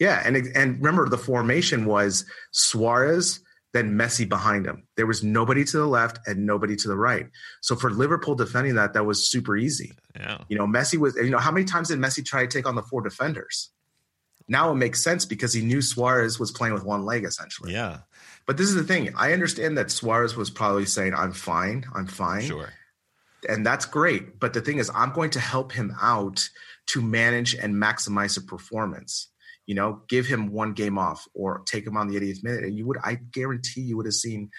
yeah. 0.00 0.22
And, 0.24 0.36
and 0.56 0.78
remember, 0.78 1.08
the 1.08 1.18
formation 1.18 1.84
was 1.84 2.24
Suarez, 2.50 3.38
then 3.78 3.96
Messi 3.96 4.28
behind 4.28 4.66
him. 4.66 4.86
There 4.96 5.06
was 5.06 5.22
nobody 5.22 5.64
to 5.64 5.76
the 5.76 5.86
left 5.86 6.18
and 6.26 6.44
nobody 6.44 6.74
to 6.76 6.88
the 6.88 6.96
right. 6.96 7.26
So 7.62 7.76
for 7.76 7.90
Liverpool 7.90 8.34
defending 8.34 8.74
that, 8.74 8.92
that 8.94 9.06
was 9.06 9.30
super 9.30 9.56
easy. 9.56 9.92
Yeah. 10.16 10.38
You 10.48 10.58
know, 10.58 10.66
Messi 10.66 10.98
was, 10.98 11.14
you 11.16 11.30
know, 11.30 11.38
how 11.38 11.52
many 11.52 11.64
times 11.64 11.88
did 11.88 11.98
Messi 11.98 12.24
try 12.24 12.44
to 12.44 12.48
take 12.48 12.66
on 12.66 12.74
the 12.74 12.82
four 12.82 13.02
defenders? 13.02 13.70
Now 14.48 14.72
it 14.72 14.76
makes 14.76 15.02
sense 15.02 15.24
because 15.24 15.52
he 15.52 15.62
knew 15.62 15.80
Suarez 15.80 16.40
was 16.40 16.50
playing 16.50 16.74
with 16.74 16.84
one 16.84 17.04
leg 17.04 17.24
essentially. 17.24 17.72
Yeah. 17.72 17.98
But 18.46 18.56
this 18.56 18.68
is 18.68 18.74
the 18.74 18.84
thing. 18.84 19.12
I 19.16 19.32
understand 19.32 19.78
that 19.78 19.90
Suarez 19.90 20.36
was 20.36 20.50
probably 20.50 20.86
saying, 20.86 21.14
I'm 21.14 21.32
fine. 21.32 21.84
I'm 21.94 22.06
fine. 22.06 22.42
Sure. 22.42 22.72
And 23.48 23.64
that's 23.64 23.84
great. 23.84 24.40
But 24.40 24.54
the 24.54 24.60
thing 24.60 24.78
is, 24.78 24.90
I'm 24.94 25.12
going 25.12 25.30
to 25.30 25.40
help 25.40 25.70
him 25.72 25.94
out 26.00 26.48
to 26.86 27.02
manage 27.02 27.54
and 27.54 27.74
maximize 27.74 28.34
the 28.34 28.40
performance 28.40 29.28
you 29.68 29.74
know, 29.74 30.00
give 30.08 30.26
him 30.26 30.50
one 30.50 30.72
game 30.72 30.98
off 30.98 31.28
or 31.34 31.60
take 31.66 31.86
him 31.86 31.94
on 31.98 32.08
the 32.08 32.18
80th 32.18 32.42
minute. 32.42 32.64
And 32.64 32.76
you 32.76 32.86
would, 32.86 32.96
I 33.04 33.16
guarantee 33.16 33.82
you 33.82 33.98
would 33.98 34.06
have 34.06 34.14
seen 34.14 34.50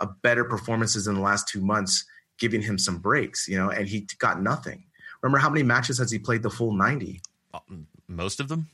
a 0.00 0.08
better 0.08 0.44
performances 0.44 1.06
in 1.06 1.14
the 1.14 1.20
last 1.20 1.46
two 1.46 1.60
months, 1.60 2.04
giving 2.40 2.60
him 2.60 2.76
some 2.76 2.98
breaks, 2.98 3.46
you 3.46 3.56
know, 3.56 3.70
and 3.70 3.86
he 3.86 4.08
got 4.18 4.42
nothing. 4.42 4.82
Remember 5.22 5.38
how 5.38 5.48
many 5.48 5.62
matches 5.62 5.98
has 5.98 6.10
he 6.10 6.18
played 6.18 6.42
the 6.42 6.50
full 6.50 6.72
90? 6.72 7.20
Uh, 7.54 7.60
most 8.08 8.40
of 8.40 8.48
them. 8.48 8.66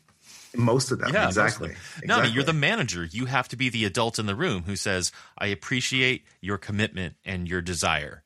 Most 0.57 0.91
of 0.91 1.01
them, 1.01 1.13
yeah, 1.13 1.27
exactly. 1.27 1.69
Them. 1.69 1.77
No, 2.05 2.15
exactly. 2.15 2.35
you're 2.35 2.45
the 2.45 2.55
manager. 2.55 3.05
You 3.05 3.27
have 3.27 3.49
to 3.49 3.57
be 3.57 3.69
the 3.69 3.85
adult 3.85 4.19
in 4.19 4.25
the 4.25 4.35
room 4.35 4.63
who 4.63 4.77
says, 4.77 5.13
"I 5.37 5.49
appreciate 5.49 6.25
your 6.41 6.57
commitment 6.57 7.17
and 7.23 7.47
your 7.47 7.61
desire, 7.61 8.23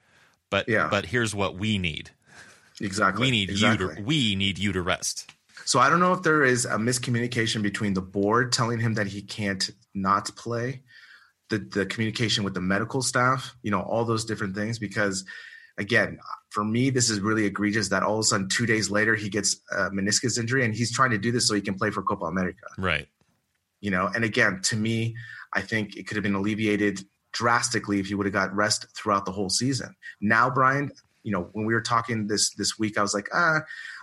but 0.49 0.68
yeah. 0.68 0.86
but 0.88 1.07
here's 1.07 1.34
what 1.34 1.57
we 1.57 1.78
need. 1.78 2.11
Exactly. 2.80 3.26
We 3.26 3.30
need 3.32 3.51
exactly. 3.51 3.88
you 3.88 3.95
to 3.97 4.03
we 4.03 4.36
need 4.36 4.57
you 4.61 4.72
to 4.72 4.80
rest." 4.80 5.32
So 5.65 5.79
I 5.79 5.89
don't 5.89 6.01
know 6.01 6.13
if 6.13 6.23
there 6.23 6.45
is 6.45 6.65
a 6.65 6.77
miscommunication 6.77 7.63
between 7.63 7.95
the 7.95 8.03
board 8.03 8.53
telling 8.53 8.81
him 8.81 8.95
that 8.95 9.07
he 9.07 9.23
can't 9.23 9.71
not 9.95 10.35
play, 10.37 10.83
the 11.51 11.59
the 11.59 11.87
communication 11.87 12.45
with 12.45 12.55
the 12.55 12.61
medical 12.61 13.03
staff, 13.03 13.55
you 13.63 13.71
know, 13.71 13.81
all 13.81 14.05
those 14.05 14.25
different 14.25 14.55
things. 14.55 14.79
Because 14.79 15.25
again, 15.79 16.19
for 16.51 16.65
me, 16.65 16.91
this 16.91 17.11
is 17.11 17.21
really 17.21 17.47
egregious 17.47 17.89
that 17.89 18.03
all 18.03 18.15
of 18.15 18.21
a 18.21 18.25
sudden 18.25 18.49
two 18.49 18.67
days 18.67 18.91
later 18.91 19.15
he 19.15 19.29
gets 19.29 19.61
a 19.71 19.91
meniscus 19.91 20.39
injury 20.39 20.65
and 20.65 20.75
he's 20.75 20.93
trying 20.93 21.11
to 21.11 21.19
do 21.19 21.33
this 21.33 21.47
so 21.49 21.55
he 21.55 21.61
can 21.61 21.75
play 21.75 21.91
for 21.91 22.03
Copa 22.03 22.27
America. 22.27 22.67
Right. 22.79 23.09
You 23.81 23.91
know, 23.91 24.09
and 24.15 24.25
again, 24.25 24.61
to 24.65 24.77
me, 24.77 25.17
I 25.53 25.61
think 25.61 25.97
it 25.97 26.07
could 26.07 26.17
have 26.17 26.23
been 26.23 26.35
alleviated 26.35 27.05
drastically 27.33 27.99
if 27.99 28.07
he 28.07 28.15
would 28.15 28.27
have 28.27 28.33
got 28.33 28.55
rest 28.55 28.87
throughout 28.97 29.25
the 29.25 29.33
whole 29.33 29.51
season. 29.51 29.95
Now, 30.21 30.51
Brian, 30.51 30.93
you 31.23 31.33
know, 31.33 31.49
when 31.53 31.67
we 31.67 31.75
were 31.75 31.81
talking 31.81 32.27
this 32.27 32.51
this 32.55 32.79
week, 32.79 32.99
I 32.99 33.03
was 33.03 33.15
like, 33.15 33.29
ah, 33.33 33.61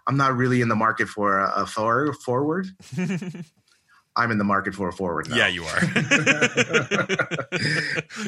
I'm 0.07 0.17
not 0.17 0.35
really 0.35 0.61
in 0.61 0.69
the 0.69 0.75
market 0.75 1.07
for 1.07 1.39
a, 1.39 1.63
a 1.63 1.65
forward. 1.65 2.67
I'm 4.15 4.31
in 4.31 4.37
the 4.37 4.43
market 4.43 4.75
for 4.75 4.89
a 4.89 4.93
forward. 4.93 5.29
Now. 5.29 5.37
Yeah, 5.37 5.47
you 5.47 5.63
are. 5.63 5.79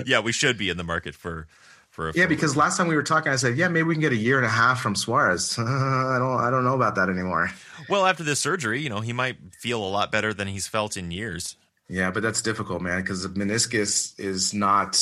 yeah, 0.05 0.19
we 0.19 0.31
should 0.31 0.57
be 0.57 0.69
in 0.69 0.77
the 0.77 0.83
market 0.83 1.15
for 1.15 1.47
for 1.89 2.09
a 2.09 2.13
yeah. 2.15 2.27
Because 2.27 2.55
last 2.55 2.77
time 2.77 2.87
we 2.87 2.95
were 2.95 3.03
talking, 3.03 3.31
I 3.31 3.35
said, 3.35 3.57
yeah, 3.57 3.67
maybe 3.67 3.83
we 3.83 3.95
can 3.95 4.01
get 4.01 4.13
a 4.13 4.17
year 4.17 4.37
and 4.37 4.45
a 4.45 4.49
half 4.49 4.79
from 4.79 4.95
Suarez. 4.95 5.59
Uh, 5.59 5.63
I 5.65 6.17
don't, 6.17 6.39
I 6.39 6.49
don't 6.49 6.63
know 6.63 6.75
about 6.75 6.95
that 6.95 7.09
anymore. 7.09 7.51
Well, 7.89 8.05
after 8.05 8.23
this 8.23 8.39
surgery, 8.39 8.79
you 8.79 8.89
know, 8.89 9.01
he 9.01 9.11
might 9.13 9.37
feel 9.53 9.83
a 9.83 9.89
lot 9.89 10.11
better 10.11 10.33
than 10.33 10.47
he's 10.47 10.67
felt 10.67 10.95
in 10.95 11.11
years. 11.11 11.57
Yeah, 11.89 12.09
but 12.09 12.23
that's 12.23 12.41
difficult, 12.41 12.81
man, 12.81 13.01
because 13.01 13.23
the 13.23 13.29
meniscus 13.29 14.17
is 14.17 14.53
not 14.53 14.95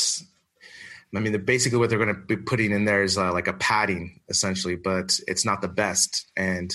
I 1.16 1.20
mean, 1.20 1.44
basically 1.44 1.80
what 1.80 1.90
they're 1.90 2.00
going 2.00 2.14
to 2.14 2.22
be 2.22 2.38
putting 2.38 2.72
in 2.72 2.86
there 2.86 3.04
is 3.04 3.18
uh, 3.18 3.34
like 3.34 3.48
a 3.48 3.54
padding, 3.54 4.20
essentially, 4.30 4.76
but 4.76 5.20
it's 5.28 5.44
not 5.44 5.62
the 5.62 5.68
best. 5.68 6.30
And 6.38 6.72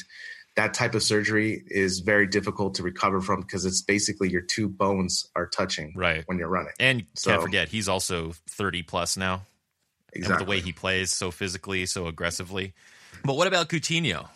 that 0.57 0.75
type 0.75 0.95
of 0.95 1.03
surgery 1.03 1.63
is 1.67 2.01
very 2.01 2.27
difficult 2.27 2.75
to 2.77 2.83
recover 2.83 3.21
from 3.21 3.41
because 3.41 3.65
it's 3.65 3.83
basically 3.83 4.31
your 4.31 4.41
two 4.41 4.69
bones 4.69 5.31
are 5.37 5.47
touching 5.47 5.93
right 5.97 6.25
when 6.27 6.39
you're 6.39 6.49
running. 6.49 6.73
And 6.81 7.07
so, 7.15 7.31
can't 7.31 7.43
forget, 7.43 7.69
he's 7.69 7.89
also 7.89 8.33
30 8.51 8.83
plus 8.83 9.17
now. 9.17 9.47
Exactly. 10.13 10.45
The 10.45 10.51
way 10.51 10.61
he 10.61 10.73
plays 10.73 11.13
so 11.13 11.31
physically, 11.31 11.87
so 11.87 12.07
aggressively. 12.07 12.73
But 13.25 13.35
what 13.35 13.49
about 13.49 13.69
Coutinho? 13.69 14.29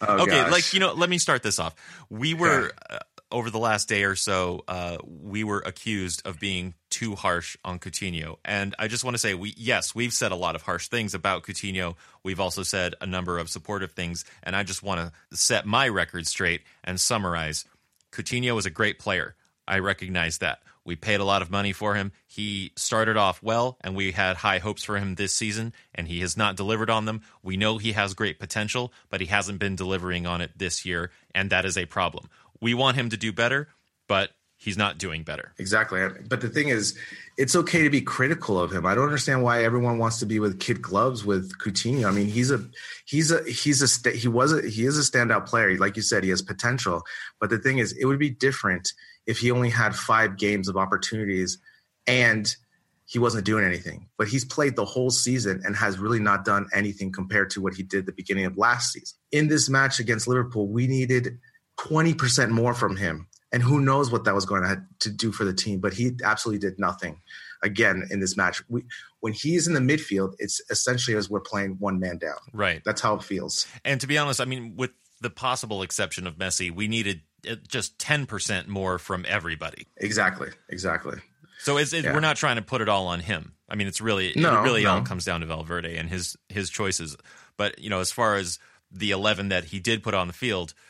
Oh, 0.00 0.22
okay, 0.22 0.42
gosh. 0.42 0.52
like 0.52 0.74
you 0.74 0.80
know, 0.80 0.92
let 0.92 1.08
me 1.08 1.18
start 1.18 1.42
this 1.42 1.58
off. 1.58 1.74
We 2.10 2.34
were 2.34 2.72
yeah. 2.90 2.96
uh, 2.96 2.98
over 3.30 3.50
the 3.50 3.58
last 3.58 3.88
day 3.88 4.04
or 4.04 4.14
so, 4.14 4.62
uh, 4.68 4.98
we 5.04 5.44
were 5.44 5.62
accused 5.64 6.22
of 6.26 6.38
being 6.38 6.74
too 6.90 7.14
harsh 7.14 7.56
on 7.64 7.78
Coutinho. 7.78 8.36
And 8.44 8.74
I 8.78 8.88
just 8.88 9.04
want 9.04 9.14
to 9.14 9.18
say, 9.18 9.34
we 9.34 9.54
yes, 9.56 9.94
we've 9.94 10.12
said 10.12 10.32
a 10.32 10.36
lot 10.36 10.54
of 10.54 10.62
harsh 10.62 10.88
things 10.88 11.14
about 11.14 11.42
Coutinho. 11.42 11.96
We've 12.22 12.40
also 12.40 12.62
said 12.62 12.94
a 13.00 13.06
number 13.06 13.38
of 13.38 13.50
supportive 13.50 13.92
things. 13.92 14.24
And 14.42 14.54
I 14.54 14.62
just 14.62 14.82
want 14.82 15.00
to 15.00 15.36
set 15.36 15.66
my 15.66 15.88
record 15.88 16.26
straight 16.26 16.62
and 16.84 17.00
summarize. 17.00 17.64
Coutinho 18.12 18.58
is 18.58 18.66
a 18.66 18.70
great 18.70 18.98
player. 18.98 19.34
I 19.66 19.78
recognize 19.78 20.38
that. 20.38 20.60
We 20.84 20.96
paid 20.96 21.20
a 21.20 21.24
lot 21.24 21.40
of 21.40 21.50
money 21.50 21.72
for 21.72 21.94
him. 21.94 22.12
He 22.26 22.72
started 22.76 23.16
off 23.16 23.42
well, 23.42 23.78
and 23.80 23.96
we 23.96 24.12
had 24.12 24.36
high 24.36 24.58
hopes 24.58 24.84
for 24.84 24.98
him 24.98 25.14
this 25.14 25.34
season, 25.34 25.72
and 25.94 26.06
he 26.06 26.20
has 26.20 26.36
not 26.36 26.56
delivered 26.56 26.90
on 26.90 27.06
them. 27.06 27.22
We 27.42 27.56
know 27.56 27.78
he 27.78 27.92
has 27.92 28.12
great 28.12 28.38
potential, 28.38 28.92
but 29.08 29.22
he 29.22 29.26
hasn't 29.26 29.58
been 29.58 29.76
delivering 29.76 30.26
on 30.26 30.42
it 30.42 30.50
this 30.56 30.84
year, 30.84 31.10
and 31.34 31.48
that 31.48 31.64
is 31.64 31.78
a 31.78 31.86
problem. 31.86 32.28
We 32.64 32.72
want 32.72 32.96
him 32.96 33.10
to 33.10 33.18
do 33.18 33.30
better, 33.30 33.68
but 34.08 34.30
he's 34.56 34.78
not 34.78 34.96
doing 34.96 35.22
better. 35.22 35.52
Exactly. 35.58 36.00
But 36.30 36.40
the 36.40 36.48
thing 36.48 36.68
is, 36.70 36.98
it's 37.36 37.54
okay 37.54 37.82
to 37.82 37.90
be 37.90 38.00
critical 38.00 38.58
of 38.58 38.72
him. 38.72 38.86
I 38.86 38.94
don't 38.94 39.04
understand 39.04 39.42
why 39.42 39.62
everyone 39.62 39.98
wants 39.98 40.18
to 40.20 40.26
be 40.26 40.40
with 40.40 40.58
kid 40.60 40.80
gloves 40.80 41.26
with 41.26 41.52
Coutinho. 41.58 42.06
I 42.06 42.10
mean, 42.10 42.26
he's 42.26 42.50
a 42.50 42.64
he's 43.04 43.30
a 43.30 43.42
he's 43.44 43.82
a 43.82 44.10
he 44.12 44.28
was 44.28 44.54
a 44.54 44.66
he 44.66 44.86
is 44.86 44.96
a 44.96 45.02
standout 45.02 45.44
player. 45.44 45.76
Like 45.76 45.94
you 45.96 46.00
said, 46.00 46.24
he 46.24 46.30
has 46.30 46.40
potential. 46.40 47.02
But 47.38 47.50
the 47.50 47.58
thing 47.58 47.76
is, 47.80 47.92
it 47.92 48.06
would 48.06 48.18
be 48.18 48.30
different 48.30 48.94
if 49.26 49.40
he 49.40 49.50
only 49.50 49.68
had 49.68 49.94
five 49.94 50.38
games 50.38 50.66
of 50.66 50.78
opportunities 50.78 51.58
and 52.06 52.56
he 53.04 53.18
wasn't 53.18 53.44
doing 53.44 53.66
anything. 53.66 54.08
But 54.16 54.28
he's 54.28 54.46
played 54.46 54.74
the 54.74 54.86
whole 54.86 55.10
season 55.10 55.60
and 55.66 55.76
has 55.76 55.98
really 55.98 56.18
not 56.18 56.46
done 56.46 56.66
anything 56.72 57.12
compared 57.12 57.50
to 57.50 57.60
what 57.60 57.74
he 57.74 57.82
did 57.82 58.06
the 58.06 58.12
beginning 58.12 58.46
of 58.46 58.56
last 58.56 58.94
season. 58.94 59.18
In 59.32 59.48
this 59.48 59.68
match 59.68 59.98
against 60.00 60.26
Liverpool, 60.26 60.66
we 60.66 60.86
needed 60.86 61.38
20% 61.78 62.50
more 62.50 62.74
from 62.74 62.96
him. 62.96 63.28
And 63.52 63.62
who 63.62 63.80
knows 63.80 64.10
what 64.10 64.24
that 64.24 64.34
was 64.34 64.46
going 64.46 64.62
to, 64.62 64.82
to 65.00 65.10
do 65.10 65.30
for 65.30 65.44
the 65.44 65.54
team, 65.54 65.78
but 65.78 65.92
he 65.92 66.12
absolutely 66.24 66.58
did 66.58 66.78
nothing 66.78 67.20
again 67.62 68.08
in 68.10 68.18
this 68.18 68.36
match. 68.36 68.60
We, 68.68 68.82
when 69.20 69.32
he's 69.32 69.68
in 69.68 69.74
the 69.74 69.80
midfield, 69.80 70.34
it's 70.38 70.60
essentially 70.70 71.16
as 71.16 71.30
we're 71.30 71.40
playing 71.40 71.76
one 71.78 72.00
man 72.00 72.18
down. 72.18 72.36
Right. 72.52 72.82
That's 72.84 73.00
how 73.00 73.14
it 73.14 73.22
feels. 73.22 73.68
And 73.84 74.00
to 74.00 74.08
be 74.08 74.18
honest, 74.18 74.40
I 74.40 74.44
mean, 74.44 74.74
with 74.74 74.90
the 75.20 75.30
possible 75.30 75.82
exception 75.82 76.26
of 76.26 76.34
Messi, 76.34 76.72
we 76.72 76.88
needed 76.88 77.20
uh, 77.48 77.54
just 77.68 77.96
10% 77.98 78.66
more 78.66 78.98
from 78.98 79.24
everybody. 79.28 79.86
Exactly. 79.98 80.48
Exactly. 80.68 81.20
So 81.60 81.76
it's, 81.76 81.92
it, 81.92 82.04
yeah. 82.04 82.12
we're 82.12 82.20
not 82.20 82.36
trying 82.36 82.56
to 82.56 82.62
put 82.62 82.80
it 82.80 82.88
all 82.88 83.06
on 83.06 83.20
him. 83.20 83.52
I 83.68 83.76
mean, 83.76 83.86
it's 83.86 84.00
really, 84.00 84.32
no, 84.34 84.58
it 84.58 84.62
really 84.62 84.82
no. 84.82 84.94
all 84.94 85.02
comes 85.02 85.24
down 85.24 85.42
to 85.42 85.46
Valverde 85.46 85.96
and 85.96 86.08
his, 86.08 86.36
his 86.48 86.70
choices. 86.70 87.16
But, 87.56 87.78
you 87.78 87.88
know, 87.88 88.00
as 88.00 88.10
far 88.10 88.34
as 88.34 88.58
the 88.90 89.12
11 89.12 89.50
that 89.50 89.66
he 89.66 89.78
did 89.78 90.02
put 90.02 90.14
on 90.14 90.26
the 90.26 90.34
field– 90.34 90.74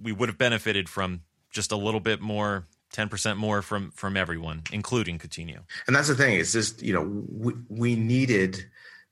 we 0.00 0.12
would 0.12 0.28
have 0.28 0.38
benefited 0.38 0.88
from 0.88 1.22
just 1.50 1.72
a 1.72 1.76
little 1.76 2.00
bit 2.00 2.20
more, 2.20 2.66
ten 2.92 3.08
percent 3.08 3.38
more 3.38 3.62
from 3.62 3.90
from 3.92 4.16
everyone, 4.16 4.62
including 4.72 5.18
Coutinho. 5.18 5.60
And 5.86 5.94
that's 5.96 6.08
the 6.08 6.14
thing. 6.14 6.38
It's 6.38 6.52
just 6.52 6.82
you 6.82 6.92
know 6.92 7.24
we, 7.28 7.54
we 7.68 7.96
needed 7.96 8.64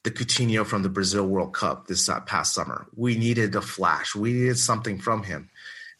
the 0.03 0.11
Coutinho 0.11 0.67
from 0.67 0.83
the 0.83 0.89
Brazil 0.89 1.27
World 1.27 1.55
Cup 1.55 1.87
this 1.87 2.09
uh, 2.09 2.21
past 2.21 2.55
summer. 2.55 2.87
We 2.95 3.17
needed 3.17 3.55
a 3.55 3.63
flash. 3.63 4.15
We 4.15 4.33
needed 4.33 4.59
something 4.59 4.99
from 4.99 5.23
him, 5.23 5.51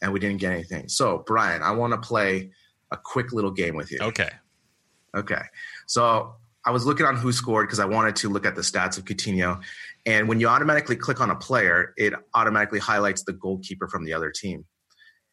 and 0.01 0.13
we 0.13 0.19
didn't 0.19 0.37
get 0.37 0.51
anything. 0.53 0.89
So 0.89 1.23
Brian, 1.25 1.61
I 1.63 1.71
want 1.71 1.93
to 1.93 1.99
play 1.99 2.51
a 2.91 2.97
quick 2.97 3.33
little 3.33 3.51
game 3.51 3.75
with 3.75 3.91
you. 3.91 3.99
Okay. 4.01 4.29
Okay. 5.15 5.41
So 5.87 6.35
I 6.65 6.71
was 6.71 6.85
looking 6.85 7.05
on 7.05 7.15
who 7.15 7.31
scored 7.31 7.67
because 7.67 7.79
I 7.79 7.85
wanted 7.85 8.15
to 8.17 8.29
look 8.29 8.45
at 8.45 8.55
the 8.55 8.61
stats 8.61 8.97
of 8.97 9.05
Coutinho. 9.05 9.61
And 10.05 10.27
when 10.27 10.39
you 10.39 10.47
automatically 10.47 10.95
click 10.95 11.21
on 11.21 11.29
a 11.29 11.35
player, 11.35 11.93
it 11.97 12.13
automatically 12.33 12.79
highlights 12.79 13.23
the 13.23 13.33
goalkeeper 13.33 13.87
from 13.87 14.03
the 14.03 14.13
other 14.13 14.31
team. 14.31 14.65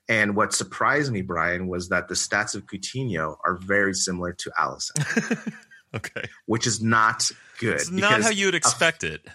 And 0.08 0.34
what 0.34 0.52
surprised 0.52 1.12
me, 1.12 1.22
Brian, 1.22 1.68
was 1.68 1.88
that 1.90 2.08
the 2.08 2.14
stats 2.14 2.54
of 2.54 2.66
Coutinho 2.66 3.36
are 3.44 3.56
very 3.56 3.94
similar 3.94 4.32
to 4.32 4.50
Alisson. 4.58 5.52
okay. 5.94 6.24
Which 6.46 6.66
is 6.66 6.82
not 6.82 7.30
good. 7.58 7.76
It's 7.76 7.90
not 7.90 8.22
how 8.22 8.30
you 8.30 8.46
would 8.46 8.54
expect 8.54 9.04
a, 9.04 9.14
it. 9.14 9.26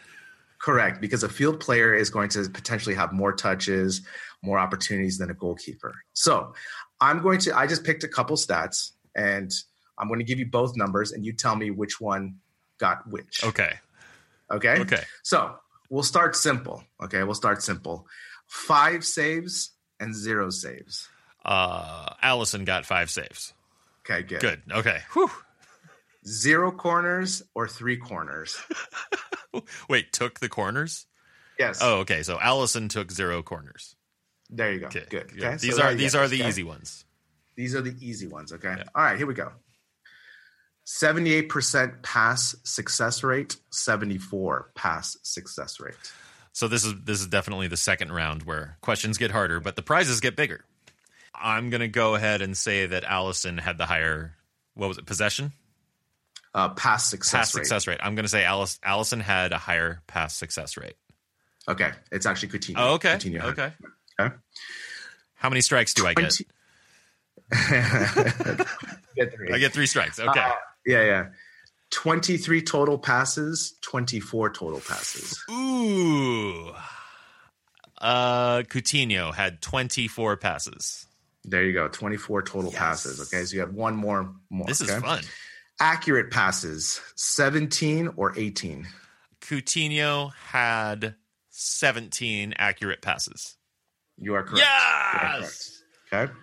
Correct, 0.59 0.99
because 0.99 1.23
a 1.23 1.29
field 1.29 1.59
player 1.59 1.93
is 1.93 2.09
going 2.09 2.29
to 2.29 2.49
potentially 2.49 2.95
have 2.95 3.13
more 3.13 3.31
touches, 3.31 4.01
more 4.41 4.59
opportunities 4.59 5.17
than 5.17 5.29
a 5.29 5.33
goalkeeper. 5.33 5.93
So 6.13 6.53
I'm 6.99 7.21
going 7.21 7.39
to, 7.41 7.55
I 7.55 7.67
just 7.67 7.83
picked 7.83 8.03
a 8.03 8.07
couple 8.07 8.35
stats 8.35 8.91
and 9.15 9.51
I'm 9.97 10.07
going 10.07 10.19
to 10.19 10.25
give 10.25 10.39
you 10.39 10.47
both 10.47 10.75
numbers 10.75 11.11
and 11.11 11.25
you 11.25 11.33
tell 11.33 11.55
me 11.55 11.71
which 11.71 12.01
one 12.01 12.37
got 12.79 13.09
which. 13.09 13.43
Okay. 13.43 13.73
Okay. 14.51 14.79
Okay. 14.79 15.03
So 15.23 15.55
we'll 15.89 16.03
start 16.03 16.35
simple. 16.35 16.83
Okay. 17.03 17.23
We'll 17.23 17.35
start 17.35 17.61
simple. 17.61 18.07
Five 18.47 19.05
saves 19.05 19.71
and 19.99 20.15
zero 20.15 20.49
saves. 20.49 21.09
Uh, 21.43 22.13
Alisson 22.23 22.65
got 22.65 22.85
five 22.85 23.09
saves. 23.09 23.53
Okay. 24.09 24.23
Good. 24.23 24.41
Good. 24.41 24.61
Okay. 24.71 24.99
Whew. 25.13 25.29
Zero 26.25 26.71
corners 26.71 27.43
or 27.55 27.67
three 27.67 27.97
corners. 27.97 28.57
Wait, 29.89 30.11
took 30.11 30.39
the 30.39 30.49
corners? 30.49 31.05
Yes. 31.57 31.79
Oh, 31.81 31.99
okay. 31.99 32.23
So 32.23 32.37
Alisson 32.37 32.89
took 32.89 33.11
zero 33.11 33.41
corners. 33.41 33.95
There 34.49 34.71
you 34.71 34.79
go. 34.79 34.87
Okay. 34.87 35.05
Good. 35.09 35.31
Yeah. 35.35 35.47
Okay. 35.47 35.57
These 35.57 35.75
So 35.75 35.83
are 35.83 35.93
these 35.93 36.15
are 36.15 36.27
the 36.27 36.41
okay. 36.41 36.49
easy 36.49 36.63
ones. 36.63 37.05
These 37.55 37.75
are 37.75 37.81
the 37.81 37.95
easy 38.01 38.27
ones. 38.27 38.53
Okay. 38.53 38.75
Yeah. 38.77 38.83
All 38.93 39.03
right. 39.03 39.17
Here 39.17 39.27
we 39.27 39.33
go. 39.33 39.51
78% 40.85 42.01
pass 42.01 42.55
success 42.63 43.21
rate, 43.21 43.57
74 43.71 44.71
pass 44.73 45.17
success 45.21 45.81
rate. 45.81 45.95
So 46.57 46.67
this 46.67 46.83
is 46.83 46.95
this 47.03 47.21
is 47.21 47.27
definitely 47.27 47.67
the 47.67 47.77
second 47.77 48.11
round 48.11 48.41
where 48.41 48.79
questions 48.81 49.19
get 49.19 49.29
harder, 49.29 49.59
but 49.59 49.75
the 49.75 49.83
prizes 49.83 50.21
get 50.21 50.35
bigger. 50.35 50.65
I'm 51.35 51.69
gonna 51.69 51.87
go 51.87 52.15
ahead 52.15 52.41
and 52.41 52.57
say 52.57 52.87
that 52.87 53.03
Alisson 53.03 53.59
had 53.59 53.77
the 53.77 53.85
higher 53.85 54.33
what 54.73 54.87
was 54.87 54.97
it, 54.97 55.05
possession? 55.05 55.51
Uh, 56.55 56.69
pass 56.69 57.07
success 57.07 57.33
rate. 57.33 57.39
Pass 57.39 57.53
rate. 57.53 57.65
success 57.65 57.85
rate. 57.85 57.99
I'm 58.01 58.15
gonna 58.15 58.27
say 58.27 58.43
Alice 58.43 58.79
Alisson 58.83 59.21
had 59.21 59.51
a 59.51 59.59
higher 59.59 60.01
pass 60.07 60.35
success 60.35 60.77
rate. 60.77 60.95
Okay. 61.69 61.91
It's 62.11 62.25
actually 62.25 62.49
Coutinho. 62.49 62.73
Oh, 62.77 62.93
okay. 62.95 63.13
Coutinho 63.13 63.43
Okay. 63.43 63.71
Okay. 64.19 64.35
How 65.35 65.49
many 65.49 65.61
strikes 65.61 65.93
do 65.93 66.07
I 66.07 66.15
get? 66.15 66.33
Get 69.15 69.31
three. 69.31 69.53
I 69.53 69.59
get 69.59 69.73
three 69.73 69.85
strikes. 69.85 70.19
Okay. 70.19 70.39
Uh, 70.39 70.53
yeah, 70.87 71.03
yeah. 71.03 71.25
23 71.91 72.61
total 72.63 72.97
passes, 72.97 73.75
24 73.81 74.51
total 74.51 74.79
passes. 74.81 75.43
Ooh. 75.49 76.71
Uh 77.99 78.61
Coutinho 78.63 79.33
had 79.33 79.61
24 79.61 80.37
passes. 80.37 81.05
There 81.43 81.63
you 81.63 81.73
go. 81.73 81.87
24 81.87 82.43
total 82.43 82.71
Yes. 82.71 82.79
passes. 82.79 83.21
Okay. 83.21 83.43
So 83.45 83.53
you 83.55 83.61
have 83.61 83.73
one 83.73 83.95
more. 83.95 84.33
more 84.49 84.67
This 84.67 84.81
is 84.81 84.91
fun. 84.95 85.23
Accurate 85.79 86.31
passes, 86.31 86.99
17 87.15 88.09
or 88.15 88.33
18. 88.37 88.87
Coutinho 89.41 90.33
had 90.33 91.15
17 91.51 92.53
accurate 92.57 93.01
passes. 93.01 93.55
You 94.17 94.33
are 94.35 94.43
correct. 94.43 94.57
You 94.67 95.19
are 95.19 95.39
Yes. 95.39 95.81
correct. 96.09 96.29
Okay. 96.29 96.33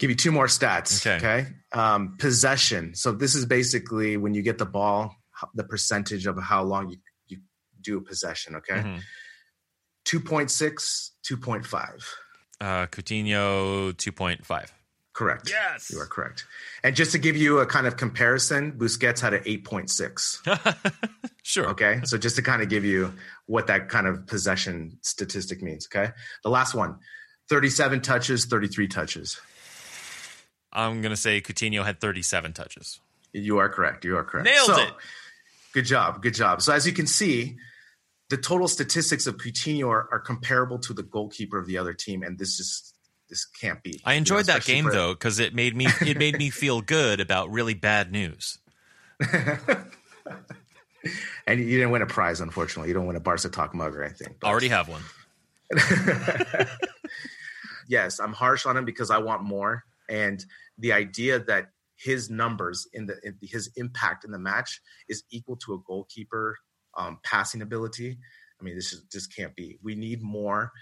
Give 0.00 0.10
you 0.10 0.16
two 0.16 0.32
more 0.32 0.46
stats. 0.46 1.06
Okay. 1.06 1.24
Okay. 1.24 1.48
Um, 1.72 2.16
possession. 2.18 2.94
So 2.96 3.12
this 3.12 3.36
is 3.36 3.46
basically 3.46 4.16
when 4.16 4.34
you 4.34 4.42
get 4.42 4.58
the 4.58 4.66
ball, 4.66 5.14
the 5.54 5.62
percentage 5.62 6.26
of 6.26 6.36
how 6.42 6.64
long 6.64 6.88
you, 6.90 6.96
you 7.28 7.38
do 7.80 7.98
a 7.98 8.00
possession. 8.00 8.56
Okay. 8.56 8.80
Mhm. 8.82 9.00
2.6, 10.06 11.10
2.5. 11.22 12.04
Uh 12.60 12.86
Coutinho 12.86 13.92
2.5. 13.94 14.66
Correct. 15.12 15.50
Yes. 15.50 15.90
You 15.92 16.00
are 16.00 16.06
correct. 16.06 16.46
And 16.82 16.96
just 16.96 17.12
to 17.12 17.18
give 17.18 17.36
you 17.36 17.58
a 17.60 17.66
kind 17.66 17.86
of 17.86 17.96
comparison, 17.96 18.72
Busquets 18.72 19.20
had 19.20 19.34
an 19.34 19.44
8.6. 19.44 20.96
Sure. 21.42 21.68
Okay. 21.70 22.00
So 22.04 22.16
just 22.16 22.36
to 22.36 22.42
kind 22.42 22.62
of 22.62 22.68
give 22.68 22.84
you 22.84 23.12
what 23.46 23.66
that 23.66 23.88
kind 23.88 24.06
of 24.06 24.26
possession 24.26 24.98
statistic 25.02 25.62
means. 25.62 25.88
Okay. 25.92 26.12
The 26.44 26.50
last 26.50 26.74
one 26.74 26.98
37 27.48 28.02
touches, 28.02 28.44
33 28.44 28.86
touches. 28.86 29.40
I'm 30.72 31.00
going 31.02 31.10
to 31.10 31.16
say 31.20 31.40
Coutinho 31.40 31.84
had 31.84 32.00
37 32.00 32.52
touches. 32.52 33.00
You 33.32 33.58
are 33.58 33.68
correct. 33.68 34.04
You 34.04 34.16
are 34.16 34.24
correct. 34.24 34.46
Nailed 34.46 34.66
So, 34.66 34.80
it. 34.82 34.92
Good 35.72 35.84
job. 35.84 36.22
Good 36.22 36.34
job. 36.34 36.62
So 36.62 36.72
as 36.72 36.86
you 36.86 36.92
can 36.92 37.06
see, 37.06 37.56
the 38.28 38.36
total 38.36 38.68
statistics 38.68 39.26
of 39.26 39.36
Coutinho 39.36 39.88
are, 39.88 40.08
are 40.12 40.20
comparable 40.20 40.78
to 40.80 40.92
the 40.92 41.02
goalkeeper 41.02 41.58
of 41.58 41.66
the 41.66 41.78
other 41.78 41.92
team, 41.92 42.22
and 42.22 42.38
this 42.38 42.56
just 42.56 42.94
this 43.28 43.44
can't 43.44 43.80
be. 43.82 44.00
I 44.04 44.12
You 44.12 44.14
know, 44.14 44.18
enjoyed 44.18 44.46
that 44.46 44.64
game 44.64 44.84
for- 44.86 44.90
though 44.92 45.14
cuz 45.14 45.38
it 45.38 45.54
made 45.54 45.76
me 45.76 45.86
it 46.00 46.16
made 46.18 46.36
me 46.38 46.50
feel 46.50 46.80
good 46.80 47.20
about 47.20 47.50
really 47.50 47.74
bad 47.74 48.10
news. 48.12 48.58
And 51.46 51.58
you 51.58 51.78
didn't 51.78 51.90
win 51.92 52.02
a 52.02 52.06
prize, 52.06 52.40
unfortunately. 52.42 52.88
You 52.88 52.94
don't 52.94 53.06
win 53.06 53.16
a 53.16 53.20
Barca 53.20 53.48
Talk 53.48 53.74
mug 53.74 53.96
or 53.96 54.04
anything. 54.04 54.34
but- 54.38 54.46
Already 54.46 54.68
have 54.68 54.86
one. 54.88 55.02
yes, 57.88 58.20
I'm 58.20 58.32
harsh 58.34 58.66
on 58.66 58.76
him 58.76 58.84
because 58.84 59.10
I 59.10 59.18
want 59.18 59.42
more. 59.42 59.84
And 60.10 60.44
the 60.76 60.92
idea 60.92 61.38
that 61.38 61.70
his 61.96 62.30
numbers 62.30 62.88
in 62.92 63.06
the 63.06 63.16
in 63.22 63.36
his 63.42 63.70
impact 63.76 64.24
in 64.24 64.30
the 64.30 64.38
match 64.38 64.80
is 65.08 65.22
equal 65.30 65.56
to 65.56 65.74
a 65.74 65.78
goalkeeper 65.78 66.56
um, 66.96 67.18
passing 67.22 67.62
ability. 67.62 68.18
I 68.60 68.64
mean, 68.64 68.74
this 68.74 68.92
is 68.92 69.04
this 69.12 69.26
can't 69.26 69.54
be. 69.54 69.78
We 69.82 69.94
need 69.94 70.22
more, 70.22 70.72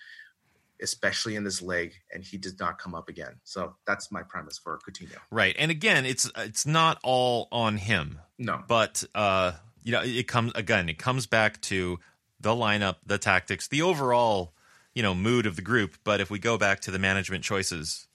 especially 0.83 1.37
in 1.37 1.45
this 1.45 1.61
leg, 1.61 1.93
and 2.12 2.24
he 2.24 2.39
did 2.39 2.59
not 2.59 2.79
come 2.79 2.95
up 2.95 3.09
again. 3.09 3.41
So 3.45 3.76
that's 3.87 4.11
my 4.11 4.22
premise 4.22 4.59
for 4.59 4.79
Coutinho. 4.79 5.16
Right. 5.31 5.55
And 5.59 5.70
again, 5.70 6.07
it's 6.07 6.31
it's 6.37 6.66
not 6.66 6.99
all 7.05 7.49
on 7.53 7.76
him. 7.76 8.20
No, 8.39 8.62
but 8.66 9.05
uh, 9.14 9.53
you 9.83 9.93
know, 9.93 10.03
it 10.03 10.26
comes 10.29 10.53
again. 10.55 10.89
It 10.89 10.99
comes 10.99 11.26
back 11.26 11.61
to 11.62 11.99
the 12.41 12.51
lineup, 12.51 12.97
the 13.05 13.18
tactics, 13.18 13.68
the 13.68 13.83
overall, 13.83 14.55
you 14.95 15.03
know, 15.03 15.14
mood 15.14 15.47
of 15.47 15.57
the 15.57 15.62
group. 15.62 15.97
But 16.05 16.20
if 16.20 16.31
we 16.31 16.39
go 16.39 16.59
back 16.59 16.81
to 16.81 16.91
the 16.91 16.99
management 16.99 17.45
choices 17.45 18.07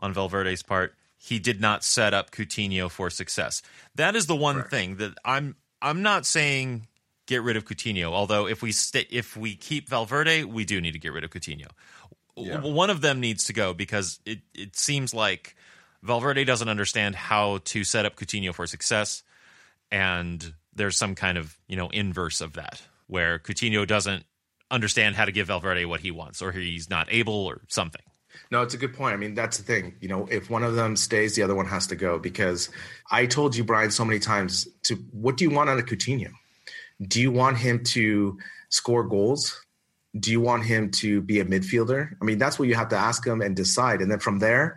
on 0.00 0.12
Valverde's 0.12 0.62
part, 0.62 0.94
he 1.16 1.38
did 1.38 1.60
not 1.60 1.84
set 1.84 2.14
up 2.14 2.30
Coutinho 2.30 2.90
for 2.90 3.10
success. 3.10 3.62
That 3.94 4.16
is 4.16 4.26
the 4.26 4.36
one 4.36 4.56
Correct. 4.56 4.70
thing 4.70 4.96
that 4.96 5.14
I'm. 5.24 5.56
I'm 5.82 6.02
not 6.02 6.26
saying 6.26 6.88
get 7.26 7.42
rid 7.42 7.56
of 7.56 7.64
Coutinho. 7.64 8.12
Although 8.12 8.46
if 8.46 8.60
we 8.60 8.72
sta 8.72 9.06
if 9.10 9.36
we 9.36 9.54
keep 9.54 9.88
Valverde, 9.88 10.44
we 10.44 10.64
do 10.64 10.80
need 10.80 10.92
to 10.92 10.98
get 10.98 11.12
rid 11.12 11.24
of 11.24 11.30
Coutinho. 11.30 11.68
Yeah. 12.36 12.60
One 12.60 12.90
of 12.90 13.00
them 13.00 13.20
needs 13.20 13.44
to 13.44 13.52
go 13.52 13.72
because 13.72 14.20
it 14.26 14.40
it 14.54 14.76
seems 14.76 15.14
like 15.14 15.56
Valverde 16.02 16.44
doesn't 16.44 16.68
understand 16.68 17.14
how 17.14 17.58
to 17.64 17.84
set 17.84 18.04
up 18.04 18.16
Coutinho 18.16 18.52
for 18.52 18.66
success 18.66 19.22
and 19.90 20.54
there's 20.74 20.96
some 20.96 21.14
kind 21.14 21.38
of 21.38 21.56
you 21.68 21.76
know 21.76 21.88
inverse 21.90 22.40
of 22.40 22.54
that 22.54 22.82
where 23.06 23.38
Coutinho 23.38 23.86
doesn't 23.86 24.24
understand 24.70 25.16
how 25.16 25.24
to 25.24 25.32
give 25.32 25.48
Valverde 25.48 25.84
what 25.84 26.00
he 26.00 26.10
wants 26.10 26.40
or 26.42 26.52
he's 26.52 26.88
not 26.88 27.08
able 27.10 27.46
or 27.46 27.60
something. 27.68 28.02
No, 28.50 28.62
it's 28.62 28.74
a 28.74 28.78
good 28.78 28.94
point. 28.94 29.14
I 29.14 29.16
mean, 29.16 29.34
that's 29.34 29.58
the 29.58 29.62
thing. 29.62 29.94
You 30.00 30.08
know, 30.08 30.26
if 30.30 30.50
one 30.50 30.62
of 30.62 30.74
them 30.74 30.96
stays, 30.96 31.34
the 31.34 31.42
other 31.42 31.54
one 31.54 31.66
has 31.66 31.86
to 31.88 31.96
go 31.96 32.18
because 32.18 32.68
I 33.10 33.26
told 33.26 33.56
you, 33.56 33.64
Brian, 33.64 33.90
so 33.90 34.04
many 34.04 34.18
times 34.18 34.68
to 34.84 34.96
what 35.12 35.36
do 35.36 35.44
you 35.44 35.50
want 35.50 35.70
out 35.70 35.78
of 35.78 35.86
Coutinho? 35.86 36.30
Do 37.02 37.20
you 37.20 37.30
want 37.30 37.58
him 37.58 37.82
to 37.84 38.38
score 38.68 39.04
goals? 39.04 39.64
Do 40.18 40.30
you 40.30 40.40
want 40.40 40.64
him 40.64 40.90
to 40.92 41.20
be 41.20 41.40
a 41.40 41.44
midfielder? 41.44 42.10
I 42.20 42.24
mean, 42.24 42.38
that's 42.38 42.58
what 42.58 42.68
you 42.68 42.74
have 42.74 42.88
to 42.88 42.96
ask 42.96 43.26
him 43.26 43.40
and 43.40 43.54
decide. 43.54 44.00
And 44.00 44.10
then 44.10 44.18
from 44.18 44.40
there, 44.40 44.76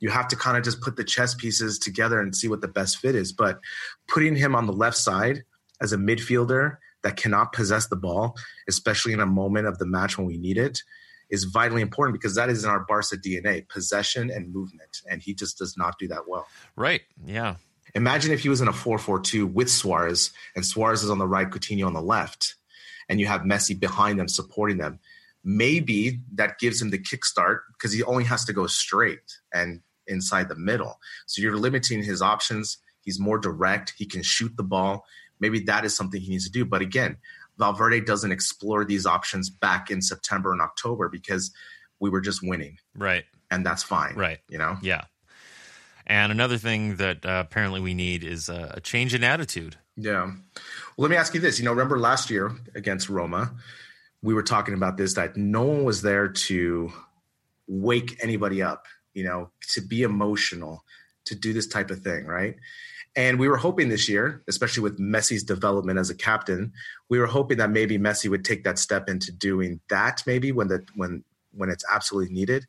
you 0.00 0.10
have 0.10 0.26
to 0.28 0.36
kind 0.36 0.56
of 0.56 0.64
just 0.64 0.80
put 0.80 0.96
the 0.96 1.04
chess 1.04 1.34
pieces 1.34 1.78
together 1.78 2.20
and 2.20 2.34
see 2.34 2.48
what 2.48 2.60
the 2.60 2.68
best 2.68 2.98
fit 2.98 3.14
is. 3.14 3.32
But 3.32 3.60
putting 4.08 4.34
him 4.34 4.56
on 4.56 4.66
the 4.66 4.72
left 4.72 4.96
side 4.96 5.44
as 5.80 5.92
a 5.92 5.96
midfielder 5.96 6.78
that 7.04 7.16
cannot 7.16 7.52
possess 7.52 7.86
the 7.86 7.96
ball, 7.96 8.36
especially 8.68 9.12
in 9.12 9.20
a 9.20 9.26
moment 9.26 9.68
of 9.68 9.78
the 9.78 9.86
match 9.86 10.18
when 10.18 10.26
we 10.26 10.38
need 10.38 10.58
it, 10.58 10.82
is 11.32 11.44
vitally 11.44 11.82
important 11.82 12.12
because 12.12 12.36
that 12.36 12.48
is 12.48 12.62
in 12.62 12.70
our 12.70 12.80
Barca 12.80 13.16
DNA 13.16 13.68
possession 13.68 14.30
and 14.30 14.52
movement. 14.52 15.00
And 15.10 15.20
he 15.20 15.34
just 15.34 15.58
does 15.58 15.76
not 15.76 15.98
do 15.98 16.06
that 16.08 16.28
well. 16.28 16.46
Right. 16.76 17.00
Yeah. 17.26 17.56
Imagine 17.94 18.30
if 18.32 18.42
he 18.42 18.48
was 18.48 18.60
in 18.60 18.68
a 18.68 18.72
4 18.72 18.98
4 18.98 19.18
2 19.18 19.46
with 19.46 19.68
Suarez 19.68 20.30
and 20.54 20.64
Suarez 20.64 21.02
is 21.02 21.10
on 21.10 21.18
the 21.18 21.26
right, 21.26 21.50
Coutinho 21.50 21.86
on 21.86 21.94
the 21.94 22.02
left, 22.02 22.54
and 23.08 23.18
you 23.18 23.26
have 23.26 23.40
Messi 23.42 23.78
behind 23.78 24.20
them 24.20 24.28
supporting 24.28 24.78
them. 24.78 25.00
maybe 25.44 26.20
that 26.34 26.58
gives 26.58 26.80
him 26.80 26.90
the 26.90 26.98
kickstart 26.98 27.60
because 27.72 27.92
he 27.92 28.02
only 28.04 28.24
has 28.24 28.44
to 28.44 28.52
go 28.52 28.66
straight 28.66 29.38
and 29.52 29.80
inside 30.06 30.48
the 30.48 30.56
middle. 30.56 31.00
So 31.26 31.42
you're 31.42 31.56
limiting 31.56 32.02
his 32.02 32.22
options. 32.22 32.78
He's 33.00 33.18
more 33.18 33.38
direct. 33.38 33.94
He 33.96 34.06
can 34.06 34.22
shoot 34.22 34.56
the 34.56 34.62
ball. 34.62 35.04
Maybe 35.40 35.60
that 35.64 35.84
is 35.84 35.96
something 35.96 36.20
he 36.20 36.30
needs 36.30 36.44
to 36.44 36.52
do. 36.52 36.64
But 36.64 36.82
again, 36.82 37.16
Valverde 37.62 38.00
doesn't 38.00 38.32
explore 38.32 38.84
these 38.84 39.06
options 39.06 39.48
back 39.48 39.88
in 39.88 40.02
September 40.02 40.50
and 40.52 40.60
October 40.60 41.08
because 41.08 41.52
we 42.00 42.10
were 42.10 42.20
just 42.20 42.40
winning. 42.42 42.78
Right. 42.96 43.24
And 43.52 43.64
that's 43.64 43.84
fine. 43.84 44.16
Right. 44.16 44.40
You 44.48 44.58
know? 44.58 44.78
Yeah. 44.82 45.04
And 46.04 46.32
another 46.32 46.58
thing 46.58 46.96
that 46.96 47.24
uh, 47.24 47.44
apparently 47.46 47.80
we 47.80 47.94
need 47.94 48.24
is 48.24 48.48
a 48.48 48.80
change 48.82 49.14
in 49.14 49.22
attitude. 49.22 49.76
Yeah. 49.96 50.24
Well, 50.24 50.34
let 50.98 51.10
me 51.12 51.16
ask 51.16 51.34
you 51.34 51.40
this. 51.40 51.60
You 51.60 51.64
know, 51.64 51.70
remember 51.70 52.00
last 52.00 52.30
year 52.30 52.50
against 52.74 53.08
Roma, 53.08 53.54
we 54.22 54.34
were 54.34 54.42
talking 54.42 54.74
about 54.74 54.96
this 54.96 55.14
that 55.14 55.36
no 55.36 55.62
one 55.62 55.84
was 55.84 56.02
there 56.02 56.26
to 56.26 56.92
wake 57.68 58.18
anybody 58.20 58.60
up, 58.60 58.86
you 59.14 59.22
know, 59.22 59.50
to 59.68 59.80
be 59.80 60.02
emotional, 60.02 60.82
to 61.26 61.36
do 61.36 61.52
this 61.52 61.68
type 61.68 61.92
of 61.92 62.00
thing, 62.00 62.26
right? 62.26 62.56
And 63.14 63.38
we 63.38 63.48
were 63.48 63.58
hoping 63.58 63.88
this 63.90 64.08
year, 64.08 64.42
especially 64.48 64.82
with 64.82 64.98
Messi's 64.98 65.44
development 65.44 65.98
as 65.98 66.08
a 66.08 66.14
captain, 66.14 66.72
we 67.10 67.18
were 67.18 67.26
hoping 67.26 67.58
that 67.58 67.70
maybe 67.70 67.98
Messi 67.98 68.30
would 68.30 68.44
take 68.44 68.64
that 68.64 68.78
step 68.78 69.08
into 69.08 69.30
doing 69.30 69.80
that 69.90 70.22
maybe 70.26 70.50
when 70.50 70.68
the 70.68 70.84
when 70.94 71.22
when 71.52 71.68
it's 71.68 71.84
absolutely 71.90 72.32
needed, 72.32 72.66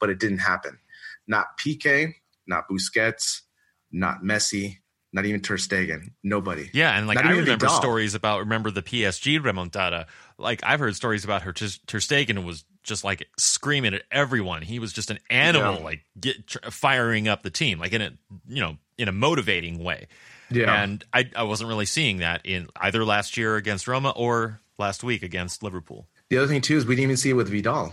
but 0.00 0.08
it 0.08 0.18
didn't 0.18 0.38
happen. 0.38 0.78
Not 1.26 1.58
Piqué, 1.58 2.14
not 2.46 2.64
Busquets, 2.70 3.42
not 3.90 4.22
Messi, 4.22 4.78
not 5.12 5.26
even 5.26 5.40
Ter 5.40 5.56
Stegen, 5.56 6.12
nobody. 6.22 6.70
Yeah, 6.72 6.96
and 6.96 7.06
like 7.06 7.16
Not 7.16 7.26
I 7.26 7.30
remember 7.30 7.66
Vidal. 7.66 7.76
stories 7.76 8.14
about 8.14 8.40
remember 8.40 8.70
the 8.70 8.82
PSG 8.82 9.38
remontada. 9.40 10.06
Like 10.38 10.62
I've 10.64 10.80
heard 10.80 10.96
stories 10.96 11.24
about 11.24 11.42
her. 11.42 11.52
Ter 11.52 11.68
Ter 11.86 11.98
Stegen 11.98 12.44
was 12.44 12.64
just 12.82 13.04
like 13.04 13.28
screaming 13.38 13.94
at 13.94 14.02
everyone. 14.10 14.62
He 14.62 14.78
was 14.78 14.92
just 14.92 15.10
an 15.10 15.18
animal, 15.30 15.74
Yeah. 15.76 15.84
like 15.84 16.04
get, 16.20 16.46
tr- 16.46 16.58
firing 16.70 17.28
up 17.28 17.42
the 17.42 17.50
team, 17.50 17.78
like 17.78 17.92
in 17.92 18.02
a 18.02 18.10
you 18.48 18.60
know 18.60 18.76
in 18.98 19.08
a 19.08 19.12
motivating 19.12 19.82
way. 19.82 20.08
Yeah. 20.50 20.82
And 20.82 21.04
I 21.12 21.30
I 21.36 21.44
wasn't 21.44 21.68
really 21.68 21.86
seeing 21.86 22.18
that 22.18 22.42
in 22.44 22.68
either 22.76 23.04
last 23.04 23.36
year 23.36 23.56
against 23.56 23.88
Roma 23.88 24.10
or 24.10 24.60
last 24.78 25.02
week 25.04 25.22
against 25.22 25.62
Liverpool. 25.62 26.06
The 26.30 26.38
other 26.38 26.46
thing 26.48 26.60
too 26.60 26.76
is 26.76 26.84
we 26.86 26.94
didn't 26.94 27.04
even 27.04 27.16
see 27.16 27.30
it 27.30 27.34
with 27.34 27.48
Vidal, 27.50 27.92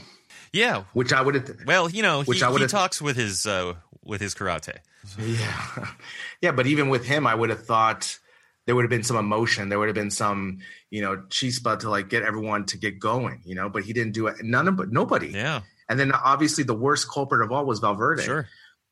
Yeah. 0.53 0.83
which 0.93 1.11
I 1.13 1.21
would 1.21 1.35
have. 1.35 1.51
Well, 1.65 1.89
you 1.89 2.01
know, 2.01 2.21
he, 2.21 2.25
Which 2.29 2.43
I 2.43 2.51
he 2.51 2.67
talks 2.67 3.01
with 3.01 3.15
his 3.17 3.45
uh, 3.45 3.75
with 4.03 4.21
his 4.21 4.33
karate. 4.35 4.77
Yeah, 5.17 5.87
yeah, 6.41 6.51
but 6.51 6.67
even 6.67 6.89
with 6.89 7.05
him, 7.05 7.25
I 7.25 7.33
would 7.35 7.49
have 7.49 7.65
thought 7.65 8.17
there 8.65 8.75
would 8.75 8.83
have 8.83 8.89
been 8.89 9.03
some 9.03 9.17
emotion. 9.17 9.69
There 9.69 9.79
would 9.79 9.87
have 9.87 9.95
been 9.95 10.11
some, 10.11 10.59
you 10.91 11.01
know, 11.01 11.17
chispa 11.29 11.79
to 11.79 11.89
like 11.89 12.09
get 12.09 12.23
everyone 12.23 12.65
to 12.67 12.77
get 12.77 12.99
going, 12.99 13.41
you 13.45 13.55
know. 13.55 13.69
But 13.69 13.83
he 13.83 13.93
didn't 13.93 14.13
do 14.13 14.27
it. 14.27 14.35
None 14.41 14.67
of, 14.67 14.77
but 14.77 14.91
nobody. 14.91 15.29
Yeah. 15.29 15.61
And 15.89 15.99
then 15.99 16.11
obviously 16.11 16.63
the 16.63 16.75
worst 16.75 17.09
culprit 17.09 17.41
of 17.41 17.51
all 17.51 17.65
was 17.65 17.79
Valverde. 17.79 18.23
Sure. 18.23 18.47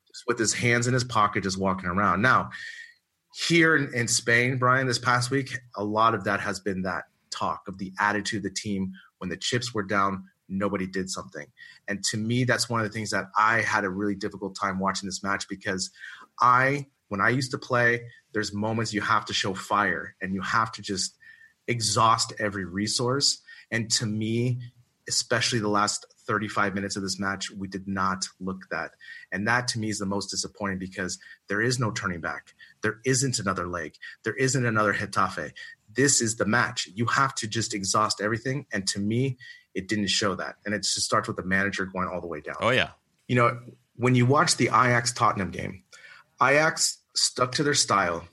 just 0.08 0.24
with 0.26 0.38
his 0.38 0.52
hands 0.52 0.86
in 0.86 0.94
his 0.94 1.04
pocket, 1.04 1.44
just 1.44 1.58
walking 1.58 1.88
around. 1.88 2.22
Now, 2.22 2.50
here 3.46 3.76
in, 3.76 3.94
in 3.94 4.08
Spain, 4.08 4.58
Brian, 4.58 4.86
this 4.86 4.98
past 4.98 5.30
week, 5.30 5.56
a 5.76 5.84
lot 5.84 6.14
of 6.14 6.24
that 6.24 6.40
has 6.40 6.58
been 6.58 6.82
that 6.82 7.04
talk 7.30 7.62
of 7.68 7.78
the 7.78 7.92
attitude 8.00 8.38
of 8.38 8.42
the 8.42 8.50
team 8.50 8.92
when 9.18 9.30
the 9.30 9.36
chips 9.36 9.72
were 9.74 9.82
down, 9.82 10.24
nobody 10.48 10.86
did 10.86 11.10
something. 11.10 11.46
And 11.86 12.02
to 12.04 12.16
me, 12.16 12.44
that's 12.44 12.68
one 12.68 12.80
of 12.80 12.86
the 12.86 12.92
things 12.92 13.10
that 13.10 13.26
I 13.36 13.60
had 13.60 13.84
a 13.84 13.90
really 13.90 14.14
difficult 14.14 14.56
time 14.60 14.78
watching 14.78 15.06
this 15.06 15.22
match 15.22 15.46
because 15.48 15.90
I, 16.40 16.86
when 17.08 17.20
I 17.20 17.28
used 17.28 17.50
to 17.52 17.58
play, 17.58 18.00
there's 18.38 18.54
moments 18.54 18.94
you 18.94 19.00
have 19.00 19.24
to 19.24 19.32
show 19.32 19.52
fire 19.52 20.14
and 20.22 20.32
you 20.32 20.40
have 20.40 20.70
to 20.70 20.80
just 20.80 21.16
exhaust 21.66 22.32
every 22.38 22.64
resource. 22.64 23.42
And 23.72 23.90
to 23.90 24.06
me, 24.06 24.60
especially 25.08 25.58
the 25.58 25.66
last 25.66 26.06
35 26.28 26.72
minutes 26.72 26.94
of 26.94 27.02
this 27.02 27.18
match, 27.18 27.50
we 27.50 27.66
did 27.66 27.88
not 27.88 28.28
look 28.38 28.68
that. 28.70 28.92
And 29.32 29.48
that 29.48 29.66
to 29.68 29.80
me 29.80 29.88
is 29.88 29.98
the 29.98 30.06
most 30.06 30.28
disappointing 30.30 30.78
because 30.78 31.18
there 31.48 31.60
is 31.60 31.80
no 31.80 31.90
turning 31.90 32.20
back. 32.20 32.54
There 32.80 33.00
isn't 33.04 33.40
another 33.40 33.66
leg. 33.66 33.96
There 34.22 34.36
isn't 34.36 34.64
another 34.64 34.94
Getafe. 34.94 35.50
This 35.92 36.20
is 36.20 36.36
the 36.36 36.46
match. 36.46 36.88
You 36.94 37.06
have 37.06 37.34
to 37.36 37.48
just 37.48 37.74
exhaust 37.74 38.20
everything. 38.20 38.66
And 38.72 38.86
to 38.86 39.00
me, 39.00 39.36
it 39.74 39.88
didn't 39.88 40.10
show 40.10 40.36
that. 40.36 40.58
And 40.64 40.76
it 40.76 40.84
just 40.84 41.00
starts 41.00 41.26
with 41.26 41.38
the 41.38 41.42
manager 41.42 41.86
going 41.86 42.06
all 42.06 42.20
the 42.20 42.28
way 42.28 42.40
down. 42.40 42.56
Oh 42.60 42.70
yeah. 42.70 42.90
You 43.26 43.34
know, 43.34 43.58
when 43.96 44.14
you 44.14 44.26
watch 44.26 44.58
the 44.58 44.66
Ajax 44.66 45.12
Tottenham 45.12 45.50
game, 45.50 45.82
Ajax 46.40 46.98
stuck 47.18 47.52
to 47.52 47.62
their 47.62 47.74
style. 47.74 48.24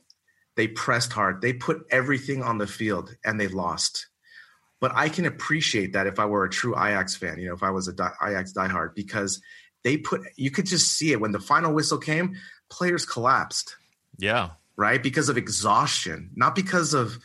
They 0.55 0.67
pressed 0.67 1.11
hard. 1.13 1.41
They 1.41 1.53
put 1.53 1.85
everything 1.91 2.41
on 2.43 2.57
the 2.57 2.67
field 2.67 3.15
and 3.25 3.39
they 3.39 3.47
lost. 3.47 4.07
But 4.79 4.91
I 4.95 5.09
can 5.09 5.25
appreciate 5.25 5.93
that 5.93 6.07
if 6.07 6.19
I 6.19 6.25
were 6.25 6.45
a 6.45 6.49
true 6.49 6.75
Ajax 6.75 7.15
fan, 7.15 7.39
you 7.39 7.47
know, 7.47 7.53
if 7.53 7.63
I 7.63 7.71
was 7.71 7.87
a 7.87 7.93
di- 7.93 8.13
Ajax 8.25 8.53
diehard, 8.53 8.93
because 8.95 9.41
they 9.83 9.97
put, 9.97 10.21
you 10.35 10.51
could 10.51 10.65
just 10.65 10.93
see 10.93 11.11
it 11.11 11.19
when 11.19 11.31
the 11.31 11.39
final 11.39 11.73
whistle 11.73 11.97
came, 11.97 12.35
players 12.69 13.05
collapsed, 13.05 13.75
Yeah. 14.17 14.51
right? 14.75 15.01
Because 15.01 15.29
of 15.29 15.37
exhaustion, 15.37 16.31
not 16.35 16.55
because 16.55 16.93
of 16.93 17.19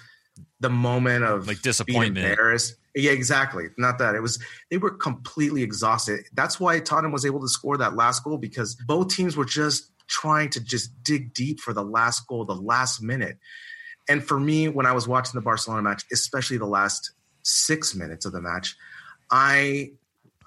the 0.61 0.70
moment 0.70 1.24
of 1.24 1.46
Like 1.46 1.56
being 1.56 1.62
disappointment. 1.62 2.18
embarrassed. 2.26 2.76
Yeah, 2.94 3.12
exactly. 3.12 3.66
Not 3.78 3.98
that 3.98 4.14
it 4.14 4.20
was, 4.20 4.38
they 4.70 4.78
were 4.78 4.90
completely 4.90 5.62
exhausted. 5.62 6.26
That's 6.32 6.58
why 6.58 6.80
Tottenham 6.80 7.12
was 7.12 7.24
able 7.24 7.40
to 7.40 7.48
score 7.48 7.76
that 7.78 7.94
last 7.94 8.24
goal 8.24 8.38
because 8.38 8.74
both 8.86 9.08
teams 9.14 9.36
were 9.36 9.44
just 9.44 9.90
trying 10.11 10.50
to 10.50 10.61
just 10.61 10.90
dig 11.02 11.32
deep 11.32 11.61
for 11.61 11.72
the 11.72 11.84
last 11.84 12.26
goal, 12.26 12.44
the 12.44 12.54
last 12.54 13.00
minute. 13.00 13.38
And 14.08 14.22
for 14.22 14.38
me, 14.38 14.68
when 14.68 14.86
I 14.86 14.92
was 14.92 15.06
watching 15.06 15.38
the 15.38 15.42
Barcelona 15.42 15.82
match, 15.82 16.04
especially 16.12 16.58
the 16.58 16.66
last 16.66 17.12
six 17.42 17.94
minutes 17.94 18.26
of 18.26 18.32
the 18.32 18.42
match, 18.42 18.76
I 19.30 19.92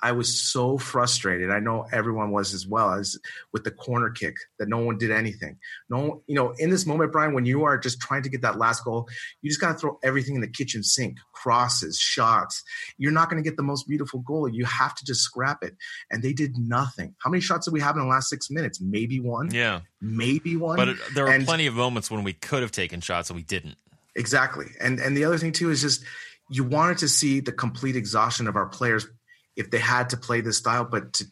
I 0.03 0.11
was 0.11 0.37
so 0.37 0.77
frustrated. 0.77 1.49
I 1.49 1.59
know 1.59 1.87
everyone 1.93 2.31
was 2.31 2.53
as 2.53 2.67
well 2.67 2.91
as 2.93 3.17
with 3.53 3.63
the 3.63 3.71
corner 3.71 4.09
kick 4.09 4.35
that 4.59 4.67
no 4.67 4.79
one 4.79 4.97
did 4.97 5.11
anything. 5.11 5.57
No, 5.89 6.21
you 6.27 6.35
know, 6.35 6.51
in 6.59 6.69
this 6.69 6.85
moment, 6.85 7.13
Brian, 7.13 7.33
when 7.33 7.45
you 7.45 7.63
are 7.63 7.77
just 7.77 8.01
trying 8.01 8.21
to 8.23 8.29
get 8.29 8.41
that 8.41 8.57
last 8.57 8.83
goal, 8.83 9.07
you 9.41 9.49
just 9.49 9.61
got 9.61 9.71
to 9.71 9.77
throw 9.79 9.97
everything 10.03 10.35
in 10.35 10.41
the 10.41 10.47
kitchen 10.49 10.83
sink, 10.83 11.19
crosses, 11.31 11.97
shots. 11.97 12.63
You're 12.97 13.13
not 13.13 13.29
going 13.29 13.41
to 13.41 13.49
get 13.49 13.55
the 13.55 13.63
most 13.63 13.87
beautiful 13.87 14.19
goal. 14.19 14.49
You 14.49 14.65
have 14.65 14.93
to 14.95 15.05
just 15.05 15.21
scrap 15.21 15.63
it. 15.63 15.77
And 16.11 16.21
they 16.21 16.33
did 16.33 16.57
nothing. 16.57 17.15
How 17.19 17.29
many 17.29 17.39
shots 17.39 17.65
did 17.65 17.73
we 17.73 17.79
have 17.79 17.95
in 17.95 18.01
the 18.01 18.09
last 18.09 18.29
six 18.29 18.51
minutes? 18.51 18.81
Maybe 18.81 19.21
one. 19.21 19.51
Yeah. 19.53 19.79
Maybe 20.01 20.57
one. 20.57 20.75
But 20.75 20.97
there 21.15 21.23
were 21.23 21.31
And- 21.31 21.45
plenty 21.45 21.65
of 21.67 21.75
moments 21.75 22.11
when 22.11 22.25
we 22.25 22.33
could 22.33 22.61
have 22.61 22.71
taken 22.71 22.99
shots 22.99 23.29
and 23.29 23.37
we 23.37 23.43
didn't. 23.43 23.77
Exactly. 24.15 24.67
And 24.81 24.99
and 24.99 25.15
the 25.15 25.23
other 25.23 25.37
thing 25.37 25.53
too 25.53 25.71
is 25.71 25.81
just 25.81 26.03
you 26.49 26.63
wanted 26.65 26.97
to 26.99 27.07
see 27.07 27.39
the 27.39 27.53
complete 27.53 27.95
exhaustion 27.95 28.47
of 28.47 28.55
our 28.57 28.67
players 28.67 29.07
if 29.55 29.71
they 29.71 29.79
had 29.79 30.09
to 30.09 30.17
play 30.17 30.41
this 30.41 30.57
style, 30.57 30.85
but 30.85 31.13
to 31.13 31.25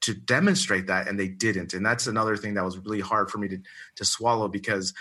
to, 0.00 0.12
demonstrate 0.12 0.88
that 0.88 1.08
and 1.08 1.18
they 1.18 1.28
didn't. 1.28 1.72
And 1.72 1.86
that's 1.86 2.06
another 2.06 2.36
thing 2.36 2.52
that 2.54 2.64
was 2.64 2.76
really 2.76 3.00
hard 3.00 3.30
for 3.30 3.38
me 3.38 3.48
to 3.48 3.58
to 3.96 4.04
swallow 4.04 4.48
because 4.48 4.92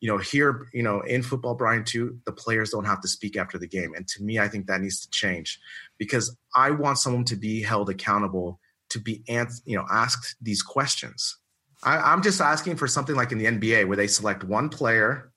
you 0.00 0.08
know, 0.08 0.16
here, 0.16 0.66
you 0.72 0.82
know, 0.82 1.02
in 1.02 1.22
football, 1.22 1.54
Brian, 1.54 1.84
too, 1.84 2.18
the 2.24 2.32
players 2.32 2.70
don't 2.70 2.86
have 2.86 3.02
to 3.02 3.08
speak 3.08 3.36
after 3.36 3.58
the 3.58 3.66
game. 3.66 3.92
And 3.94 4.08
to 4.08 4.22
me, 4.22 4.38
I 4.38 4.48
think 4.48 4.66
that 4.66 4.80
needs 4.80 5.00
to 5.00 5.10
change 5.10 5.60
because 5.98 6.34
I 6.54 6.70
want 6.70 6.98
someone 6.98 7.24
to 7.26 7.36
be 7.36 7.62
held 7.62 7.90
accountable 7.90 8.60
to 8.90 8.98
be, 8.98 9.22
ans- 9.28 9.62
you 9.66 9.76
know, 9.76 9.84
asked 9.90 10.36
these 10.40 10.62
questions. 10.62 11.36
I, 11.82 11.98
I'm 11.98 12.22
just 12.22 12.40
asking 12.40 12.76
for 12.76 12.88
something 12.88 13.14
like 13.14 13.30
in 13.30 13.38
the 13.38 13.44
NBA 13.44 13.86
where 13.86 13.96
they 13.96 14.06
select 14.06 14.42
one 14.42 14.70
player 14.70 15.32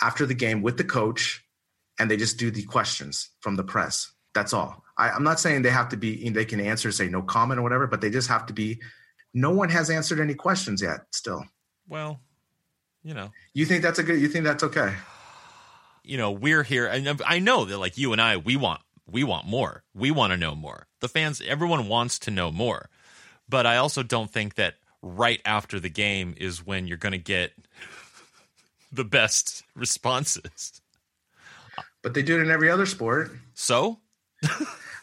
after 0.00 0.26
the 0.26 0.34
game 0.34 0.62
with 0.62 0.76
the 0.76 0.84
coach 0.84 1.44
and 1.98 2.08
they 2.08 2.16
just 2.16 2.38
do 2.38 2.52
the 2.52 2.62
questions 2.62 3.30
from 3.40 3.56
the 3.56 3.64
press. 3.64 4.12
That's 4.32 4.52
all. 4.52 4.84
I, 4.98 5.10
I'm 5.10 5.22
not 5.24 5.40
saying 5.40 5.62
they 5.62 5.70
have 5.70 5.88
to 5.90 5.96
be, 5.96 6.28
they 6.28 6.44
can 6.44 6.60
answer, 6.60 6.90
say 6.92 7.08
no 7.08 7.22
comment 7.22 7.60
or 7.60 7.62
whatever, 7.62 7.86
but 7.86 8.00
they 8.00 8.10
just 8.10 8.28
have 8.28 8.46
to 8.46 8.52
be. 8.52 8.80
No 9.32 9.50
one 9.50 9.68
has 9.70 9.90
answered 9.90 10.20
any 10.20 10.34
questions 10.34 10.82
yet, 10.82 11.00
still. 11.12 11.44
Well, 11.88 12.20
you 13.02 13.14
know, 13.14 13.30
You 13.54 13.64
think 13.64 13.82
that's 13.82 13.98
a 13.98 14.02
good, 14.02 14.20
you 14.20 14.28
think 14.28 14.44
that's 14.44 14.64
okay? 14.64 14.94
you 16.08 16.16
know, 16.16 16.30
we're 16.30 16.62
here, 16.62 16.86
and 16.86 17.20
I 17.26 17.38
know 17.38 17.66
that 17.66 17.76
like 17.78 17.98
you 17.98 18.12
and 18.12 18.20
I, 18.20 18.38
we 18.38 18.56
want 18.56 18.80
we 19.06 19.24
want 19.24 19.46
more. 19.46 19.84
We 19.94 20.10
want 20.10 20.32
to 20.32 20.36
know 20.36 20.54
more. 20.54 20.86
The 21.00 21.08
fans, 21.08 21.42
everyone 21.46 21.88
wants 21.88 22.18
to 22.20 22.30
know 22.30 22.50
more. 22.50 22.88
But 23.48 23.66
I 23.66 23.76
also 23.76 24.02
don't 24.02 24.30
think 24.30 24.54
that 24.56 24.74
right 25.02 25.40
after 25.44 25.78
the 25.80 25.88
game 25.88 26.34
is 26.36 26.64
when 26.66 26.86
you're 26.86 26.98
going 26.98 27.12
to 27.12 27.18
get 27.18 27.52
the 28.92 29.04
best 29.04 29.62
responses. 29.74 30.80
But 32.02 32.14
they 32.14 32.22
do 32.22 32.38
it 32.38 32.42
in 32.42 32.50
every 32.50 32.70
other 32.70 32.86
sport. 32.86 33.30
So, 33.54 34.00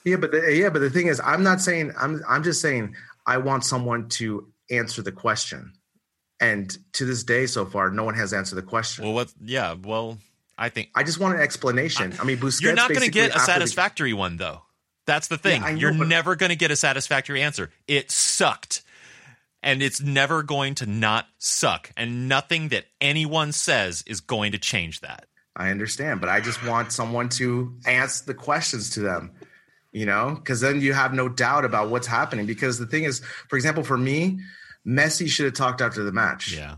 Yeah, 0.06 0.18
but 0.18 0.32
the, 0.32 0.54
yeah, 0.56 0.70
but 0.70 0.80
the 0.80 0.90
thing 0.90 1.08
is, 1.08 1.20
I'm 1.24 1.44
not 1.44 1.60
saying 1.62 1.92
I'm. 2.00 2.22
I'm 2.28 2.44
just 2.44 2.62
saying 2.62 2.96
I 3.26 3.38
want 3.38 3.66
someone 3.66 4.08
to 4.10 4.48
answer 4.70 5.02
the 5.02 5.12
question, 5.12 5.74
and 6.40 6.76
to 6.94 7.06
this 7.06 7.24
day, 7.24 7.48
so 7.48 7.66
far, 7.66 7.90
no 7.90 8.04
one 8.04 8.14
has 8.14 8.32
answered 8.32 8.56
the 8.56 8.62
question. 8.62 9.04
well, 9.04 9.14
what? 9.14 9.34
Yeah, 9.44 9.76
well, 9.84 10.20
I 10.58 10.70
think 10.70 10.90
I 10.96 11.04
just 11.04 11.20
want 11.20 11.36
an 11.36 11.42
explanation. 11.42 12.14
I 12.20 12.24
mean, 12.24 12.38
Busquets. 12.38 12.62
you're 12.62 12.74
not 12.74 12.90
going 12.90 13.02
to 13.02 13.10
get 13.10 13.32
a 13.32 13.36
after 13.36 13.40
the- 13.40 13.46
satisfactory 13.46 14.14
one, 14.14 14.38
though. 14.38 14.62
That's 15.08 15.28
the 15.28 15.38
thing. 15.38 15.62
Yeah, 15.62 15.72
know, 15.72 15.78
you're 15.78 15.94
but- 15.94 16.08
never 16.08 16.36
going 16.36 16.52
to 16.52 16.56
get 16.56 16.72
a 16.72 16.76
satisfactory 16.76 17.42
answer. 17.42 17.72
It 17.88 18.12
sucked. 18.12 18.84
And 19.64 19.82
it's 19.82 20.00
never 20.00 20.44
going 20.44 20.76
to 20.76 20.86
not 20.86 21.26
suck. 21.40 21.92
And 21.98 22.30
nothing 22.30 22.68
that 22.70 22.86
anyone 23.02 23.52
says 23.52 24.04
is 24.06 24.22
going 24.22 24.52
to 24.52 24.60
change 24.60 25.00
that. 25.00 25.26
I 25.56 25.72
understand, 25.72 26.22
but 26.22 26.30
I 26.30 26.40
just 26.40 26.64
want 26.64 26.92
someone 26.92 27.30
to 27.30 27.74
answer 27.88 28.26
the 28.26 28.36
questions 28.36 28.92
to 28.92 29.00
them. 29.00 29.32
You 29.96 30.06
know, 30.06 30.36
because 30.36 30.60
then 30.60 30.82
you 30.82 30.92
have 30.92 31.14
no 31.14 31.30
doubt 31.30 31.64
about 31.64 31.90
what's 31.90 32.06
happening. 32.06 32.46
Because 32.46 32.78
the 32.78 32.86
thing 32.86 33.06
is, 33.06 33.22
for 33.48 33.56
example, 33.56 33.82
for 33.82 33.98
me, 33.98 34.42
Messi 34.86 35.30
should 35.30 35.46
have 35.46 35.54
talked 35.54 35.80
after 35.80 36.04
the 36.04 36.12
match. 36.12 36.54
Yeah. 36.54 36.76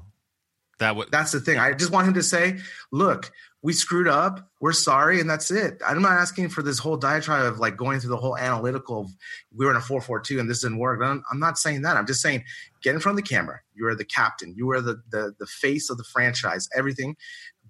That 0.77 0.95
would 0.95 1.11
That's 1.11 1.31
the 1.31 1.39
thing. 1.39 1.57
I 1.57 1.73
just 1.73 1.91
want 1.91 2.07
him 2.07 2.13
to 2.13 2.21
say, 2.21 2.59
look, 2.91 3.31
we 3.63 3.73
screwed 3.73 4.07
up. 4.07 4.47
We're 4.61 4.71
sorry, 4.71 5.19
and 5.19 5.27
that's 5.27 5.49
it. 5.49 5.81
I'm 5.85 6.03
not 6.03 6.11
asking 6.11 6.49
for 6.49 6.61
this 6.61 6.77
whole 6.77 6.95
diatribe 6.95 7.45
of 7.45 7.57
like 7.57 7.75
going 7.75 7.99
through 7.99 8.11
the 8.11 8.17
whole 8.17 8.37
analytical. 8.37 9.01
Of, 9.01 9.11
we 9.51 9.65
were 9.65 9.71
in 9.71 9.77
a 9.77 9.81
four 9.81 9.99
four 9.99 10.19
two, 10.19 10.39
and 10.39 10.47
this 10.47 10.61
didn't 10.61 10.77
work. 10.77 11.01
I'm, 11.03 11.23
I'm 11.31 11.39
not 11.39 11.57
saying 11.57 11.81
that. 11.81 11.97
I'm 11.97 12.05
just 12.05 12.21
saying, 12.21 12.43
get 12.83 12.93
in 12.93 13.01
front 13.01 13.17
of 13.17 13.25
the 13.25 13.27
camera. 13.27 13.61
You 13.73 13.87
are 13.87 13.95
the 13.95 14.05
captain. 14.05 14.53
You 14.55 14.69
are 14.73 14.79
the 14.79 15.01
the 15.09 15.33
the 15.39 15.47
face 15.47 15.89
of 15.89 15.97
the 15.97 16.03
franchise. 16.03 16.69
Everything. 16.77 17.15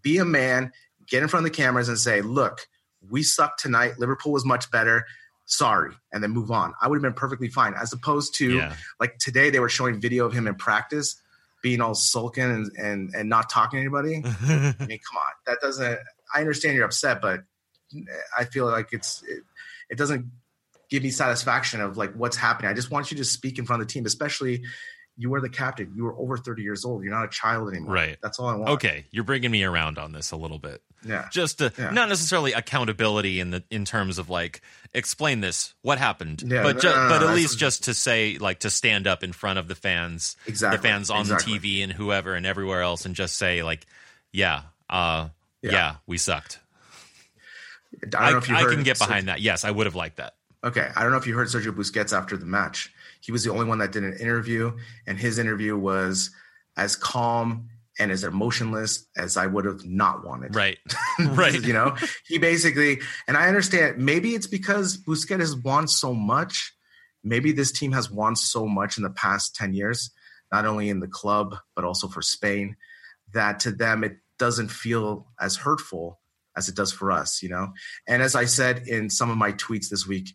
Be 0.01 0.17
a 0.17 0.25
man. 0.25 0.73
Get 1.07 1.23
in 1.23 1.29
front 1.29 1.45
of 1.45 1.53
the 1.53 1.55
cameras 1.55 1.87
and 1.87 1.97
say, 1.97 2.19
look, 2.19 2.67
we 3.09 3.23
sucked 3.23 3.61
tonight. 3.61 3.97
Liverpool 3.97 4.33
was 4.33 4.43
much 4.43 4.69
better. 4.69 5.05
Sorry, 5.49 5.93
and 6.11 6.21
then 6.21 6.31
move 6.31 6.51
on. 6.51 6.73
I 6.81 6.87
would 6.87 6.97
have 6.97 7.01
been 7.01 7.13
perfectly 7.13 7.47
fine. 7.47 7.73
As 7.73 7.93
opposed 7.93 8.35
to 8.35 8.57
Yeah. 8.57 8.75
like 8.99 9.17
today, 9.17 9.49
they 9.49 9.59
were 9.59 9.69
showing 9.69 9.99
video 9.99 10.25
of 10.25 10.33
him 10.33 10.45
in 10.45 10.55
practice 10.55 11.21
being 11.63 11.81
all 11.81 11.95
sulking 11.95 12.43
and, 12.43 12.71
and, 12.77 13.15
and 13.15 13.29
not 13.29 13.49
talking 13.49 13.77
to 13.77 13.81
anybody. 13.81 14.15
I 14.25 14.85
mean, 14.85 14.99
come 14.99 15.17
on, 15.17 15.33
that 15.47 15.59
doesn't. 15.61 15.99
I 16.35 16.39
understand 16.41 16.75
you're 16.75 16.85
upset, 16.85 17.21
but 17.21 17.41
I 18.37 18.43
feel 18.43 18.65
like 18.65 18.89
it's 18.91 19.23
it, 19.23 19.43
it 19.89 19.97
doesn't 19.97 20.29
give 20.89 21.03
me 21.03 21.09
satisfaction 21.09 21.81
of 21.81 21.97
like 21.97 22.13
what's 22.13 22.37
happening. 22.37 22.69
I 22.69 22.73
just 22.73 22.91
want 22.91 23.11
you 23.11 23.17
to 23.17 23.25
speak 23.25 23.57
in 23.57 23.65
front 23.65 23.81
of 23.81 23.87
the 23.87 23.93
team, 23.93 24.05
especially 24.05 24.63
you 25.17 25.29
were 25.31 25.41
the 25.41 25.49
captain. 25.49 25.91
You 25.95 26.03
were 26.03 26.15
over 26.15 26.37
30 26.37 26.61
years 26.61 26.85
old. 26.85 27.03
You're 27.03 27.13
not 27.13 27.25
a 27.25 27.29
child 27.29 27.69
anymore. 27.69 27.93
Right. 27.95 28.17
That's 28.21 28.37
all 28.39 28.47
I 28.47 28.55
want. 28.55 28.69
okay. 28.71 29.05
You're 29.11 29.23
bringing 29.23 29.49
me 29.51 29.63
around 29.63 29.97
on 29.97 30.11
this 30.11 30.31
a 30.31 30.35
little 30.37 30.59
bit. 30.59 30.81
Yeah. 31.05 31.27
Just 31.31 31.57
to, 31.59 31.71
Yeah. 31.77 31.89
not 31.91 32.07
necessarily 32.09 32.53
accountability 32.53 33.39
in 33.39 33.49
the 33.51 33.63
in 33.71 33.83
terms 33.85 34.17
of 34.19 34.29
like 34.29 34.61
explain 34.93 35.41
this 35.41 35.73
what 35.81 35.97
happened, 35.97 36.43
Yeah, 36.45 36.61
but 36.63 36.75
no, 36.75 36.81
ju- 36.81 36.87
no, 36.89 36.95
no, 36.95 37.09
but 37.09 37.23
at 37.29 37.35
least 37.35 37.57
just 37.59 37.85
to 37.85 37.93
say 37.93 38.37
like 38.37 38.59
to 38.59 38.69
stand 38.69 39.07
up 39.07 39.23
in 39.23 39.33
front 39.33 39.57
of 39.59 39.67
the 39.67 39.75
fans, 39.75 40.35
Exactly, 40.45 40.77
the 40.77 40.83
fans 40.83 41.09
on 41.09 41.21
exactly. 41.21 41.59
TV 41.59 41.83
and 41.83 41.91
whoever 41.91 42.33
and 42.35 42.45
everywhere 42.45 42.81
else, 42.81 43.05
and 43.05 43.15
just 43.15 43.37
say 43.37 43.63
like, 43.63 43.85
yeah, 44.31 44.61
uh, 44.89 45.29
yeah, 45.61 45.71
Yeah. 45.71 45.95
we 46.05 46.17
sucked. 46.17 46.59
I 48.03 48.05
don't 48.07 48.21
I, 48.21 48.31
know 48.31 48.37
if 48.37 48.49
you 48.49 48.55
I 48.55 48.63
can 48.65 48.83
get 48.83 48.97
Sergio- 48.97 49.07
behind 49.07 49.27
that. 49.29 49.41
Yes, 49.41 49.63
I 49.65 49.71
would 49.71 49.85
have 49.87 49.95
liked 49.95 50.17
that. 50.17 50.35
Okay, 50.63 50.89
I 50.95 51.03
don't 51.03 51.11
know 51.11 51.17
if 51.17 51.27
you 51.27 51.35
heard 51.35 51.47
Sergio 51.47 51.71
Busquets 51.71 52.15
after 52.17 52.35
the 52.35 52.45
match. 52.45 52.91
He 53.27 53.33
was 53.33 53.43
the 53.43 53.51
only 53.51 53.65
one 53.65 53.79
that 53.79 53.91
did 53.91 54.05
an 54.05 54.17
interview, 54.21 54.71
and 55.05 55.19
his 55.19 55.37
interview 55.37 55.77
was 55.77 56.31
as 56.77 56.95
calm 56.95 57.67
and 57.99 58.09
as 58.09 58.23
emotionless 58.23 59.05
as 59.17 59.35
I 59.35 59.47
would 59.47 59.65
have 59.65 59.83
not 59.83 60.25
wanted. 60.25 60.55
Right, 60.55 60.77
right. 61.19 61.61
you 61.61 61.73
know, 61.73 61.97
he 62.25 62.37
basically, 62.37 63.01
and 63.27 63.35
I 63.35 63.49
understand 63.49 63.97
maybe 63.97 64.33
it's 64.33 64.47
because 64.47 64.97
Busquets 64.97 65.41
has 65.41 65.57
won 65.57 65.89
so 65.89 66.13
much. 66.13 66.73
Maybe 67.21 67.51
this 67.51 67.73
team 67.73 67.91
has 67.91 68.09
won 68.09 68.37
so 68.37 68.65
much 68.65 68.95
in 68.95 69.03
the 69.03 69.09
past 69.09 69.57
10 69.57 69.73
years, 69.73 70.09
not 70.49 70.65
only 70.65 70.87
in 70.87 71.01
the 71.01 71.07
club, 71.09 71.57
but 71.75 71.83
also 71.83 72.07
for 72.07 72.21
Spain, 72.21 72.77
that 73.33 73.59
to 73.61 73.71
them 73.71 74.05
it 74.05 74.19
doesn't 74.39 74.71
feel 74.71 75.27
as 75.37 75.57
hurtful 75.57 76.21
as 76.55 76.69
it 76.69 76.75
does 76.75 76.93
for 76.93 77.11
us, 77.11 77.43
you 77.43 77.49
know? 77.49 77.73
And 78.07 78.23
as 78.23 78.35
I 78.35 78.45
said 78.45 78.87
in 78.87 79.09
some 79.09 79.29
of 79.29 79.37
my 79.37 79.51
tweets 79.51 79.89
this 79.89 80.07
week, 80.07 80.29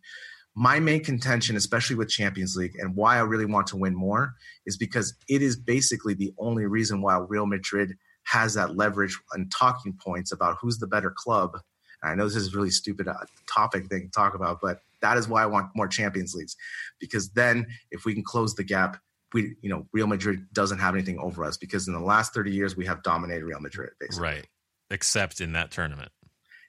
my 0.55 0.79
main 0.79 1.03
contention, 1.03 1.55
especially 1.55 1.95
with 1.95 2.09
Champions 2.09 2.55
League, 2.55 2.75
and 2.79 2.95
why 2.95 3.17
I 3.17 3.21
really 3.21 3.45
want 3.45 3.67
to 3.67 3.77
win 3.77 3.95
more, 3.95 4.35
is 4.65 4.77
because 4.77 5.15
it 5.27 5.41
is 5.41 5.55
basically 5.55 6.13
the 6.13 6.33
only 6.37 6.65
reason 6.65 7.01
why 7.01 7.17
Real 7.17 7.45
Madrid 7.45 7.95
has 8.25 8.53
that 8.53 8.75
leverage 8.77 9.17
and 9.33 9.51
talking 9.51 9.93
points 9.99 10.31
about 10.31 10.57
who's 10.61 10.77
the 10.77 10.87
better 10.87 11.11
club. 11.15 11.57
And 12.01 12.11
I 12.11 12.15
know 12.15 12.25
this 12.25 12.35
is 12.35 12.53
a 12.53 12.57
really 12.57 12.69
stupid 12.69 13.07
uh, 13.07 13.15
topic 13.53 13.87
thing 13.87 14.03
to 14.03 14.11
talk 14.11 14.35
about, 14.35 14.59
but 14.61 14.79
that 15.01 15.17
is 15.17 15.27
why 15.27 15.41
I 15.43 15.47
want 15.47 15.71
more 15.75 15.87
Champions 15.87 16.33
Leagues, 16.35 16.55
because 16.99 17.29
then 17.31 17.65
if 17.91 18.05
we 18.05 18.13
can 18.13 18.23
close 18.23 18.53
the 18.55 18.63
gap, 18.63 18.97
we 19.33 19.55
you 19.61 19.69
know 19.69 19.87
Real 19.91 20.05
Madrid 20.07 20.45
doesn't 20.53 20.77
have 20.77 20.93
anything 20.93 21.17
over 21.19 21.43
us 21.43 21.57
because 21.57 21.87
in 21.87 21.93
the 21.95 21.99
last 21.99 22.33
30 22.35 22.51
years 22.51 22.77
we 22.77 22.85
have 22.85 23.01
dominated 23.01 23.43
Real 23.43 23.59
Madrid 23.59 23.89
basically, 23.99 24.21
Right. 24.29 24.47
Except 24.91 25.41
in 25.41 25.53
that 25.53 25.71
tournament. 25.71 26.11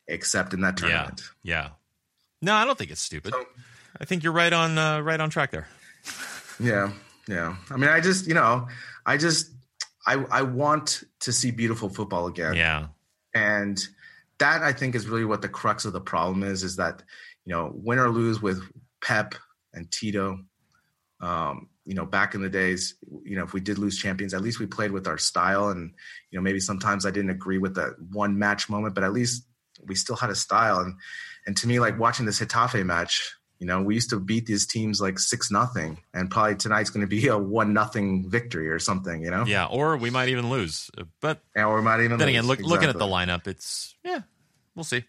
except 0.08 0.54
in 0.54 0.62
that 0.62 0.76
tournament. 0.78 1.22
Yeah. 1.42 1.54
Yeah. 1.62 1.68
No, 2.40 2.54
I 2.54 2.64
don't 2.64 2.76
think 2.78 2.90
it's 2.90 3.02
stupid. 3.02 3.34
So- 3.34 3.44
I 4.00 4.04
think 4.04 4.22
you're 4.22 4.32
right 4.32 4.52
on 4.52 4.78
uh, 4.78 5.00
right 5.00 5.20
on 5.20 5.30
track 5.30 5.50
there. 5.50 5.68
Yeah, 6.60 6.92
yeah. 7.28 7.56
I 7.70 7.76
mean, 7.76 7.90
I 7.90 8.00
just, 8.00 8.26
you 8.26 8.34
know, 8.34 8.68
I 9.06 9.16
just, 9.16 9.50
I, 10.06 10.14
I 10.30 10.42
want 10.42 11.02
to 11.20 11.32
see 11.32 11.50
beautiful 11.50 11.88
football 11.88 12.26
again, 12.26 12.54
Yeah. 12.54 12.88
and 13.34 13.78
that 14.38 14.62
I 14.62 14.72
think 14.72 14.94
is 14.94 15.06
really 15.08 15.24
what 15.24 15.42
the 15.42 15.48
crux 15.48 15.84
of 15.84 15.92
the 15.92 16.00
problem 16.00 16.42
is. 16.42 16.62
Is 16.62 16.76
that 16.76 17.02
you 17.44 17.52
know, 17.52 17.70
win 17.74 17.98
or 17.98 18.08
lose 18.08 18.40
with 18.40 18.62
Pep 19.02 19.34
and 19.72 19.90
Tito. 19.90 20.40
Um, 21.20 21.68
you 21.86 21.94
know, 21.94 22.06
back 22.06 22.34
in 22.34 22.40
the 22.40 22.48
days, 22.48 22.94
you 23.24 23.36
know, 23.36 23.44
if 23.44 23.52
we 23.52 23.60
did 23.60 23.76
lose 23.78 23.98
champions, 23.98 24.32
at 24.32 24.40
least 24.40 24.58
we 24.58 24.66
played 24.66 24.90
with 24.90 25.06
our 25.06 25.18
style, 25.18 25.68
and 25.68 25.92
you 26.30 26.38
know, 26.38 26.42
maybe 26.42 26.60
sometimes 26.60 27.04
I 27.06 27.10
didn't 27.10 27.30
agree 27.30 27.58
with 27.58 27.74
that 27.76 27.94
one 28.10 28.38
match 28.38 28.68
moment, 28.70 28.94
but 28.94 29.04
at 29.04 29.12
least 29.12 29.44
we 29.86 29.94
still 29.94 30.16
had 30.16 30.30
a 30.30 30.34
style. 30.34 30.78
And 30.80 30.94
and 31.46 31.56
to 31.58 31.68
me, 31.68 31.80
like 31.80 31.98
watching 31.98 32.24
this 32.26 32.40
Getafe 32.40 32.84
match, 32.84 33.34
you 33.58 33.66
know, 33.66 33.82
we 33.82 33.94
used 33.94 34.10
to 34.10 34.20
beat 34.20 34.46
these 34.46 34.66
teams 34.66 35.00
like 35.00 35.18
six 35.18 35.50
nothing, 35.50 35.98
and 36.12 36.30
probably 36.30 36.56
tonight's 36.56 36.90
going 36.90 37.06
to 37.06 37.08
be 37.08 37.28
a 37.28 37.38
one 37.38 37.72
nothing 37.72 38.28
victory 38.28 38.68
or 38.68 38.78
something. 38.78 39.22
You 39.22 39.30
know, 39.30 39.44
Yeah. 39.46 39.66
Or 39.66 39.96
we 39.96 40.10
might 40.10 40.28
even 40.28 40.50
lose. 40.50 40.90
But 41.20 41.40
and 41.54 41.72
we 41.72 41.80
might 41.80 42.00
even. 42.00 42.18
then 42.18 42.26
lose. 42.26 42.36
again, 42.36 42.46
look, 42.46 42.60
looking 42.60 42.88
at 42.88 42.98
the 42.98 43.06
lineup, 43.06 43.46
it's 43.46 43.94
yeah, 44.04 44.20
we'll 44.74 44.84
see. 44.84 45.04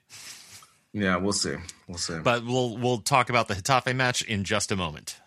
Yeah, 0.93 1.17
we'll 1.17 1.33
see. 1.33 1.55
We'll 1.87 1.97
see. 1.97 2.19
But 2.23 2.45
we'll 2.45 2.77
we'll 2.77 2.99
talk 2.99 3.29
about 3.29 3.47
the 3.47 3.55
Getafe 3.55 3.93
match 3.95 4.21
in 4.21 4.43
just 4.43 4.71
a 4.71 4.75
moment. 4.75 5.19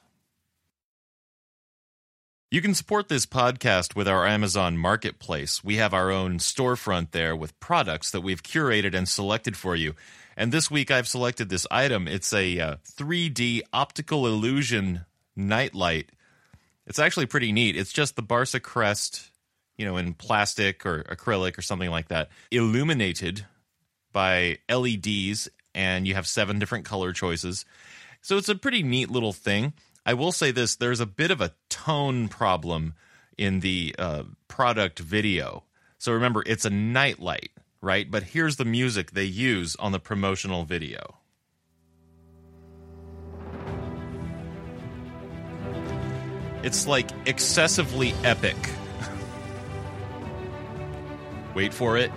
You 2.50 2.62
can 2.62 2.72
support 2.72 3.08
this 3.08 3.26
podcast 3.26 3.94
with 3.94 4.08
our 4.08 4.26
Amazon 4.26 4.78
Marketplace. 4.78 5.62
We 5.62 5.76
have 5.76 5.92
our 5.92 6.10
own 6.10 6.38
storefront 6.38 7.10
there 7.10 7.36
with 7.36 7.60
products 7.60 8.10
that 8.10 8.22
we've 8.22 8.42
curated 8.42 8.94
and 8.94 9.06
selected 9.06 9.54
for 9.54 9.76
you. 9.76 9.94
And 10.38 10.52
this 10.52 10.70
week 10.70 10.92
I've 10.92 11.08
selected 11.08 11.48
this 11.48 11.66
item. 11.68 12.06
It's 12.06 12.32
a 12.32 12.60
uh, 12.60 12.76
3D 12.96 13.62
optical 13.72 14.24
illusion 14.28 15.04
nightlight. 15.34 16.10
It's 16.86 17.00
actually 17.00 17.26
pretty 17.26 17.50
neat. 17.50 17.76
It's 17.76 17.92
just 17.92 18.14
the 18.14 18.22
Barca 18.22 18.60
crest, 18.60 19.32
you 19.76 19.84
know, 19.84 19.96
in 19.96 20.14
plastic 20.14 20.86
or 20.86 21.02
acrylic 21.02 21.58
or 21.58 21.62
something 21.62 21.90
like 21.90 22.06
that, 22.08 22.28
illuminated 22.52 23.46
by 24.12 24.58
LEDs, 24.70 25.48
and 25.74 26.06
you 26.06 26.14
have 26.14 26.26
seven 26.28 26.60
different 26.60 26.84
color 26.84 27.12
choices. 27.12 27.64
So 28.22 28.36
it's 28.36 28.48
a 28.48 28.54
pretty 28.54 28.84
neat 28.84 29.10
little 29.10 29.32
thing. 29.32 29.72
I 30.06 30.14
will 30.14 30.32
say 30.32 30.52
this 30.52 30.76
there's 30.76 31.00
a 31.00 31.06
bit 31.06 31.32
of 31.32 31.40
a 31.40 31.54
tone 31.68 32.28
problem 32.28 32.94
in 33.36 33.58
the 33.58 33.92
uh, 33.98 34.22
product 34.46 35.00
video. 35.00 35.64
So 35.98 36.12
remember, 36.12 36.44
it's 36.46 36.64
a 36.64 36.70
nightlight, 36.70 37.50
right? 37.80 38.10
But 38.10 38.22
here's 38.22 38.56
the 38.56 38.64
music 38.64 39.12
they 39.12 39.24
use 39.24 39.76
on 39.76 39.92
the 39.92 40.00
promotional 40.00 40.64
video. 40.64 41.16
It's 46.62 46.86
like 46.86 47.10
excessively 47.26 48.14
epic. 48.24 48.56
Wait 51.54 51.72
for 51.72 51.96
it. 51.96 52.10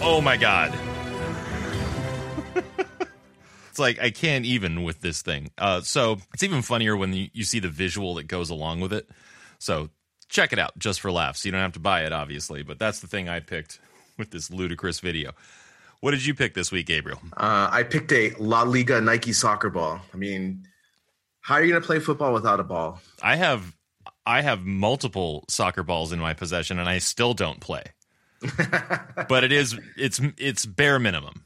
Oh 0.00 0.20
my 0.22 0.36
god. 0.36 0.78
it's 3.70 3.78
like 3.78 3.98
I 3.98 4.10
can't 4.10 4.44
even 4.44 4.82
with 4.82 5.00
this 5.00 5.22
thing. 5.22 5.50
Uh, 5.56 5.80
so 5.80 6.18
it's 6.34 6.42
even 6.42 6.60
funnier 6.60 6.96
when 6.96 7.14
you, 7.14 7.30
you 7.32 7.44
see 7.44 7.58
the 7.58 7.68
visual 7.68 8.16
that 8.16 8.24
goes 8.24 8.50
along 8.50 8.80
with 8.80 8.92
it. 8.92 9.08
So 9.58 9.88
check 10.28 10.52
it 10.52 10.58
out 10.58 10.78
just 10.78 11.00
for 11.00 11.10
laughs. 11.12 11.44
You 11.44 11.52
don't 11.52 11.60
have 11.60 11.72
to 11.72 11.80
buy 11.80 12.04
it, 12.04 12.12
obviously, 12.12 12.62
but 12.62 12.78
that's 12.78 13.00
the 13.00 13.06
thing 13.06 13.28
I 13.28 13.40
picked 13.40 13.80
with 14.18 14.30
this 14.30 14.50
ludicrous 14.50 15.00
video. 15.00 15.32
What 16.00 16.10
did 16.10 16.24
you 16.26 16.34
pick 16.34 16.54
this 16.54 16.70
week, 16.70 16.86
Gabriel? 16.86 17.20
Uh, 17.36 17.68
I 17.70 17.82
picked 17.82 18.12
a 18.12 18.32
La 18.38 18.62
Liga 18.62 19.00
Nike 19.00 19.32
soccer 19.32 19.70
ball. 19.70 20.00
I 20.12 20.16
mean, 20.16 20.66
how 21.40 21.54
are 21.54 21.64
you 21.64 21.70
going 21.70 21.80
to 21.80 21.86
play 21.86 22.00
football 22.00 22.32
without 22.32 22.60
a 22.60 22.64
ball? 22.64 23.00
I 23.22 23.36
have 23.36 23.74
I 24.26 24.40
have 24.42 24.64
multiple 24.64 25.44
soccer 25.48 25.82
balls 25.82 26.12
in 26.12 26.18
my 26.18 26.34
possession 26.34 26.78
and 26.78 26.88
I 26.88 26.98
still 26.98 27.32
don't 27.32 27.60
play. 27.60 27.84
but 29.28 29.44
it 29.44 29.52
is 29.52 29.78
it's 29.96 30.20
it's 30.36 30.66
bare 30.66 30.98
minimum. 30.98 31.44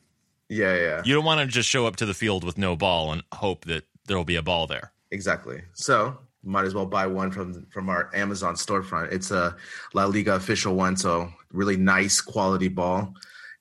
Yeah, 0.49 0.75
yeah, 0.75 1.03
You 1.05 1.15
don't 1.15 1.25
want 1.25 1.41
to 1.41 1.47
just 1.47 1.69
show 1.69 1.87
up 1.87 1.95
to 1.97 2.07
the 2.07 2.15
field 2.15 2.43
with 2.43 2.59
no 2.59 2.75
ball 2.75 3.13
and 3.13 3.23
hope 3.33 3.67
that 3.67 3.85
there'll 4.07 4.25
be 4.25 4.35
a 4.35 4.43
ball 4.43 4.67
there. 4.67 4.91
exactly. 5.13 5.63
So 5.75 6.19
might 6.43 6.65
as 6.65 6.75
well 6.75 6.87
buy 6.87 7.07
one 7.07 7.31
from 7.31 7.67
from 7.71 7.89
our 7.89 8.11
Amazon 8.15 8.55
storefront. 8.55 9.13
It's 9.13 9.31
a 9.31 9.57
La 9.95 10.07
Liga 10.07 10.35
official 10.35 10.75
one, 10.75 10.97
so 10.97 11.31
really 11.53 11.77
nice 11.77 12.21
quality 12.21 12.69
ball. 12.69 13.15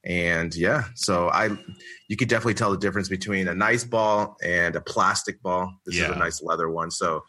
And 0.06 0.56
yeah, 0.56 0.86
so 0.96 1.30
I 1.30 1.50
you 2.08 2.16
could 2.16 2.30
definitely 2.30 2.54
tell 2.54 2.72
the 2.72 2.78
difference 2.78 3.10
between 3.10 3.48
a 3.48 3.56
nice 3.56 3.84
ball 3.84 4.38
and 4.44 4.76
a 4.76 4.82
plastic 4.82 5.42
ball. 5.42 5.74
This 5.86 5.96
is 5.96 6.10
a 6.10 6.16
nice 6.16 6.42
leather 6.42 6.70
one, 6.70 6.90
so 6.90 7.24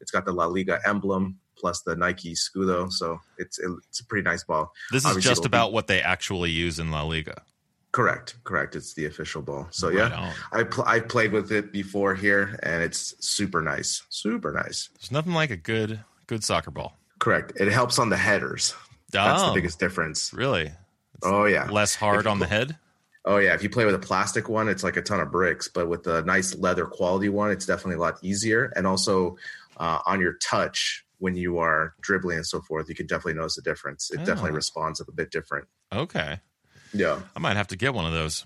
it's 0.00 0.10
got 0.10 0.24
the 0.24 0.32
La 0.32 0.46
Liga 0.46 0.80
emblem 0.84 1.38
plus 1.58 1.82
the 1.82 1.96
Nike 1.96 2.34
Scudo, 2.34 2.90
so 2.90 3.18
it's 3.38 3.58
it's 3.58 4.00
a 4.00 4.06
pretty 4.06 4.24
nice 4.24 4.44
ball. 4.44 4.72
This 4.90 5.02
is 5.02 5.06
Obviously 5.06 5.30
just 5.30 5.44
about 5.44 5.72
what 5.72 5.86
they 5.86 6.00
actually 6.00 6.50
use 6.50 6.78
in 6.78 6.90
La 6.90 7.02
Liga. 7.02 7.42
Correct, 7.96 8.36
correct. 8.44 8.76
It's 8.76 8.92
the 8.92 9.06
official 9.06 9.40
ball. 9.40 9.68
So 9.70 9.88
Right 9.88 9.96
yeah, 9.96 10.14
on. 10.18 10.32
I 10.52 10.64
pl- 10.64 10.84
I 10.86 11.00
played 11.00 11.32
with 11.32 11.50
it 11.50 11.72
before 11.72 12.14
here, 12.14 12.60
and 12.62 12.82
it's 12.82 13.14
super 13.26 13.62
nice, 13.62 14.02
super 14.10 14.52
nice. 14.52 14.90
There's 14.98 15.10
nothing 15.10 15.32
like 15.32 15.50
a 15.50 15.56
good 15.56 16.00
good 16.26 16.44
soccer 16.44 16.70
ball. 16.70 16.98
Correct. 17.20 17.54
It 17.58 17.72
helps 17.72 17.98
on 17.98 18.10
the 18.10 18.18
headers. 18.18 18.74
That's 19.12 19.40
the 19.44 19.48
Oh, 19.48 19.54
biggest 19.54 19.80
difference. 19.80 20.34
Really? 20.34 20.72
Oh 21.22 21.46
yeah. 21.46 21.70
Less 21.70 21.94
hard 21.94 22.26
on 22.26 22.38
the 22.38 22.46
head? 22.46 22.76
Oh 23.24 23.38
yeah. 23.38 23.54
If 23.54 23.62
you 23.62 23.70
play 23.70 23.86
with 23.86 23.94
a 23.94 23.98
plastic 23.98 24.50
one, 24.50 24.68
it's 24.68 24.84
like 24.84 24.98
a 24.98 25.02
ton 25.02 25.20
of 25.20 25.30
bricks. 25.32 25.66
But 25.66 25.88
with 25.88 26.06
a 26.06 26.20
nice 26.20 26.54
leather 26.54 26.84
quality 26.84 27.30
one, 27.30 27.50
it's 27.50 27.64
definitely 27.64 27.94
a 27.94 28.00
lot 28.00 28.18
easier. 28.22 28.74
And 28.76 28.86
also 28.86 29.38
uh, 29.78 30.00
on 30.04 30.20
your 30.20 30.34
touch 30.34 31.02
when 31.18 31.34
you 31.34 31.56
are 31.60 31.94
dribbling 32.02 32.36
and 32.36 32.46
so 32.46 32.60
forth, 32.60 32.90
you 32.90 32.94
can 32.94 33.06
definitely 33.06 33.32
notice 33.40 33.56
a 33.56 33.62
difference. 33.62 34.10
It 34.10 34.18
definitely 34.18 34.50
Oh. 34.50 34.56
responds 34.56 35.00
a 35.00 35.10
bit 35.10 35.30
different. 35.30 35.66
Okay. 35.94 36.40
Yeah. 36.92 37.20
I 37.34 37.38
might 37.38 37.56
have 37.56 37.68
to 37.68 37.76
get 37.76 37.94
one 37.94 38.06
of 38.06 38.12
those. 38.12 38.44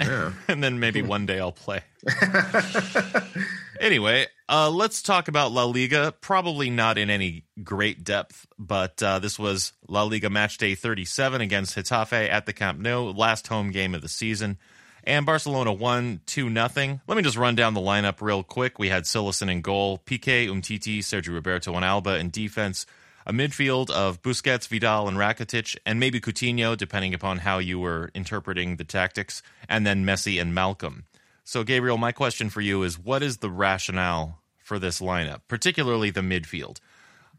Yeah. 0.00 0.32
and 0.48 0.62
then 0.62 0.80
maybe 0.80 1.02
one 1.02 1.26
day 1.26 1.38
I'll 1.38 1.52
play. 1.52 1.82
anyway, 3.80 4.26
uh, 4.48 4.70
let's 4.70 5.02
talk 5.02 5.28
about 5.28 5.52
La 5.52 5.64
Liga. 5.64 6.12
Probably 6.20 6.70
not 6.70 6.98
in 6.98 7.10
any 7.10 7.44
great 7.62 8.04
depth, 8.04 8.46
but 8.58 9.02
uh, 9.02 9.18
this 9.18 9.38
was 9.38 9.72
La 9.88 10.02
Liga 10.02 10.30
match 10.30 10.58
day 10.58 10.74
37 10.74 11.40
against 11.40 11.76
Getafe 11.76 12.28
at 12.28 12.46
the 12.46 12.52
Camp 12.52 12.78
Nou, 12.78 13.10
last 13.10 13.46
home 13.46 13.70
game 13.70 13.94
of 13.94 14.02
the 14.02 14.08
season. 14.08 14.58
And 15.06 15.26
Barcelona 15.26 15.72
won 15.72 16.20
2 16.26 16.48
nothing. 16.48 17.00
Let 17.06 17.16
me 17.16 17.22
just 17.22 17.36
run 17.36 17.54
down 17.54 17.74
the 17.74 17.80
lineup 17.80 18.22
real 18.22 18.42
quick. 18.42 18.78
We 18.78 18.88
had 18.88 19.04
Cillessen 19.04 19.50
in 19.50 19.60
goal, 19.60 19.98
Piqué, 19.98 20.48
Umtiti, 20.48 21.00
Sergio 21.00 21.34
Roberto, 21.34 21.74
and 21.74 21.84
Alba 21.84 22.16
in 22.16 22.30
defense. 22.30 22.86
A 23.26 23.32
midfield 23.32 23.90
of 23.90 24.20
Busquets, 24.20 24.68
Vidal, 24.68 25.08
and 25.08 25.16
Rakitic, 25.16 25.76
and 25.86 25.98
maybe 25.98 26.20
Coutinho, 26.20 26.76
depending 26.76 27.14
upon 27.14 27.38
how 27.38 27.58
you 27.58 27.78
were 27.78 28.10
interpreting 28.14 28.76
the 28.76 28.84
tactics, 28.84 29.42
and 29.68 29.86
then 29.86 30.04
Messi 30.04 30.40
and 30.40 30.54
Malcom. 30.54 31.04
So, 31.42 31.64
Gabriel, 31.64 31.98
my 31.98 32.12
question 32.12 32.50
for 32.50 32.60
you 32.60 32.82
is 32.82 32.98
what 32.98 33.22
is 33.22 33.38
the 33.38 33.50
rationale 33.50 34.40
for 34.58 34.78
this 34.78 35.00
lineup, 35.00 35.40
particularly 35.48 36.10
the 36.10 36.20
midfield? 36.20 36.78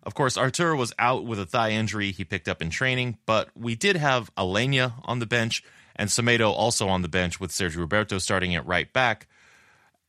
Of 0.04 0.14
course, 0.14 0.38
Arthur 0.38 0.76
was 0.76 0.94
out 1.00 1.26
with 1.26 1.40
a 1.40 1.46
thigh 1.46 1.72
injury 1.72 2.12
he 2.12 2.24
picked 2.24 2.48
up 2.48 2.62
in 2.62 2.70
training, 2.70 3.18
but 3.26 3.50
we 3.56 3.76
did 3.76 3.96
have 3.96 4.34
Aleñá 4.36 4.94
on 5.04 5.20
the 5.20 5.26
bench 5.26 5.64
and 5.96 6.10
Semedo 6.10 6.52
also 6.52 6.88
on 6.88 7.02
the 7.02 7.08
bench 7.08 7.40
with 7.40 7.52
Sergio 7.52 7.78
Roberto 7.78 8.18
starting 8.20 8.54
at 8.54 8.66
right 8.68 8.92
back. 8.92 9.28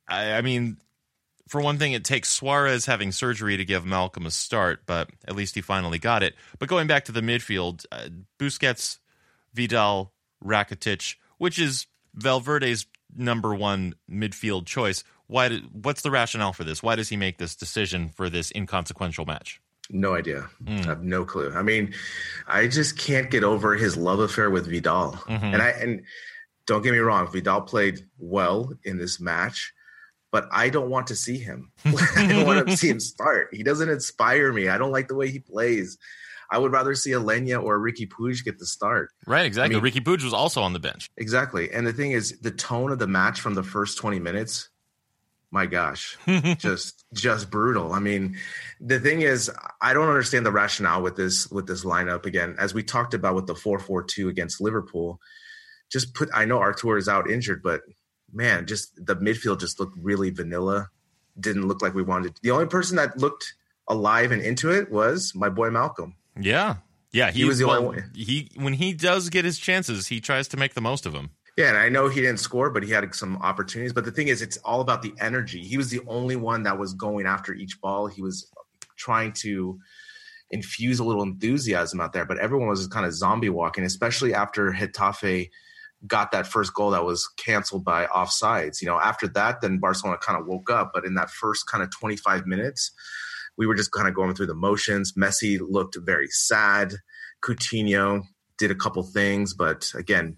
I, 0.09 0.35
I 0.35 0.43
mean, 0.43 0.77
for 1.49 1.61
one 1.61 1.79
thing, 1.79 1.93
it 1.93 2.05
takes 2.05 2.29
Suarez 2.29 2.87
having 2.87 3.13
surgery 3.13 3.57
to 3.57 3.65
give 3.65 3.85
Malcom 3.85 4.27
a 4.27 4.31
start, 4.31 4.83
but 4.87 5.11
at 5.27 5.37
least 5.37 5.55
he 5.55 5.61
finally 5.61 5.99
got 5.99 6.23
it. 6.23 6.35
But 6.59 6.69
going 6.69 6.87
back 6.87 7.05
to 7.07 7.13
the 7.13 7.21
midfield, 7.21 7.87
uh, 7.93 8.09
Busquets, 8.39 8.99
Vidal, 9.55 10.13
Rakitic, 10.45 11.17
which 11.39 11.59
is 11.59 11.87
Valverde's 12.15 12.87
number 13.17 13.55
one 13.55 13.95
midfield 14.11 14.67
choice. 14.67 15.05
Why? 15.27 15.49
Did, 15.49 15.85
what's 15.85 16.03
the 16.03 16.11
rationale 16.11 16.53
for 16.53 16.65
this? 16.65 16.83
Why 16.83 16.97
does 16.97 17.09
he 17.09 17.17
make 17.17 17.39
this 17.39 17.55
decision 17.55 18.09
for 18.09 18.29
this 18.29 18.53
inconsequential 18.55 19.25
match? 19.25 19.61
No 19.91 20.15
idea. 20.15 20.49
Hmm. 20.67 20.79
I 20.79 20.87
have 20.87 21.03
no 21.03 21.25
clue. 21.25 21.53
I 21.55 21.63
mean, 21.63 21.95
I 22.47 22.67
just 22.67 22.99
can't 22.99 23.31
get 23.31 23.45
over 23.45 23.77
his 23.77 23.97
love 23.97 24.19
affair 24.19 24.51
with 24.51 24.67
Vidal. 24.67 25.13
Mm-hmm. 25.13 25.45
And 25.45 25.63
I 25.63 25.69
and 25.69 26.03
don't 26.67 26.83
get 26.83 26.93
me 26.93 26.99
wrong, 26.99 27.31
Vidal 27.31 27.63
played 27.63 28.05
well 28.19 28.73
in 28.85 28.99
this 28.99 29.21
match, 29.21 29.73
but 30.31 30.49
I 30.53 30.69
don't 30.69 30.91
want 30.91 31.09
to 31.09 31.17
see 31.17 31.39
him. 31.39 31.71
I 31.85 32.27
don't 32.29 32.47
want 32.47 32.69
to 32.69 32.77
see 32.77 32.89
him 32.89 33.01
start. 33.01 33.49
He 33.53 33.63
doesn't 33.63 33.89
inspire 33.89 34.53
me. 34.53 34.69
I 34.69 34.79
don't 34.79 34.93
like 34.93 35.09
the 35.09 35.15
way 35.15 35.31
he 35.31 35.39
plays. 35.39 35.99
I 36.51 36.59
would 36.59 36.73
rather 36.73 36.95
see 36.95 37.11
Aleñá 37.11 37.63
or 37.63 37.79
Riqui 37.79 38.09
Puig 38.09 38.45
get 38.45 38.59
the 38.59 38.67
start. 38.67 39.11
Right, 39.27 39.47
exactly. 39.47 39.77
I 39.77 39.81
mean- 39.81 39.93
Riqui 39.93 40.05
Puig 40.05 40.23
was 40.23 40.33
also 40.33 40.63
on 40.63 40.73
the 40.73 40.79
bench. 40.79 41.09
Exactly. 41.17 41.73
And 41.73 41.87
the 41.87 41.93
thing 41.93 42.13
is, 42.13 42.39
the 42.41 42.53
tone 42.53 42.93
of 42.93 42.99
the 42.99 43.09
match 43.09 43.41
from 43.41 43.55
the 43.55 43.65
first 43.65 43.99
20 43.99 44.21
minutes, 44.21 44.69
my 45.51 45.67
gosh, 45.67 46.19
just 46.59 47.05
just 47.15 47.51
brutal. 47.51 47.93
I 47.93 47.99
mean, 48.01 48.37
the 48.81 49.01
thing 49.01 49.23
is, 49.23 49.51
I 49.81 49.95
don't 49.95 50.09
understand 50.09 50.45
the 50.45 50.53
rationale 50.53 51.03
with 51.03 51.17
this 51.17 51.49
with 51.51 51.67
this 51.67 51.85
lineup. 51.85 52.27
Again, 52.27 52.57
as 52.59 52.75
we 52.75 52.83
talked 52.83 53.15
about 53.15 53.37
with 53.37 53.47
the 53.47 53.55
4-4-2 53.55 54.29
against 54.29 54.61
Liverpool, 54.61 55.21
just 55.91 56.15
put 56.15 56.29
I 56.35 56.45
know 56.45 56.59
Arthur 56.59 56.97
is 56.97 57.09
out 57.09 57.31
injured, 57.31 57.63
but 57.63 57.83
man, 58.33 58.67
just 58.67 59.05
the 59.05 59.17
midfield 59.17 59.61
just 59.61 59.81
looked 59.81 59.97
really 60.01 60.31
vanilla. 60.31 60.91
Didn't 61.39 61.69
look 61.69 61.83
like 61.83 61.95
we 61.95 62.03
wanted. 62.03 62.39
The 62.43 62.51
only 62.51 62.67
person 62.67 62.97
that 62.97 63.19
looked 63.19 63.55
alive 63.89 64.33
and 64.33 64.43
into 64.43 64.71
it 64.71 64.91
was 64.91 65.35
my 65.35 65.49
boy 65.49 65.69
Malcom. 65.71 66.15
Yeah, 66.39 66.77
yeah. 67.13 67.31
He, 67.31 67.41
He 67.41 67.45
was 67.45 67.59
the 67.59 67.67
well, 67.67 67.77
only 67.77 68.01
one. 68.01 68.11
He 68.15 68.51
when 68.57 68.75
he 68.75 68.95
does 68.95 69.29
get 69.29 69.45
his 69.45 69.59
chances, 69.59 70.07
he 70.07 70.21
tries 70.21 70.49
to 70.49 70.57
make 70.57 70.75
the 70.75 70.81
most 70.81 71.07
of 71.07 71.13
them. 71.13 71.31
Yeah, 71.57 71.69
and 71.69 71.79
I 71.79 71.89
know 71.89 72.09
he 72.09 72.21
didn't 72.21 72.41
score, 72.41 72.69
but 72.69 72.83
he 72.83 72.91
had 72.91 73.15
some 73.15 73.39
opportunities. 73.39 73.95
But 73.95 74.05
the 74.05 74.11
thing 74.11 74.29
is, 74.29 74.43
it's 74.43 74.59
all 74.59 74.83
about 74.83 75.01
the 75.01 75.15
energy. 75.21 75.63
He 75.63 75.79
was 75.79 75.89
the 75.89 76.01
only 76.07 76.37
one 76.37 76.65
that 76.65 76.79
was 76.79 76.93
going 76.93 77.27
after 77.27 77.55
each 77.55 77.81
ball. 77.81 78.07
He 78.07 78.21
was 78.21 78.51
trying 78.97 79.33
to 79.33 79.79
infuse 80.51 80.99
a 80.99 81.05
little 81.05 81.23
enthusiasm 81.23 82.01
out 82.01 82.13
there, 82.13 82.25
but 82.25 82.39
everyone 82.39 82.69
was 82.69 82.87
kind 82.89 83.07
of 83.07 83.15
zombie 83.15 83.49
walking, 83.49 83.85
especially 83.85 84.35
after 84.35 84.71
Getafe 84.71 85.51
got 86.07 86.33
that 86.33 86.47
first 86.47 86.75
goal 86.75 86.91
that 86.91 87.05
was 87.05 87.29
canceled 87.37 87.85
by 87.85 88.07
offsides. 88.07 88.81
You 88.81 88.89
know, 88.89 88.99
after 89.01 89.27
that, 89.29 89.61
then 89.61 89.79
Barcelona 89.79 90.19
kind 90.19 90.39
of 90.41 90.47
woke 90.47 90.71
up. 90.71 90.91
But 90.95 91.05
in 91.05 91.15
that 91.15 91.31
first 91.31 91.67
kind 91.67 91.83
of 91.83 91.91
25 91.91 92.47
minutes, 92.47 92.93
we 93.57 93.67
were 93.67 93.75
just 93.75 93.93
kind 93.93 94.07
of 94.09 94.15
going 94.15 94.35
through 94.35 94.47
the 94.47 94.55
motions. 94.55 95.13
Messi 95.15 95.59
looked 95.61 95.97
very 96.01 96.29
sad. 96.29 96.95
Coutinho 97.43 98.23
did 98.59 98.71
a 98.71 98.75
couple 98.75 99.03
things, 99.03 99.55
but 99.55 99.91
again, 99.95 100.37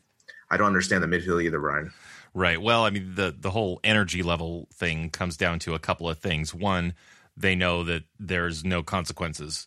I 0.50 0.56
don't 0.56 0.66
understand 0.66 1.02
the 1.02 1.06
midfield 1.08 1.42
either, 1.42 1.58
Ryan. 1.60 1.92
Right. 2.34 2.60
Well, 2.60 2.84
I 2.84 2.90
mean, 2.90 3.14
the 3.14 3.34
the 3.38 3.50
whole 3.50 3.80
energy 3.82 4.22
level 4.22 4.68
thing 4.74 5.10
comes 5.10 5.36
down 5.36 5.58
to 5.60 5.74
a 5.74 5.78
couple 5.78 6.08
of 6.08 6.18
things. 6.18 6.54
One, 6.54 6.94
they 7.36 7.54
know 7.54 7.84
that 7.84 8.04
there's 8.18 8.64
no 8.64 8.82
consequences, 8.82 9.66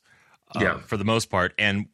uh, 0.56 0.60
Yeah. 0.62 0.80
for 0.80 0.98
the 0.98 1.06
most 1.06 1.30
part, 1.30 1.54
and 1.58 1.88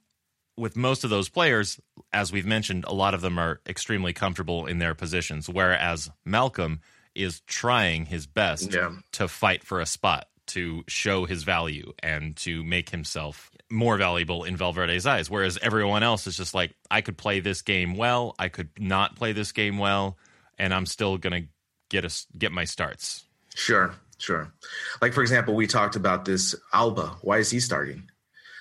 with 0.58 0.76
most 0.76 1.04
of 1.04 1.10
those 1.10 1.30
players, 1.30 1.80
as 2.12 2.32
we've 2.32 2.46
mentioned, 2.46 2.84
a 2.86 2.94
lot 2.94 3.14
of 3.14 3.22
them 3.22 3.38
are 3.38 3.62
extremely 3.68 4.14
comfortable 4.14 4.66
in 4.66 4.80
their 4.80 4.96
positions. 4.96 5.48
Whereas 5.48 6.10
Malcom 6.28 6.80
is 7.16 7.42
trying 7.42 8.06
his 8.08 8.28
best 8.28 8.74
Yeah. 8.74 8.92
to 9.14 9.28
fight 9.28 9.64
for 9.64 9.80
a 9.80 9.86
spot, 9.86 10.28
to 10.48 10.84
show 10.88 11.26
his 11.26 11.44
value, 11.44 11.94
and 12.02 12.36
to 12.38 12.64
make 12.64 12.90
himself 12.90 13.52
more 13.70 13.98
valuable 13.98 14.44
in 14.46 14.56
Valverde's 14.58 15.06
eyes. 15.06 15.30
Whereas 15.30 15.58
everyone 15.62 16.04
else 16.04 16.26
is 16.28 16.38
just 16.38 16.54
like, 16.54 16.74
I 16.90 17.02
could 17.02 17.18
play 17.18 17.40
this 17.40 17.62
game 17.62 17.96
well, 17.96 18.34
I 18.40 18.50
could 18.50 18.70
not 18.80 19.16
play 19.16 19.34
this 19.34 19.52
game 19.52 19.78
well, 19.78 20.18
and 20.58 20.74
I'm 20.74 20.86
still 20.86 21.18
gonna 21.18 21.42
get 21.90 22.06
a 22.06 22.26
get 22.38 22.52
my 22.52 22.64
starts. 22.66 23.26
Sure, 23.56 23.94
sure. 24.20 24.54
Like 25.02 25.14
for 25.14 25.22
example, 25.22 25.54
we 25.56 25.68
talked 25.68 25.96
about 25.96 26.26
this 26.26 26.56
Alba. 26.74 27.18
Why 27.22 27.38
is 27.40 27.50
he 27.50 27.60
starting? 27.60 28.10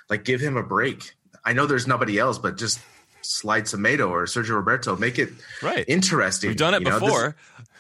Like, 0.09 0.25
give 0.25 0.41
him 0.41 0.57
a 0.57 0.63
break. 0.63 1.15
I 1.47 1.53
know 1.55 1.65
there's 1.67 1.87
nobody 1.87 2.19
else, 2.19 2.37
but 2.39 2.59
just 2.59 2.81
slide 3.23 3.65
Semedo 3.65 4.11
or 4.11 4.25
Sergio 4.25 4.51
Roberto. 4.57 4.97
Make 4.97 5.19
it 5.19 5.31
Right. 5.63 5.85
interesting. 5.89 6.49
We've 6.51 6.57
done 6.59 6.75
it 6.75 6.81
You 6.83 6.91
know, 6.91 6.99
this- 6.99 7.09
before. 7.09 7.37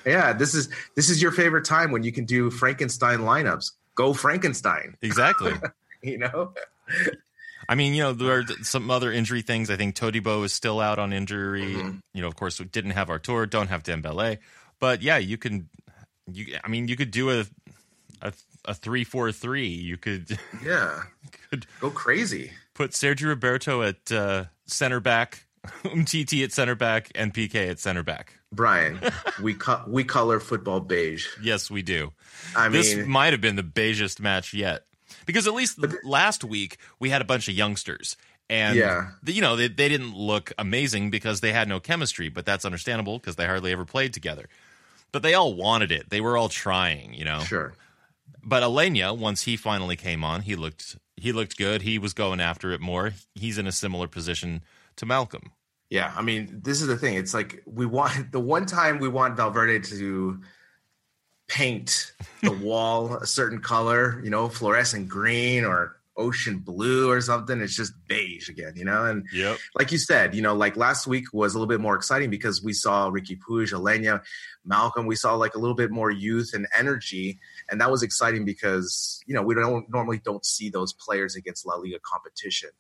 yeah, 0.06 0.32
this 0.32 0.54
is 0.54 0.68
this 0.94 1.10
is 1.10 1.20
your 1.20 1.32
favorite 1.32 1.64
time 1.66 1.90
when 1.90 2.02
you 2.02 2.12
can 2.12 2.24
do 2.24 2.50
Frankenstein 2.50 3.18
lineups. 3.20 3.72
Go 3.94 4.12
Frankenstein. 4.14 4.96
exactly. 5.02 5.52
You 6.02 6.18
know. 6.18 6.52
I 7.68 7.74
mean, 7.74 7.92
you 7.94 8.02
know, 8.04 8.12
there 8.12 8.38
are 8.38 8.44
some 8.62 8.90
other 8.92 9.10
injury 9.10 9.42
things. 9.42 9.70
I 9.70 9.76
think 9.76 9.96
Todibo 9.96 10.44
is 10.44 10.52
still 10.52 10.78
out 10.78 11.00
on 11.00 11.12
injury. 11.12 11.74
Mm-hmm. 11.74 11.96
You 12.14 12.22
know, 12.22 12.28
of 12.28 12.36
course, 12.36 12.60
we 12.60 12.66
didn't 12.66 12.92
have 12.92 13.10
Arthur, 13.10 13.44
don't 13.46 13.66
have 13.68 13.82
Dembele, 13.82 14.38
but 14.78 15.02
yeah, 15.02 15.16
you 15.16 15.36
can. 15.36 15.68
You, 16.30 16.58
I 16.62 16.68
mean, 16.68 16.86
you 16.86 16.94
could 16.96 17.10
do 17.10 17.30
a 17.30 17.46
a, 18.22 18.32
a 18.66 18.74
three 18.74 19.02
four 19.02 19.32
three. 19.32 19.66
You 19.68 19.96
could 19.96 20.38
Yeah. 20.62 21.02
could 21.50 21.66
Go 21.80 21.90
crazy. 21.90 22.52
Put 22.76 22.90
Sergio 22.90 23.28
Roberto 23.28 23.82
at 23.82 24.12
uh, 24.12 24.44
center 24.66 25.00
back, 25.00 25.46
Umtiti 25.84 26.44
at 26.44 26.52
center 26.52 26.74
back, 26.74 27.10
and 27.14 27.32
Piqué 27.32 27.70
at 27.70 27.78
center 27.78 28.02
back. 28.02 28.34
Brian, 28.52 29.00
we 29.42 29.54
co- 29.54 29.82
we 29.88 30.04
color 30.04 30.40
football 30.40 30.80
beige. 30.80 31.26
Yes, 31.42 31.70
we 31.70 31.80
do. 31.80 32.12
I 32.54 32.68
this 32.68 32.94
mean, 32.94 33.08
might 33.08 33.32
have 33.32 33.40
been 33.40 33.56
the 33.56 33.62
beigest 33.62 34.20
match 34.20 34.52
yet 34.52 34.84
because 35.24 35.46
at 35.46 35.54
least 35.54 35.78
last 36.04 36.44
week 36.44 36.76
we 37.00 37.08
had 37.10 37.22
a 37.22 37.24
bunch 37.24 37.48
of 37.48 37.54
youngsters 37.54 38.16
and 38.50 38.76
Yeah. 38.76 39.08
the- 39.22 39.32
you 39.32 39.40
know 39.40 39.56
they, 39.56 39.68
they 39.68 39.88
didn't 39.88 40.14
look 40.14 40.52
amazing 40.58 41.10
because 41.10 41.40
they 41.40 41.52
had 41.52 41.68
no 41.68 41.80
chemistry 41.80 42.28
but 42.28 42.44
that's 42.46 42.64
understandable 42.66 43.18
because 43.18 43.36
they 43.36 43.46
hardly 43.46 43.72
ever 43.72 43.84
played 43.84 44.12
together 44.14 44.48
but 45.12 45.22
they 45.22 45.34
all 45.34 45.54
wanted 45.54 45.90
it 45.90 46.10
they 46.10 46.20
were 46.20 46.36
all 46.36 46.48
trying 46.48 47.12
you 47.14 47.24
know 47.24 47.40
sure. 47.40 47.72
But 48.46 48.62
Aleñá 48.62 49.16
once 49.16 49.42
he 49.42 49.56
finally 49.56 49.96
came 49.96 50.22
on 50.24 50.42
he 50.42 50.54
looked 50.54 50.96
he 51.16 51.32
looked 51.32 51.56
good 51.58 51.82
he 51.82 51.98
was 51.98 52.12
going 52.14 52.40
after 52.40 52.70
it 52.72 52.80
more 52.80 53.12
he's 53.34 53.58
in 53.58 53.66
a 53.66 53.72
similar 53.72 54.06
position 54.06 54.62
to 54.96 55.04
Malcom 55.04 55.50
Yeah, 55.90 56.12
I 56.16 56.22
mean, 56.22 56.60
this 56.62 56.80
is 56.80 56.86
the 56.86 56.96
thing. 56.96 57.14
It's 57.14 57.34
like 57.34 57.62
we 57.66 57.86
want 57.86 58.30
the 58.36 58.40
one 58.40 58.66
time 58.66 58.98
we 58.98 59.08
want 59.08 59.36
Valverde 59.36 59.80
to 59.80 60.40
paint 61.48 62.12
the 62.42 62.52
wall 62.66 63.16
a 63.16 63.26
certain 63.26 63.60
color, 63.60 64.20
you 64.22 64.30
know, 64.30 64.48
fluorescent 64.48 65.08
green 65.08 65.64
or 65.64 65.96
ocean 66.16 66.58
blue 66.58 67.10
or 67.10 67.20
something. 67.20 67.60
It's 67.60 67.76
just 67.76 67.92
beige 68.08 68.48
again, 68.48 68.72
you 68.74 68.84
know? 68.84 69.04
And 69.04 69.26
Yep. 69.32 69.58
like 69.78 69.92
you 69.92 69.98
said, 69.98 70.34
you 70.34 70.42
know, 70.42 70.54
like 70.54 70.76
last 70.76 71.06
week 71.06 71.26
was 71.32 71.54
a 71.54 71.58
little 71.58 71.68
bit 71.68 71.80
more 71.80 71.94
exciting 71.94 72.30
because 72.30 72.62
we 72.62 72.72
saw 72.72 73.10
Riqui 73.10 73.38
Puig, 73.38 73.72
Aleñá, 73.72 74.22
Malcom. 74.68 75.06
We 75.06 75.16
saw 75.16 75.34
like 75.34 75.54
a 75.54 75.58
little 75.58 75.76
bit 75.76 75.90
more 75.90 76.10
youth 76.10 76.52
and 76.54 76.66
energy, 76.76 77.38
and 77.68 77.80
that 77.80 77.90
was 77.90 78.02
exciting 78.02 78.44
because 78.44 79.20
you 79.26 79.34
know 79.34 79.42
we 79.42 79.54
don't 79.54 79.88
normally 79.90 80.20
don't 80.24 80.44
see 80.44 80.68
those 80.70 80.92
players 80.92 81.36
against 81.36 81.66
La 81.66 81.74
Liga 81.76 81.98
competition. 82.02 82.70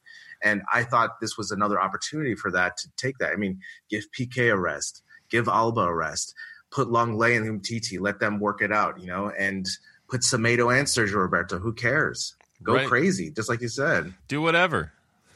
And 0.42 0.62
I 0.72 0.82
thought 0.84 1.20
this 1.20 1.38
was 1.38 1.50
another 1.50 1.80
opportunity 1.80 2.34
for 2.34 2.50
that 2.50 2.76
to 2.78 2.88
take 2.96 3.18
that. 3.18 3.32
I 3.32 3.36
mean, 3.36 3.60
give 3.88 4.04
Piqué 4.12 4.52
a 4.52 4.56
rest, 4.58 5.02
give 5.30 5.48
Alba 5.48 5.80
a 5.80 5.94
rest, 5.94 6.34
put 6.70 6.88
Lenglet 6.88 7.36
and 7.36 7.62
Umtiti, 7.62 7.98
let 7.98 8.20
them 8.20 8.38
work 8.38 8.60
it 8.60 8.70
out, 8.70 9.00
you 9.00 9.06
know, 9.06 9.30
and 9.38 9.66
put 10.08 10.20
Semedo 10.20 10.76
and 10.76 10.86
Sergio 10.86 11.14
Roberto. 11.16 11.58
Who 11.58 11.72
cares? 11.72 12.34
Go 12.62 12.74
Right. 12.74 12.86
crazy, 12.86 13.30
just 13.30 13.48
like 13.48 13.60
you 13.60 13.68
said. 13.68 14.14
Do 14.28 14.40
whatever. 14.42 14.92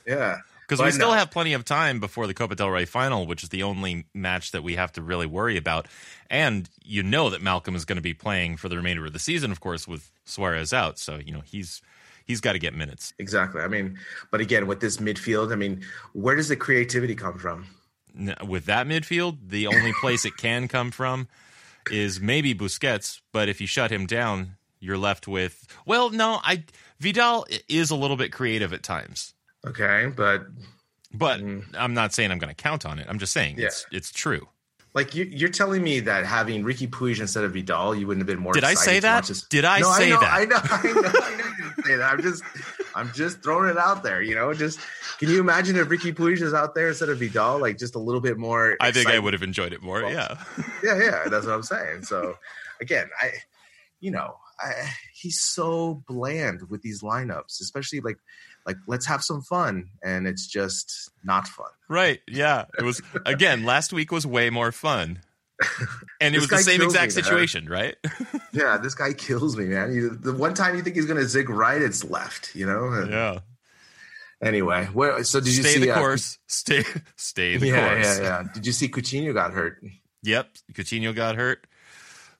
Yeah. 0.07 0.38
Because 0.70 0.84
we 0.84 0.92
still 0.92 1.08
no. 1.08 1.14
have 1.14 1.32
plenty 1.32 1.52
of 1.52 1.64
time 1.64 1.98
before 1.98 2.28
the 2.28 2.34
Copa 2.34 2.54
del 2.54 2.70
Rey 2.70 2.84
final, 2.84 3.26
which 3.26 3.42
is 3.42 3.48
the 3.48 3.64
only 3.64 4.06
match 4.14 4.52
that 4.52 4.62
we 4.62 4.76
have 4.76 4.92
to 4.92 5.02
really 5.02 5.26
worry 5.26 5.56
about. 5.56 5.88
And 6.30 6.70
you 6.84 7.02
know 7.02 7.28
that 7.30 7.42
Malcom 7.42 7.74
is 7.74 7.84
going 7.84 7.96
to 7.96 8.02
be 8.02 8.14
playing 8.14 8.56
for 8.56 8.68
the 8.68 8.76
remainder 8.76 9.04
of 9.04 9.12
the 9.12 9.18
season, 9.18 9.50
of 9.50 9.58
course, 9.58 9.88
with 9.88 10.12
Suarez 10.24 10.72
out. 10.72 10.96
So 11.00 11.16
you 11.16 11.32
know 11.32 11.40
he's 11.40 11.82
he's 12.24 12.40
got 12.40 12.52
to 12.52 12.60
get 12.60 12.72
minutes. 12.72 13.12
Exactly. 13.18 13.62
I 13.62 13.66
mean, 13.66 13.98
but 14.30 14.40
again, 14.40 14.68
with 14.68 14.78
this 14.78 14.98
midfield, 14.98 15.52
I 15.52 15.56
mean, 15.56 15.82
where 16.12 16.36
does 16.36 16.46
the 16.46 16.54
creativity 16.56 17.16
come 17.16 17.36
from? 17.36 17.66
With 18.46 18.66
that 18.66 18.86
midfield, 18.86 19.38
the 19.48 19.66
only 19.66 19.92
place 20.00 20.24
it 20.24 20.36
can 20.36 20.68
come 20.68 20.92
from 20.92 21.26
is 21.90 22.20
maybe 22.20 22.54
Busquets. 22.54 23.20
But 23.32 23.48
if 23.48 23.60
you 23.60 23.66
shut 23.66 23.90
him 23.90 24.06
down, 24.06 24.56
you're 24.78 24.98
left 24.98 25.26
with 25.26 25.66
well, 25.84 26.10
no, 26.10 26.38
I 26.44 26.62
Vidal 27.00 27.44
is 27.68 27.90
a 27.90 27.96
little 27.96 28.16
bit 28.16 28.30
creative 28.30 28.72
at 28.72 28.84
times. 28.84 29.34
Okay, 29.66 30.11
but 30.14 30.46
But 31.12 31.40
I'm 31.78 31.94
not 31.94 32.12
saying 32.14 32.30
I'm 32.30 32.38
going 32.38 32.54
to 32.54 32.62
count 32.62 32.86
on 32.86 32.98
it. 32.98 33.06
I'm 33.08 33.18
just 33.18 33.32
saying 33.32 33.56
Mm. 33.56 33.61
Yeah. 33.61 33.66
it's 33.66 33.86
it's 33.92 34.11
true. 34.12 34.48
like 34.94 35.14
you, 35.14 35.24
you're 35.24 35.50
telling 35.50 35.82
me 35.82 36.00
that 36.00 36.24
having 36.26 36.64
Riqui 36.64 36.88
Puig 36.88 37.20
instead 37.20 37.44
of 37.44 37.52
Vidal, 37.52 37.94
you 37.94 38.06
wouldn't 38.06 38.22
have 38.22 38.26
been 38.34 38.42
more. 38.42 38.52
Did 38.54 38.64
I 38.64 38.74
say 38.74 39.00
that? 39.00 39.30
Did 39.50 39.64
I 39.64 39.80
no, 39.80 39.92
say 39.92 40.06
I 40.06 40.08
know, 40.11 40.20
that? 40.20 40.32
I 40.32 40.44
know, 40.46 40.56
I 40.64 40.82
know, 40.82 41.08
I 41.20 41.36
know 41.36 41.44
you 41.44 41.64
didn't 41.74 41.84
say 41.84 41.96
that. 41.96 42.12
I'm 42.12 42.22
just, 42.22 42.42
I'm 42.94 43.12
just 43.12 43.42
throwing 43.42 43.68
it 43.70 43.76
out 43.78 44.02
there. 44.02 44.20
You 44.22 44.34
know, 44.34 44.52
just 44.54 44.80
can 45.18 45.28
you 45.28 45.38
imagine 45.40 45.76
if 45.76 45.88
Riqui 45.88 46.12
Puig 46.14 46.40
is 46.40 46.54
out 46.54 46.74
there 46.74 46.88
instead 46.88 47.08
of 47.08 47.18
Vidal, 47.18 47.61
like 47.61 47.76
just 47.78 47.94
a 47.94 47.98
little 48.00 48.20
bit 48.20 48.38
more? 48.38 48.76
I 48.80 48.90
think 48.90 49.08
I 49.08 49.18
would 49.18 49.32
have 49.34 49.42
enjoyed 49.44 49.72
it 49.72 49.82
more. 49.82 50.02
Well, 50.02 50.12
Yeah. 50.12 50.42
Yeah, 50.82 50.98
yeah, 50.98 51.24
that's 51.28 51.44
what 51.46 51.54
I'm 51.54 51.62
saying. 51.62 52.02
So, 52.04 52.36
again, 52.80 53.08
I, 53.20 53.30
you 54.01 54.11
know, 54.11 54.36
I, 54.59 54.72
he's 55.14 55.40
so 55.40 56.03
bland 56.09 56.68
with 56.68 56.82
these 56.82 57.03
lineups, 57.03 57.61
especially 57.61 58.01
like, 58.01 58.18
like 58.66 58.76
let's 58.86 59.07
have 59.07 59.22
some 59.22 59.42
fun, 59.42 59.90
and 60.03 60.26
it's 60.26 60.46
just 60.46 61.11
not 61.24 61.46
fun. 61.48 61.70
Right. 61.88 62.20
Yeah. 62.28 62.66
It 62.78 62.84
was 62.84 63.01
again, 63.24 63.64
last 63.64 63.92
week 63.92 64.12
was 64.12 64.26
way 64.26 64.51
more 64.51 64.72
fun. 64.72 65.20
And 66.22 66.34
it 66.34 66.38
was 66.38 66.48
the 66.48 66.59
same 66.59 66.82
exact 66.82 67.12
me, 67.12 67.16
man. 67.16 67.24
situation, 67.24 67.68
right? 67.68 67.96
Yeah, 68.53 68.78
this 68.78 68.94
guy 68.94 69.12
kills 69.12 69.57
me, 69.57 69.66
man. 69.66 69.94
You, 69.94 70.11
the 70.11 70.34
one 70.34 70.55
time 70.55 70.74
you 70.76 70.82
think 70.82 70.96
he's 70.96 71.07
gonna 71.07 71.24
zig 71.24 71.48
right, 71.48 71.80
it's 71.80 72.03
left. 72.05 72.55
You 72.55 72.66
know. 72.66 72.88
And 72.88 73.11
yeah. 73.11 73.38
Anyway, 74.42 74.86
where? 74.86 75.22
So 75.22 75.38
did 75.38 75.57
you 75.57 75.62
Stay 75.62 75.74
see 75.74 75.80
the 75.80 75.92
uh, 75.92 75.98
course. 75.98 76.38
Stay 76.48 76.84
stay 77.16 77.57
the 77.59 77.68
yeah, 77.68 77.94
course. 77.94 78.18
yeah, 78.18 78.22
yeah. 78.22 78.48
Did 78.53 78.66
you 78.66 78.72
see 78.72 78.88
Coutinho 78.88 79.32
got 79.32 79.53
hurt? 79.53 79.82
Yep. 80.24 80.48
Coutinho 80.72 81.14
got 81.14 81.36
hurt. 81.36 81.66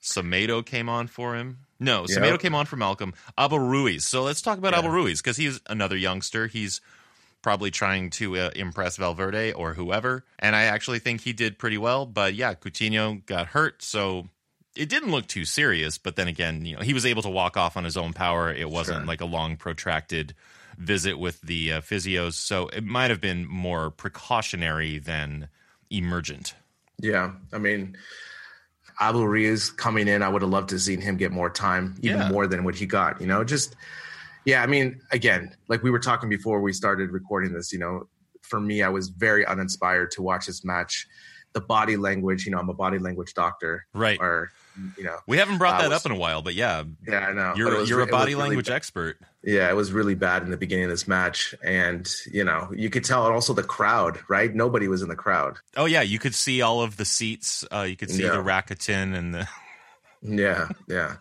Semedo 0.03 0.64
came 0.64 0.88
on 0.88 1.07
for 1.07 1.34
him. 1.36 1.59
No, 1.78 2.07
Yep. 2.09 2.18
Semedo 2.22 2.40
came 2.40 2.55
on 2.55 2.66
for 2.66 2.76
Malcom. 2.76 3.14
Abel 3.38 3.59
Ruiz. 3.59 4.05
So 4.07 4.22
let's 4.22 4.42
talk 4.42 4.59
about 4.59 4.72
Yeah. 4.72 4.80
Abel 4.80 4.90
Ruiz 4.90 5.20
because 5.22 5.36
he's 5.36 5.61
another 5.68 5.96
youngster. 5.96 6.46
He's 6.46 6.80
probably 7.42 7.70
trying 7.70 8.11
to 8.11 8.36
uh, 8.36 8.51
impress 8.55 8.96
Valverde 8.98 9.53
or 9.53 9.72
whoever. 9.74 10.24
And 10.38 10.55
I 10.55 10.64
actually 10.64 10.98
think 10.98 11.22
he 11.22 11.32
did 11.32 11.59
pretty 11.59 11.78
well. 11.78 12.05
But 12.07 12.34
yeah, 12.34 12.55
Coutinho 12.55 13.24
got 13.24 13.48
hurt. 13.48 13.82
So 13.82 14.28
it 14.76 14.88
didn't 14.90 15.11
look 15.11 15.26
too 15.26 15.44
serious. 15.46 15.96
But 15.96 16.16
then 16.16 16.28
again, 16.28 16.64
you 16.66 16.76
know, 16.76 16.82
he 16.82 16.92
was 16.94 17.07
able 17.07 17.22
to 17.22 17.30
walk 17.30 17.57
off 17.57 17.76
on 17.78 17.84
his 17.84 17.96
own 17.96 18.12
power. 18.12 18.53
It 18.53 18.68
wasn't 18.70 18.98
Sure. 19.01 19.07
like 19.07 19.20
a 19.22 19.26
long, 19.26 19.57
protracted 19.57 20.34
visit 20.76 21.18
with 21.18 21.40
the 21.42 21.72
uh, 21.72 21.80
physios. 21.80 22.34
So 22.34 22.68
it 22.68 22.84
might 22.84 23.11
have 23.11 23.20
been 23.22 23.46
more 23.46 23.90
precautionary 23.90 24.98
than 24.98 25.48
emergent. 25.90 26.55
Yeah, 26.98 27.32
I 27.53 27.59
mean, 27.59 27.96
Abel 29.03 29.26
Ruiz 29.26 29.70
coming 29.70 30.09
in, 30.09 30.22
I 30.22 30.28
would 30.28 30.42
have 30.42 30.51
loved 30.51 30.68
to 30.70 30.78
seen 30.78 31.01
him 31.01 31.16
get 31.16 31.32
more 31.32 31.48
time, 31.51 31.96
even 32.03 32.18
Yeah. 32.20 32.30
more 32.30 32.46
than 32.46 32.64
what 32.64 32.74
he 32.74 32.86
got. 32.86 33.20
You 33.20 33.26
know, 33.26 33.44
just 33.44 33.76
yeah. 34.44 34.62
I 34.62 34.66
mean, 34.66 35.01
again, 35.11 35.55
like 35.68 35.82
we 35.82 35.90
were 35.90 35.98
talking 35.98 36.28
before 36.28 36.61
we 36.61 36.72
started 36.72 37.11
recording 37.11 37.53
this. 37.53 37.72
You 37.72 37.78
know, 37.78 38.09
for 38.42 38.61
me, 38.61 38.82
I 38.82 38.88
was 38.88 39.09
very 39.09 39.46
uninspired 39.46 40.11
to 40.12 40.22
watch 40.22 40.46
this 40.46 40.64
match. 40.64 41.07
The 41.53 41.61
body 41.61 41.96
language, 41.96 42.44
you 42.46 42.53
know, 42.53 42.59
I'm 42.59 42.68
a 42.68 42.74
body 42.74 42.98
language 42.98 43.34
doctor, 43.34 43.86
Right. 43.94 44.18
Or 44.20 44.51
you 44.96 45.04
know, 45.04 45.16
We 45.26 45.36
haven't 45.38 45.58
brought 45.58 45.74
I 45.74 45.82
that 45.82 45.90
was- 45.90 45.98
up 46.00 46.06
in 46.06 46.12
a 46.12 46.18
while, 46.18 46.42
but 46.42 46.54
yeah, 46.54 46.84
yeah, 47.06 47.18
I 47.28 47.32
know. 47.32 47.54
you're 47.56 47.82
you're 47.84 47.98
re- 47.98 48.04
a 48.04 48.06
body 48.06 48.34
really 48.34 48.48
language 48.48 48.66
bad. 48.68 48.76
expert. 48.76 49.18
Yeah, 49.42 49.70
it 49.70 49.74
was 49.74 49.90
really 49.92 50.14
bad 50.14 50.42
in 50.42 50.50
the 50.50 50.56
beginning 50.58 50.84
of 50.84 50.90
this 50.90 51.08
match, 51.08 51.54
and 51.64 52.06
you 52.30 52.44
know, 52.44 52.70
you 52.74 52.90
could 52.90 53.04
tell. 53.04 53.24
And 53.26 53.34
also 53.34 53.52
the 53.54 53.62
crowd, 53.62 54.18
right? 54.28 54.54
Nobody 54.54 54.86
was 54.88 55.00
in 55.02 55.08
the 55.08 55.16
crowd. 55.16 55.58
Oh 55.76 55.86
yeah, 55.86 56.02
you 56.02 56.18
could 56.18 56.34
see 56.34 56.60
all 56.62 56.82
of 56.82 56.96
the 56.98 57.04
seats. 57.06 57.64
Uh, 57.72 57.82
you 57.88 57.96
could 57.96 58.10
see 58.10 58.22
Yeah. 58.22 58.30
the 58.32 58.42
Rakuten 58.42 59.14
and 59.14 59.34
the. 59.34 59.48
Yeah, 60.22 60.68
yeah. 60.86 61.16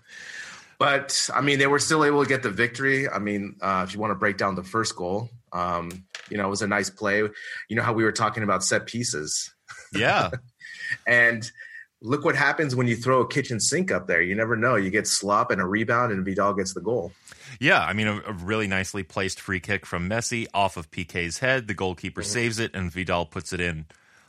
But 0.77 1.29
I 1.33 1.39
mean, 1.41 1.57
they 1.59 1.67
were 1.67 1.79
still 1.79 2.03
able 2.05 2.21
to 2.23 2.27
get 2.29 2.43
the 2.43 2.49
victory. 2.49 3.07
I 3.09 3.19
mean, 3.19 3.55
uh, 3.61 3.85
if 3.87 3.93
you 3.93 3.99
want 4.01 4.11
to 4.11 4.15
break 4.15 4.37
down 4.37 4.55
the 4.55 4.63
first 4.63 4.95
goal, 4.95 5.29
um, 5.53 5.89
you 6.29 6.37
know, 6.37 6.45
it 6.45 6.49
was 6.49 6.61
a 6.61 6.67
nice 6.67 6.89
play. 6.89 7.19
You 7.19 7.75
know 7.77 7.81
how 7.83 7.93
we 7.93 8.03
were 8.03 8.11
talking 8.11 8.43
about 8.43 8.63
set 8.63 8.85
pieces, 8.85 9.53
Yeah, 9.93 10.31
and 11.07 11.49
look 12.01 12.23
what 12.23 12.35
happens 12.35 12.75
when 12.75 12.87
you 12.87 12.95
throw 12.95 13.21
a 13.21 13.27
kitchen 13.27 13.59
sink 13.59 13.91
up 13.91 14.07
there. 14.07 14.21
You 14.21 14.35
never 14.35 14.55
know. 14.55 14.75
You 14.75 14.89
get 14.89 15.07
slop 15.07 15.51
and 15.51 15.61
a 15.61 15.65
rebound, 15.65 16.11
and 16.11 16.23
Vidal 16.25 16.53
gets 16.53 16.73
the 16.73 16.81
goal. 16.81 17.11
yeah. 17.59 17.81
I 17.81 17.93
mean, 17.93 18.07
a, 18.07 18.21
a 18.27 18.33
really 18.33 18.67
nicely 18.67 19.03
placed 19.03 19.39
free 19.41 19.59
kick 19.59 19.85
from 19.85 20.09
Messi 20.09 20.47
off 20.53 20.77
of 20.77 20.91
Piqué's 20.91 21.39
head. 21.39 21.67
The 21.67 21.73
goalkeeper 21.73 22.21
Mm-hmm. 22.21 22.29
saves 22.31 22.59
it, 22.59 22.71
and 22.73 22.91
Vidal 22.91 23.25
puts 23.25 23.51
it 23.53 23.59
in 23.59 23.85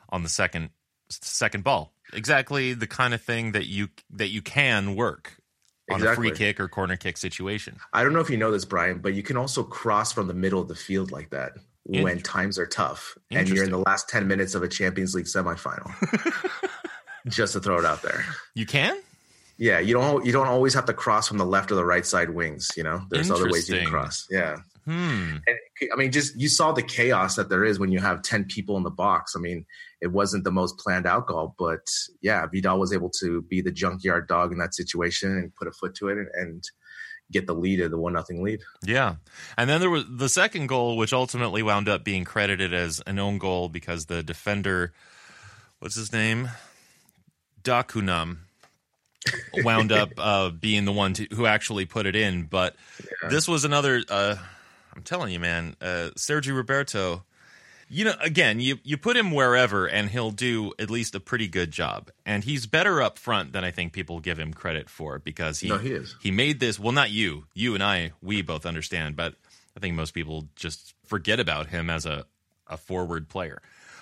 on 0.08 0.22
the 0.22 0.28
second 0.28 0.70
second 1.10 1.64
ball. 1.64 1.92
Exactly 2.12 2.72
the 2.72 2.86
kind 2.86 3.14
of 3.14 3.20
thing 3.22 3.52
that 3.52 3.66
you 3.66 3.88
that 4.10 4.28
you 4.28 4.42
can 4.42 4.96
work 4.96 5.36
on 5.90 6.04
a 6.04 6.14
free 6.14 6.30
kick 6.32 6.58
or 6.60 6.68
corner 6.68 6.96
kick 6.96 7.16
situation. 7.16 7.76
I 7.92 8.02
don't 8.04 8.12
know 8.12 8.20
if 8.20 8.30
you 8.30 8.36
know 8.36 8.50
this, 8.50 8.64
Brian, 8.64 8.98
but 8.98 9.14
you 9.14 9.22
can 9.22 9.36
also 9.36 9.62
cross 9.62 10.12
from 10.12 10.26
the 10.28 10.34
middle 10.34 10.60
of 10.60 10.68
the 10.68 10.74
field 10.74 11.10
like 11.12 11.30
that 11.30 11.52
when 11.84 12.20
times 12.20 12.58
are 12.58 12.66
tough, 12.66 13.16
and 13.30 13.48
you're 13.48 13.64
in 13.64 13.70
the 13.70 13.78
last 13.78 14.08
ten 14.08 14.26
minutes 14.28 14.54
of 14.54 14.62
a 14.64 14.68
Champions 14.68 15.14
League 15.14 15.26
semifinal. 15.26 15.92
Just 17.28 17.52
to 17.54 17.60
throw 17.60 17.78
it 17.78 17.84
out 17.84 18.02
there. 18.02 18.24
You 18.54 18.66
can. 18.66 18.98
Yeah, 19.58 19.78
you 19.78 19.92
don't 19.94 20.24
you 20.24 20.32
don't 20.32 20.46
always 20.48 20.72
have 20.74 20.86
to 20.86 20.94
cross 20.94 21.28
from 21.28 21.36
the 21.38 21.44
left 21.44 21.70
or 21.70 21.74
the 21.74 21.84
right 21.84 22.06
side 22.06 22.30
wings. 22.30 22.70
You 22.76 22.82
know, 22.82 23.02
there's 23.10 23.30
other 23.30 23.50
ways 23.50 23.68
you 23.68 23.76
can 23.78 23.86
cross. 23.88 24.26
Yeah, 24.30 24.56
Hmm. 24.86 25.36
and 25.46 25.56
I 25.92 25.96
mean, 25.96 26.12
just 26.12 26.34
you 26.40 26.48
saw 26.48 26.72
the 26.72 26.82
chaos 26.82 27.36
that 27.36 27.50
there 27.50 27.62
is 27.64 27.78
when 27.78 27.92
you 27.92 27.98
have 28.00 28.22
ten 28.22 28.44
people 28.44 28.78
in 28.78 28.84
the 28.84 28.90
box. 28.90 29.34
I 29.36 29.38
mean, 29.38 29.66
it 30.00 30.06
wasn't 30.12 30.44
the 30.44 30.50
most 30.50 30.78
planned 30.78 31.06
out 31.06 31.26
goal, 31.26 31.54
but 31.58 31.86
yeah, 32.22 32.46
Vidal 32.46 32.80
was 32.80 32.94
able 32.94 33.10
to 33.20 33.42
be 33.42 33.60
the 33.60 33.70
junkyard 33.70 34.26
dog 34.28 34.50
in 34.50 34.58
that 34.58 34.74
situation 34.74 35.30
and 35.30 35.54
put 35.54 35.68
a 35.68 35.72
foot 35.72 35.94
to 35.96 36.08
it 36.08 36.16
and, 36.16 36.28
and 36.34 36.64
get 37.30 37.46
the 37.46 37.54
lead 37.54 37.80
of 37.80 37.90
the 37.90 37.98
one 37.98 38.14
nothing 38.14 38.42
lead. 38.42 38.60
Yeah. 38.82 39.16
And 39.58 39.68
then 39.68 39.80
there 39.80 39.90
was 39.90 40.04
the 40.08 40.28
second 40.30 40.68
goal, 40.68 40.96
which 40.96 41.12
ultimately 41.12 41.62
wound 41.62 41.86
up 41.88 42.02
being 42.02 42.24
credited 42.24 42.72
as 42.72 43.00
an 43.06 43.18
own 43.18 43.36
goal 43.38 43.68
because 43.68 44.06
the 44.06 44.22
defender, 44.22 44.92
what's 45.80 45.94
his 45.96 46.12
name? 46.14 46.48
Dakonam, 47.62 48.38
wound 49.54 49.92
up 49.92 50.10
uh, 50.18 50.50
being 50.50 50.84
the 50.84 50.92
one 50.92 51.14
to, 51.14 51.26
who 51.34 51.46
actually 51.46 51.84
put 51.86 52.06
it 52.06 52.16
in. 52.16 52.44
But 52.44 52.76
this 53.28 53.46
was 53.46 53.64
another, 53.64 54.02
uh, 54.08 54.36
I'm 54.94 55.02
telling 55.02 55.32
you, 55.32 55.40
man, 55.40 55.76
uh, 55.80 56.10
Sergio 56.16 56.56
Roberto. 56.56 57.24
You 57.92 58.04
know, 58.04 58.14
again, 58.20 58.60
you, 58.60 58.78
you 58.84 58.96
put 58.96 59.16
him 59.16 59.32
wherever 59.32 59.86
and 59.86 60.08
he'll 60.08 60.30
do 60.30 60.72
at 60.78 60.90
least 60.90 61.16
a 61.16 61.20
pretty 61.20 61.48
good 61.48 61.72
job. 61.72 62.10
And 62.24 62.44
he's 62.44 62.66
better 62.66 63.02
up 63.02 63.18
front 63.18 63.52
than 63.52 63.64
I 63.64 63.72
think 63.72 63.92
people 63.92 64.20
give 64.20 64.38
him 64.38 64.54
credit 64.54 64.88
for 64.88 65.18
because 65.18 65.58
he 65.58 65.68
No, 65.70 65.78
he 65.78 65.90
is. 65.90 66.14
he 66.22 66.30
made 66.30 66.60
this 66.60 66.78
well 66.78 66.92
not 66.92 67.10
you 67.10 67.46
you 67.52 67.74
and 67.74 67.82
i 67.82 68.12
we 68.22 68.42
both 68.42 68.64
understand 68.64 69.16
but 69.16 69.34
i 69.76 69.80
think 69.80 69.96
most 69.96 70.12
people 70.12 70.46
just 70.54 70.94
forget 71.04 71.40
about 71.40 71.66
him 71.66 71.90
as 71.90 72.06
a, 72.06 72.26
a 72.68 72.76
forward 72.76 73.28
player 73.28 73.60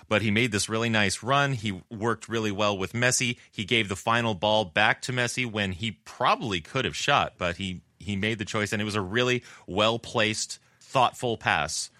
but 0.08 0.22
he 0.22 0.30
made 0.30 0.52
this 0.52 0.68
really 0.68 0.88
nice 0.88 1.22
run 1.22 1.52
he 1.52 1.82
worked 1.90 2.28
really 2.28 2.52
well 2.52 2.76
with 2.76 2.92
messi 2.92 3.36
he 3.50 3.64
gave 3.64 3.88
the 3.88 3.96
final 3.96 4.34
ball 4.34 4.64
back 4.64 5.02
to 5.02 5.12
messi 5.12 5.50
when 5.50 5.72
he 5.72 5.92
probably 6.04 6.60
could 6.60 6.84
have 6.84 6.96
shot 6.96 7.34
but 7.38 7.56
he 7.56 7.80
he 7.98 8.16
made 8.16 8.38
the 8.38 8.44
choice 8.44 8.72
and 8.72 8.80
it 8.80 8.84
was 8.84 8.94
a 8.94 9.00
really 9.00 9.42
well 9.66 9.98
placed 9.98 10.58
thoughtful 10.80 11.36
pass 11.36 11.90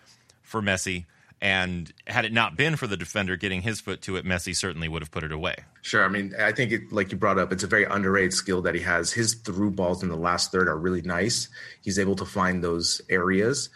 for 0.42 0.62
messi 0.62 1.04
And 1.40 1.92
had 2.06 2.24
it 2.24 2.32
not 2.32 2.56
been 2.56 2.74
for 2.76 2.88
the 2.88 2.96
defender 2.96 3.36
getting 3.36 3.62
his 3.62 3.80
foot 3.80 4.02
to 4.02 4.16
it, 4.16 4.24
Messi 4.24 4.56
certainly 4.56 4.88
would 4.88 5.02
have 5.02 5.11
put 5.12 5.22
it 5.22 5.30
away. 5.30 5.54
Sure. 5.82 6.04
I 6.04 6.09
mean, 6.09 6.34
I 6.38 6.50
think, 6.50 6.72
it, 6.72 6.92
like 6.92 7.12
you 7.12 7.18
brought 7.18 7.38
up, 7.38 7.52
it's 7.52 7.62
a 7.62 7.68
very 7.68 7.84
underrated 7.84 8.32
skill 8.32 8.61
that 8.62 8.74
he 8.74 8.80
has. 8.80 9.12
His 9.12 9.34
through 9.34 9.70
balls 9.70 10.02
in 10.02 10.09
the 10.09 10.16
last 10.16 10.50
third 10.50 10.68
are 10.68 10.76
really 10.76 11.02
nice. 11.02 11.48
He's 11.80 11.98
able 11.98 12.16
to 12.16 12.24
find 12.24 12.62
those 12.64 13.00
areas. 13.09 13.70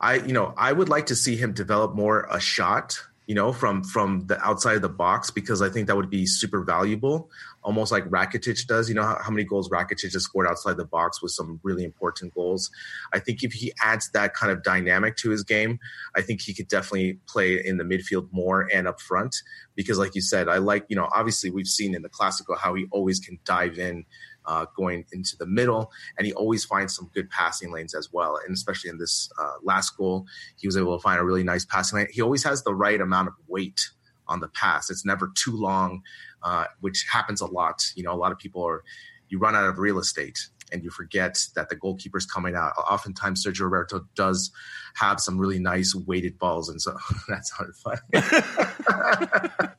I, 0.00 0.14
you 0.14 0.32
know, 0.32 0.54
I 0.56 0.72
would 0.72 0.88
like 0.88 1.06
to 1.06 1.14
see 1.14 1.36
him 1.36 1.52
develop 1.52 1.94
more 1.94 2.26
a 2.30 2.40
shot 2.40 3.02
you 3.26 3.34
know, 3.34 3.52
from 3.52 3.82
from 3.82 4.26
the 4.26 4.38
outside 4.44 4.76
of 4.76 4.82
the 4.82 4.88
box 4.88 5.30
because 5.30 5.62
I 5.62 5.70
think 5.70 5.86
that 5.86 5.96
would 5.96 6.10
be 6.10 6.26
super 6.26 6.62
valuable, 6.62 7.30
almost 7.62 7.90
like 7.90 8.04
Rakitic 8.10 8.66
does. 8.66 8.88
You 8.88 8.94
know 8.94 9.02
how, 9.02 9.18
how, 9.22 9.30
many 9.30 9.44
goals 9.44 9.70
Rakitic 9.70 10.12
has 10.12 10.24
scored 10.24 10.46
outside 10.46 10.76
the 10.76 10.84
box 10.84 11.22
with 11.22 11.32
some 11.32 11.58
really 11.62 11.84
important 11.84 12.34
goals. 12.34 12.70
I 13.14 13.18
think 13.18 13.42
if 13.42 13.52
he 13.52 13.72
adds 13.82 14.10
that 14.10 14.34
kind 14.34 14.52
of 14.52 14.62
dynamic 14.62 15.16
to 15.18 15.30
his 15.30 15.42
game, 15.42 15.78
I 16.14 16.20
think 16.20 16.42
he 16.42 16.52
could 16.52 16.68
definitely 16.68 17.18
play 17.26 17.64
in 17.64 17.78
the 17.78 17.84
midfield 17.84 18.28
more 18.30 18.68
and 18.72 18.86
up 18.86 19.00
front 19.00 19.36
because, 19.74 19.98
like 19.98 20.14
you 20.14 20.20
said, 20.20 20.48
I 20.48 20.58
like 20.58 20.84
you 20.88 20.96
know 20.96 21.08
obviously 21.12 21.50
we've 21.50 21.66
seen 21.66 21.94
in 21.94 22.02
the 22.02 22.10
Classical 22.10 22.56
how 22.56 22.74
he 22.74 22.86
always 22.90 23.20
can 23.20 23.38
dive 23.44 23.78
in 23.78 24.04
uh, 24.46 24.66
going 24.76 25.04
into 25.12 25.36
the 25.36 25.46
middle, 25.46 25.90
and 26.18 26.26
he 26.26 26.32
always 26.34 26.64
finds 26.64 26.94
some 26.94 27.10
good 27.14 27.30
passing 27.30 27.72
lanes 27.72 27.94
as 27.94 28.10
well. 28.12 28.38
And 28.44 28.54
especially 28.54 28.90
in 28.90 28.98
this 28.98 29.30
uh, 29.40 29.54
last 29.62 29.96
goal, 29.96 30.26
he 30.56 30.66
was 30.66 30.76
able 30.76 30.96
to 30.96 31.02
find 31.02 31.20
a 31.20 31.24
really 31.24 31.44
nice 31.44 31.64
passing 31.64 31.98
lane. 31.98 32.08
He 32.10 32.22
always 32.22 32.44
has 32.44 32.62
the 32.62 32.74
right 32.74 33.00
amount 33.00 33.28
of 33.28 33.34
weight 33.48 33.80
on 34.26 34.40
the 34.40 34.48
pass. 34.48 34.90
It's 34.90 35.04
never 35.04 35.30
too 35.34 35.56
long, 35.56 36.02
uh, 36.42 36.64
which 36.80 37.06
happens 37.10 37.40
a 37.40 37.46
lot. 37.46 37.84
You 37.94 38.04
know, 38.04 38.12
a 38.12 38.16
lot 38.16 38.32
of 38.32 38.38
people 38.38 38.66
are 38.66 38.82
you 39.28 39.38
run 39.38 39.56
out 39.56 39.64
of 39.64 39.78
real 39.78 39.98
estate 39.98 40.38
and 40.74 40.82
you 40.82 40.90
forget 40.90 41.38
that 41.54 41.68
the 41.68 41.76
goalkeeper's 41.76 42.26
coming 42.26 42.56
out. 42.56 42.72
Oftentimes, 42.76 43.46
Sergio 43.46 43.60
Roberto 43.60 44.04
does 44.16 44.50
have 44.94 45.20
some 45.20 45.38
really 45.38 45.60
nice 45.60 45.94
weighted 45.94 46.38
balls, 46.38 46.68
and 46.68 46.82
so 46.82 46.96
that's 47.28 47.50
hard 47.50 47.74
fun. 47.76 47.98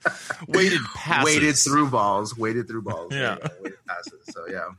weighted 0.48 0.82
passes, 0.96 1.26
weighted 1.26 1.56
through 1.58 1.90
balls, 1.90 2.38
weighted 2.38 2.68
through 2.68 2.82
balls. 2.82 3.14
Yeah, 3.14 3.38
weighted 3.62 3.86
passes. 3.86 4.24
So 4.30 4.48
yeah. 4.48 4.70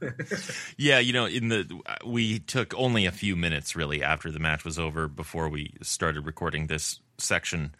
yeah, 0.76 0.98
you 0.98 1.12
know, 1.12 1.24
in 1.24 1.48
the 1.48 1.80
we 2.04 2.38
took 2.38 2.74
only 2.74 3.06
a 3.06 3.12
few 3.12 3.34
minutes 3.34 3.74
really 3.74 4.02
after 4.02 4.30
the 4.30 4.38
match 4.38 4.64
was 4.64 4.78
over 4.78 5.08
before 5.08 5.48
we 5.48 5.74
started 5.82 6.26
recording 6.26 6.66
this 6.66 7.00
section 7.18 7.74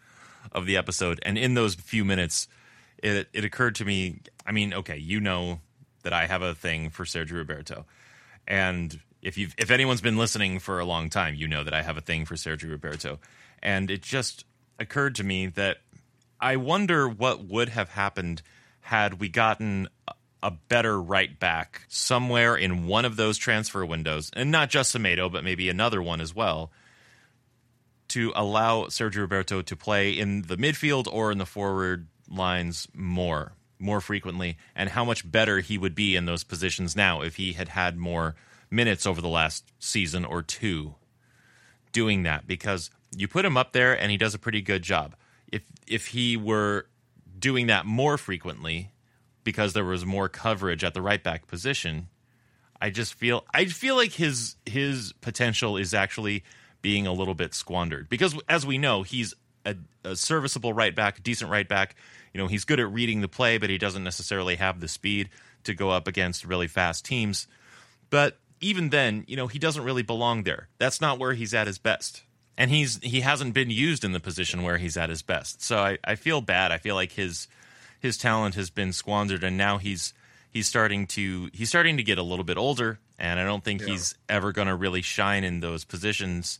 of 0.50 0.66
the 0.66 0.76
episode, 0.76 1.20
and 1.22 1.36
in 1.36 1.54
those 1.54 1.74
few 1.74 2.04
minutes, 2.04 2.48
it 3.02 3.28
it 3.34 3.44
occurred 3.44 3.74
to 3.76 3.84
me. 3.84 4.20
I 4.46 4.52
mean, 4.52 4.72
okay, 4.72 4.96
you 4.96 5.20
know 5.20 5.60
that 6.02 6.12
I 6.12 6.26
have 6.26 6.42
a 6.42 6.54
thing 6.54 6.90
for 6.90 7.04
Sergio 7.04 7.38
Roberto. 7.38 7.86
And 8.46 9.00
if 9.22 9.38
you've 9.38 9.54
if 9.56 9.70
anyone's 9.70 10.00
been 10.00 10.16
listening 10.16 10.58
for 10.58 10.80
a 10.80 10.84
long 10.84 11.10
time, 11.10 11.34
you 11.34 11.48
know 11.48 11.64
that 11.64 11.74
I 11.74 11.82
have 11.82 11.96
a 11.96 12.00
thing 12.00 12.24
for 12.24 12.34
Sergio 12.34 12.70
Roberto. 12.70 13.18
And 13.62 13.90
it 13.90 14.02
just 14.02 14.44
occurred 14.78 15.14
to 15.16 15.24
me 15.24 15.46
that 15.46 15.78
I 16.40 16.56
wonder 16.56 17.08
what 17.08 17.44
would 17.44 17.68
have 17.68 17.90
happened 17.90 18.42
had 18.80 19.20
we 19.20 19.28
gotten 19.28 19.88
a 20.42 20.50
better 20.50 21.00
right 21.00 21.38
back 21.38 21.82
somewhere 21.88 22.56
in 22.56 22.88
one 22.88 23.04
of 23.04 23.14
those 23.14 23.38
transfer 23.38 23.86
windows, 23.86 24.30
and 24.34 24.50
not 24.50 24.70
just 24.70 24.92
Semedo, 24.92 25.30
but 25.30 25.44
maybe 25.44 25.68
another 25.68 26.02
one 26.02 26.20
as 26.20 26.34
well, 26.34 26.72
to 28.08 28.32
allow 28.34 28.86
Sergio 28.86 29.18
Roberto 29.18 29.62
to 29.62 29.76
play 29.76 30.10
in 30.10 30.42
the 30.42 30.56
midfield 30.56 31.06
or 31.10 31.30
in 31.30 31.38
the 31.38 31.46
forward 31.46 32.08
lines 32.28 32.88
more 32.92 33.52
more 33.82 34.00
frequently 34.00 34.56
and 34.74 34.90
how 34.90 35.04
much 35.04 35.30
better 35.30 35.60
he 35.60 35.76
would 35.76 35.94
be 35.94 36.16
in 36.16 36.24
those 36.24 36.44
positions 36.44 36.96
now 36.96 37.20
if 37.20 37.36
he 37.36 37.52
had 37.52 37.68
had 37.68 37.96
more 37.96 38.34
minutes 38.70 39.06
over 39.06 39.20
the 39.20 39.28
last 39.28 39.70
season 39.78 40.24
or 40.24 40.42
two 40.42 40.94
doing 41.92 42.22
that 42.22 42.46
because 42.46 42.90
you 43.14 43.28
put 43.28 43.44
him 43.44 43.56
up 43.56 43.72
there 43.72 43.98
and 43.98 44.10
he 44.10 44.16
does 44.16 44.34
a 44.34 44.38
pretty 44.38 44.62
good 44.62 44.82
job. 44.82 45.14
If 45.50 45.62
if 45.86 46.08
he 46.08 46.36
were 46.36 46.86
doing 47.38 47.66
that 47.66 47.84
more 47.84 48.16
frequently 48.16 48.90
because 49.44 49.72
there 49.72 49.84
was 49.84 50.06
more 50.06 50.28
coverage 50.28 50.82
at 50.84 50.94
the 50.94 51.02
right 51.02 51.22
back 51.22 51.46
position, 51.46 52.08
I 52.80 52.90
just 52.90 53.14
feel 53.14 53.44
I 53.52 53.66
feel 53.66 53.96
like 53.96 54.12
his 54.12 54.56
his 54.64 55.12
potential 55.20 55.76
is 55.76 55.92
actually 55.92 56.42
being 56.80 57.06
a 57.06 57.12
little 57.12 57.34
bit 57.34 57.54
squandered 57.54 58.08
because 58.08 58.36
as 58.48 58.66
we 58.66 58.78
know, 58.78 59.02
he's 59.02 59.34
a, 59.64 59.76
a 60.04 60.16
serviceable 60.16 60.72
right 60.72 60.94
back, 60.94 61.22
decent 61.22 61.50
right 61.50 61.68
back 61.68 61.94
you 62.32 62.40
know, 62.40 62.46
he's 62.46 62.64
good 62.64 62.80
at 62.80 62.92
reading 62.92 63.20
the 63.20 63.28
play, 63.28 63.58
but 63.58 63.70
he 63.70 63.78
doesn't 63.78 64.04
necessarily 64.04 64.56
have 64.56 64.80
the 64.80 64.88
speed 64.88 65.28
to 65.64 65.74
go 65.74 65.90
up 65.90 66.08
against 66.08 66.44
really 66.44 66.66
fast 66.66 67.04
teams. 67.04 67.46
But 68.10 68.38
even 68.60 68.90
then, 68.90 69.24
you 69.26 69.36
know, 69.36 69.46
he 69.46 69.58
doesn't 69.58 69.84
really 69.84 70.02
belong 70.02 70.44
there. 70.44 70.68
That's 70.78 71.00
not 71.00 71.18
where 71.18 71.34
he's 71.34 71.54
at 71.54 71.66
his 71.66 71.78
best. 71.78 72.22
And 72.56 72.70
he's 72.70 72.98
he 73.02 73.20
hasn't 73.20 73.54
been 73.54 73.70
used 73.70 74.04
in 74.04 74.12
the 74.12 74.20
position 74.20 74.62
where 74.62 74.76
he's 74.76 74.96
at 74.96 75.08
his 75.08 75.22
best. 75.22 75.62
So 75.62 75.78
I, 75.78 75.98
I 76.04 76.14
feel 76.16 76.40
bad. 76.40 76.70
I 76.70 76.78
feel 76.78 76.94
like 76.94 77.12
his 77.12 77.48
his 77.98 78.18
talent 78.18 78.56
has 78.56 78.68
been 78.68 78.92
squandered 78.92 79.42
and 79.42 79.56
now 79.56 79.78
he's 79.78 80.12
he's 80.50 80.66
starting 80.66 81.06
to 81.08 81.48
he's 81.52 81.70
starting 81.70 81.96
to 81.96 82.02
get 82.02 82.18
a 82.18 82.22
little 82.22 82.44
bit 82.44 82.58
older 82.58 82.98
and 83.18 83.40
I 83.40 83.44
don't 83.44 83.64
think 83.64 83.80
yeah. 83.80 83.88
he's 83.88 84.14
ever 84.28 84.52
gonna 84.52 84.76
really 84.76 85.00
shine 85.00 85.44
in 85.44 85.60
those 85.60 85.84
positions 85.84 86.58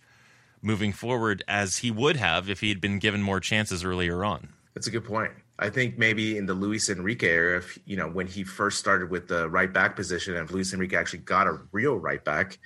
moving 0.62 0.92
forward 0.92 1.42
as 1.46 1.78
he 1.78 1.90
would 1.90 2.16
have 2.16 2.48
if 2.48 2.60
he 2.60 2.68
had 2.70 2.80
been 2.80 2.98
given 2.98 3.20
more 3.20 3.40
chances 3.40 3.84
earlier 3.84 4.24
on. 4.24 4.48
That's 4.74 4.86
a 4.86 4.90
good 4.90 5.04
point. 5.04 5.32
I 5.58 5.70
think 5.70 5.98
maybe 5.98 6.38
in 6.38 6.46
the 6.46 6.54
Luis 6.54 6.88
Enrique 6.88 7.28
era, 7.28 7.58
if, 7.58 7.78
you 7.84 7.96
know, 7.96 8.08
when 8.08 8.26
he 8.26 8.42
first 8.42 8.78
started 8.78 9.10
with 9.10 9.28
the 9.28 9.48
right 9.48 9.72
back 9.72 9.94
position, 9.94 10.34
and 10.34 10.50
Luis 10.50 10.72
Enrique 10.72 10.96
actually 10.96 11.20
got 11.20 11.46
a 11.46 11.58
real 11.72 11.96
right 11.96 12.24
back, 12.24 12.58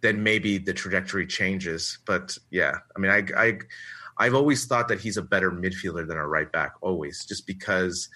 then 0.00 0.22
maybe 0.22 0.56
the 0.56 0.72
trajectory 0.72 1.26
changes. 1.26 1.98
But 2.06 2.38
yeah, 2.50 2.72
I 2.96 2.98
mean, 2.98 3.10
I, 3.10 3.26
I, 3.36 3.58
I've 4.16 4.34
always 4.34 4.64
thought 4.64 4.88
that 4.88 5.00
he's 5.00 5.16
a 5.16 5.22
better 5.22 5.50
midfielder 5.50 6.06
than 6.06 6.16
a 6.16 6.26
right 6.26 6.50
back, 6.50 6.74
always, 6.80 7.24
just 7.26 7.46
because, 7.46 8.08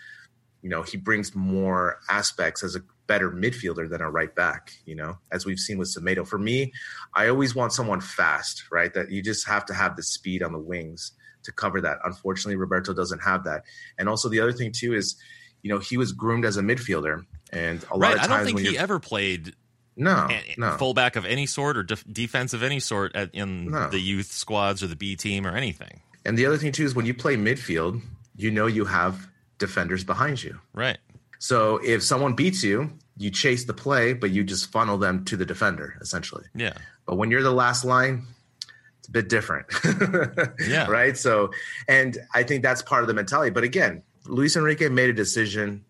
you 0.62 0.70
know, 0.70 0.82
he 0.82 0.96
brings 0.96 1.34
more 1.34 1.98
aspects 2.08 2.62
as 2.62 2.76
a 2.76 2.82
better 3.06 3.30
midfielder 3.30 3.90
than 3.90 4.00
a 4.00 4.10
right 4.10 4.34
back, 4.34 4.72
you 4.86 4.94
know, 4.94 5.18
as 5.32 5.44
we've 5.44 5.58
seen 5.58 5.76
with 5.76 5.94
Semedo. 5.94 6.26
For 6.26 6.38
me, 6.38 6.72
I 7.14 7.28
always 7.28 7.54
want 7.54 7.72
someone 7.72 8.00
fast, 8.00 8.64
right? 8.70 8.94
That 8.94 9.10
you 9.10 9.22
just 9.22 9.46
have 9.46 9.66
to 9.66 9.74
have 9.74 9.96
the 9.96 10.02
speed 10.02 10.42
on 10.42 10.52
the 10.52 10.58
wings 10.58 11.12
to 11.44 11.52
cover 11.52 11.80
that. 11.80 11.98
Unfortunately, 12.04 12.56
Roberto 12.56 12.92
doesn't 12.92 13.20
have 13.20 13.44
that. 13.44 13.64
And 13.98 14.08
also 14.08 14.28
the 14.28 14.40
other 14.40 14.52
thing 14.52 14.72
too 14.72 14.94
is, 14.94 15.16
you 15.62 15.70
know, 15.70 15.78
he 15.78 15.96
was 15.96 16.12
groomed 16.12 16.44
as 16.44 16.56
a 16.56 16.62
midfielder, 16.62 17.24
and 17.50 17.84
a 17.90 17.96
lot 17.96 18.00
right. 18.00 18.12
of 18.14 18.18
times 18.20 18.32
I 18.32 18.36
don't 18.36 18.46
think 18.46 18.60
he 18.60 18.76
ever 18.76 18.98
played. 18.98 19.54
No, 19.96 20.28
no 20.58 20.76
fullback 20.76 21.14
of 21.14 21.24
any 21.24 21.46
sort 21.46 21.76
or 21.76 21.84
def- 21.84 22.04
defense 22.12 22.52
of 22.52 22.64
any 22.64 22.80
sort 22.80 23.14
at, 23.14 23.32
in 23.32 23.70
no. 23.70 23.88
the 23.90 24.00
youth 24.00 24.32
squads 24.32 24.82
or 24.82 24.88
the 24.88 24.96
B 24.96 25.14
team 25.14 25.46
or 25.46 25.54
anything. 25.54 26.00
And 26.24 26.36
the 26.36 26.46
other 26.46 26.56
thing 26.56 26.72
too 26.72 26.84
is 26.84 26.96
when 26.96 27.06
you 27.06 27.14
play 27.14 27.36
midfield, 27.36 28.02
you 28.34 28.50
know 28.50 28.66
you 28.66 28.84
have 28.86 29.28
defenders 29.58 30.02
behind 30.02 30.42
you. 30.42 30.58
Right. 30.72 30.98
So 31.38 31.78
if 31.84 32.02
someone 32.02 32.34
beats 32.34 32.64
you, 32.64 32.90
you 33.16 33.30
chase 33.30 33.66
the 33.66 33.74
play, 33.74 34.14
but 34.14 34.30
you 34.30 34.42
just 34.42 34.72
funnel 34.72 34.98
them 34.98 35.24
to 35.26 35.36
the 35.36 35.44
defender 35.44 35.96
essentially. 36.00 36.44
Yeah. 36.56 36.74
But 37.06 37.16
when 37.16 37.30
you're 37.30 37.42
the 37.42 37.52
last 37.52 37.84
line, 37.84 38.26
it's 39.04 39.08
a 39.10 39.12
bit 39.12 39.28
different. 39.28 39.66
yeah. 40.66 40.86
Right. 40.86 41.14
So, 41.14 41.50
and 41.86 42.16
I 42.32 42.42
think 42.42 42.62
that's 42.62 42.80
part 42.80 43.02
of 43.02 43.06
the 43.06 43.12
mentality. 43.12 43.50
But 43.50 43.62
again, 43.62 44.02
Luis 44.24 44.56
Enrique 44.56 44.88
made 44.88 45.10
a 45.10 45.12
decision 45.12 45.84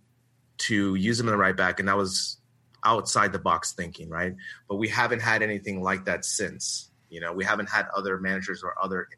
to 0.58 0.96
use 0.96 1.20
him 1.20 1.28
in 1.28 1.32
the 1.32 1.38
right 1.38 1.56
back, 1.56 1.78
and 1.78 1.88
that 1.88 1.96
was 1.96 2.38
outside 2.84 3.32
the 3.32 3.38
box 3.38 3.72
thinking, 3.72 4.08
right? 4.08 4.34
But 4.68 4.76
we 4.76 4.88
haven't 4.88 5.22
had 5.22 5.42
anything 5.42 5.80
like 5.80 6.06
that 6.06 6.24
since. 6.24 6.90
You 7.08 7.20
know, 7.20 7.32
we 7.32 7.44
haven't 7.44 7.68
had 7.68 7.86
other 7.96 8.18
managers 8.18 8.64
or 8.64 8.74
other, 8.82 9.08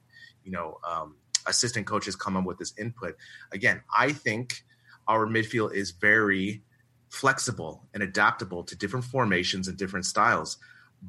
you 0.44 0.52
know, 0.52 0.76
um, 0.86 1.16
assistant 1.46 1.86
coaches 1.86 2.16
come 2.16 2.36
up 2.36 2.44
with 2.44 2.58
this 2.58 2.74
input. 2.78 3.16
Again, 3.50 3.80
I 3.96 4.12
think 4.12 4.62
our 5.08 5.26
midfield 5.26 5.72
is 5.72 5.92
very 5.92 6.62
flexible 7.08 7.88
and 7.94 8.02
adaptable 8.02 8.62
to 8.64 8.76
different 8.76 9.06
formations 9.06 9.68
and 9.68 9.78
different 9.78 10.04
styles. 10.04 10.58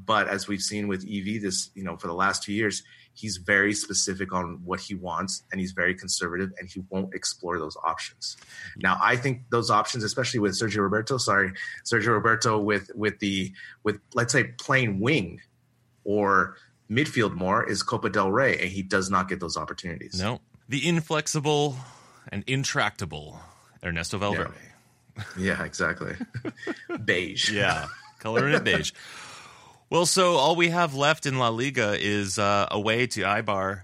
But 0.06 0.28
as 0.28 0.48
we've 0.48 0.62
seen 0.62 0.88
with 0.88 1.02
EV 1.04 1.42
this, 1.42 1.70
you 1.76 1.84
know, 1.84 1.98
for 1.98 2.08
the 2.08 2.14
last 2.14 2.44
two 2.44 2.54
years, 2.54 2.84
he's 3.14 3.38
very 3.38 3.74
specific 3.74 4.32
on 4.32 4.62
what 4.64 4.80
he 4.80 4.94
wants 4.94 5.44
and 5.52 5.60
he's 5.60 5.72
very 5.72 5.96
conservative 5.96 6.52
and 6.60 6.70
he 6.70 6.82
won't 6.90 7.14
explore 7.14 7.58
those 7.58 7.76
options. 7.84 8.38
Now, 8.78 8.98
I 9.02 9.16
think 9.16 9.44
those 9.50 9.72
options, 9.72 10.04
especially 10.04 10.40
with 10.40 10.54
Sergio 10.54 10.82
Roberto, 10.82 11.18
sorry, 11.18 11.54
Sergio 11.84 12.10
Roberto 12.10 12.60
with 12.60 12.92
with 12.96 13.20
the 13.20 13.52
with 13.84 14.00
let's 14.14 14.34
say 14.34 14.44
playing 14.60 15.00
wing 15.00 15.42
or 16.04 16.58
midfield 16.90 17.34
more 17.34 17.68
is 17.68 17.84
Copa 17.84 18.10
del 18.10 18.32
Rey, 18.32 18.58
and 18.60 18.70
he 18.70 18.82
does 18.84 19.10
not 19.10 19.28
get 19.28 19.40
those 19.40 19.58
opportunities. 19.58 20.20
No. 20.22 20.40
The 20.70 20.88
inflexible 20.88 21.78
and 22.30 22.44
intractable 22.46 23.40
Ernesto 23.84 24.18
Valverde. 24.18 24.52
Yeah, 25.18 25.24
yeah 25.38 25.64
exactly. 25.64 26.16
beige. 27.06 27.52
Yeah. 27.52 27.88
Color 28.20 28.50
it 28.50 28.64
beige. 28.64 28.92
Well, 29.90 30.06
so 30.06 30.34
all 30.34 30.56
we 30.58 30.70
have 30.70 30.96
left 30.96 31.26
in 31.26 31.40
La 31.40 31.48
Liga 31.48 31.96
is 31.98 32.38
uh, 32.38 32.68
away 32.70 33.08
to 33.08 33.22
Eibar, 33.22 33.84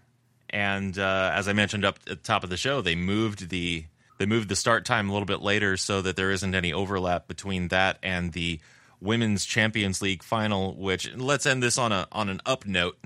and 0.49 0.97
uh, 0.99 1.31
as 1.33 1.47
I 1.47 1.53
mentioned 1.53 1.85
up 1.85 1.97
at 2.05 2.05
the 2.05 2.15
top 2.17 2.43
of 2.43 2.49
the 2.49 2.57
show, 2.57 2.81
they 2.81 2.95
moved 2.95 3.49
the 3.49 3.85
they 4.17 4.25
moved 4.25 4.49
the 4.49 4.55
start 4.55 4.85
time 4.85 5.09
a 5.09 5.13
little 5.13 5.25
bit 5.25 5.41
later 5.41 5.77
so 5.77 6.01
that 6.01 6.15
there 6.15 6.31
isn't 6.31 6.53
any 6.53 6.73
overlap 6.73 7.27
between 7.27 7.69
that 7.69 7.99
and 8.03 8.33
the 8.33 8.59
Women's 8.99 9.45
Champions 9.45 10.01
League 10.01 10.23
final. 10.23 10.75
Which 10.75 11.13
let's 11.15 11.45
end 11.45 11.63
this 11.63 11.77
on 11.77 11.91
a 11.93 12.07
on 12.11 12.27
an 12.27 12.41
up 12.45 12.65
note. 12.65 12.97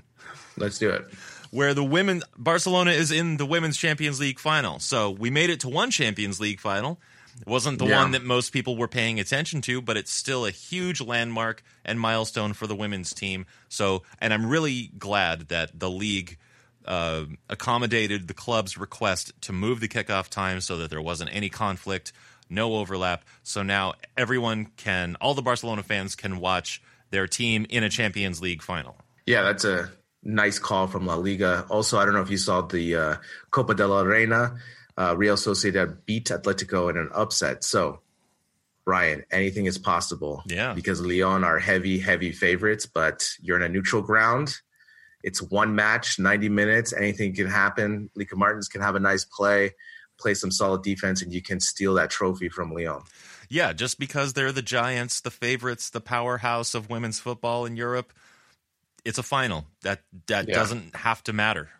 Let's 0.56 0.78
do 0.78 0.90
it. 0.90 1.06
where 1.50 1.74
the 1.74 1.84
women 1.84 2.22
Barcelona 2.36 2.90
is 2.90 3.10
in 3.10 3.36
the 3.36 3.46
women's 3.46 3.76
Champions 3.76 4.20
League 4.20 4.38
final. 4.38 4.78
So 4.80 5.10
we 5.10 5.30
made 5.30 5.50
it 5.50 5.60
to 5.60 5.68
one 5.68 5.90
Champions 5.90 6.40
League 6.40 6.60
final. 6.60 6.98
It 7.40 7.46
wasn't 7.46 7.78
the 7.78 7.86
Yeah. 7.86 8.02
one 8.02 8.10
that 8.12 8.24
most 8.24 8.52
people 8.52 8.76
were 8.76 8.88
paying 8.88 9.20
attention 9.20 9.60
to, 9.62 9.80
but 9.80 9.96
it's 9.96 10.12
still 10.12 10.44
a 10.44 10.50
huge 10.50 11.00
landmark 11.00 11.62
and 11.84 12.00
milestone 12.00 12.52
for 12.52 12.66
the 12.66 12.74
women's 12.74 13.12
team. 13.14 13.46
So, 13.68 14.02
and 14.18 14.34
I'm 14.34 14.46
really 14.46 14.90
glad 14.98 15.48
that 15.48 15.78
the 15.78 15.90
league 15.90 16.38
uh, 16.84 17.24
accommodated 17.50 18.28
the 18.28 18.34
club's 18.34 18.78
request 18.78 19.32
to 19.42 19.52
move 19.52 19.80
the 19.80 19.88
kickoff 19.88 20.28
time 20.28 20.60
so 20.60 20.78
that 20.78 20.88
there 20.90 21.02
wasn't 21.02 21.28
any 21.34 21.50
conflict, 21.50 22.12
no 22.48 22.76
overlap. 22.76 23.24
So 23.42 23.62
now 23.62 23.94
everyone 24.16 24.68
can, 24.76 25.16
all 25.20 25.34
the 25.34 25.42
Barcelona 25.42 25.82
fans 25.82 26.14
can 26.16 26.38
watch 26.40 26.80
their 27.10 27.26
team 27.26 27.66
in 27.68 27.84
a 27.84 27.90
Champions 27.90 28.40
League 28.40 28.62
final. 28.62 28.96
Yeah, 29.26 29.42
that's 29.42 29.64
a 29.64 29.90
nice 30.22 30.58
call 30.58 30.86
from 30.86 31.04
La 31.06 31.16
Liga. 31.16 31.66
Also, 31.68 31.98
I 31.98 32.04
don't 32.06 32.14
know 32.14 32.22
if 32.22 32.30
you 32.30 32.38
saw 32.38 32.62
the 32.62 32.96
uh, 32.96 33.16
Copa 33.50 33.74
de 33.74 33.86
la 33.86 34.00
Reina. 34.00 34.56
Uh, 34.98 35.14
Real 35.16 35.36
Sociedad 35.36 35.98
beat 36.06 36.26
Atletico 36.26 36.90
in 36.90 36.96
an 36.96 37.08
upset. 37.14 37.62
So, 37.62 38.00
Brian, 38.84 39.22
anything 39.30 39.66
is 39.66 39.78
possible. 39.78 40.42
Yeah. 40.46 40.72
Because 40.74 41.00
Lyon 41.00 41.44
are 41.44 41.60
heavy, 41.60 42.00
heavy 42.00 42.32
favorites, 42.32 42.84
but 42.86 43.28
you're 43.40 43.56
in 43.56 43.62
a 43.62 43.68
neutral 43.68 44.02
ground. 44.02 44.56
It's 45.22 45.40
one 45.40 45.74
match, 45.76 46.18
90 46.18 46.48
minutes. 46.48 46.92
Anything 46.92 47.34
can 47.34 47.46
happen. 47.46 48.10
Lieke 48.16 48.34
Martens 48.36 48.66
can 48.66 48.80
have 48.80 48.96
a 48.96 49.00
nice 49.00 49.24
play, 49.24 49.74
play 50.18 50.34
some 50.34 50.50
solid 50.50 50.82
defense, 50.82 51.22
and 51.22 51.32
you 51.32 51.42
can 51.42 51.60
steal 51.60 51.94
that 51.94 52.10
trophy 52.10 52.48
from 52.48 52.72
Lyon. 52.72 53.02
Yeah, 53.48 53.72
just 53.72 53.98
because 54.00 54.32
they're 54.32 54.52
the 54.52 54.62
giants, 54.62 55.20
the 55.20 55.30
favorites, 55.30 55.90
the 55.90 56.00
powerhouse 56.00 56.74
of 56.74 56.90
women's 56.90 57.20
football 57.20 57.66
in 57.66 57.76
Europe, 57.76 58.12
it's 59.04 59.18
a 59.18 59.22
final. 59.22 59.66
That 59.82 60.02
that 60.26 60.48
Yeah. 60.48 60.54
doesn't 60.54 60.96
have 60.96 61.22
to 61.24 61.32
matter. 61.32 61.70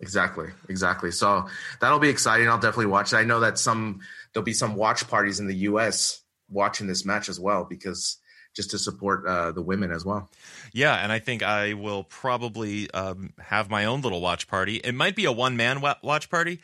Exactly, 0.00 0.48
exactly. 0.68 1.10
So 1.10 1.46
that'll 1.80 1.98
be 1.98 2.10
exciting. 2.10 2.48
I'll 2.48 2.58
definitely 2.58 2.86
watch 2.86 3.12
it. 3.12 3.16
I 3.16 3.24
know 3.24 3.40
that 3.40 3.58
some 3.58 4.00
there'll 4.32 4.44
be 4.44 4.52
some 4.52 4.74
watch 4.74 5.08
parties 5.08 5.40
in 5.40 5.46
the 5.46 5.54
U.S. 5.56 6.20
watching 6.50 6.86
this 6.86 7.04
match 7.04 7.28
as 7.28 7.40
well 7.40 7.64
because 7.64 8.18
just 8.54 8.70
to 8.70 8.78
support 8.78 9.26
uh, 9.26 9.52
the 9.52 9.62
women 9.62 9.90
as 9.92 10.04
well. 10.04 10.30
Yeah, 10.72 10.94
and 10.94 11.12
I 11.12 11.18
think 11.18 11.42
I 11.42 11.74
will 11.74 12.04
probably 12.04 12.90
um, 12.90 13.32
have 13.38 13.70
my 13.70 13.84
own 13.84 14.00
little 14.00 14.20
watch 14.20 14.48
party. 14.48 14.76
It 14.76 14.94
might 14.94 15.14
be 15.14 15.26
a 15.26 15.32
one 15.32 15.56
man 15.56 15.80
wa- 15.80 15.96
watch 16.02 16.30
party, 16.30 16.60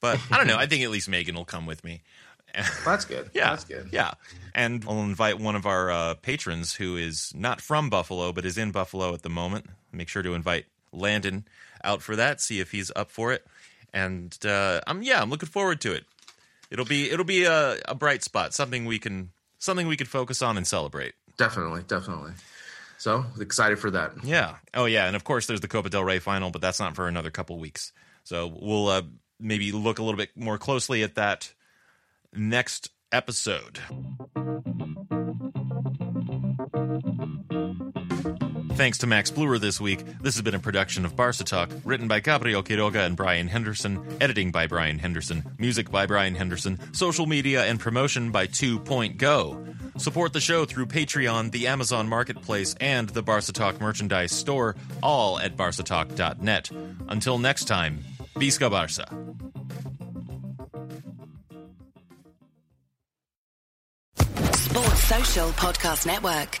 but 0.00 0.20
I 0.30 0.36
don't 0.36 0.46
know. 0.46 0.58
I 0.58 0.66
think 0.66 0.84
at 0.84 0.90
least 0.90 1.08
Megan 1.08 1.34
will 1.34 1.46
come 1.46 1.66
with 1.66 1.82
me. 1.82 2.02
That's 2.84 3.04
good. 3.04 3.30
Yeah, 3.32 3.50
that's 3.50 3.62
good. 3.62 3.90
Yeah, 3.92 4.10
and 4.56 4.84
I'll 4.88 5.02
invite 5.02 5.38
one 5.38 5.54
of 5.54 5.66
our 5.66 5.88
uh, 5.88 6.14
patrons 6.14 6.74
who 6.74 6.96
is 6.96 7.32
not 7.32 7.60
from 7.60 7.88
Buffalo 7.90 8.32
but 8.32 8.44
is 8.44 8.58
in 8.58 8.72
Buffalo 8.72 9.14
at 9.14 9.22
the 9.22 9.28
moment. 9.28 9.66
Make 9.92 10.08
sure 10.08 10.22
to 10.22 10.34
invite 10.34 10.66
Landon 10.92 11.44
out 11.84 12.02
for 12.02 12.16
that. 12.16 12.40
See 12.40 12.60
if 12.60 12.70
he's 12.70 12.90
up 12.94 13.10
for 13.10 13.32
it. 13.32 13.46
And 13.92 14.36
uh, 14.44 14.80
I'm 14.86 15.02
yeah, 15.02 15.20
I'm 15.20 15.30
looking 15.30 15.48
forward 15.48 15.80
to 15.82 15.92
it. 15.92 16.04
It'll 16.70 16.84
be 16.84 17.10
it'll 17.10 17.24
be 17.24 17.44
a, 17.44 17.78
a 17.86 17.94
bright 17.94 18.22
spot, 18.22 18.54
something 18.54 18.84
we 18.84 18.98
can 18.98 19.30
something 19.58 19.86
we 19.86 19.96
could 19.96 20.08
focus 20.08 20.42
on 20.42 20.56
and 20.56 20.66
celebrate. 20.66 21.14
Definitely, 21.36 21.82
definitely. 21.88 22.32
So 22.98 23.24
excited 23.40 23.78
for 23.78 23.90
that. 23.92 24.12
Yeah. 24.22 24.56
Oh 24.74 24.84
yeah, 24.84 25.06
and 25.06 25.16
of 25.16 25.24
course 25.24 25.46
there's 25.46 25.60
the 25.60 25.68
Copa 25.68 25.88
del 25.88 26.04
Rey 26.04 26.18
final, 26.18 26.50
but 26.50 26.60
that's 26.60 26.78
not 26.78 26.94
for 26.94 27.08
another 27.08 27.30
couple 27.30 27.58
weeks. 27.58 27.92
So 28.24 28.46
we'll 28.60 28.88
uh, 28.88 29.02
maybe 29.40 29.72
look 29.72 29.98
a 29.98 30.02
little 30.02 30.18
bit 30.18 30.36
more 30.36 30.58
closely 30.58 31.02
at 31.02 31.14
that 31.14 31.52
next 32.32 32.90
episode. 33.10 33.80
Thanks 38.80 38.96
to 38.96 39.06
Max 39.06 39.30
Bluer 39.30 39.58
this 39.58 39.78
week. 39.78 40.02
This 40.22 40.36
has 40.36 40.40
been 40.40 40.54
a 40.54 40.58
production 40.58 41.04
of 41.04 41.14
Barca 41.14 41.44
Talk, 41.44 41.70
written 41.84 42.08
by 42.08 42.20
Gabriel 42.20 42.62
Quiroga 42.62 43.04
and 43.04 43.14
Brian 43.14 43.46
Henderson, 43.46 44.02
editing 44.22 44.52
by 44.52 44.66
Brian 44.66 44.98
Henderson, 44.98 45.44
music 45.58 45.90
by 45.90 46.06
Brian 46.06 46.34
Henderson, 46.34 46.78
social 46.94 47.26
media 47.26 47.66
and 47.66 47.78
promotion 47.78 48.30
by 48.30 48.46
Two 48.46 48.78
Point 48.78 49.18
Go. 49.18 49.62
Support 49.98 50.32
the 50.32 50.40
show 50.40 50.64
through 50.64 50.86
Patreon, 50.86 51.50
the 51.50 51.66
Amazon 51.66 52.08
Marketplace, 52.08 52.74
and 52.80 53.10
the 53.10 53.22
Barca 53.22 53.52
Talk 53.52 53.82
merchandise 53.82 54.32
store, 54.32 54.76
all 55.02 55.38
at 55.38 55.58
barcatalk.net. 55.58 56.70
Until 57.06 57.36
next 57.36 57.66
time, 57.66 58.02
Visca 58.36 58.70
Barca. 58.70 59.06
Sports 64.54 65.04
Social 65.04 65.50
Podcast 65.50 66.06
Network. 66.06 66.60